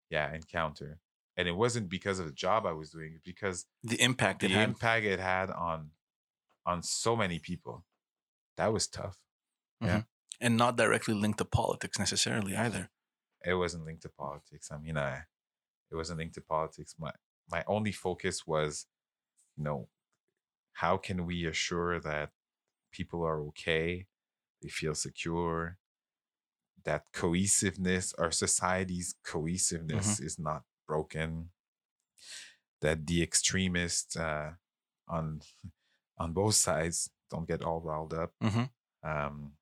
yeah, 0.09 0.33
encountered. 0.33 0.99
And 1.37 1.47
it 1.47 1.53
wasn't 1.53 1.89
because 1.89 2.19
of 2.19 2.27
the 2.27 2.33
job 2.33 2.65
I 2.65 2.73
was 2.73 2.91
doing, 2.91 3.21
because 3.23 3.67
The 3.83 4.01
impact 4.01 4.43
it 4.43 4.49
the 4.49 4.55
had. 4.55 4.69
impact 4.69 5.05
it 5.05 5.19
had 5.19 5.49
on 5.51 5.91
on 6.65 6.83
so 6.83 7.15
many 7.15 7.39
people. 7.39 7.85
That 8.61 8.73
was 8.73 8.85
tough. 8.85 9.17
Yeah. 9.81 10.03
And 10.39 10.55
not 10.55 10.77
directly 10.77 11.15
linked 11.15 11.39
to 11.39 11.45
politics 11.45 11.97
necessarily 11.97 12.55
either. 12.55 12.91
it 13.43 13.55
wasn't 13.55 13.85
linked 13.85 14.03
to 14.03 14.09
politics. 14.09 14.69
I 14.71 14.77
mean, 14.77 14.97
I 14.97 15.23
it 15.89 15.95
wasn't 15.95 16.19
linked 16.19 16.35
to 16.35 16.41
politics. 16.41 16.93
My 16.99 17.11
my 17.49 17.63
only 17.65 17.91
focus 17.91 18.45
was, 18.45 18.85
you 19.57 19.63
know, 19.63 19.87
how 20.73 20.97
can 20.97 21.25
we 21.25 21.47
assure 21.47 21.99
that 22.01 22.29
people 22.91 23.25
are 23.25 23.41
okay, 23.47 24.05
they 24.61 24.69
feel 24.69 24.93
secure, 24.93 25.79
that 26.83 27.05
cohesiveness, 27.13 28.13
our 28.19 28.31
society's 28.31 29.15
cohesiveness 29.23 30.19
is 30.19 30.37
not 30.37 30.61
broken, 30.87 31.49
that 32.81 33.07
the 33.07 33.23
extremists 33.23 34.15
uh, 34.15 34.51
on 35.07 35.41
on 36.19 36.31
both 36.31 36.53
sides 36.53 37.09
don't 37.31 37.47
get 37.47 37.63
all 37.63 37.81
riled 37.81 38.13
up. 38.13 38.33
Mhm. 38.43 38.69
Um, 39.03 39.53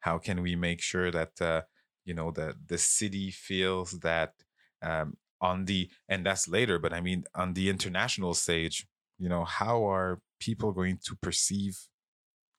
how 0.00 0.18
can 0.18 0.42
we 0.42 0.54
make 0.56 0.80
sure 0.80 1.10
that 1.10 1.40
uh, 1.40 1.62
you 2.04 2.14
know 2.14 2.30
that 2.32 2.68
the 2.68 2.78
city 2.78 3.30
feels 3.30 3.92
that 4.00 4.34
um, 4.82 5.16
on 5.40 5.64
the 5.64 5.90
and 6.08 6.24
that's 6.26 6.48
later, 6.48 6.78
but 6.78 6.92
I 6.92 7.00
mean 7.00 7.24
on 7.34 7.54
the 7.54 7.68
international 7.70 8.34
stage, 8.34 8.86
you 9.18 9.28
know, 9.28 9.44
how 9.44 9.84
are 9.88 10.20
people 10.40 10.72
going 10.72 10.98
to 11.06 11.16
perceive 11.16 11.78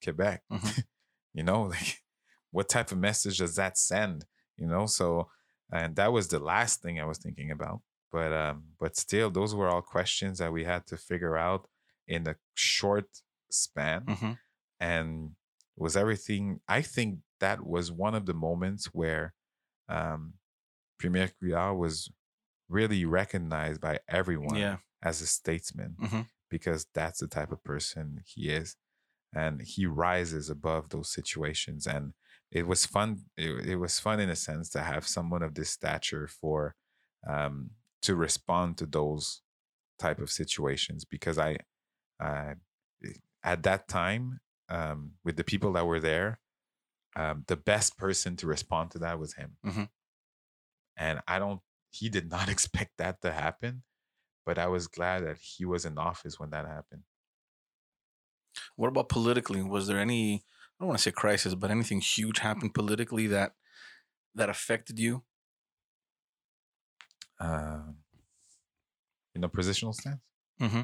Quebec? 0.04 0.44
Mhm. 0.52 0.84
you 1.34 1.44
know, 1.44 1.64
like 1.64 2.02
what 2.52 2.70
type 2.70 2.92
of 2.92 2.98
message 2.98 3.38
does 3.40 3.56
that 3.56 3.78
send? 3.78 4.26
You 4.58 4.68
know, 4.68 4.86
so 4.86 5.30
and 5.72 5.96
that 5.96 6.14
was 6.14 6.28
the 6.28 6.40
last 6.40 6.82
thing 6.82 7.00
I 7.00 7.06
was 7.06 7.18
thinking 7.18 7.52
about. 7.52 7.82
But 8.12 8.34
um, 8.34 8.64
but 8.80 8.96
still, 8.98 9.30
those 9.30 9.54
were 9.54 9.68
all 9.70 9.82
questions 9.82 10.40
that 10.40 10.54
we 10.54 10.64
had 10.64 10.88
to 10.88 10.98
figure 10.98 11.38
out 11.38 11.68
in 12.08 12.28
a 12.28 12.36
short 12.56 13.08
span 13.56 14.06
Mhm. 14.06 14.40
and 14.80 15.36
was 15.76 15.96
everything 15.98 16.60
i 16.68 16.82
think 16.82 17.20
that 17.40 17.66
was 17.66 17.92
one 17.92 18.16
of 18.16 18.26
the 18.26 18.34
moments 18.34 18.86
where 18.94 19.34
um 19.90 20.34
premier 21.00 21.30
Couillard 21.42 21.78
was 21.78 22.10
really 22.70 23.06
recognized 23.06 23.82
by 23.82 24.00
everyone 24.08 24.58
Yeah. 24.58 24.78
as 25.02 25.22
a 25.22 25.28
statesman 25.28 25.96
Mhm. 26.00 26.28
because 26.50 26.86
that's 26.94 27.20
the 27.20 27.28
type 27.28 27.52
of 27.52 27.64
person 27.64 28.22
he 28.26 28.50
is 28.50 28.76
and 29.34 29.62
he 29.62 29.86
rises 29.86 30.50
above 30.50 30.90
those 30.90 31.10
situations 31.12 31.86
and 31.88 32.14
it 32.52 32.66
was 32.68 32.86
fun 32.86 33.26
it, 33.38 33.52
it 33.68 33.76
was 33.76 34.00
fun 34.00 34.20
in 34.20 34.30
a 34.30 34.36
sense 34.36 34.70
to 34.70 34.82
have 34.82 35.08
someone 35.08 35.44
of 35.44 35.54
this 35.56 35.70
stature 35.72 36.28
for 36.28 36.76
um 37.28 37.72
to 38.02 38.16
respond 38.16 38.78
to 38.78 38.86
those 38.86 39.42
type 40.00 40.20
of 40.20 40.30
situations 40.32 41.06
because 41.06 41.38
i 41.38 41.58
uh, 42.20 42.54
at 43.46 43.64
that 43.64 43.88
time 43.88 44.42
um, 44.70 45.14
with 45.24 45.38
the 45.38 45.44
people 45.46 45.72
that 45.74 45.86
were 45.88 46.02
there, 46.02 46.40
um, 47.16 47.46
the 47.48 47.56
best 47.56 47.98
person 47.98 48.36
to 48.38 48.48
respond 48.48 48.92
to 48.92 49.00
that 49.00 49.20
was 49.20 49.36
him. 49.36 49.58
Mhm. 49.64 49.90
And 50.98 51.22
I 51.28 51.40
don't, 51.40 51.62
he 51.92 52.10
did 52.10 52.30
not 52.30 52.50
expect 52.56 52.98
that 52.98 53.22
to 53.22 53.32
happen, 53.32 53.84
but 54.46 54.58
I 54.58 54.68
was 54.68 54.88
glad 54.88 55.26
that 55.26 55.38
he 55.38 55.66
was 55.66 55.86
in 55.86 55.98
office 55.98 56.40
when 56.40 56.50
that 56.50 56.66
happened. 56.66 57.04
What 58.76 58.88
about 58.88 59.10
politically? 59.10 59.62
Was 59.62 59.88
there 59.88 60.00
any 60.00 60.36
I 60.36 60.84
don't 60.84 60.88
want 60.90 60.98
to 61.00 61.04
say 61.04 61.12
crisis, 61.12 61.56
but 61.56 61.72
anything 61.72 62.02
huge 62.02 62.40
happened 62.40 62.74
politically 62.74 63.28
that 63.28 63.54
that 64.34 64.50
affected 64.50 65.00
you? 65.00 65.24
Um, 67.40 67.98
in 69.34 69.44
a 69.44 69.50
positional 69.50 69.94
stance? 69.94 70.22
Mm-hmm. 70.62 70.82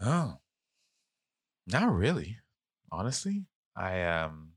Oh, 0.00 0.38
not 1.68 1.92
really. 1.92 2.38
Honestly, 2.90 3.46
I 3.76 4.02
um, 4.04 4.52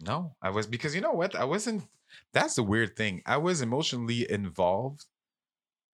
no, 0.00 0.36
I 0.42 0.50
was 0.50 0.66
because 0.66 0.94
you 0.94 1.00
know 1.00 1.12
what? 1.12 1.34
I 1.34 1.44
wasn't. 1.44 1.84
That's 2.32 2.54
the 2.54 2.62
weird 2.62 2.96
thing. 2.96 3.22
I 3.26 3.36
was 3.38 3.60
emotionally 3.62 4.30
involved, 4.30 5.06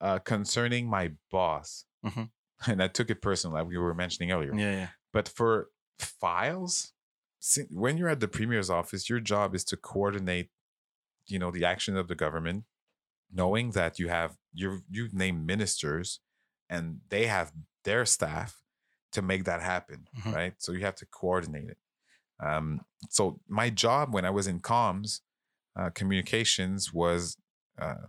uh, 0.01 0.19
concerning 0.21 0.89
my 0.89 1.13
boss, 1.31 1.85
Mhm. 2.05 2.31
and 2.67 2.83
I 2.83 2.89
took 2.89 3.11
it 3.11 3.23
personal, 3.23 3.55
like 3.57 3.67
we 3.67 3.79
were 3.79 3.95
mentioning 3.95 4.33
earlier. 4.33 4.55
Yeah, 4.55 4.73
yeah. 4.73 4.89
But 5.13 5.29
for 5.29 5.71
files, 5.99 6.93
when 7.71 7.97
you're 7.99 8.09
at 8.09 8.21
the 8.21 8.29
premier's 8.29 8.71
office, 8.71 9.09
your 9.11 9.21
job 9.21 9.55
is 9.55 9.65
to 9.65 9.77
coordinate, 9.77 10.51
you 11.27 11.39
know, 11.39 11.51
the 11.51 11.65
action 11.65 11.97
of 11.97 12.09
the 12.09 12.15
government, 12.15 12.65
knowing 13.33 13.73
that 13.73 13.99
you 13.99 14.09
have 14.09 14.37
you 14.53 14.83
you 14.91 15.09
name 15.13 15.47
ministers, 15.47 16.21
and 16.69 17.01
they 17.11 17.27
have 17.27 17.53
their 17.85 18.05
staff 18.07 18.62
to 19.13 19.23
make 19.23 19.45
that 19.45 19.61
happen, 19.63 20.09
Mhm. 20.19 20.35
right? 20.35 20.55
So 20.59 20.73
you 20.73 20.81
have 20.85 20.97
to 20.97 21.07
coordinate 21.07 21.69
it. 21.71 21.79
Um, 22.41 22.81
so 23.11 23.41
my 23.49 23.71
job 23.71 24.13
when 24.15 24.25
I 24.25 24.31
was 24.31 24.47
in 24.47 24.61
comms, 24.61 25.21
uh, 25.77 25.91
communications 25.91 26.93
was, 26.93 27.37
uh, 27.79 28.07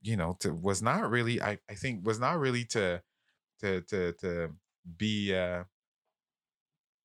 you 0.00 0.16
know, 0.16 0.36
to, 0.40 0.52
was 0.52 0.82
not 0.82 1.08
really. 1.10 1.40
I 1.40 1.58
I 1.70 1.74
think 1.74 2.04
was 2.04 2.18
not 2.18 2.38
really 2.38 2.64
to 2.66 3.02
to 3.60 3.80
to 3.82 4.12
to 4.14 4.50
be 4.96 5.34
uh, 5.34 5.64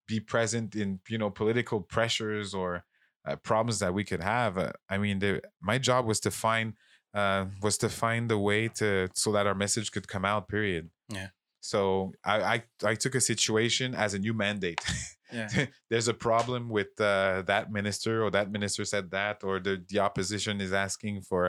be 0.07 0.19
present 0.19 0.75
in 0.75 0.99
you 1.09 1.17
know 1.17 1.29
political 1.29 1.81
pressures 1.81 2.53
or 2.53 2.83
uh, 3.27 3.35
problems 3.35 3.79
that 3.79 3.93
we 3.93 4.03
could 4.03 4.21
have. 4.23 4.57
Uh, 4.57 4.71
I 4.89 4.97
mean, 4.97 5.19
the, 5.19 5.41
my 5.61 5.77
job 5.77 6.05
was 6.05 6.19
to 6.21 6.31
find 6.31 6.73
uh, 7.13 7.45
was 7.61 7.77
to 7.79 7.89
find 7.89 8.31
a 8.31 8.37
way 8.37 8.67
to 8.69 9.09
so 9.13 9.31
that 9.33 9.45
our 9.47 9.55
message 9.55 9.91
could 9.91 10.07
come 10.07 10.25
out. 10.25 10.47
Period. 10.47 10.89
Yeah. 11.09 11.29
So 11.67 12.13
I 12.23 12.35
I, 12.53 12.63
I 12.91 12.95
took 12.95 13.15
a 13.15 13.21
situation 13.21 13.93
as 13.93 14.13
a 14.13 14.19
new 14.19 14.33
mandate. 14.33 14.79
Yeah. 15.33 15.49
There's 15.89 16.07
a 16.07 16.13
problem 16.13 16.69
with 16.69 16.91
uh, 17.01 17.43
that 17.51 17.65
minister, 17.69 18.23
or 18.23 18.31
that 18.31 18.49
minister 18.57 18.85
said 18.85 19.11
that, 19.11 19.43
or 19.43 19.59
the 19.59 19.83
the 19.91 19.99
opposition 19.99 20.61
is 20.61 20.71
asking 20.71 21.15
for 21.29 21.43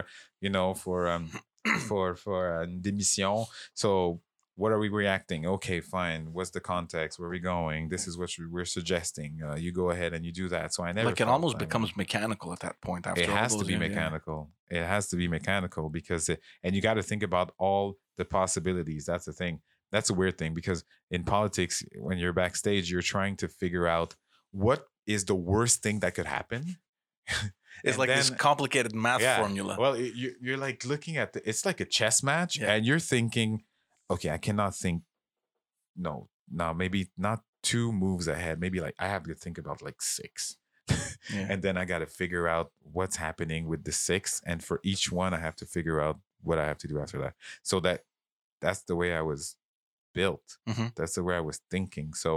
you 0.45 0.51
know 0.51 0.75
for 0.75 0.99
um 1.15 1.31
for 1.89 2.17
for 2.17 2.63
uh, 2.63 2.67
démission. 2.67 3.47
So 3.75 4.21
what 4.61 4.73
are 4.73 4.81
we 4.81 4.89
reacting? 4.89 5.47
Okay, 5.47 5.81
fine. 5.81 6.23
What's 6.33 6.51
the 6.51 6.65
context? 6.75 7.13
Where 7.19 7.29
are 7.29 7.37
we 7.39 7.39
going? 7.39 7.89
This 7.95 8.09
is 8.09 8.19
what 8.19 8.31
we- 8.39 8.51
we're 8.55 8.73
suggesting. 8.79 9.33
Uh, 9.47 9.55
you 9.65 9.71
go 9.83 9.91
ahead 9.95 10.13
and 10.15 10.23
you 10.27 10.33
do 10.33 10.49
that. 10.49 10.75
So 10.75 10.81
I 10.83 10.91
never 10.91 11.11
like 11.11 11.21
it 11.21 11.29
almost 11.29 11.59
becomes 11.59 11.97
mechanical 11.97 12.53
at 12.53 12.61
that 12.67 12.77
point. 12.81 13.07
After 13.07 13.23
it 13.23 13.29
has 13.29 13.55
to 13.55 13.65
be 13.65 13.75
years, 13.75 13.83
yeah. 13.83 13.89
mechanical. 13.89 14.39
It 14.79 14.85
has 14.95 15.05
to 15.11 15.17
be 15.23 15.29
mechanical 15.29 15.85
because 15.99 16.29
it, 16.33 16.41
and 16.65 16.75
you 16.75 16.81
got 16.83 16.95
to 17.01 17.05
think 17.11 17.23
about 17.23 17.49
all 17.67 17.85
the 18.17 18.25
possibilities. 18.25 19.05
That's 19.11 19.27
the 19.31 19.37
thing. 19.43 19.61
That's 19.93 20.11
a 20.11 20.15
weird 20.15 20.37
thing 20.39 20.55
because 20.55 20.85
in 21.11 21.25
politics, 21.25 21.83
when 21.97 22.19
you're 22.19 22.33
backstage, 22.35 22.91
you're 22.91 23.03
trying 23.03 23.37
to 23.37 23.49
figure 23.49 23.87
out 23.87 24.17
what 24.51 24.87
is 25.07 25.25
the 25.25 25.35
worst 25.35 25.83
thing 25.83 26.01
that 26.01 26.15
could 26.15 26.27
happen. 26.27 26.77
It's 27.85 27.91
And 27.97 27.99
like 27.99 28.09
this 28.09 28.31
complicated 28.31 28.93
math 28.93 29.21
Yeah. 29.21 29.39
formula. 29.39 29.77
Well, 29.79 29.93
it, 29.95 30.13
you, 30.15 30.35
you're 30.41 30.57
like 30.57 30.85
looking 30.85 31.17
at 31.17 31.33
the, 31.33 31.49
it's 31.49 31.65
like 31.65 31.79
a 31.81 31.85
chess 31.85 32.25
match, 32.25 32.59
Yeah. 32.59 32.73
and 32.75 32.85
you're 32.85 32.99
thinking, 32.99 33.63
okay, 34.11 34.31
I 34.31 34.39
cannot 34.39 34.75
think. 34.75 35.03
No, 35.97 36.29
no, 36.51 36.75
maybe 36.75 37.11
not 37.17 37.43
two 37.63 37.93
moves 37.93 38.27
ahead. 38.29 38.59
Maybe 38.61 38.81
like 38.81 38.95
I 38.99 39.07
have 39.07 39.23
to 39.25 39.35
think 39.35 39.59
about 39.59 39.81
like 39.83 40.01
six, 40.03 40.57
Yeah. 41.33 41.47
and 41.51 41.63
then 41.63 41.77
I 41.77 41.85
got 41.85 42.01
to 42.01 42.07
figure 42.07 42.49
out 42.49 42.73
what's 42.81 43.17
happening 43.17 43.69
with 43.69 43.85
the 43.85 43.93
six, 43.93 44.41
and 44.45 44.63
for 44.63 44.81
each 44.83 45.13
one, 45.13 45.33
I 45.35 45.39
have 45.39 45.55
to 45.57 45.67
figure 45.67 46.01
out 46.01 46.19
what 46.43 46.59
I 46.59 46.67
have 46.67 46.79
to 46.79 46.89
do 46.89 46.99
after 47.01 47.19
that. 47.19 47.35
So 47.63 47.79
that 47.81 48.03
that's 48.61 48.83
the 48.83 48.97
way 48.97 49.15
I 49.15 49.23
was 49.23 49.55
built. 50.21 50.47
Mhm. 50.71 50.89
That's 50.97 51.15
the 51.17 51.23
way 51.27 51.35
I 51.37 51.45
was 51.51 51.59
thinking. 51.75 52.09
So 52.25 52.31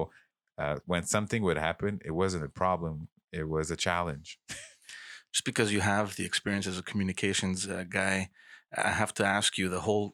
uh, 0.61 0.75
when 0.91 1.03
something 1.15 1.41
would 1.43 1.57
happen, 1.69 1.99
it 2.09 2.11
wasn't 2.23 2.43
a 2.49 2.53
problem. 2.63 2.95
It 3.31 3.47
was 3.55 3.71
a 3.71 3.75
challenge. 3.87 4.27
just 5.33 5.45
because 5.49 5.69
you 5.75 5.81
have 5.81 6.07
the 6.15 6.25
experience 6.25 6.67
as 6.71 6.77
a 6.79 6.83
communications 6.91 7.59
uh, 7.67 7.85
guy, 8.01 8.17
I 8.87 8.91
have 9.01 9.13
to 9.19 9.25
ask 9.37 9.57
you 9.59 9.67
the 9.69 9.81
whole 9.87 10.07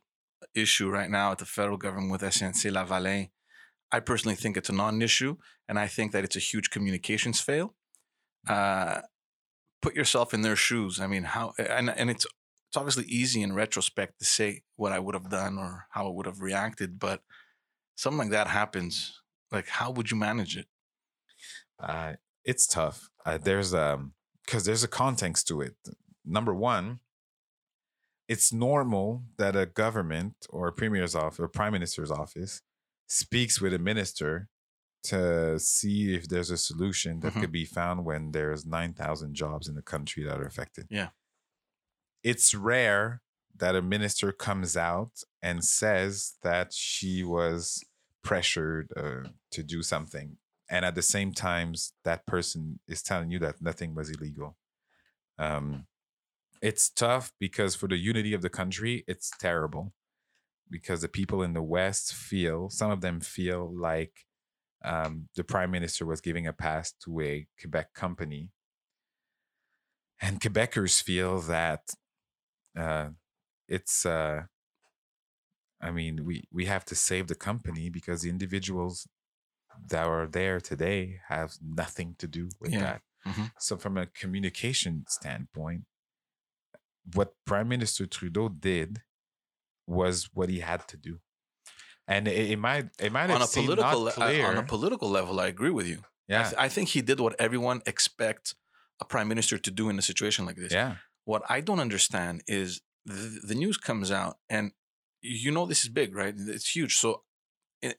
issue 0.53 0.89
right 0.97 1.11
now 1.19 1.31
at 1.31 1.39
the 1.39 1.45
federal 1.57 1.77
government 1.85 2.11
with 2.11 2.21
SNC 2.37 2.61
Lavalin. 2.77 3.29
I 3.95 3.99
personally 4.01 4.35
think 4.41 4.57
it's 4.57 4.69
a 4.69 4.79
non-issue, 4.83 5.33
and 5.67 5.77
I 5.85 5.87
think 5.95 6.11
that 6.11 6.23
it's 6.25 6.35
a 6.41 6.49
huge 6.51 6.69
communications 6.75 7.39
fail. 7.49 7.67
Uh, 8.47 9.01
put 9.81 9.95
yourself 9.95 10.33
in 10.33 10.41
their 10.41 10.55
shoes. 10.67 10.99
I 10.99 11.07
mean, 11.07 11.23
how 11.23 11.53
and 11.57 11.89
and 11.99 12.09
it's 12.13 12.25
it's 12.67 12.77
obviously 12.81 13.05
easy 13.21 13.41
in 13.41 13.53
retrospect 13.63 14.13
to 14.19 14.25
say 14.25 14.49
what 14.75 14.91
I 14.91 14.99
would 14.99 15.15
have 15.19 15.29
done 15.29 15.57
or 15.63 15.71
how 15.95 16.03
I 16.07 16.11
would 16.15 16.25
have 16.25 16.41
reacted, 16.49 16.99
but 16.99 17.19
something 17.97 18.19
like 18.19 18.29
that 18.31 18.47
happens. 18.47 19.21
Like, 19.51 19.67
how 19.67 19.91
would 19.91 20.09
you 20.11 20.17
manage 20.17 20.55
it? 20.55 20.67
Uh, 21.79 22.13
it's 22.45 22.65
tough. 22.67 23.09
Uh, 23.25 23.37
there's 23.37 23.73
um 23.73 24.13
because 24.45 24.63
there's 24.65 24.83
a 24.83 24.87
context 24.87 25.47
to 25.49 25.59
it. 25.61 25.75
Number 26.25 26.53
one, 26.53 27.01
it's 28.29 28.51
normal 28.53 29.23
that 29.37 29.55
a 29.55 29.65
government 29.65 30.35
or 30.49 30.67
a 30.69 30.73
premier's 30.73 31.15
office 31.15 31.39
or 31.39 31.47
prime 31.49 31.73
minister's 31.73 32.11
office 32.11 32.61
speaks 33.07 33.59
with 33.61 33.73
a 33.73 33.79
minister 33.79 34.49
to 35.03 35.59
see 35.59 36.13
if 36.15 36.27
there's 36.27 36.49
a 36.51 36.57
solution 36.57 37.19
that 37.21 37.33
Mhm. 37.33 37.41
could 37.41 37.51
be 37.51 37.65
found 37.65 38.03
when 38.05 38.31
there's 38.31 38.65
9,000 38.65 39.33
jobs 39.35 39.67
in 39.69 39.75
the 39.75 39.81
country 39.81 40.23
that 40.23 40.39
are 40.41 40.45
affected. 40.47 40.87
Yeah. 40.89 41.09
It's 42.23 42.53
rare 42.53 43.21
that 43.55 43.75
a 43.75 43.81
minister 43.81 44.31
comes 44.31 44.75
out 44.75 45.23
and 45.41 45.63
says 45.63 46.37
that 46.41 46.73
she 46.73 47.23
was 47.23 47.83
pressured 48.27 48.91
uh, 48.95 49.29
to 49.51 49.63
do 49.63 49.81
something 49.81 50.37
and 50.69 50.83
at 50.83 50.95
the 50.95 51.01
same 51.01 51.31
times 51.31 51.93
that 52.03 52.25
person 52.25 52.79
is 52.87 53.01
telling 53.01 53.31
you 53.31 53.39
that 53.39 53.61
nothing 53.61 53.95
was 53.95 54.09
illegal. 54.09 54.57
Um, 55.39 55.87
it's 56.61 56.89
tough 56.89 57.31
because 57.39 57.75
for 57.75 57.87
the 57.87 57.97
unity 57.97 58.33
of 58.33 58.41
the 58.41 58.49
country 58.49 59.03
it's 59.07 59.31
terrible 59.39 59.93
because 60.69 61.01
the 61.01 61.07
people 61.07 61.43
in 61.43 61.53
the 61.53 61.61
west 61.61 62.13
feel 62.13 62.69
some 62.69 62.91
of 62.91 63.01
them 63.01 63.21
feel 63.21 63.71
like 63.73 64.25
um, 64.83 65.29
the 65.35 65.43
prime 65.43 65.71
minister 65.71 66.05
was 66.05 66.21
giving 66.21 66.47
a 66.47 66.53
pass 66.53 66.91
to 67.03 67.21
a 67.21 67.47
quebec 67.59 67.93
company. 67.93 68.49
And 70.21 70.41
quebecers 70.41 71.01
feel 71.01 71.39
that 71.41 71.91
uh, 72.77 73.09
it's 73.67 74.05
uh, 74.05 74.43
i 75.81 75.89
mean 75.91 76.25
we, 76.25 76.43
we 76.51 76.65
have 76.65 76.83
to 76.85 76.95
save 76.95 77.27
the 77.27 77.35
company 77.49 77.89
because 77.89 78.21
the 78.21 78.29
individuals 78.29 79.07
that 79.91 80.05
are 80.07 80.25
there 80.27 80.59
today 80.59 81.19
have 81.27 81.49
nothing 81.61 82.15
to 82.17 82.27
do 82.27 82.49
with 82.59 82.71
Yeah. 82.73 82.79
that. 82.81 83.01
Mhm. 83.27 83.51
So, 83.59 83.77
from 83.77 83.97
a 83.97 84.05
communication 84.07 85.05
standpoint, 85.07 85.81
what 87.13 87.33
Prime 87.45 87.67
Minister 87.67 88.05
Trudeau 88.05 88.49
did 88.49 89.01
was 89.85 90.29
what 90.33 90.49
he 90.49 90.59
had 90.59 90.87
to 90.89 90.97
do, 90.97 91.19
and 92.07 92.27
it, 92.27 92.51
it 92.51 92.59
might 92.59 92.89
it 92.99 93.11
might 93.11 93.29
have 93.29 93.41
on 93.41 93.41
a 93.41 93.47
political 93.47 93.83
not 93.83 94.17
le- 94.17 94.23
uh, 94.25 94.29
clear. 94.31 94.45
on 94.47 94.57
a 94.57 94.63
political 94.63 95.09
level, 95.09 95.39
I 95.39 95.47
agree 95.47 95.69
with 95.69 95.87
you. 95.87 95.99
I, 95.99 96.33
yeah, 96.33 96.43
th- 96.43 96.55
I 96.57 96.67
think 96.69 96.89
he 96.89 97.01
did 97.01 97.19
what 97.19 97.35
everyone 97.39 97.81
expects 97.85 98.55
a 98.99 99.05
prime 99.05 99.27
minister 99.27 99.57
to 99.57 99.71
do 99.71 99.89
in 99.89 99.97
a 99.97 100.01
situation 100.01 100.45
like 100.45 100.57
this. 100.57 100.73
yeah, 100.73 100.95
What 101.23 101.43
I 101.49 101.61
don't 101.61 101.79
understand 101.79 102.43
is 102.47 102.81
the, 103.05 103.39
the 103.43 103.55
news 103.55 103.77
comes 103.77 104.11
out, 104.11 104.37
and 104.49 104.71
you 105.21 105.51
know 105.51 105.65
this 105.65 105.83
is 105.83 105.89
big, 105.89 106.15
right? 106.15 106.33
It's 106.37 106.75
huge. 106.75 106.95
So, 106.95 107.23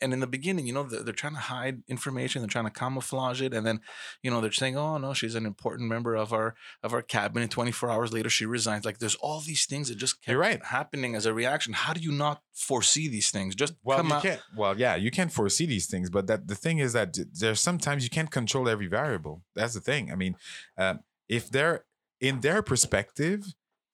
and 0.01 0.13
in 0.13 0.19
the 0.19 0.27
beginning, 0.27 0.67
you 0.67 0.73
know, 0.73 0.83
they're, 0.83 1.13
trying 1.13 1.35
to 1.35 1.39
hide 1.39 1.83
information, 1.87 2.43
they're 2.43 2.49
trying 2.49 2.65
to 2.65 2.71
camouflage 2.71 3.41
it, 3.41 3.55
and 3.55 3.65
then, 3.65 3.81
you 4.25 4.31
know, 4.31 4.41
they're 4.41 4.51
saying, 4.51 4.77
"Oh 4.77 4.99
no, 4.99 5.15
she's 5.15 5.37
an 5.37 5.47
important 5.47 5.89
member 5.89 6.17
of 6.17 6.33
our 6.33 6.57
of 6.83 6.93
our 6.93 7.01
cabinet." 7.01 7.51
Twenty 7.51 7.71
four 7.71 7.89
hours 7.89 8.13
later, 8.13 8.29
she 8.29 8.45
resigns. 8.45 8.85
Like, 8.85 8.99
there's 8.99 9.15
all 9.17 9.41
these 9.41 9.67
things 9.67 9.89
that 9.89 9.95
just 9.97 10.21
kept 10.21 10.33
You're 10.33 10.41
right. 10.41 10.65
happening 10.65 11.15
as 11.15 11.27
a 11.27 11.33
reaction. 11.33 11.75
How 11.75 11.93
do 11.93 12.01
you 12.01 12.11
not 12.11 12.43
foresee 12.53 13.09
these 13.09 13.31
things? 13.31 13.55
Just 13.55 13.75
Well, 13.85 13.99
come 13.99 14.09
you 14.09 14.15
out. 14.15 14.23
can't. 14.23 14.41
Well, 14.57 14.77
yeah, 14.77 14.97
you 14.97 15.13
can't 15.13 15.33
foresee 15.33 15.67
these 15.67 15.87
things, 15.87 16.11
but 16.11 16.27
that 16.27 16.49
the 16.49 16.57
thing 16.57 16.79
is 16.79 16.93
that 16.95 17.17
there's 17.33 17.61
sometimes 17.61 18.03
you 18.03 18.11
can't 18.11 18.33
control 18.33 18.69
every 18.69 18.89
variable. 18.89 19.45
That's 19.55 19.75
the 19.75 19.81
thing. 19.81 20.11
I 20.11 20.17
mean, 20.17 20.35
um, 20.77 21.01
if 21.29 21.49
they're 21.51 21.85
in 22.21 22.41
their 22.41 22.63
perspective, 22.63 23.45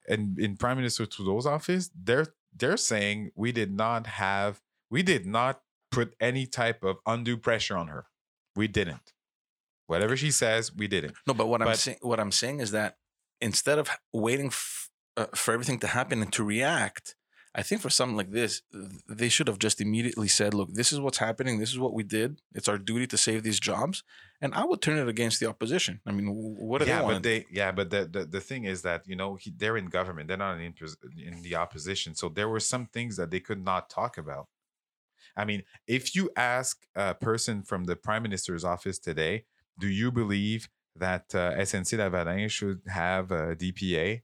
and 0.09 0.39
in 0.39 0.57
Prime 0.57 0.79
Minister 0.79 1.05
Trudeau's 1.05 1.45
office, 1.47 1.91
they're 1.95 2.29
they're 2.57 2.77
saying 2.77 3.31
we 3.35 3.53
did 3.53 3.73
not 3.73 4.07
have, 4.07 4.61
we 4.91 5.03
did 5.03 5.27
not 5.27 5.61
put 5.91 6.15
any 6.21 6.47
type 6.47 6.83
of 6.83 6.97
undue 7.07 7.37
pressure 7.37 7.77
on 7.77 7.89
her. 7.89 8.07
We 8.57 8.69
didn't. 8.69 9.13
Whatever 9.87 10.17
she 10.17 10.31
says, 10.31 10.75
we 10.75 10.89
didn't. 10.89 11.15
No, 11.27 11.35
but 11.35 11.47
what 11.47 11.61
I'm 11.63 11.75
saying, 11.75 11.99
what 12.01 12.19
I'm 12.19 12.33
saying 12.33 12.61
is 12.61 12.71
that 12.71 12.97
instead 13.41 13.79
of 13.79 13.91
waiting 14.13 14.47
f- 14.47 14.89
uh, 15.17 15.27
for 15.35 15.53
everything 15.53 15.79
to 15.81 15.87
happen 15.87 16.23
and 16.23 16.33
to 16.33 16.43
react, 16.43 17.17
I 17.57 17.63
think 17.63 17.81
for 17.81 17.91
something 17.91 18.17
like 18.17 18.33
this, 18.33 18.63
they 19.09 19.29
should 19.29 19.47
have 19.47 19.61
just 19.61 19.81
immediately 19.81 20.27
said, 20.27 20.55
"Look, 20.55 20.75
this 20.75 20.93
is 20.93 20.99
what's 20.99 21.19
happening. 21.19 21.61
This 21.61 21.71
is 21.71 21.79
what 21.79 21.95
we 21.95 22.03
did. 22.03 22.41
It's 22.53 22.69
our 22.69 22.79
duty 22.79 23.07
to 23.07 23.17
save 23.17 23.45
these 23.45 23.61
jobs." 23.61 24.03
And 24.41 24.53
I 24.55 24.65
would 24.65 24.83
turn 24.83 24.99
it 24.99 25.09
against 25.09 25.39
the 25.39 25.47
opposition. 25.47 26.01
I 26.05 26.11
mean, 26.11 26.27
what 26.29 26.83
do 26.83 26.89
yeah, 26.89 26.97
they 26.97 27.03
but 27.03 27.13
want? 27.13 27.23
they 27.23 27.47
yeah, 27.53 27.71
but 27.71 27.91
the, 27.91 28.07
the 28.07 28.25
the 28.25 28.41
thing 28.41 28.65
is 28.65 28.83
that 28.83 29.07
you 29.07 29.15
know 29.15 29.37
he, 29.37 29.53
they're 29.57 29.77
in 29.77 29.87
government, 29.87 30.27
they're 30.27 30.37
not 30.37 30.59
in 30.59 30.75
in 31.17 31.43
the 31.43 31.55
opposition, 31.55 32.17
so 32.17 32.29
there 32.29 32.49
were 32.49 32.61
some 32.61 32.87
things 32.87 33.17
that 33.17 33.31
they 33.31 33.41
could 33.41 33.65
not 33.65 33.89
talk 33.89 34.19
about. 34.19 34.49
I 35.37 35.45
mean, 35.45 35.63
if 35.87 36.15
you 36.17 36.31
ask 36.37 36.87
a 36.97 37.15
person 37.15 37.63
from 37.63 37.85
the 37.85 37.97
prime 37.97 38.23
minister's 38.25 38.65
office 38.65 38.99
today, 38.99 39.45
do 39.79 39.89
you 39.89 40.11
believe 40.11 40.69
that 40.97 41.35
uh, 41.35 41.53
SNC 41.55 41.99
Lavalin 41.99 42.51
should 42.51 42.83
have 42.87 43.31
a 43.31 43.57
DPA? 43.57 44.23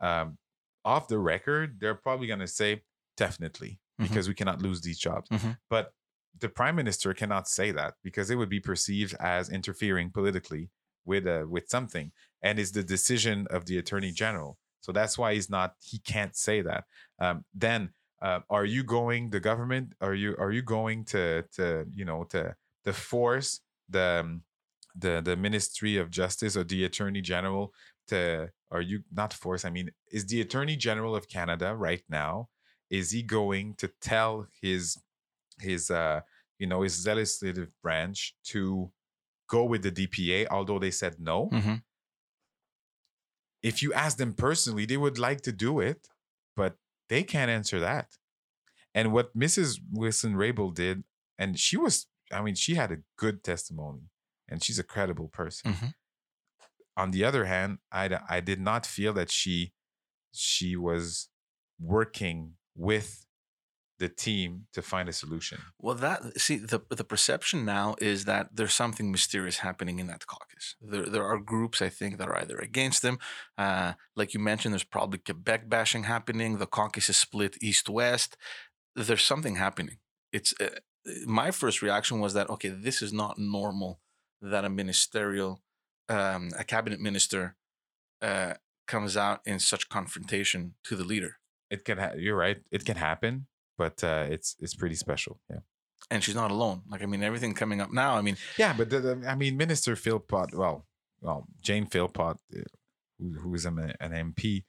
Um, 0.00 0.38
off 0.84 1.08
the 1.08 1.18
record, 1.18 1.78
they're 1.80 1.94
probably 1.94 2.26
going 2.26 2.40
to 2.40 2.46
say 2.48 2.82
definitely 3.16 3.78
Mhm. 4.00 4.08
because 4.08 4.28
we 4.28 4.34
cannot 4.34 4.60
lose 4.60 4.80
these 4.82 4.98
jobs. 4.98 5.28
Mhm. 5.30 5.58
But 5.70 5.92
the 6.40 6.48
prime 6.48 6.74
minister 6.76 7.14
cannot 7.14 7.46
say 7.48 7.70
that 7.70 7.94
because 8.02 8.28
it 8.30 8.34
would 8.36 8.48
be 8.48 8.60
perceived 8.60 9.14
as 9.20 9.48
interfering 9.50 10.10
politically 10.10 10.70
with 11.04 11.26
uh, 11.26 11.44
with 11.48 11.68
something, 11.68 12.10
and 12.42 12.58
it's 12.58 12.72
the 12.72 12.82
decision 12.82 13.46
of 13.50 13.66
the 13.66 13.78
attorney 13.78 14.10
general. 14.10 14.58
So 14.80 14.90
that's 14.92 15.16
why 15.16 15.34
he's 15.34 15.48
not. 15.48 15.74
He 15.80 15.98
can't 15.98 16.34
say 16.36 16.60
that. 16.62 16.84
Um, 17.20 17.44
then, 17.54 17.94
uh, 18.20 18.40
are 18.50 18.64
you 18.64 18.82
going? 18.82 19.30
The 19.30 19.40
government? 19.40 19.94
Are 20.00 20.14
you 20.14 20.34
are 20.38 20.50
you 20.50 20.62
going 20.62 21.04
to 21.06 21.44
to 21.52 21.86
you 21.94 22.04
know 22.04 22.24
to 22.24 22.56
to 22.84 22.92
force 22.92 23.60
the 23.88 24.20
um, 24.24 24.42
the 24.96 25.20
the 25.22 25.36
Ministry 25.36 25.96
of 25.98 26.10
Justice 26.10 26.56
or 26.56 26.64
the 26.64 26.84
Attorney 26.84 27.20
General 27.20 27.72
to? 28.08 28.50
Are 28.74 28.82
you 28.82 29.04
not 29.12 29.32
force? 29.32 29.64
I 29.64 29.70
mean, 29.70 29.90
is 30.10 30.26
the 30.26 30.40
Attorney 30.40 30.76
General 30.76 31.14
of 31.16 31.28
Canada 31.28 31.74
right 31.76 32.02
now? 32.08 32.48
Is 32.90 33.12
he 33.12 33.22
going 33.22 33.74
to 33.76 33.88
tell 34.00 34.48
his 34.60 34.98
his 35.60 35.90
uh 35.90 36.20
you 36.58 36.66
know 36.66 36.82
his 36.82 37.06
legislative 37.06 37.70
branch 37.82 38.34
to 38.52 38.90
go 39.48 39.64
with 39.64 39.82
the 39.82 39.92
DPA, 39.92 40.46
although 40.50 40.78
they 40.80 40.90
said 40.90 41.14
no? 41.20 41.48
Mhm. 41.52 41.82
if 43.62 43.82
you 43.82 43.92
ask 43.94 44.18
them 44.18 44.34
personally, 44.34 44.84
they 44.84 44.96
would 44.98 45.18
like 45.18 45.40
to 45.40 45.52
do 45.52 45.80
it, 45.80 46.08
but 46.54 46.76
they 47.08 47.22
can't 47.22 47.50
answer 47.50 47.80
that. 47.80 48.08
And 48.94 49.10
what 49.12 49.34
Mrs. 49.36 49.80
Wilson 49.90 50.34
Raybould 50.34 50.74
did, 50.74 51.04
and 51.38 51.58
she 51.58 51.76
was, 51.78 52.06
I 52.30 52.42
mean, 52.42 52.54
she 52.56 52.74
had 52.74 52.92
a 52.92 52.98
good 53.16 53.42
testimony 53.42 54.10
and 54.48 54.62
she's 54.62 54.78
a 54.78 54.84
credible 54.84 55.28
person. 55.28 55.72
Mhm. 55.72 55.94
On 56.96 57.10
the 57.10 57.24
other 57.24 57.44
hand, 57.44 57.78
I, 57.90 58.18
I 58.28 58.40
did 58.40 58.60
not 58.60 58.86
feel 58.86 59.12
that 59.14 59.30
she 59.30 59.72
she 60.32 60.74
was 60.76 61.28
working 61.80 62.54
with 62.74 63.24
the 63.98 64.08
team 64.08 64.66
to 64.72 64.82
find 64.82 65.08
a 65.08 65.12
solution. 65.12 65.58
Well, 65.80 65.94
that 65.94 66.40
see 66.40 66.56
the 66.56 66.82
the 66.90 67.04
perception 67.04 67.64
now 67.64 67.94
is 68.00 68.24
that 68.24 68.56
there's 68.56 68.74
something 68.74 69.10
mysterious 69.10 69.58
happening 69.58 69.98
in 69.98 70.08
that 70.08 70.26
caucus. 70.26 70.76
There 70.80 71.06
there 71.06 71.24
are 71.24 71.38
groups 71.38 71.80
I 71.80 71.88
think 71.88 72.18
that 72.18 72.28
are 72.28 72.36
either 72.36 72.58
against 72.58 73.02
them, 73.02 73.18
uh, 73.56 73.92
like 74.16 74.34
you 74.34 74.40
mentioned. 74.40 74.74
There's 74.74 74.84
probably 74.84 75.18
Quebec 75.18 75.68
bashing 75.68 76.04
happening. 76.04 76.58
The 76.58 76.66
caucus 76.66 77.08
is 77.08 77.16
split 77.16 77.56
east 77.62 77.88
west. 77.88 78.36
There's 78.96 79.22
something 79.22 79.56
happening. 79.56 79.98
It's 80.32 80.52
uh, 80.60 80.80
my 81.26 81.50
first 81.50 81.80
reaction 81.80 82.18
was 82.20 82.34
that 82.34 82.50
okay, 82.50 82.68
this 82.68 83.00
is 83.00 83.12
not 83.12 83.38
normal 83.38 84.00
that 84.42 84.64
a 84.64 84.68
ministerial, 84.68 85.62
um, 86.08 86.50
a 86.58 86.64
cabinet 86.64 87.00
minister, 87.00 87.56
uh, 88.22 88.54
comes 88.86 89.16
out 89.16 89.40
in 89.46 89.58
such 89.58 89.88
confrontation 89.88 90.74
to 90.84 90.96
the 90.96 91.04
leader. 91.04 91.36
It 91.70 91.84
can, 91.84 91.98
ha- 91.98 92.12
you're 92.16 92.36
right, 92.36 92.58
it 92.70 92.84
can 92.84 92.96
happen, 92.96 93.46
but 93.78 94.04
uh, 94.04 94.26
it's 94.28 94.56
it's 94.60 94.74
pretty 94.74 94.94
special. 94.94 95.40
Yeah. 95.50 95.60
And 96.10 96.22
she's 96.22 96.34
not 96.34 96.50
alone. 96.50 96.82
Like 96.90 97.02
I 97.02 97.06
mean, 97.06 97.22
everything 97.22 97.54
coming 97.54 97.80
up 97.80 97.90
now. 97.92 98.16
I 98.16 98.20
mean, 98.22 98.36
Yeah, 98.58 98.74
but 98.76 98.90
the, 98.90 99.00
the- 99.00 99.26
I 99.28 99.34
mean, 99.34 99.56
Minister 99.56 99.96
Philpott, 99.96 100.54
well, 100.54 100.86
well, 101.20 101.46
Jane 101.62 101.86
Philpott, 101.86 102.36
uh, 102.54 102.60
who, 103.18 103.32
who 103.40 103.54
is 103.54 103.64
an, 103.64 103.78
an 104.00 104.12
MP, 104.34 104.64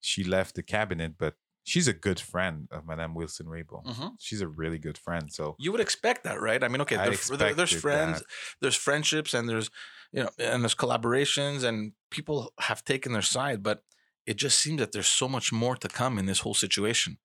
she 0.00 0.22
left 0.22 0.54
the 0.54 0.62
cabinet, 0.62 1.14
but 1.18 1.34
she's 1.64 1.88
a 1.88 1.92
good 1.92 2.20
friend 2.20 2.68
of 2.70 2.86
Madame 2.86 3.14
Wilson 3.14 3.46
Raybould. 3.46 4.12
She's 4.20 4.40
a 4.40 4.46
really 4.46 4.78
good 4.78 4.96
friend. 4.96 5.32
So 5.32 5.56
You 5.58 5.72
would 5.72 5.80
expect 5.80 6.22
that, 6.22 6.40
right? 6.40 6.62
I 6.62 6.68
mean, 6.68 6.80
okay, 6.82 6.96
I 6.96 7.08
there, 7.10 7.36
there- 7.36 7.54
there's 7.54 7.72
friends, 7.74 8.20
that. 8.20 8.26
there's 8.60 8.76
friendships, 8.76 9.34
and 9.34 9.48
there's 9.48 9.68
you 10.12 10.22
know, 10.22 10.30
and 10.38 10.62
there's 10.62 10.74
collaborations, 10.74 11.64
and 11.64 11.92
people 12.10 12.52
have 12.60 12.84
taken 12.84 13.12
their 13.12 13.22
side, 13.22 13.62
but 13.62 13.82
it 14.26 14.36
just 14.36 14.58
seems 14.58 14.78
that 14.78 14.92
there's 14.92 15.06
so 15.06 15.28
much 15.28 15.52
more 15.52 15.76
to 15.76 15.88
come 15.88 16.18
in 16.18 16.26
this 16.26 16.40
whole 16.40 16.54
situation. 16.54 17.18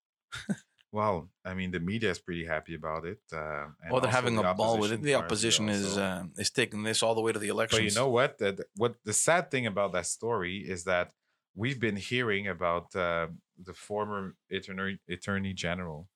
Well, 0.94 1.30
I 1.46 1.54
mean, 1.54 1.72
the 1.72 1.80
media 1.80 2.12
is 2.12 2.20
pretty 2.20 2.46
happy 2.46 2.74
about 2.76 3.06
it. 3.06 3.20
Uh, 3.32 3.68
and 3.82 3.92
Well, 3.92 4.02
they're 4.02 4.12
having 4.12 4.36
the 4.36 4.50
a 4.50 4.54
ball 4.54 4.78
with 4.78 4.92
it. 4.92 5.02
The 5.02 5.16
opposition 5.16 5.70
is 5.70 5.98
uh, 5.98 6.24
is 6.38 6.52
taking 6.52 6.84
this 6.84 7.02
all 7.02 7.16
the 7.16 7.22
way 7.22 7.32
to 7.32 7.40
the 7.40 7.48
elections. 7.48 7.80
But 7.80 7.86
you 7.86 7.96
know 7.96 8.10
what? 8.10 8.38
The, 8.40 8.52
the- 8.52 8.66
what 8.76 8.96
the 9.06 9.14
sad 9.14 9.50
thing 9.52 9.66
about 9.66 9.94
that 9.94 10.06
story 10.06 10.58
is 10.58 10.84
that 10.84 11.14
we've 11.56 11.80
been 11.80 11.96
hearing 11.96 12.48
about 12.50 12.94
uh, 12.96 13.28
the 13.58 13.74
former 13.74 14.36
attorney, 14.52 15.00
attorney 15.10 15.54
general, 15.54 16.10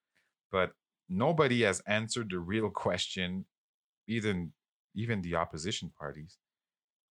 but 0.51 0.73
nobody 1.07 1.61
has 1.61 1.79
answered 1.87 2.29
the 2.31 2.39
real 2.39 2.69
question. 2.69 3.45
Even 4.07 4.51
even 4.93 5.21
the 5.21 5.35
opposition 5.35 5.89
parties, 5.97 6.37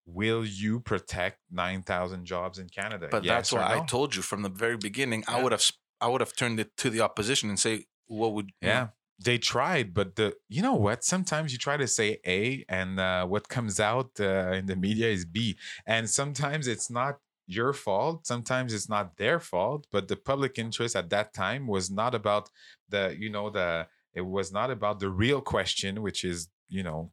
will 0.06 0.44
you 0.44 0.81
protect 0.81 1.39
nine 1.51 1.82
thousand 1.82 2.24
jobs 2.24 2.59
in 2.59 2.68
Canada? 2.68 3.09
But 3.10 3.24
Yes 3.24 3.32
that's 3.32 3.52
why 3.52 3.76
I 3.76 3.86
told 3.86 4.14
you 4.14 4.22
from 4.22 4.43
the 4.43 4.48
very 4.48 4.76
beginning. 4.76 5.24
I 5.28 5.43
would 5.43 5.52
have 5.52 5.64
I 6.01 6.09
would 6.09 6.20
have 6.20 6.35
turned 6.36 6.60
it 6.60 6.76
to 6.78 6.90
the 6.90 7.01
opposition 7.01 7.48
and 7.48 7.59
say, 7.59 7.86
what 8.06 8.35
would 8.35 8.51
know, 8.62 8.68
Yeah, 8.68 8.89
they 9.18 9.39
tried, 9.39 9.94
but 9.94 10.16
the 10.16 10.36
you 10.48 10.62
know 10.62 10.74
what? 10.74 11.05
Sometimes 11.05 11.52
you 11.52 11.59
try 11.59 11.76
to 11.76 11.86
say 11.89 12.18
A, 12.26 12.64
and 12.68 13.01
uh, 13.01 13.26
what 13.26 13.48
comes 13.48 13.81
out 13.81 14.10
uh, 14.20 14.52
in 14.52 14.66
the 14.66 14.76
media 14.76 15.09
is 15.09 15.24
B, 15.24 15.56
and 15.86 16.09
sometimes 16.09 16.66
it's 16.66 16.90
not 16.90 17.18
your 17.47 17.72
fault. 17.72 18.26
Sometimes 18.26 18.72
it's 18.72 18.89
not 18.89 19.16
their 19.16 19.39
fault, 19.39 19.86
but 19.90 20.09
the 20.09 20.16
public 20.16 20.59
interest 20.59 20.97
at 20.97 21.10
that 21.10 21.35
time 21.35 21.66
was 21.66 21.90
not 21.90 22.14
about 22.14 22.51
the 22.89 23.16
you 23.18 23.31
know 23.31 23.51
the 23.51 23.86
it 24.12 24.22
was 24.22 24.52
not 24.52 24.70
about 24.70 25.01
the 25.01 25.10
real 25.10 25.40
question, 25.40 26.02
which 26.02 26.24
is 26.24 26.48
you 26.68 26.82
know 26.82 27.12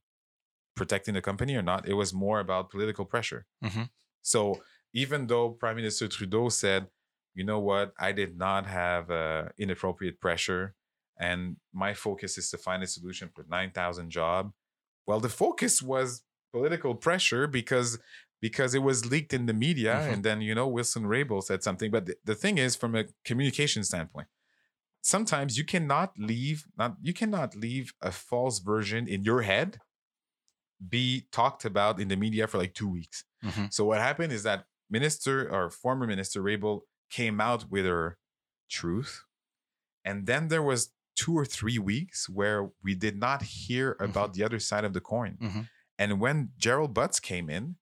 protecting 0.76 1.14
the 1.14 1.22
company 1.22 1.56
or 1.56 1.62
not. 1.62 1.88
It 1.88 1.94
was 1.94 2.14
more 2.14 2.40
about 2.40 2.70
political 2.70 3.06
pressure. 3.06 3.46
Mhm. 3.64 3.90
So 4.22 4.64
even 4.94 5.28
though 5.28 5.50
Prime 5.52 5.76
Minister 5.76 6.08
Trudeau 6.08 6.50
said, 6.50 6.88
you 7.34 7.44
know 7.44 7.60
what, 7.60 7.94
I 8.00 8.12
did 8.12 8.38
not 8.38 8.66
have 8.68 9.10
uh, 9.10 9.50
inappropriate 9.58 10.20
pressure 10.20 10.76
and 11.20 11.58
my 11.74 11.94
focus 11.94 12.38
is 12.38 12.50
to 12.50 12.58
find 12.58 12.82
a 12.84 12.88
solution 12.88 13.30
for 13.34 13.46
9,000 13.48 14.10
job. 14.10 14.52
Well, 15.08 15.20
the 15.20 15.30
focus 15.30 15.82
was 15.82 16.24
political 16.52 16.96
pressure 16.96 17.48
because 17.48 18.00
because 18.42 18.74
it 18.74 18.80
was 18.82 19.06
leaked 19.06 19.34
in 19.34 19.46
the 19.46 19.54
media 19.54 19.94
Mhm. 20.02 20.14
and 20.14 20.24
then 20.26 20.42
you 20.42 20.54
know 20.56 20.68
Wilson 20.68 21.04
Raybould 21.04 21.44
said 21.44 21.64
something 21.64 21.92
but 21.92 22.06
the, 22.08 22.16
the 22.26 22.36
thing 22.36 22.58
is 22.58 22.76
from 22.76 22.96
a 22.96 23.06
communication 23.24 23.84
standpoint 23.84 24.28
sometimes 25.02 25.58
you 25.58 25.64
cannot 25.64 26.18
leave 26.18 26.66
not 26.78 26.96
you 27.02 27.14
cannot 27.14 27.56
leave 27.56 27.94
a 28.02 28.12
false 28.12 28.60
version 28.60 29.08
in 29.08 29.24
your 29.24 29.42
head 29.44 29.80
be 30.90 31.28
talked 31.32 31.64
about 31.66 32.00
in 32.00 32.08
the 32.08 32.16
media 32.16 32.48
for 32.48 32.58
like 32.58 32.74
2 32.74 32.88
weeks. 32.88 33.24
Mhm. 33.44 33.72
So 33.74 33.86
what 33.86 34.00
happened 34.00 34.34
is 34.34 34.44
that 34.44 34.66
minister 34.90 35.50
or 35.50 35.70
former 35.70 36.08
minister 36.08 36.42
Raybould 36.42 36.82
came 37.10 37.40
out 37.42 37.70
with 37.70 37.86
her 37.86 38.18
truth 38.70 39.24
and 40.06 40.26
then 40.26 40.48
there 40.48 40.64
was 40.64 40.92
two 41.16 41.38
or 41.38 41.46
three 41.46 41.78
weeks 41.78 42.28
where 42.30 42.72
we 42.84 42.96
did 42.96 43.18
not 43.18 43.44
hear 43.44 43.96
about 44.00 44.34
the 44.34 44.44
other 44.44 44.60
side 44.60 44.86
of 44.86 44.94
the 44.94 45.02
coin. 45.02 45.38
Mhm. 45.40 45.70
And 46.00 46.20
when 46.20 46.52
Gerald 46.58 46.94
Butts 46.94 47.20
came 47.20 47.50
in, 47.50 47.76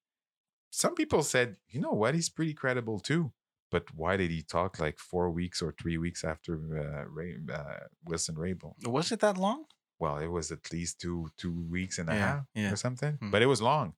some 0.72 0.94
people 0.96 1.24
said, 1.24 1.58
you 1.70 1.80
know 1.80 1.92
what, 1.94 2.16
he's 2.16 2.30
pretty 2.30 2.54
credible 2.54 3.00
too. 3.00 3.32
But 3.72 3.94
why 3.94 4.18
did 4.18 4.32
he 4.32 4.42
talk 4.42 4.80
like 4.80 4.98
four 4.98 5.30
weeks 5.30 5.62
or 5.62 5.72
three 5.80 5.98
weeks 5.98 6.24
after 6.24 6.54
uh, 6.56 7.06
Ray, 7.08 7.38
uh, 7.54 7.86
Wilson 8.04 8.36
Raybould? 8.36 8.88
was 8.88 9.12
it 9.12 9.20
that 9.20 9.38
long? 9.38 9.66
Well, 10.00 10.18
it 10.18 10.28
was 10.28 10.52
at 10.52 10.72
least 10.72 11.00
two 11.02 11.30
two 11.38 11.66
weeks 11.70 12.00
and 12.00 12.10
a 12.10 12.14
Yeah, 12.14 12.20
half 12.20 12.46
yeah. 12.56 12.72
or 12.72 12.76
something. 12.76 13.16
Hmm. 13.16 13.32
But 13.32 13.42
it 13.42 13.48
was 13.48 13.62
long. 13.62 13.94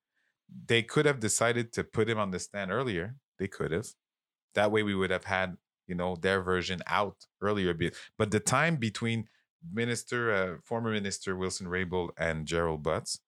They 0.68 0.82
could 0.84 1.06
have 1.06 1.20
decided 1.20 1.72
to 1.74 1.84
put 1.84 2.10
him 2.10 2.18
on 2.20 2.32
the 2.32 2.40
stand 2.40 2.72
earlier. 2.72 3.16
They 3.40 3.48
could 3.48 3.72
have. 3.72 3.88
That 4.56 4.72
way, 4.72 4.84
we 4.84 4.96
would 4.96 5.12
have 5.12 5.26
had 5.26 5.58
you 5.88 5.96
know 5.96 6.16
their 6.16 6.42
version 6.42 6.82
out 6.88 7.18
earlier. 7.42 7.74
But 8.18 8.32
the 8.32 8.40
time 8.40 8.76
between 8.78 9.28
Minister, 9.72 10.32
uh, 10.34 10.58
former 10.64 10.92
Minister 10.92 11.36
Wilson 11.36 11.68
Raybould 11.68 12.10
and 12.18 12.46
Gerald 12.48 12.82
Butts, 12.84 13.20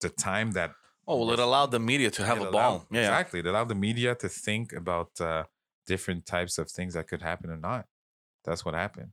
the 0.00 0.08
time 0.08 0.52
that 0.52 0.72
Oh 1.08 1.18
well, 1.20 1.32
it 1.32 1.38
allowed 1.38 1.70
the 1.70 1.78
media 1.78 2.10
to 2.12 2.24
have 2.24 2.38
a 2.38 2.42
allowed- 2.42 2.52
ball. 2.52 2.86
Yeah, 2.90 3.00
yeah. 3.00 3.06
exactly. 3.08 3.40
It 3.40 3.46
allowed 3.46 3.68
the 3.68 3.74
media 3.76 4.14
to 4.16 4.28
think 4.28 4.72
about 4.72 5.20
uh, 5.20 5.44
different 5.86 6.26
types 6.26 6.58
of 6.58 6.68
things 6.70 6.94
that 6.94 7.06
could 7.08 7.22
happen 7.22 7.48
or 7.50 7.56
not. 7.56 7.86
That's 8.44 8.64
what 8.64 8.74
happened. 8.74 9.12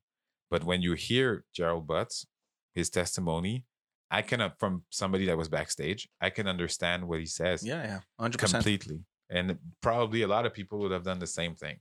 But 0.50 0.64
when 0.64 0.82
you 0.82 0.94
hear 0.94 1.46
Gerald 1.54 1.86
Butts, 1.88 2.26
his 2.74 2.90
testimony, 2.90 3.66
I 4.12 4.22
can 4.22 4.42
uh, 4.42 4.50
from 4.60 4.84
somebody 4.90 5.26
that 5.26 5.38
was 5.38 5.50
backstage, 5.50 6.10
I 6.22 6.30
can 6.30 6.48
understand 6.48 7.08
what 7.08 7.20
he 7.20 7.26
says 7.26 7.66
yeah, 7.66 7.84
yeah, 7.84 8.00
hundred 8.20 8.40
percent. 8.40 8.64
completely, 8.64 9.00
and 9.30 9.58
probably 9.82 10.22
a 10.22 10.28
lot 10.28 10.46
of 10.46 10.54
people 10.54 10.80
would 10.80 10.92
have 10.92 11.04
done 11.04 11.20
the 11.20 11.28
same 11.28 11.56
thing. 11.56 11.80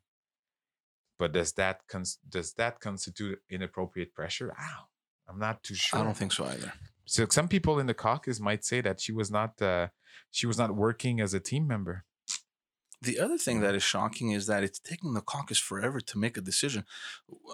But 1.19 1.33
does 1.33 1.53
that 1.53 1.81
cons- 1.89 2.19
does 2.29 2.55
that 2.55 2.81
constitute 2.81 3.39
inappropriate 3.51 4.15
pressure? 4.15 4.55
Ow, 4.59 4.85
I'm 5.29 5.39
not 5.39 5.63
too 5.63 5.75
sure. 5.75 6.01
I 6.01 6.05
don't 6.05 6.17
think 6.17 6.33
so 6.33 6.45
either. 6.47 6.73
So 7.05 7.27
some 7.29 7.49
people 7.49 7.79
in 7.79 7.87
the 7.87 7.95
caucus 7.95 8.41
might 8.41 8.65
say 8.65 8.81
that 8.81 9.01
she 9.01 9.13
was 9.13 9.31
not 9.31 9.61
uh, 9.61 9.89
she 10.31 10.47
was 10.47 10.59
not 10.59 10.75
working 10.75 11.21
as 11.21 11.35
a 11.35 11.41
team 11.41 11.67
member. 11.67 12.05
The 13.03 13.19
other 13.19 13.37
thing 13.37 13.61
that 13.61 13.75
is 13.75 13.83
shocking 13.83 14.31
is 14.31 14.47
that 14.47 14.63
it's 14.63 14.79
taking 14.79 15.13
the 15.15 15.21
caucus 15.21 15.59
forever 15.59 16.01
to 16.01 16.19
make 16.19 16.37
a 16.37 16.41
decision. 16.41 16.85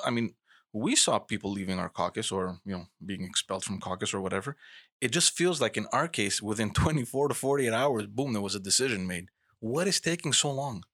I 0.04 0.10
mean, 0.10 0.34
we 0.72 0.94
saw 0.94 1.18
people 1.18 1.50
leaving 1.50 1.78
our 1.78 1.88
caucus 1.88 2.30
or, 2.30 2.58
you 2.64 2.72
know, 2.72 2.84
being 3.04 3.22
expelled 3.22 3.64
from 3.64 3.80
caucus 3.80 4.12
or 4.12 4.20
whatever. 4.20 4.56
It 5.00 5.12
just 5.12 5.36
feels 5.36 5.60
like 5.60 5.76
in 5.76 5.86
our 5.92 6.08
case, 6.08 6.42
within 6.42 6.70
24 6.74 7.28
to 7.28 7.34
48 7.34 7.72
hours, 7.72 8.06
boom, 8.06 8.32
there 8.32 8.42
was 8.42 8.54
a 8.54 8.60
decision 8.60 9.06
made. 9.06 9.28
What 9.60 9.88
is 9.88 10.00
taking 10.00 10.32
so 10.32 10.50
long? 10.50 10.84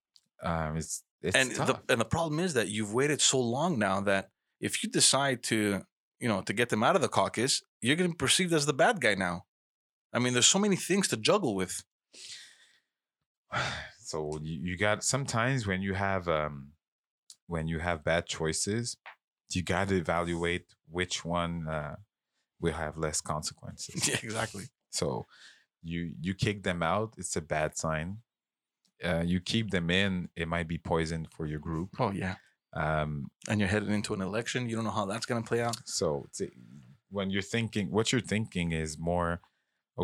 Um, 0.43 0.77
it's 0.77 1.03
it's 1.23 1.37
and 1.37 1.55
tough. 1.55 1.67
the 1.67 1.93
and 1.93 2.01
the 2.01 2.05
problem 2.05 2.39
is 2.39 2.55
that 2.55 2.69
you've 2.69 2.93
waited 2.93 3.21
so 3.21 3.41
long 3.41 3.79
now 3.79 4.01
that 4.03 4.31
if 4.61 4.83
you 4.83 4.91
decide 4.91 5.43
to, 5.45 5.83
you 6.21 6.29
know, 6.29 6.43
to 6.43 6.53
get 6.53 6.69
them 6.69 6.83
out 6.83 6.97
of 6.97 7.03
the 7.03 7.09
caucus, 7.09 7.63
you're 7.81 7.97
getting 7.97 8.15
perceived 8.15 8.53
as 8.53 8.67
the 8.67 8.73
bad 8.75 9.01
guy 9.01 9.15
now. 9.15 9.45
I 10.13 10.19
mean, 10.19 10.33
there's 10.35 10.47
so 10.47 10.59
many 10.59 10.77
things 10.77 11.09
to 11.09 11.17
juggle 11.17 11.55
with. 11.55 11.83
so 14.01 14.39
you, 14.43 14.71
you 14.71 14.79
got 14.79 15.03
sometimes 15.03 15.67
when 15.67 15.83
you 15.83 15.95
have 15.95 16.29
um 16.29 16.73
when 17.47 17.69
you 17.69 17.79
have 17.79 18.05
bad 18.05 18.27
choices 18.27 18.97
you 19.53 19.63
got 19.63 19.89
to 19.89 19.97
evaluate 19.97 20.67
which 20.91 21.25
one 21.25 21.69
uh, 21.69 21.97
will 22.61 22.73
have 22.75 22.97
less 22.97 23.21
consequences 23.21 24.09
Yeah, 24.09 24.19
exactly. 24.23 24.65
so 24.91 25.27
you 25.83 26.13
you 26.21 26.35
kick 26.35 26.63
them 26.63 26.83
out 26.83 27.15
it's 27.19 27.37
a 27.37 27.41
bad 27.43 27.77
sign 27.77 28.19
uh, 29.05 29.23
you 29.27 29.41
keep 29.41 29.71
them 29.71 29.91
in 29.91 30.29
it 30.37 30.49
might 30.49 30.69
be 30.69 30.79
poison 30.79 31.27
for 31.31 31.47
your 31.47 31.59
group 31.61 31.91
Oh 31.99 32.11
yeah. 32.13 32.37
um 32.73 33.31
And 33.49 33.61
you're 33.61 33.69
headed 33.69 33.91
into 33.91 34.15
an 34.15 34.23
election. 34.23 34.69
You 34.69 34.77
don't 34.77 34.85
know 34.89 34.97
how 35.01 35.07
that's 35.07 35.27
going 35.27 35.43
to 35.43 35.49
play 35.49 35.63
out. 35.63 35.77
so 35.85 36.27
it's- 36.31 36.51
when 37.11 37.31
you're 37.31 37.43
thinking 37.57 37.91
what 37.97 38.11
you're 38.11 38.29
thinking 38.35 38.73
is 38.73 38.99
more 38.99 39.41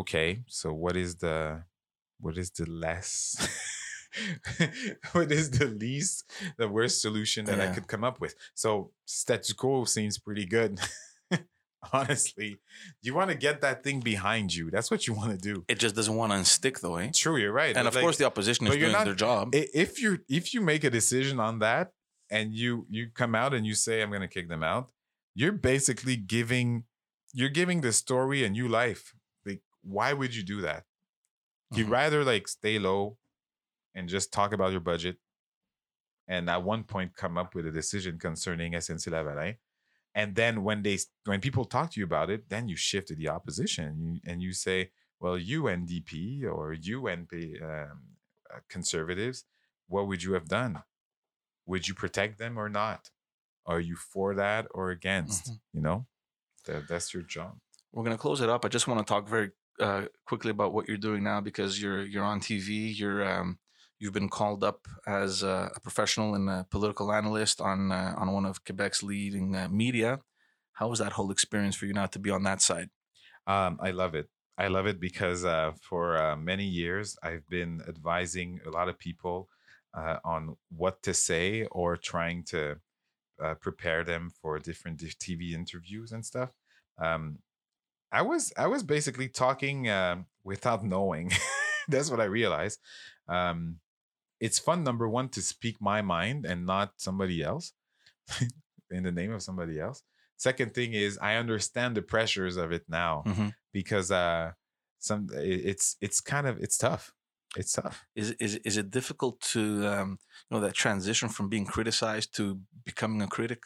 okay 0.01 0.29
so 0.47 0.67
what 0.83 0.95
is 0.95 1.11
the 1.25 1.37
what 2.23 2.37
is 2.37 2.49
the 2.51 2.65
less 2.69 3.13
what 5.13 5.31
is 5.31 5.51
the 5.51 5.65
least 5.67 6.29
the 6.57 6.67
worst 6.67 7.01
solution 7.01 7.45
that 7.45 7.59
i 7.61 7.67
could 7.73 7.87
come 7.87 8.03
up 8.03 8.19
with? 8.19 8.35
So 8.53 8.91
status 9.05 9.53
quo 9.53 9.85
seems 9.85 10.17
pretty 10.17 10.45
good 10.45 10.79
honestly. 11.93 12.59
You 13.01 13.13
want 13.15 13.31
to 13.31 13.35
get 13.37 13.61
that 13.61 13.83
thing 13.83 14.01
behind 14.01 14.53
you. 14.53 14.69
That's 14.69 14.91
what 14.91 15.07
you 15.07 15.13
want 15.13 15.31
to 15.31 15.37
do. 15.37 15.65
It 15.67 15.79
just 15.79 15.95
doesn't 15.95 16.15
want 16.15 16.31
to 16.31 16.37
unstick, 16.37 16.79
though, 16.79 16.97
eh? 16.97 17.09
true 17.13 17.37
you're 17.37 17.51
right. 17.51 17.75
And 17.75 17.85
but 17.85 17.87
of 17.87 17.95
like, 17.95 18.03
course, 18.03 18.17
the 18.17 18.25
opposition 18.25 18.67
is 18.67 18.75
doing 18.75 18.91
not- 18.91 19.05
their 19.05 19.15
job. 19.15 19.49
if 19.53 19.99
you 20.01 20.19
if 20.29 20.53
you 20.53 20.61
make 20.61 20.83
a 20.83 20.89
decision 20.89 21.39
on 21.39 21.59
that 21.59 21.91
and 22.29 22.53
you 22.53 22.85
you 22.89 23.09
come 23.13 23.33
out 23.35 23.53
and 23.53 23.65
you 23.65 23.73
say 23.73 24.01
i'm 24.01 24.09
going 24.09 24.21
to 24.21 24.27
kick 24.37 24.47
them 24.47 24.63
out 24.63 24.91
you're 25.35 25.51
basically 25.51 26.15
giving 26.15 26.85
you're 27.33 27.49
giving 27.61 27.81
the 27.81 27.91
story 27.93 28.43
a 28.43 28.49
new 28.49 28.67
life. 28.67 29.13
Like 29.45 29.61
why 29.83 30.13
would 30.13 30.35
you 30.35 30.43
do 30.43 30.61
that? 30.61 30.83
You'd 31.73 31.87
Mhm. 31.87 31.91
rather 31.91 32.23
like 32.23 32.47
stay 32.47 32.77
low 32.79 33.17
and 33.95 34.07
just 34.09 34.31
talk 34.31 34.53
about 34.53 34.71
your 34.71 34.81
budget 34.81 35.17
and 36.27 36.49
at 36.49 36.63
one 36.63 36.83
point 36.83 37.15
come 37.15 37.37
up 37.37 37.55
with 37.55 37.65
a 37.65 37.71
decision 37.71 38.17
concerning 38.19 38.73
SNC 38.73 39.07
Lavalin 39.09 39.57
and 40.13 40.35
then 40.35 40.63
when 40.63 40.81
they 40.83 40.97
when 41.25 41.41
people 41.41 41.65
talk 41.65 41.91
to 41.91 41.99
you 41.99 42.05
about 42.05 42.29
it 42.29 42.49
then 42.49 42.67
you 42.67 42.75
shift 42.75 43.07
to 43.09 43.15
the 43.15 43.29
opposition 43.29 43.85
and 43.85 44.15
you, 44.15 44.21
and 44.25 44.41
you 44.41 44.53
say 44.53 44.91
well 45.19 45.37
you 45.37 45.63
NDP 45.63 46.43
or 46.43 46.73
you 46.73 47.01
NP 47.03 47.61
um, 47.61 48.01
uh, 48.53 48.59
conservatives 48.69 49.45
what 49.87 50.07
would 50.07 50.23
you 50.23 50.33
have 50.33 50.47
done 50.47 50.83
would 51.65 51.87
you 51.87 51.93
protect 51.93 52.37
them 52.39 52.57
or 52.57 52.69
not 52.69 53.09
are 53.65 53.79
you 53.79 53.95
for 53.95 54.33
that 54.35 54.67
or 54.71 54.89
against 54.91 55.51
Mhm. 55.51 55.59
you 55.73 55.81
know 55.81 56.07
that, 56.65 56.87
that's 56.87 57.13
your 57.13 57.23
job 57.23 57.57
We're 57.91 58.03
going 58.03 58.15
to 58.15 58.21
close 58.21 58.39
it 58.41 58.49
up. 58.49 58.63
I 58.63 58.69
just 58.69 58.87
want 58.87 58.99
to 59.05 59.11
talk 59.13 59.27
very 59.27 59.51
uh, 59.79 60.05
quickly 60.25 60.51
about 60.51 60.73
what 60.73 60.87
you're 60.87 60.97
doing 61.09 61.23
now 61.23 61.41
because 61.41 61.81
you're 61.81 62.03
you're 62.03 62.23
on 62.23 62.39
TV. 62.39 62.97
You're 62.97 63.21
um, 63.27 63.57
you've 64.01 64.11
been 64.11 64.29
called 64.29 64.63
up 64.63 64.87
as 65.05 65.43
a, 65.43 65.71
professional 65.83 66.33
and 66.33 66.49
a 66.49 66.65
political 66.71 67.13
analyst 67.13 67.61
on 67.61 67.91
uh, 67.91 68.15
on 68.17 68.33
one 68.33 68.45
of 68.45 68.65
Quebec's 68.65 69.03
leading 69.03 69.55
uh, 69.55 69.69
media. 69.69 70.19
How 70.73 70.89
was 70.89 70.99
that 70.99 71.13
whole 71.13 71.31
experience 71.31 71.75
for 71.75 71.85
you 71.85 71.93
now 71.93 72.07
to 72.07 72.19
be 72.19 72.31
on 72.31 72.43
that 72.43 72.61
side? 72.61 72.89
Um, 73.45 73.77
I 73.81 73.91
love 73.91 74.15
it. 74.15 74.27
I 74.57 74.67
love 74.67 74.87
it 74.87 74.99
because 74.99 75.45
uh, 75.45 75.71
for 75.79 76.17
uh, 76.17 76.35
many 76.35 76.65
years 76.65 77.15
I've 77.23 77.47
been 77.47 77.81
advising 77.87 78.59
a 78.65 78.69
lot 78.71 78.89
of 78.89 78.97
people 78.97 79.47
uh, 79.93 80.17
on 80.25 80.57
what 80.75 81.03
to 81.03 81.13
say 81.13 81.65
or 81.71 81.95
trying 81.95 82.43
to 82.45 82.77
uh, 83.41 83.53
prepare 83.55 84.03
them 84.03 84.31
for 84.41 84.57
different 84.59 84.99
TV 84.99 85.53
interviews 85.53 86.11
and 86.11 86.25
stuff. 86.25 86.51
Um, 86.97 87.39
I 88.11 88.23
was 88.23 88.51
I 88.57 88.67
was 88.67 88.83
basically 88.83 89.29
talking 89.29 89.89
um 89.89 90.25
without 90.43 90.83
knowing. 90.83 91.31
That's 91.87 92.09
what 92.09 92.19
I 92.19 92.25
realized. 92.25 92.79
Um, 93.27 93.77
it's 94.41 94.59
fun, 94.59 94.83
number 94.83 95.07
one, 95.07 95.29
to 95.29 95.41
speak 95.41 95.77
my 95.81 96.01
mind 96.01 96.45
and 96.45 96.65
not 96.65 96.93
somebody 96.97 97.43
else 97.43 97.73
in 98.91 99.03
the 99.03 99.11
name 99.11 99.31
of 99.31 99.41
somebody 99.41 99.79
else. 99.79 100.03
Second 100.37 100.73
thing 100.73 100.93
is 100.93 101.17
I 101.21 101.35
understand 101.35 101.95
the 101.95 102.01
pressures 102.01 102.57
of 102.57 102.71
it 102.71 102.85
now 102.89 103.23
Mhm. 103.27 103.53
because 103.71 104.11
uh 104.11 104.53
some 104.99 105.27
it's 105.33 105.97
it's 106.01 106.21
kind 106.21 106.47
of 106.47 106.57
it's 106.59 106.77
tough 106.77 107.13
it's 107.57 107.73
tough 107.73 108.05
Is 108.15 108.31
is 108.39 108.55
is 108.69 108.77
it 108.77 108.91
difficult 108.91 109.41
to 109.53 109.61
um, 109.87 110.09
you 110.49 110.51
know 110.57 110.61
that 110.61 110.73
transition 110.75 111.29
from 111.29 111.49
being 111.49 111.65
criticized 111.65 112.35
to 112.37 112.61
becoming 112.85 113.21
a 113.21 113.27
critic? 113.27 113.63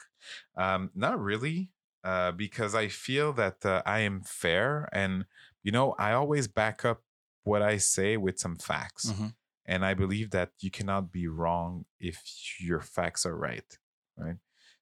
um 0.57 0.89
not 0.95 1.19
really 1.19 1.71
uh 2.03 2.31
because 2.31 2.73
i 2.83 2.87
feel 2.87 3.31
that 3.33 3.63
uh, 3.65 3.81
i 3.85 3.99
am 3.99 4.21
fair 4.23 4.89
and 4.91 5.25
you 5.65 5.71
know 5.71 5.93
i 5.99 6.13
always 6.13 6.47
back 6.47 6.83
up 6.85 6.99
what 7.43 7.61
i 7.61 7.77
say 7.77 8.17
with 8.17 8.39
some 8.39 8.55
facts 8.57 9.05
Mhm. 9.11 9.35
And 9.65 9.85
i 9.85 9.93
believe 9.93 10.31
that 10.31 10.49
you 10.59 10.71
cannot 10.71 11.11
be 11.11 11.27
wrong 11.27 11.85
if 11.99 12.21
your 12.59 12.81
facts 12.81 13.25
are 13.25 13.37
right 13.37 13.77
right 14.17 14.37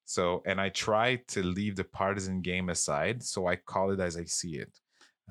so 0.05 0.41
and 0.45 0.59
i 0.59 0.69
try 0.69 1.15
to 1.27 1.43
leave 1.43 1.75
the 1.75 1.83
partisan 1.83 2.41
game 2.41 2.69
aside 2.69 3.23
so 3.23 3.47
i 3.47 3.55
call 3.55 3.91
it 3.91 3.99
as 3.99 4.17
i 4.17 4.23
see 4.23 4.55
it 4.57 4.79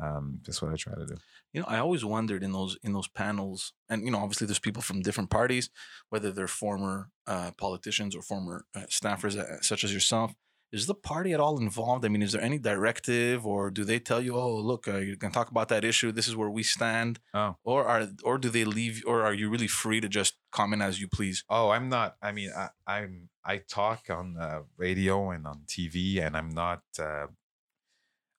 um 0.03 0.39
that's 0.45 0.63
what 0.63 0.73
i 0.73 0.77
try 0.77 0.95
to 0.95 1.07
do 1.07 1.17
You 1.55 1.61
know, 1.61 1.67
I 1.69 1.79
always 1.81 2.03
wondered 2.03 2.43
in 2.43 2.53
those 2.53 2.79
in 2.83 2.93
those 2.95 3.09
panels, 3.09 3.75
and 3.91 4.05
you 4.05 4.11
know, 4.11 4.19
obviously 4.25 4.47
there's 4.47 4.59
people 4.69 4.83
from 4.83 5.03
different 5.03 5.29
parties, 5.29 5.69
whether 6.09 6.33
they're 6.33 6.49
former 6.49 7.11
uh, 7.27 7.51
politicians 7.59 8.17
or 8.17 8.23
former 8.23 8.65
uh, 8.75 8.87
staffers 8.89 9.37
uh, 9.37 9.61
such 9.61 9.85
as 9.85 9.93
yourself. 9.93 10.33
Is 10.73 10.87
the 10.87 10.95
party 10.95 11.35
at 11.35 11.41
all 11.41 11.59
involved? 11.59 12.05
I 12.05 12.09
mean, 12.09 12.23
is 12.23 12.33
there 12.33 12.41
any 12.41 12.59
directive, 12.59 13.47
or 13.47 13.71
do 13.71 13.85
they 13.85 13.99
tell 13.99 14.23
you, 14.23 14.37
"Oh, 14.37 14.57
look, 14.57 14.89
uh, 14.89 14.97
you 14.99 15.17
can 15.19 15.31
talk 15.31 15.51
about 15.51 15.69
that 15.69 15.85
issue. 15.85 16.13
This 16.13 16.29
is 16.29 16.35
where 16.35 16.49
we 16.49 16.63
stand," 16.63 17.21
oh 17.35 17.57
or 17.63 17.85
are 17.87 18.09
or 18.25 18.39
do 18.39 18.49
they 18.49 18.65
leave, 18.65 19.03
or 19.07 19.23
are 19.23 19.35
you 19.35 19.51
really 19.51 19.69
free 19.69 20.01
to 20.01 20.09
just 20.09 20.35
comment 20.51 20.81
as 20.83 20.99
you 21.01 21.09
please? 21.09 21.45
Oh, 21.51 21.69
I'm 21.71 21.89
not. 21.91 22.17
I 22.23 22.33
mean, 22.33 22.51
I, 22.57 22.69
I'm. 22.87 23.29
I 23.45 23.59
talk 23.59 24.09
on 24.09 24.37
uh, 24.39 24.61
radio 24.79 25.31
and 25.31 25.47
on 25.47 25.65
TV, 25.67 26.25
and 26.25 26.37
I'm 26.37 26.49
not. 26.51 26.83
Uh, 26.99 27.27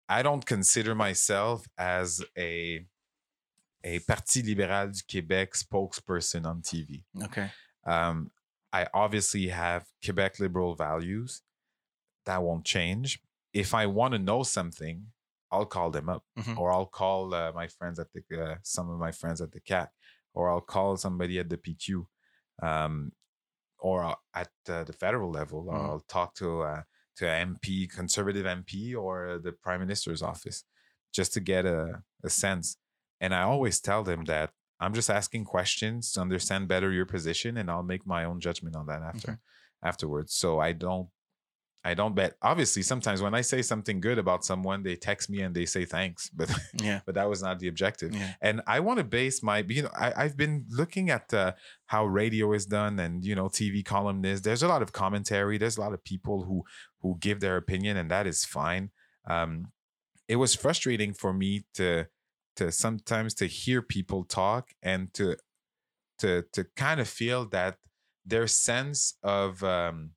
I 0.10 0.24
don't 0.24 0.46
consider 0.46 0.96
myself 0.96 1.68
as 1.78 2.24
a 2.38 2.86
a 3.84 4.00
Parti 4.00 4.42
libéral 4.42 4.92
du 4.92 5.04
Québec 5.04 5.56
spokesperson 5.56 6.46
on 6.46 6.62
TV. 6.62 7.04
Okay, 7.24 7.52
Um, 7.86 8.32
I 8.72 8.88
obviously 8.94 9.50
have 9.50 9.86
Quebec 10.04 10.40
liberal 10.40 10.74
values. 10.76 11.42
That 12.26 12.44
won't 12.44 12.66
change. 12.66 13.20
If 13.54 13.74
I 13.74 13.86
want 13.86 14.14
to 14.14 14.20
know 14.20 14.44
something, 14.44 15.08
I'll 15.52 15.66
call 15.66 15.92
them 15.92 16.10
up, 16.10 16.24
Mhm. 16.38 16.58
or 16.58 16.72
I'll 16.72 16.88
call 16.88 17.34
uh, 17.34 17.52
my 17.54 17.68
friends 17.68 18.00
at 18.00 18.08
the 18.14 18.24
uh, 18.44 18.56
some 18.64 18.90
of 18.90 18.98
my 19.00 19.12
friends 19.12 19.42
at 19.42 19.52
the 19.52 19.62
CAQ, 19.62 19.90
or 20.34 20.50
I'll 20.50 20.62
call 20.62 20.98
somebody 20.98 21.38
at 21.40 21.50
the 21.50 21.58
PQ, 21.58 22.08
um, 22.62 23.12
or 23.80 24.04
uh, 24.04 24.16
at 24.34 24.50
uh, 24.70 24.84
the 24.84 24.94
federal 24.94 25.32
level, 25.32 25.70
or 25.70 25.78
Mhm. 25.80 25.86
I'll 25.90 26.00
talk 26.18 26.34
to 26.36 26.62
uh, 26.64 26.84
to 27.18 27.30
an 27.30 27.56
MP, 27.56 27.88
conservative 27.88 28.46
MP, 28.48 28.96
or 28.96 29.38
the 29.38 29.52
prime 29.52 29.80
minister's 29.82 30.24
office, 30.24 30.64
just 31.12 31.34
to 31.34 31.40
get 31.40 31.66
a, 31.66 32.04
a 32.24 32.30
sense. 32.30 32.78
And 33.22 33.34
I 33.36 33.44
always 33.44 33.80
tell 33.80 34.04
them 34.04 34.26
that 34.26 34.52
I'm 34.80 34.94
just 34.96 35.10
asking 35.10 35.46
questions 35.46 36.12
to 36.14 36.22
understand 36.22 36.68
better 36.68 36.92
your 36.92 37.06
position, 37.06 37.58
and 37.58 37.70
I'll 37.70 37.84
make 37.84 38.06
my 38.08 38.24
own 38.26 38.40
judgment 38.40 38.76
on 38.76 38.88
that 38.88 39.04
after 39.04 39.40
afterwards. 39.84 40.34
So 40.34 40.60
I 40.60 40.72
don't 40.74 41.10
I 41.86 41.94
don't 41.94 42.16
bet. 42.16 42.36
Obviously, 42.42 42.82
sometimes 42.82 43.22
when 43.22 43.34
I 43.34 43.42
say 43.42 43.62
something 43.62 44.00
good 44.00 44.18
about 44.18 44.46
someone, 44.46 44.84
they 44.84 44.96
text 44.96 45.30
me 45.30 45.42
and 45.42 45.54
they 45.54 45.66
say 45.66 45.84
thanks, 45.84 46.30
but 46.30 46.50
yeah, 46.82 47.02
but 47.06 47.16
that 47.16 47.30
was 47.30 47.44
not 47.44 47.60
the 47.60 47.68
objective. 47.68 48.16
yeah, 48.16 48.34
And 48.42 48.62
I 48.68 48.80
want 48.80 49.00
to 49.00 49.04
base 49.04 49.44
my, 49.44 49.66
you 49.68 49.84
know, 49.84 49.92
I, 49.94 50.14
I've 50.16 50.38
been 50.38 50.66
looking 50.70 51.10
at 51.10 51.34
uh, 51.34 51.54
how 51.88 52.06
radio 52.06 52.54
is 52.54 52.66
done 52.66 53.00
and 53.00 53.26
you 53.26 53.36
know 53.36 53.50
TV 53.50 53.84
columnists. 53.84 54.46
There's 54.46 54.64
a 54.64 54.68
lot 54.68 54.82
of 54.82 54.94
commentary. 54.94 55.58
There's 55.58 55.78
a 55.78 55.82
lot 55.82 55.94
of 55.94 56.04
people 56.04 56.44
who 56.44 56.64
who 57.02 57.18
give 57.20 57.42
their 57.42 57.58
opinion, 57.58 57.98
and 57.98 58.10
that 58.12 58.28
is 58.28 58.46
fine. 58.46 58.92
Um, 59.28 59.68
it 60.28 60.38
was 60.38 60.56
frustrating 60.56 61.14
for 61.14 61.34
me 61.34 61.66
to 61.76 62.08
to 62.56 62.72
sometimes 62.72 63.34
to 63.34 63.46
hear 63.46 63.82
people 63.82 64.24
talk 64.24 64.70
and 64.82 65.14
to 65.16 65.36
to 66.20 66.44
to 66.54 66.66
kind 66.76 67.02
of 67.02 67.10
feel 67.10 67.46
that 67.50 67.78
their 68.26 68.48
sense 68.48 69.16
of 69.22 69.64
um, 69.64 70.12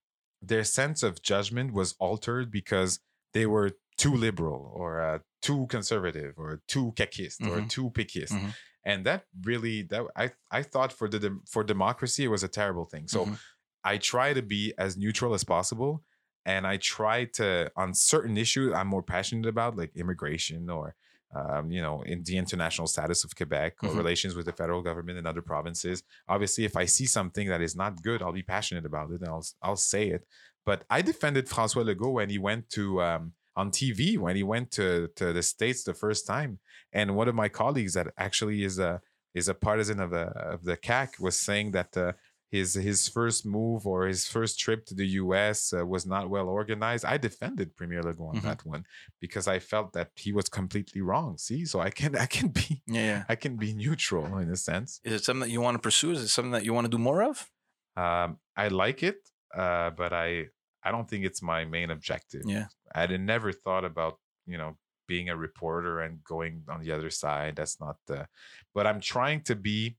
their 0.48 0.64
sense 0.64 1.02
of 1.02 1.22
judgment 1.22 1.72
was 1.72 1.94
altered 1.98 2.50
because 2.50 3.00
they 3.32 3.46
were 3.46 3.72
too 3.96 4.14
liberal 4.14 4.72
or 4.74 5.00
uh, 5.00 5.18
too 5.42 5.66
conservative 5.68 6.34
or 6.38 6.62
too 6.68 6.92
caquist 6.96 7.40
or 7.46 7.60
Mhm. 7.60 7.68
too 7.68 7.90
pickist. 7.90 8.34
Mhm. 8.34 8.54
And 8.84 9.04
that 9.06 9.26
really 9.42 9.82
that 9.82 10.04
I 10.16 10.32
I 10.50 10.62
thought 10.62 10.92
for 10.92 11.08
the 11.08 11.40
for 11.48 11.64
democracy 11.64 12.24
it 12.24 12.28
was 12.28 12.44
a 12.44 12.48
terrible 12.48 12.84
thing. 12.86 13.08
So 13.08 13.26
Mhm. 13.26 13.38
I 13.84 13.98
try 13.98 14.32
to 14.34 14.42
be 14.42 14.74
as 14.78 14.96
neutral 14.96 15.34
as 15.34 15.44
possible 15.44 16.04
and 16.44 16.66
I 16.66 16.76
try 16.76 17.24
to 17.38 17.70
on 17.76 17.94
certain 17.94 18.36
issues 18.36 18.72
I'm 18.72 18.88
more 18.88 19.02
passionate 19.02 19.46
about 19.48 19.76
like 19.76 19.96
immigration 19.96 20.70
or 20.70 20.94
um, 21.34 21.70
you 21.70 21.82
know, 21.82 22.02
in 22.02 22.22
the 22.24 22.36
international 22.38 22.86
status 22.86 23.24
of 23.24 23.34
Quebec 23.34 23.82
or 23.82 23.90
Mhm. 23.90 23.96
relations 23.96 24.34
with 24.36 24.46
the 24.46 24.52
federal 24.52 24.82
government 24.82 25.18
and 25.18 25.26
other 25.26 25.42
provinces. 25.42 26.02
Obviously, 26.28 26.64
if 26.64 26.76
I 26.76 26.84
see 26.86 27.06
something 27.06 27.48
that 27.48 27.60
is 27.60 27.74
not 27.76 28.02
good, 28.02 28.22
I'll 28.22 28.32
be 28.32 28.42
passionate 28.42 28.86
about 28.86 29.10
it 29.10 29.20
and 29.20 29.28
I'll 29.28 29.46
I'll 29.62 29.76
say 29.76 30.08
it. 30.08 30.26
But 30.64 30.84
I 30.90 31.02
defended 31.02 31.46
François 31.48 31.84
Legault 31.84 32.12
when 32.14 32.30
he 32.30 32.38
went 32.38 32.70
to 32.70 33.02
um, 33.02 33.32
on 33.56 33.70
TV 33.70 34.18
when 34.18 34.36
he 34.36 34.42
went 34.42 34.70
to 34.72 35.08
to 35.16 35.32
the 35.32 35.42
states 35.42 35.82
the 35.84 35.94
first 35.94 36.26
time. 36.26 36.58
And 36.92 37.16
one 37.16 37.28
of 37.28 37.34
my 37.34 37.48
colleagues 37.48 37.94
that 37.94 38.08
actually 38.16 38.62
is 38.64 38.78
a 38.78 39.00
is 39.34 39.48
a 39.48 39.54
partisan 39.54 40.00
of 40.00 40.10
the 40.10 40.26
of 40.54 40.64
the 40.64 40.76
CAQ 40.76 41.20
was 41.20 41.38
saying 41.38 41.72
that 41.72 41.96
uh, 41.96 42.12
his 42.50 42.74
his 42.74 43.08
first 43.08 43.44
move 43.44 43.86
or 43.86 44.06
his 44.06 44.26
first 44.28 44.58
trip 44.58 44.86
to 44.86 44.94
the 44.94 45.06
U.S. 45.22 45.72
Uh, 45.72 45.84
was 45.84 46.06
not 46.06 46.30
well 46.30 46.48
organized. 46.48 47.04
I 47.04 47.16
defended 47.18 47.76
Premier 47.76 48.02
Legault 48.02 48.28
on 48.30 48.36
Mhm. 48.36 48.42
that 48.42 48.64
one 48.64 48.84
because 49.20 49.48
I 49.48 49.58
felt 49.58 49.92
that 49.94 50.10
he 50.14 50.32
was 50.32 50.48
completely 50.48 51.00
wrong. 51.00 51.38
See, 51.38 51.64
so 51.66 51.80
I 51.80 51.90
can 51.90 52.14
I 52.24 52.26
can 52.26 52.48
be 52.48 52.82
Yeah, 52.86 53.06
yeah. 53.12 53.24
I 53.28 53.34
can 53.36 53.56
be 53.56 53.74
neutral 53.74 54.38
in 54.38 54.50
a 54.50 54.56
sense. 54.56 55.00
Is 55.04 55.12
it 55.12 55.24
something 55.24 55.40
that 55.48 55.50
you 55.52 55.60
want 55.60 55.74
to 55.74 55.80
pursue? 55.80 56.12
Is 56.12 56.22
it 56.22 56.28
something 56.28 56.52
that 56.52 56.64
you 56.64 56.72
want 56.72 56.84
to 56.84 56.90
do 56.96 56.98
more 56.98 57.22
of? 57.22 57.50
Um, 57.96 58.38
I 58.56 58.68
like 58.68 59.02
it, 59.02 59.18
uh, 59.54 59.90
but 59.90 60.12
I 60.12 60.46
I 60.84 60.92
don't 60.92 61.08
think 61.10 61.24
it's 61.24 61.42
my 61.42 61.64
main 61.64 61.90
objective. 61.90 62.42
Yeah. 62.46 62.66
I 62.94 63.00
had 63.00 63.20
never 63.20 63.50
thought 63.52 63.84
about 63.84 64.18
you 64.46 64.56
know 64.58 64.76
being 65.08 65.28
a 65.30 65.36
reporter 65.36 66.00
and 66.00 66.22
going 66.24 66.62
on 66.68 66.80
the 66.80 66.92
other 66.92 67.10
side. 67.10 67.56
That's 67.56 67.80
not 67.80 67.96
the. 68.06 68.28
But 68.74 68.86
I'm 68.86 69.00
trying 69.00 69.42
to 69.44 69.54
be, 69.56 69.96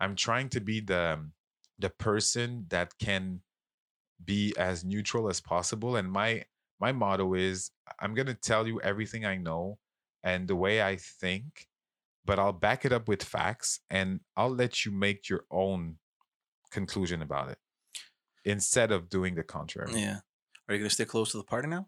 I'm 0.00 0.14
trying 0.16 0.48
to 0.50 0.60
be 0.60 0.80
the 0.80 1.04
the 1.78 1.90
person 1.90 2.66
that 2.68 2.98
can 2.98 3.40
be 4.24 4.54
as 4.58 4.84
neutral 4.84 5.28
as 5.28 5.40
possible. 5.40 5.96
And 5.96 6.10
my 6.10 6.44
my 6.80 6.92
motto 6.92 7.34
is 7.34 7.70
I'm 8.00 8.14
gonna 8.14 8.34
tell 8.34 8.66
you 8.66 8.80
everything 8.80 9.24
I 9.24 9.36
know 9.36 9.78
and 10.22 10.48
the 10.48 10.56
way 10.56 10.82
I 10.82 10.96
think, 10.96 11.68
but 12.24 12.38
I'll 12.38 12.52
back 12.52 12.84
it 12.84 12.92
up 12.92 13.08
with 13.08 13.22
facts 13.22 13.80
and 13.90 14.20
I'll 14.36 14.54
let 14.54 14.84
you 14.84 14.92
make 14.92 15.28
your 15.28 15.44
own 15.50 15.96
conclusion 16.70 17.22
about 17.22 17.50
it 17.50 17.58
instead 18.44 18.92
of 18.92 19.08
doing 19.08 19.34
the 19.34 19.42
contrary. 19.42 19.92
Yeah. 19.94 20.18
Are 20.68 20.74
you 20.74 20.80
going 20.80 20.88
to 20.88 20.94
stay 20.94 21.04
close 21.04 21.30
to 21.30 21.36
the 21.36 21.44
party 21.44 21.68
now? 21.68 21.86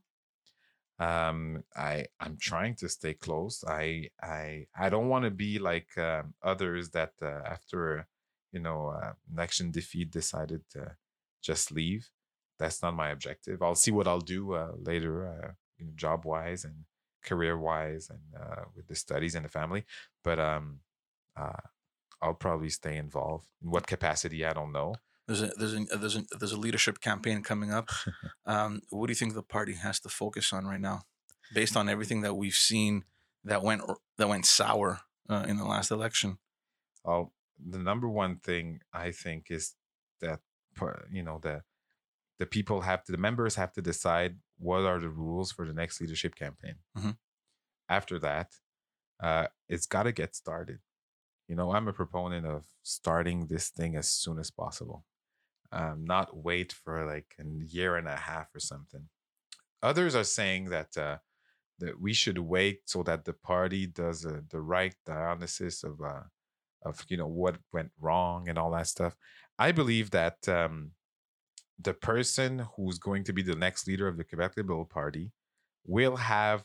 um 1.01 1.63
i 1.77 2.05
i'm 2.21 2.37
trying 2.41 2.75
to 2.75 2.89
stay 2.89 3.15
close 3.15 3.63
i 3.69 4.09
i 4.23 4.67
i 4.77 4.89
don't 4.89 5.09
want 5.09 5.25
to 5.25 5.31
be 5.31 5.59
like 5.59 5.97
um, 5.97 6.35
others 6.43 6.91
that 6.91 7.13
uh, 7.23 7.41
after 7.47 8.07
you 8.53 8.61
know 8.61 8.89
uh, 8.89 9.13
election 9.33 9.71
defeat 9.71 10.11
decided 10.11 10.63
to 10.71 10.97
just 11.43 11.71
leave. 11.73 12.11
That's 12.59 12.83
not 12.83 12.95
my 12.95 13.11
objective. 13.11 13.63
I'll 13.63 13.75
see 13.75 13.91
what 13.91 14.09
i'll 14.09 14.21
do 14.21 14.55
uh, 14.55 14.73
later 14.77 15.27
uh, 15.29 15.51
you 15.79 15.87
know, 15.87 15.93
job 15.95 16.25
wise 16.25 16.65
and 16.65 16.85
career 17.25 17.59
wise 17.59 18.11
and 18.11 18.43
uh, 18.43 18.65
with 18.75 18.87
the 18.87 18.95
studies 18.95 19.35
and 19.35 19.45
the 19.45 19.49
family. 19.49 19.85
But 20.25 20.39
um 20.39 20.81
uh 21.37 21.63
i'll 22.21 22.35
probably 22.35 22.71
stay 22.71 22.97
involved. 22.97 23.47
In 23.63 23.71
what 23.71 23.87
capacity 23.87 24.45
i 24.45 24.53
don't 24.53 24.73
know. 24.73 24.95
There's 25.29 25.43
a 25.43 25.49
there's 25.59 25.75
a 25.75 25.85
there's 25.97 26.17
a 26.17 26.25
there's 26.39 26.53
a 26.53 26.59
leadership 26.59 27.01
campaign 27.01 27.43
coming 27.43 27.73
up. 27.73 27.91
Um, 28.47 28.81
what 28.89 29.09
do 29.09 29.11
you 29.11 29.15
think 29.15 29.35
the 29.35 29.43
party 29.43 29.75
has 29.75 30.01
to 30.01 30.09
focus 30.09 30.55
on 30.55 30.65
right 30.65 30.81
now, 30.81 31.03
based 31.53 31.77
on 31.77 31.87
everything 31.87 32.23
that 32.23 32.33
we've 32.35 32.55
seen 32.55 33.05
that 33.45 33.63
went 33.63 33.83
that 34.17 34.27
went 34.27 34.47
sour 34.47 35.01
uh, 35.29 35.45
in 35.47 35.59
the 35.59 35.67
last 35.67 35.91
election? 35.91 36.39
Well, 37.05 37.35
the 37.65 37.79
number 37.79 38.09
one 38.09 38.37
thing 38.39 38.81
I 38.93 39.11
think 39.13 39.51
is 39.51 39.75
that 40.21 40.41
you 41.11 41.23
know 41.23 41.39
the 41.43 41.63
the 42.39 42.47
people 42.47 42.83
have 42.83 43.03
to 43.05 43.13
the 43.13 43.19
members 43.19 43.57
have 43.57 43.73
to 43.73 43.83
decide 43.83 44.37
what 44.59 44.83
are 44.85 45.01
the 45.01 45.09
rules 45.09 45.51
for 45.53 45.67
the 45.67 45.73
next 45.73 46.01
leadership 46.01 46.35
campaign. 46.37 46.77
Mhm. 46.97 47.17
After 47.89 48.19
that, 48.21 48.55
uh, 49.21 49.49
it's 49.69 49.87
got 49.87 50.05
to 50.05 50.13
get 50.13 50.35
started. 50.37 50.81
You 51.49 51.57
know, 51.57 51.73
I'm 51.73 51.89
a 51.89 51.93
proponent 51.93 52.47
of 52.47 52.67
starting 52.83 53.47
this 53.47 53.71
thing 53.71 53.97
as 53.97 54.11
soon 54.11 54.39
as 54.39 54.51
possible, 54.51 55.05
um, 55.73 56.05
not 56.05 56.37
wait 56.37 56.73
for 56.73 57.07
like 57.07 57.35
a 57.39 57.45
year 57.45 57.97
and 57.97 58.07
a 58.07 58.17
half 58.17 58.55
or 58.55 58.61
something. 58.61 59.09
Others 59.83 60.15
are 60.15 60.25
saying 60.25 60.67
that 60.71 60.97
uh, 60.97 61.19
that 61.79 62.01
we 62.01 62.13
should 62.13 62.39
wait 62.39 62.89
so 62.91 63.03
that 63.05 63.25
the 63.25 63.33
party 63.33 63.87
does 63.87 64.27
uh, 64.27 64.41
the 64.51 64.61
right 64.61 64.95
diagnosis 65.07 65.83
of 65.85 66.01
uh, 66.03 66.25
of 66.83 67.05
you 67.09 67.17
know 67.17 67.27
what 67.27 67.57
went 67.73 67.91
wrong 68.01 68.49
and 68.49 68.59
all 68.59 68.71
that 68.73 68.87
stuff. 68.87 69.17
I 69.59 69.73
believe 69.73 70.11
that 70.11 70.49
um, 70.49 70.93
the 71.79 71.95
person 71.95 72.67
who's 72.77 72.99
going 72.99 73.25
to 73.25 73.33
be 73.33 73.43
the 73.43 73.55
next 73.55 73.87
leader 73.87 74.09
of 74.09 74.17
the 74.17 74.25
Quebec 74.25 74.53
Liberal 74.57 74.85
Party 74.85 75.33
will 75.87 76.17
have 76.17 76.65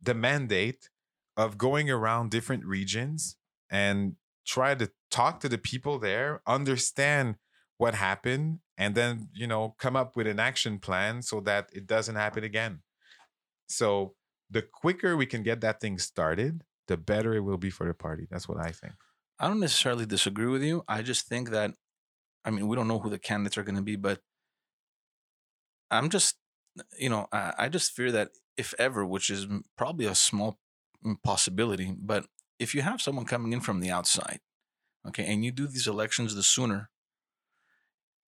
the 0.00 0.14
mandate 0.14 0.88
of 1.36 1.58
going 1.58 1.90
around 1.90 2.30
different 2.30 2.64
regions 2.64 3.36
and 3.70 4.16
try 4.46 4.74
to 4.74 4.90
talk 5.10 5.40
to 5.40 5.48
the 5.48 5.58
people 5.58 5.98
there, 5.98 6.42
understand 6.46 7.36
what 7.78 7.94
happened, 7.94 8.60
and 8.76 8.94
then 8.94 9.28
you 9.34 9.46
know 9.46 9.74
come 9.78 9.96
up 9.96 10.16
with 10.16 10.26
an 10.26 10.40
action 10.40 10.78
plan 10.78 11.22
so 11.22 11.40
that 11.40 11.68
it 11.72 11.86
doesn't 11.86 12.16
happen 12.16 12.44
again. 12.44 12.80
So 13.68 14.14
the 14.50 14.62
quicker 14.62 15.16
we 15.16 15.26
can 15.26 15.42
get 15.42 15.60
that 15.60 15.80
thing 15.80 15.98
started, 15.98 16.64
the 16.88 16.96
better 16.96 17.34
it 17.34 17.40
will 17.40 17.56
be 17.56 17.70
for 17.70 17.86
the 17.86 17.94
party. 17.94 18.26
That's 18.30 18.48
what 18.48 18.58
I 18.58 18.72
think. 18.72 18.94
I 19.40 19.48
don't 19.48 19.58
necessarily 19.58 20.04
disagree 20.04 20.46
with 20.46 20.62
you. 20.62 20.84
I 20.86 21.00
just 21.00 21.26
think 21.26 21.48
that, 21.48 21.72
I 22.44 22.50
mean, 22.50 22.68
we 22.68 22.76
don't 22.76 22.88
know 22.88 22.98
who 22.98 23.08
the 23.08 23.18
candidates 23.18 23.56
are 23.56 23.62
going 23.62 23.76
to 23.76 23.82
be, 23.82 23.96
but 23.96 24.20
I'm 25.90 26.10
just, 26.10 26.36
you 26.98 27.08
know, 27.08 27.26
I, 27.32 27.54
I 27.58 27.68
just 27.70 27.92
fear 27.92 28.12
that 28.12 28.32
if 28.58 28.74
ever, 28.78 29.04
which 29.06 29.30
is 29.30 29.46
probably 29.78 30.04
a 30.04 30.14
small 30.14 30.58
possibility, 31.24 31.96
but 31.98 32.26
if 32.58 32.74
you 32.74 32.82
have 32.82 33.00
someone 33.00 33.24
coming 33.24 33.54
in 33.54 33.60
from 33.60 33.80
the 33.80 33.90
outside, 33.90 34.40
okay, 35.08 35.24
and 35.24 35.42
you 35.42 35.52
do 35.52 35.66
these 35.66 35.86
elections 35.86 36.34
the 36.34 36.42
sooner, 36.42 36.90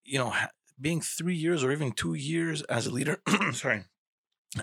you 0.06 0.20
know, 0.20 0.32
being 0.80 1.02
three 1.02 1.36
years 1.36 1.64
or 1.64 1.72
even 1.72 1.92
two 1.92 2.14
years 2.14 2.62
as 2.64 2.86
a 2.86 2.92
leader, 2.92 3.20
sorry, 3.54 3.86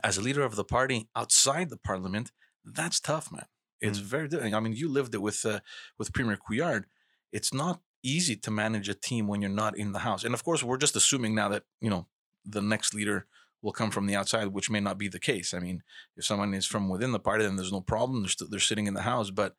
as 0.04 0.16
a 0.16 0.22
leader 0.22 0.44
of 0.44 0.54
the 0.54 0.64
party 0.64 1.08
outside 1.16 1.70
the 1.70 1.76
parliament, 1.76 2.30
that's 2.64 3.00
tough, 3.00 3.32
man. 3.32 3.46
It's 3.80 3.98
Mm. 4.00 4.02
very 4.04 4.28
difficult. 4.28 4.54
I 4.54 4.60
mean, 4.60 4.72
you 4.74 4.88
lived 4.88 5.14
it 5.14 5.22
with 5.22 5.44
uh, 5.44 5.60
with 5.98 6.12
Premier 6.12 6.36
Couillard. 6.36 6.84
It's 7.32 7.52
not 7.52 7.80
easy 8.02 8.36
to 8.36 8.50
manage 8.50 8.88
a 8.88 8.94
team 8.94 9.26
when 9.26 9.40
you're 9.42 9.50
not 9.64 9.76
in 9.76 9.92
the 9.92 10.00
house. 10.00 10.24
And 10.24 10.34
of 10.34 10.42
course, 10.44 10.62
we're 10.62 10.78
just 10.78 10.96
assuming 10.96 11.34
now 11.34 11.48
that 11.50 11.64
you 11.80 11.90
know 11.90 12.06
the 12.44 12.62
next 12.62 12.94
leader 12.94 13.26
will 13.62 13.72
come 13.72 13.90
from 13.90 14.06
the 14.06 14.14
outside, 14.16 14.48
which 14.48 14.70
may 14.70 14.80
not 14.80 14.96
be 14.98 15.08
the 15.08 15.18
case. 15.18 15.52
I 15.52 15.58
mean, 15.58 15.82
if 16.16 16.24
someone 16.24 16.54
is 16.54 16.66
from 16.66 16.88
within 16.88 17.12
the 17.12 17.18
party, 17.18 17.44
then 17.44 17.56
there's 17.56 17.72
no 17.72 17.80
problem. 17.80 18.22
They're 18.22 18.30
st- 18.30 18.50
they're 18.50 18.60
sitting 18.60 18.86
in 18.86 18.94
the 18.94 19.02
house. 19.02 19.30
But 19.30 19.56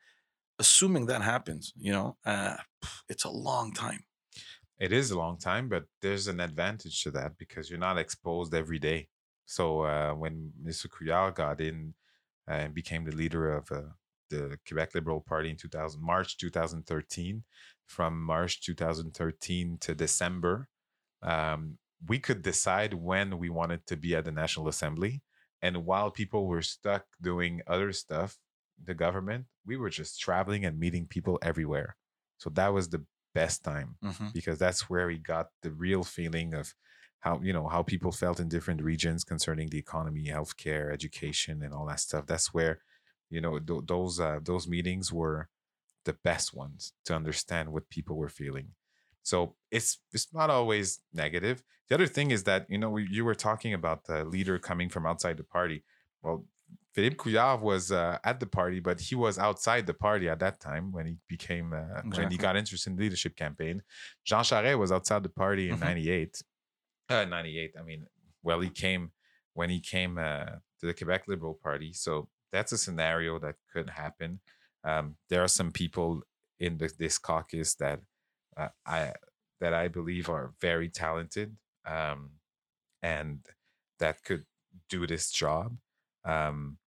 assuming 0.59 1.05
that 1.07 1.21
happens, 1.21 1.73
you 1.77 1.91
know, 1.91 2.17
uh, 2.25 2.57
it's 3.09 3.25
a 3.25 3.29
long 3.29 3.73
time. 3.73 4.05
It 4.79 4.91
is 4.93 5.11
a 5.11 5.17
long 5.17 5.37
time, 5.39 5.69
but 5.69 5.85
there's 6.01 6.27
an 6.27 6.39
advantage 6.39 7.01
to 7.03 7.11
that 7.11 7.37
because 7.37 7.69
you're 7.69 7.79
not 7.79 7.97
exposed 7.97 8.53
every 8.53 8.79
day. 8.79 9.09
So 9.45 9.81
uh, 9.81 10.13
when 10.13 10.53
Mr. 10.63 10.87
Couillard 10.87 11.35
got 11.35 11.59
in 11.61 11.93
uh, 12.47 12.53
and 12.53 12.73
became 12.73 13.03
the 13.03 13.15
leader 13.15 13.51
of 13.57 13.71
uh, 13.71 13.81
the 14.29 14.59
Quebec 14.67 14.95
Liberal 14.95 15.21
Party 15.21 15.49
in 15.49 15.57
2000, 15.57 16.01
March 16.01 16.37
2013, 16.37 17.43
from 17.85 18.21
March 18.21 18.61
2013 18.61 19.77
to 19.79 19.95
December, 19.95 20.69
um, 21.21 21.77
we 22.07 22.19
could 22.19 22.41
decide 22.41 22.93
when 22.93 23.37
we 23.37 23.49
wanted 23.49 23.85
to 23.87 23.97
be 23.97 24.15
at 24.15 24.25
the 24.25 24.31
National 24.31 24.67
Assembly. 24.67 25.23
And 25.61 25.85
while 25.85 26.11
people 26.11 26.47
were 26.47 26.61
stuck 26.61 27.05
doing 27.21 27.61
other 27.65 27.91
stuff, 27.91 28.37
the 28.81 28.93
government, 28.93 29.47
we 29.65 29.77
were 29.77 29.89
just 29.89 30.19
traveling 30.19 30.63
and 30.65 30.79
meeting 30.79 31.07
people 31.07 31.39
everywhere. 31.41 31.97
So 32.37 32.49
that 32.51 32.69
was 32.73 32.89
the 32.89 33.05
best 33.33 33.63
time 33.63 33.97
Mhm. 34.03 34.31
because 34.33 34.59
that's 34.59 34.89
where 34.89 35.07
we 35.07 35.17
got 35.17 35.47
the 35.63 35.71
real 35.71 36.03
feeling 36.03 36.53
of 36.53 36.75
how 37.19 37.41
you 37.41 37.51
know 37.51 37.67
how 37.67 37.81
people 37.83 38.11
felt 38.11 38.39
in 38.39 38.47
different 38.47 38.81
regions 38.81 39.23
concerning 39.23 39.69
the 39.69 39.79
economy, 39.79 40.25
healthcare, 40.27 40.93
education, 40.93 41.63
and 41.63 41.73
all 41.73 41.87
that 41.87 41.99
stuff. 41.99 42.27
That's 42.27 42.53
where 42.53 42.79
you 43.29 43.41
know 43.41 43.59
th- 43.59 43.85
those 43.85 44.19
uh, 44.19 44.39
those 44.43 44.67
meetings 44.67 45.11
were 45.11 45.49
the 46.05 46.13
best 46.23 46.53
ones 46.53 46.93
to 47.05 47.13
understand 47.15 47.71
what 47.73 47.89
people 47.89 48.15
were 48.15 48.29
feeling. 48.29 48.69
So 49.23 49.55
it's 49.71 49.99
it's 50.13 50.33
not 50.33 50.49
always 50.49 50.99
negative. 51.13 51.61
The 51.89 51.95
other 51.95 52.07
thing 52.07 52.31
is 52.31 52.43
that 52.43 52.65
you 52.69 52.77
know 52.77 52.89
we, 52.89 53.07
you 53.11 53.23
were 53.25 53.35
talking 53.35 53.73
about 53.73 54.05
the 54.05 54.23
leader 54.25 54.57
coming 54.59 54.89
from 54.89 55.05
outside 55.05 55.37
the 55.37 55.43
party. 55.43 55.83
Well, 56.23 56.45
Philippe 56.93 57.17
Couillard 57.17 57.61
was 57.61 57.91
uh, 57.91 58.17
at 58.23 58.39
the 58.39 58.45
party, 58.47 58.79
but 58.79 58.99
he 58.99 59.15
was 59.15 59.37
outside 59.37 59.85
the 59.85 59.93
party 59.93 60.27
at 60.29 60.39
that 60.39 60.59
time 60.59 60.91
when 60.91 61.05
he 61.05 61.17
became 61.27 61.73
uh, 61.73 62.01
when 62.15 62.31
he 62.31 62.37
got 62.37 62.55
interested 62.57 62.89
in 62.89 62.95
the 62.95 63.03
leadership 63.03 63.35
campaign. 63.35 63.83
Jean 64.25 64.43
Charest 64.43 64.79
was 64.79 64.91
outside 64.91 65.23
the 65.23 65.29
party 65.29 65.69
in 65.69 65.75
Mhm. 65.77 65.81
'98. 65.81 66.41
Uh, 67.09 67.25
'98. 67.25 67.73
I 67.79 67.83
mean, 67.83 68.05
well, 68.43 68.59
he 68.61 68.69
came 68.69 69.11
when 69.53 69.69
he 69.69 69.79
came 69.79 70.17
uh, 70.17 70.45
to 70.79 70.85
the 70.87 70.93
Quebec 70.93 71.27
Liberal 71.27 71.53
Party. 71.61 71.91
So 71.93 72.29
that's 72.51 72.71
a 72.71 72.77
scenario 72.77 73.39
that 73.39 73.55
could 73.73 73.89
happen. 73.89 74.39
Um, 74.83 75.15
there 75.29 75.43
are 75.43 75.47
some 75.49 75.71
people 75.71 76.21
in 76.59 76.77
the, 76.77 76.91
this 76.97 77.17
caucus 77.17 77.75
that 77.75 77.99
uh, 78.55 78.69
I 78.85 79.13
that 79.59 79.73
I 79.73 79.87
believe 79.87 80.29
are 80.29 80.53
very 80.61 80.87
talented 80.89 81.55
um, 81.85 82.31
and 83.01 83.39
that 83.99 84.23
could 84.23 84.45
do 84.89 85.07
this 85.07 85.31
job. 85.31 85.77
Um, 86.25 86.77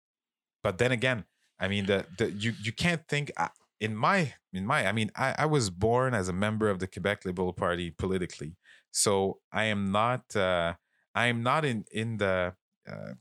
but 0.62 0.78
then 0.78 0.93
again, 0.93 1.24
I 1.59 1.69
mean, 1.69 1.87
the, 1.87 2.07
the 2.19 2.31
you 2.31 2.55
you 2.62 2.73
can't 2.73 3.07
think 3.09 3.32
uh, 3.37 3.49
in 3.81 3.97
my 3.97 4.35
in 4.53 4.66
my 4.66 4.87
I 4.87 4.93
mean, 4.93 5.11
I, 5.16 5.35
I 5.39 5.47
was 5.47 5.70
born 5.70 6.15
as 6.15 6.28
a 6.28 6.32
member 6.32 6.69
of 6.69 6.78
the 6.78 6.87
Quebec 6.87 7.24
Liberal 7.24 7.53
Party 7.53 7.91
politically, 7.91 8.57
so 8.91 9.39
I 9.53 9.65
am 9.65 9.91
not 9.93 10.37
uh, 10.37 10.74
I 11.15 11.27
am 11.27 11.43
not 11.43 11.65
in 11.65 11.85
in 11.93 12.19
the 12.19 12.55
uh, 12.91 13.15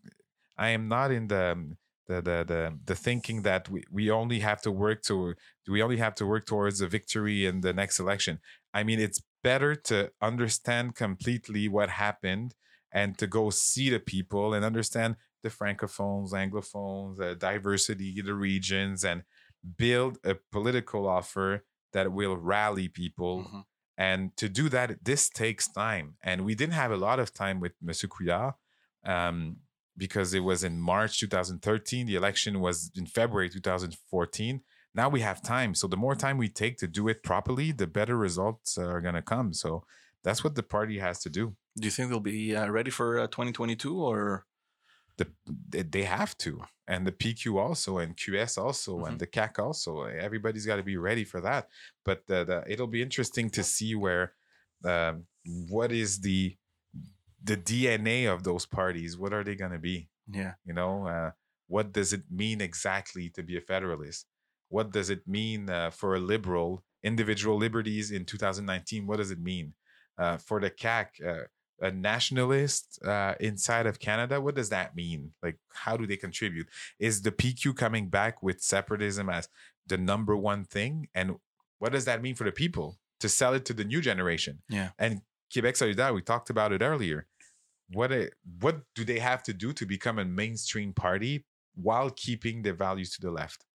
I 0.57 0.69
am 0.69 0.87
not 0.87 1.11
in 1.11 1.27
the 1.27 1.51
um, 1.53 1.77
the 2.09 2.15
the 2.21 2.37
the, 2.53 2.61
the 2.89 2.95
thinking 2.95 3.43
that 3.43 3.69
we, 3.69 3.83
we 3.91 4.11
only 4.11 4.39
have 4.39 4.61
to 4.63 4.71
work 4.71 5.01
to 5.03 5.35
we 5.67 5.81
only 5.81 5.97
have 5.97 6.15
to 6.15 6.25
work 6.25 6.45
towards 6.45 6.81
a 6.81 6.87
victory 6.87 7.45
in 7.45 7.61
the 7.61 7.73
next 7.73 7.99
election. 7.99 8.39
I 8.73 8.83
mean, 8.83 8.99
it's 8.99 9.21
better 9.43 9.75
to 9.89 10.11
understand 10.21 10.95
completely 10.95 11.67
what 11.69 11.89
happened 11.89 12.55
and 12.91 13.17
to 13.19 13.27
go 13.27 13.51
see 13.51 13.89
the 13.89 13.99
people 13.99 14.53
and 14.53 14.65
understand 14.65 15.15
the 15.43 15.49
francophones, 15.49 16.31
anglophones, 16.33 17.17
the 17.17 17.35
diversity, 17.35 18.21
the 18.21 18.33
regions, 18.33 19.05
and 19.05 19.23
build 19.77 20.17
a 20.23 20.35
political 20.51 21.07
offer 21.07 21.63
that 21.93 22.11
will 22.11 22.35
rally 22.37 22.87
people. 22.89 23.43
Mhm. 23.43 23.63
And 23.97 24.37
to 24.37 24.49
do 24.49 24.69
that, 24.69 25.03
this 25.03 25.29
takes 25.29 25.67
time. 25.71 26.15
And 26.23 26.45
we 26.45 26.55
didn't 26.55 26.79
have 26.83 26.91
a 26.91 26.97
lot 26.97 27.19
of 27.19 27.33
time 27.33 27.59
with 27.59 27.73
M. 27.81 27.93
Couillard 28.13 28.53
um, 29.05 29.57
because 29.99 30.33
it 30.33 30.39
was 30.39 30.63
in 30.63 30.79
March 30.79 31.19
2013. 31.19 32.07
The 32.07 32.15
election 32.15 32.59
was 32.59 32.91
in 32.95 33.05
February 33.05 33.49
2014. 33.49 34.61
Now 34.95 35.09
we 35.09 35.21
have 35.21 35.43
time. 35.43 35.75
So 35.75 35.87
the 35.87 35.97
more 35.97 36.15
time 36.15 36.37
we 36.37 36.49
take 36.49 36.77
to 36.77 36.87
do 36.87 37.07
it 37.07 37.21
properly, 37.21 37.71
the 37.71 37.85
better 37.85 38.17
results 38.17 38.77
are 38.77 39.01
going 39.01 39.13
to 39.15 39.21
come. 39.21 39.53
So 39.53 39.83
that's 40.23 40.43
what 40.43 40.55
the 40.55 40.63
party 40.63 40.97
has 40.97 41.19
to 41.19 41.29
do. 41.29 41.55
Do 41.77 41.85
you 41.85 41.91
think 41.91 42.09
they'll 42.09 42.19
be 42.19 42.55
uh, 42.55 42.69
ready 42.69 42.89
for 42.89 43.19
uh, 43.19 43.27
2022 43.27 44.01
or? 44.01 44.45
the 45.19 45.27
they- 45.83 46.03
have 46.03 46.37
to 46.37 46.61
and 46.87 47.05
the 47.05 47.11
pq 47.11 47.59
also 47.59 47.97
and 47.97 48.15
qs 48.15 48.57
also 48.57 49.03
and 49.03 49.19
the 49.19 49.27
CAQ 49.27 49.59
also 49.59 50.03
everybody's 50.03 50.65
got 50.65 50.77
to 50.77 50.83
be 50.83 50.95
ready 50.95 51.25
for 51.25 51.41
that 51.41 51.67
but 52.05 52.25
the, 52.27 52.45
the, 52.45 52.63
it'll 52.71 52.87
be 52.87 53.01
interesting 53.01 53.49
to 53.49 53.61
see 53.61 53.95
where 53.95 54.33
um, 54.85 55.25
what 55.69 55.91
is 55.91 56.21
the 56.21 56.55
the 57.43 57.57
dna 57.57 58.31
of 58.31 58.43
those 58.43 58.65
parties 58.65 59.17
what 59.17 59.33
are 59.33 59.43
they 59.43 59.55
going 59.55 59.71
to 59.71 59.79
be 59.79 60.09
Yeah. 60.27 60.53
you 60.65 60.73
know 60.73 61.07
uh, 61.07 61.31
what 61.67 61.91
does 61.91 62.13
it 62.13 62.23
mean 62.29 62.61
exactly 62.61 63.29
to 63.29 63.43
be 63.43 63.57
a 63.57 63.61
federalist 63.61 64.25
what 64.69 64.91
does 64.91 65.09
it 65.09 65.27
mean 65.27 65.69
uh, 65.69 65.89
for 65.89 66.15
a 66.15 66.19
liberal 66.19 66.83
individual 67.03 67.57
liberties 67.57 68.11
in 68.11 68.25
2019 68.25 69.07
what 69.07 69.17
does 69.17 69.31
it 69.31 69.39
mean 69.39 69.73
uh, 70.17 70.37
for 70.37 70.59
the 70.59 70.69
CAQ 70.69 71.07
uh, 71.25 71.43
a 71.81 71.91
nationalist 71.91 72.99
uh, 73.05 73.35
inside 73.39 73.85
of 73.85 73.99
Canada. 73.99 74.41
What 74.41 74.53
does 74.55 74.67
that 74.67 74.97
mean? 74.97 75.31
Like, 75.41 75.57
how 75.73 75.95
do 75.95 76.05
they 76.05 76.17
contribute? 76.17 76.67
Is 76.99 77.21
the 77.21 77.31
PQ 77.31 77.73
coming 77.77 78.09
back 78.09 78.43
with 78.43 78.61
separatism 78.61 79.29
as 79.29 79.47
the 79.87 79.97
number 79.97 80.35
one 80.35 80.65
thing? 80.65 81.07
And 81.15 81.37
what 81.77 81.93
does 81.93 82.03
that 82.03 82.21
mean 82.21 82.35
for 82.35 82.43
the 82.43 82.51
people 82.51 82.97
to 83.21 83.29
sell 83.29 83.53
it 83.53 83.63
to 83.63 83.73
the 83.73 83.85
new 83.85 84.01
generation? 84.01 84.59
Yeah. 84.67 84.89
And 84.99 85.21
Quebec 85.53 85.75
Solidaire, 85.75 86.13
we 86.13 86.21
talked 86.21 86.49
about 86.49 86.73
it 86.73 86.81
earlier. 86.81 87.27
What 87.91 88.11
a, 88.11 88.29
what 88.59 88.81
do 88.95 89.03
they 89.03 89.19
have 89.19 89.41
to 89.43 89.53
do 89.53 89.73
to 89.73 89.85
become 89.85 90.19
a 90.19 90.25
mainstream 90.25 90.93
party 90.93 91.45
while 91.75 92.09
keeping 92.11 92.61
their 92.61 92.73
values 92.73 93.11
to 93.15 93.21
the 93.21 93.31
left? 93.31 93.65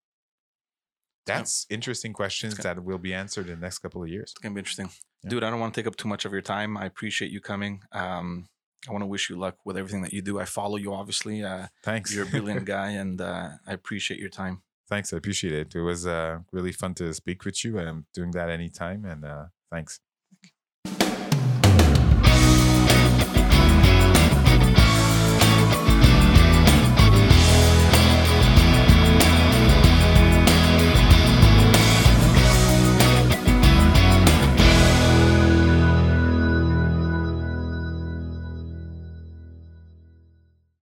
That's 1.27 1.66
interesting 1.70 2.12
questions 2.12 2.55
gonna- 2.55 2.74
that 2.74 2.85
will 2.85 2.99
be 2.99 3.15
answered 3.15 3.49
in 3.49 3.59
the 3.61 3.65
next 3.66 3.78
couple 3.78 4.03
of 4.03 4.09
years. 4.09 4.31
It's 4.32 4.39
gonna 4.41 4.55
be 4.55 4.59
interesting, 4.61 4.91
Yeah. 5.23 5.31
dude. 5.31 5.45
I 5.45 5.51
don't 5.51 5.59
want 5.61 5.74
to 5.74 5.81
take 5.81 5.86
up 5.89 5.97
too 5.97 6.09
much 6.09 6.24
of 6.24 6.32
your 6.32 6.43
time. 6.43 6.77
I 6.77 6.85
appreciate 6.85 7.31
you 7.31 7.41
coming. 7.41 7.82
Um, 7.93 8.47
I 8.86 8.93
want 8.93 9.01
to 9.03 9.07
wish 9.07 9.31
you 9.31 9.36
luck 9.36 9.57
with 9.65 9.78
everything 9.78 10.03
that 10.03 10.12
you 10.12 10.20
do. 10.20 10.39
I 10.39 10.45
follow 10.45 10.77
you, 10.77 10.93
obviously. 10.93 11.43
Uh, 11.43 11.69
Thanks. 11.82 12.15
you're 12.15 12.24
a 12.24 12.28
brilliant 12.28 12.66
guy, 12.77 12.91
and 12.91 13.19
uh, 13.20 13.53
I 13.66 13.73
appreciate 13.73 14.20
your 14.20 14.28
time. 14.28 14.62
Thanks. 14.86 15.15
I 15.15 15.16
appreciate 15.16 15.55
it. 15.55 15.74
It 15.74 15.81
was 15.81 16.07
uh, 16.07 16.41
really 16.53 16.73
fun 16.73 16.93
to 16.97 17.15
speak 17.15 17.47
with 17.47 17.65
you. 17.65 17.78
I'm 17.78 18.05
doing 18.12 18.32
that 18.32 18.51
anytime. 18.51 19.07
And 19.07 19.24
uh, 19.24 19.47
thanks. 19.73 19.99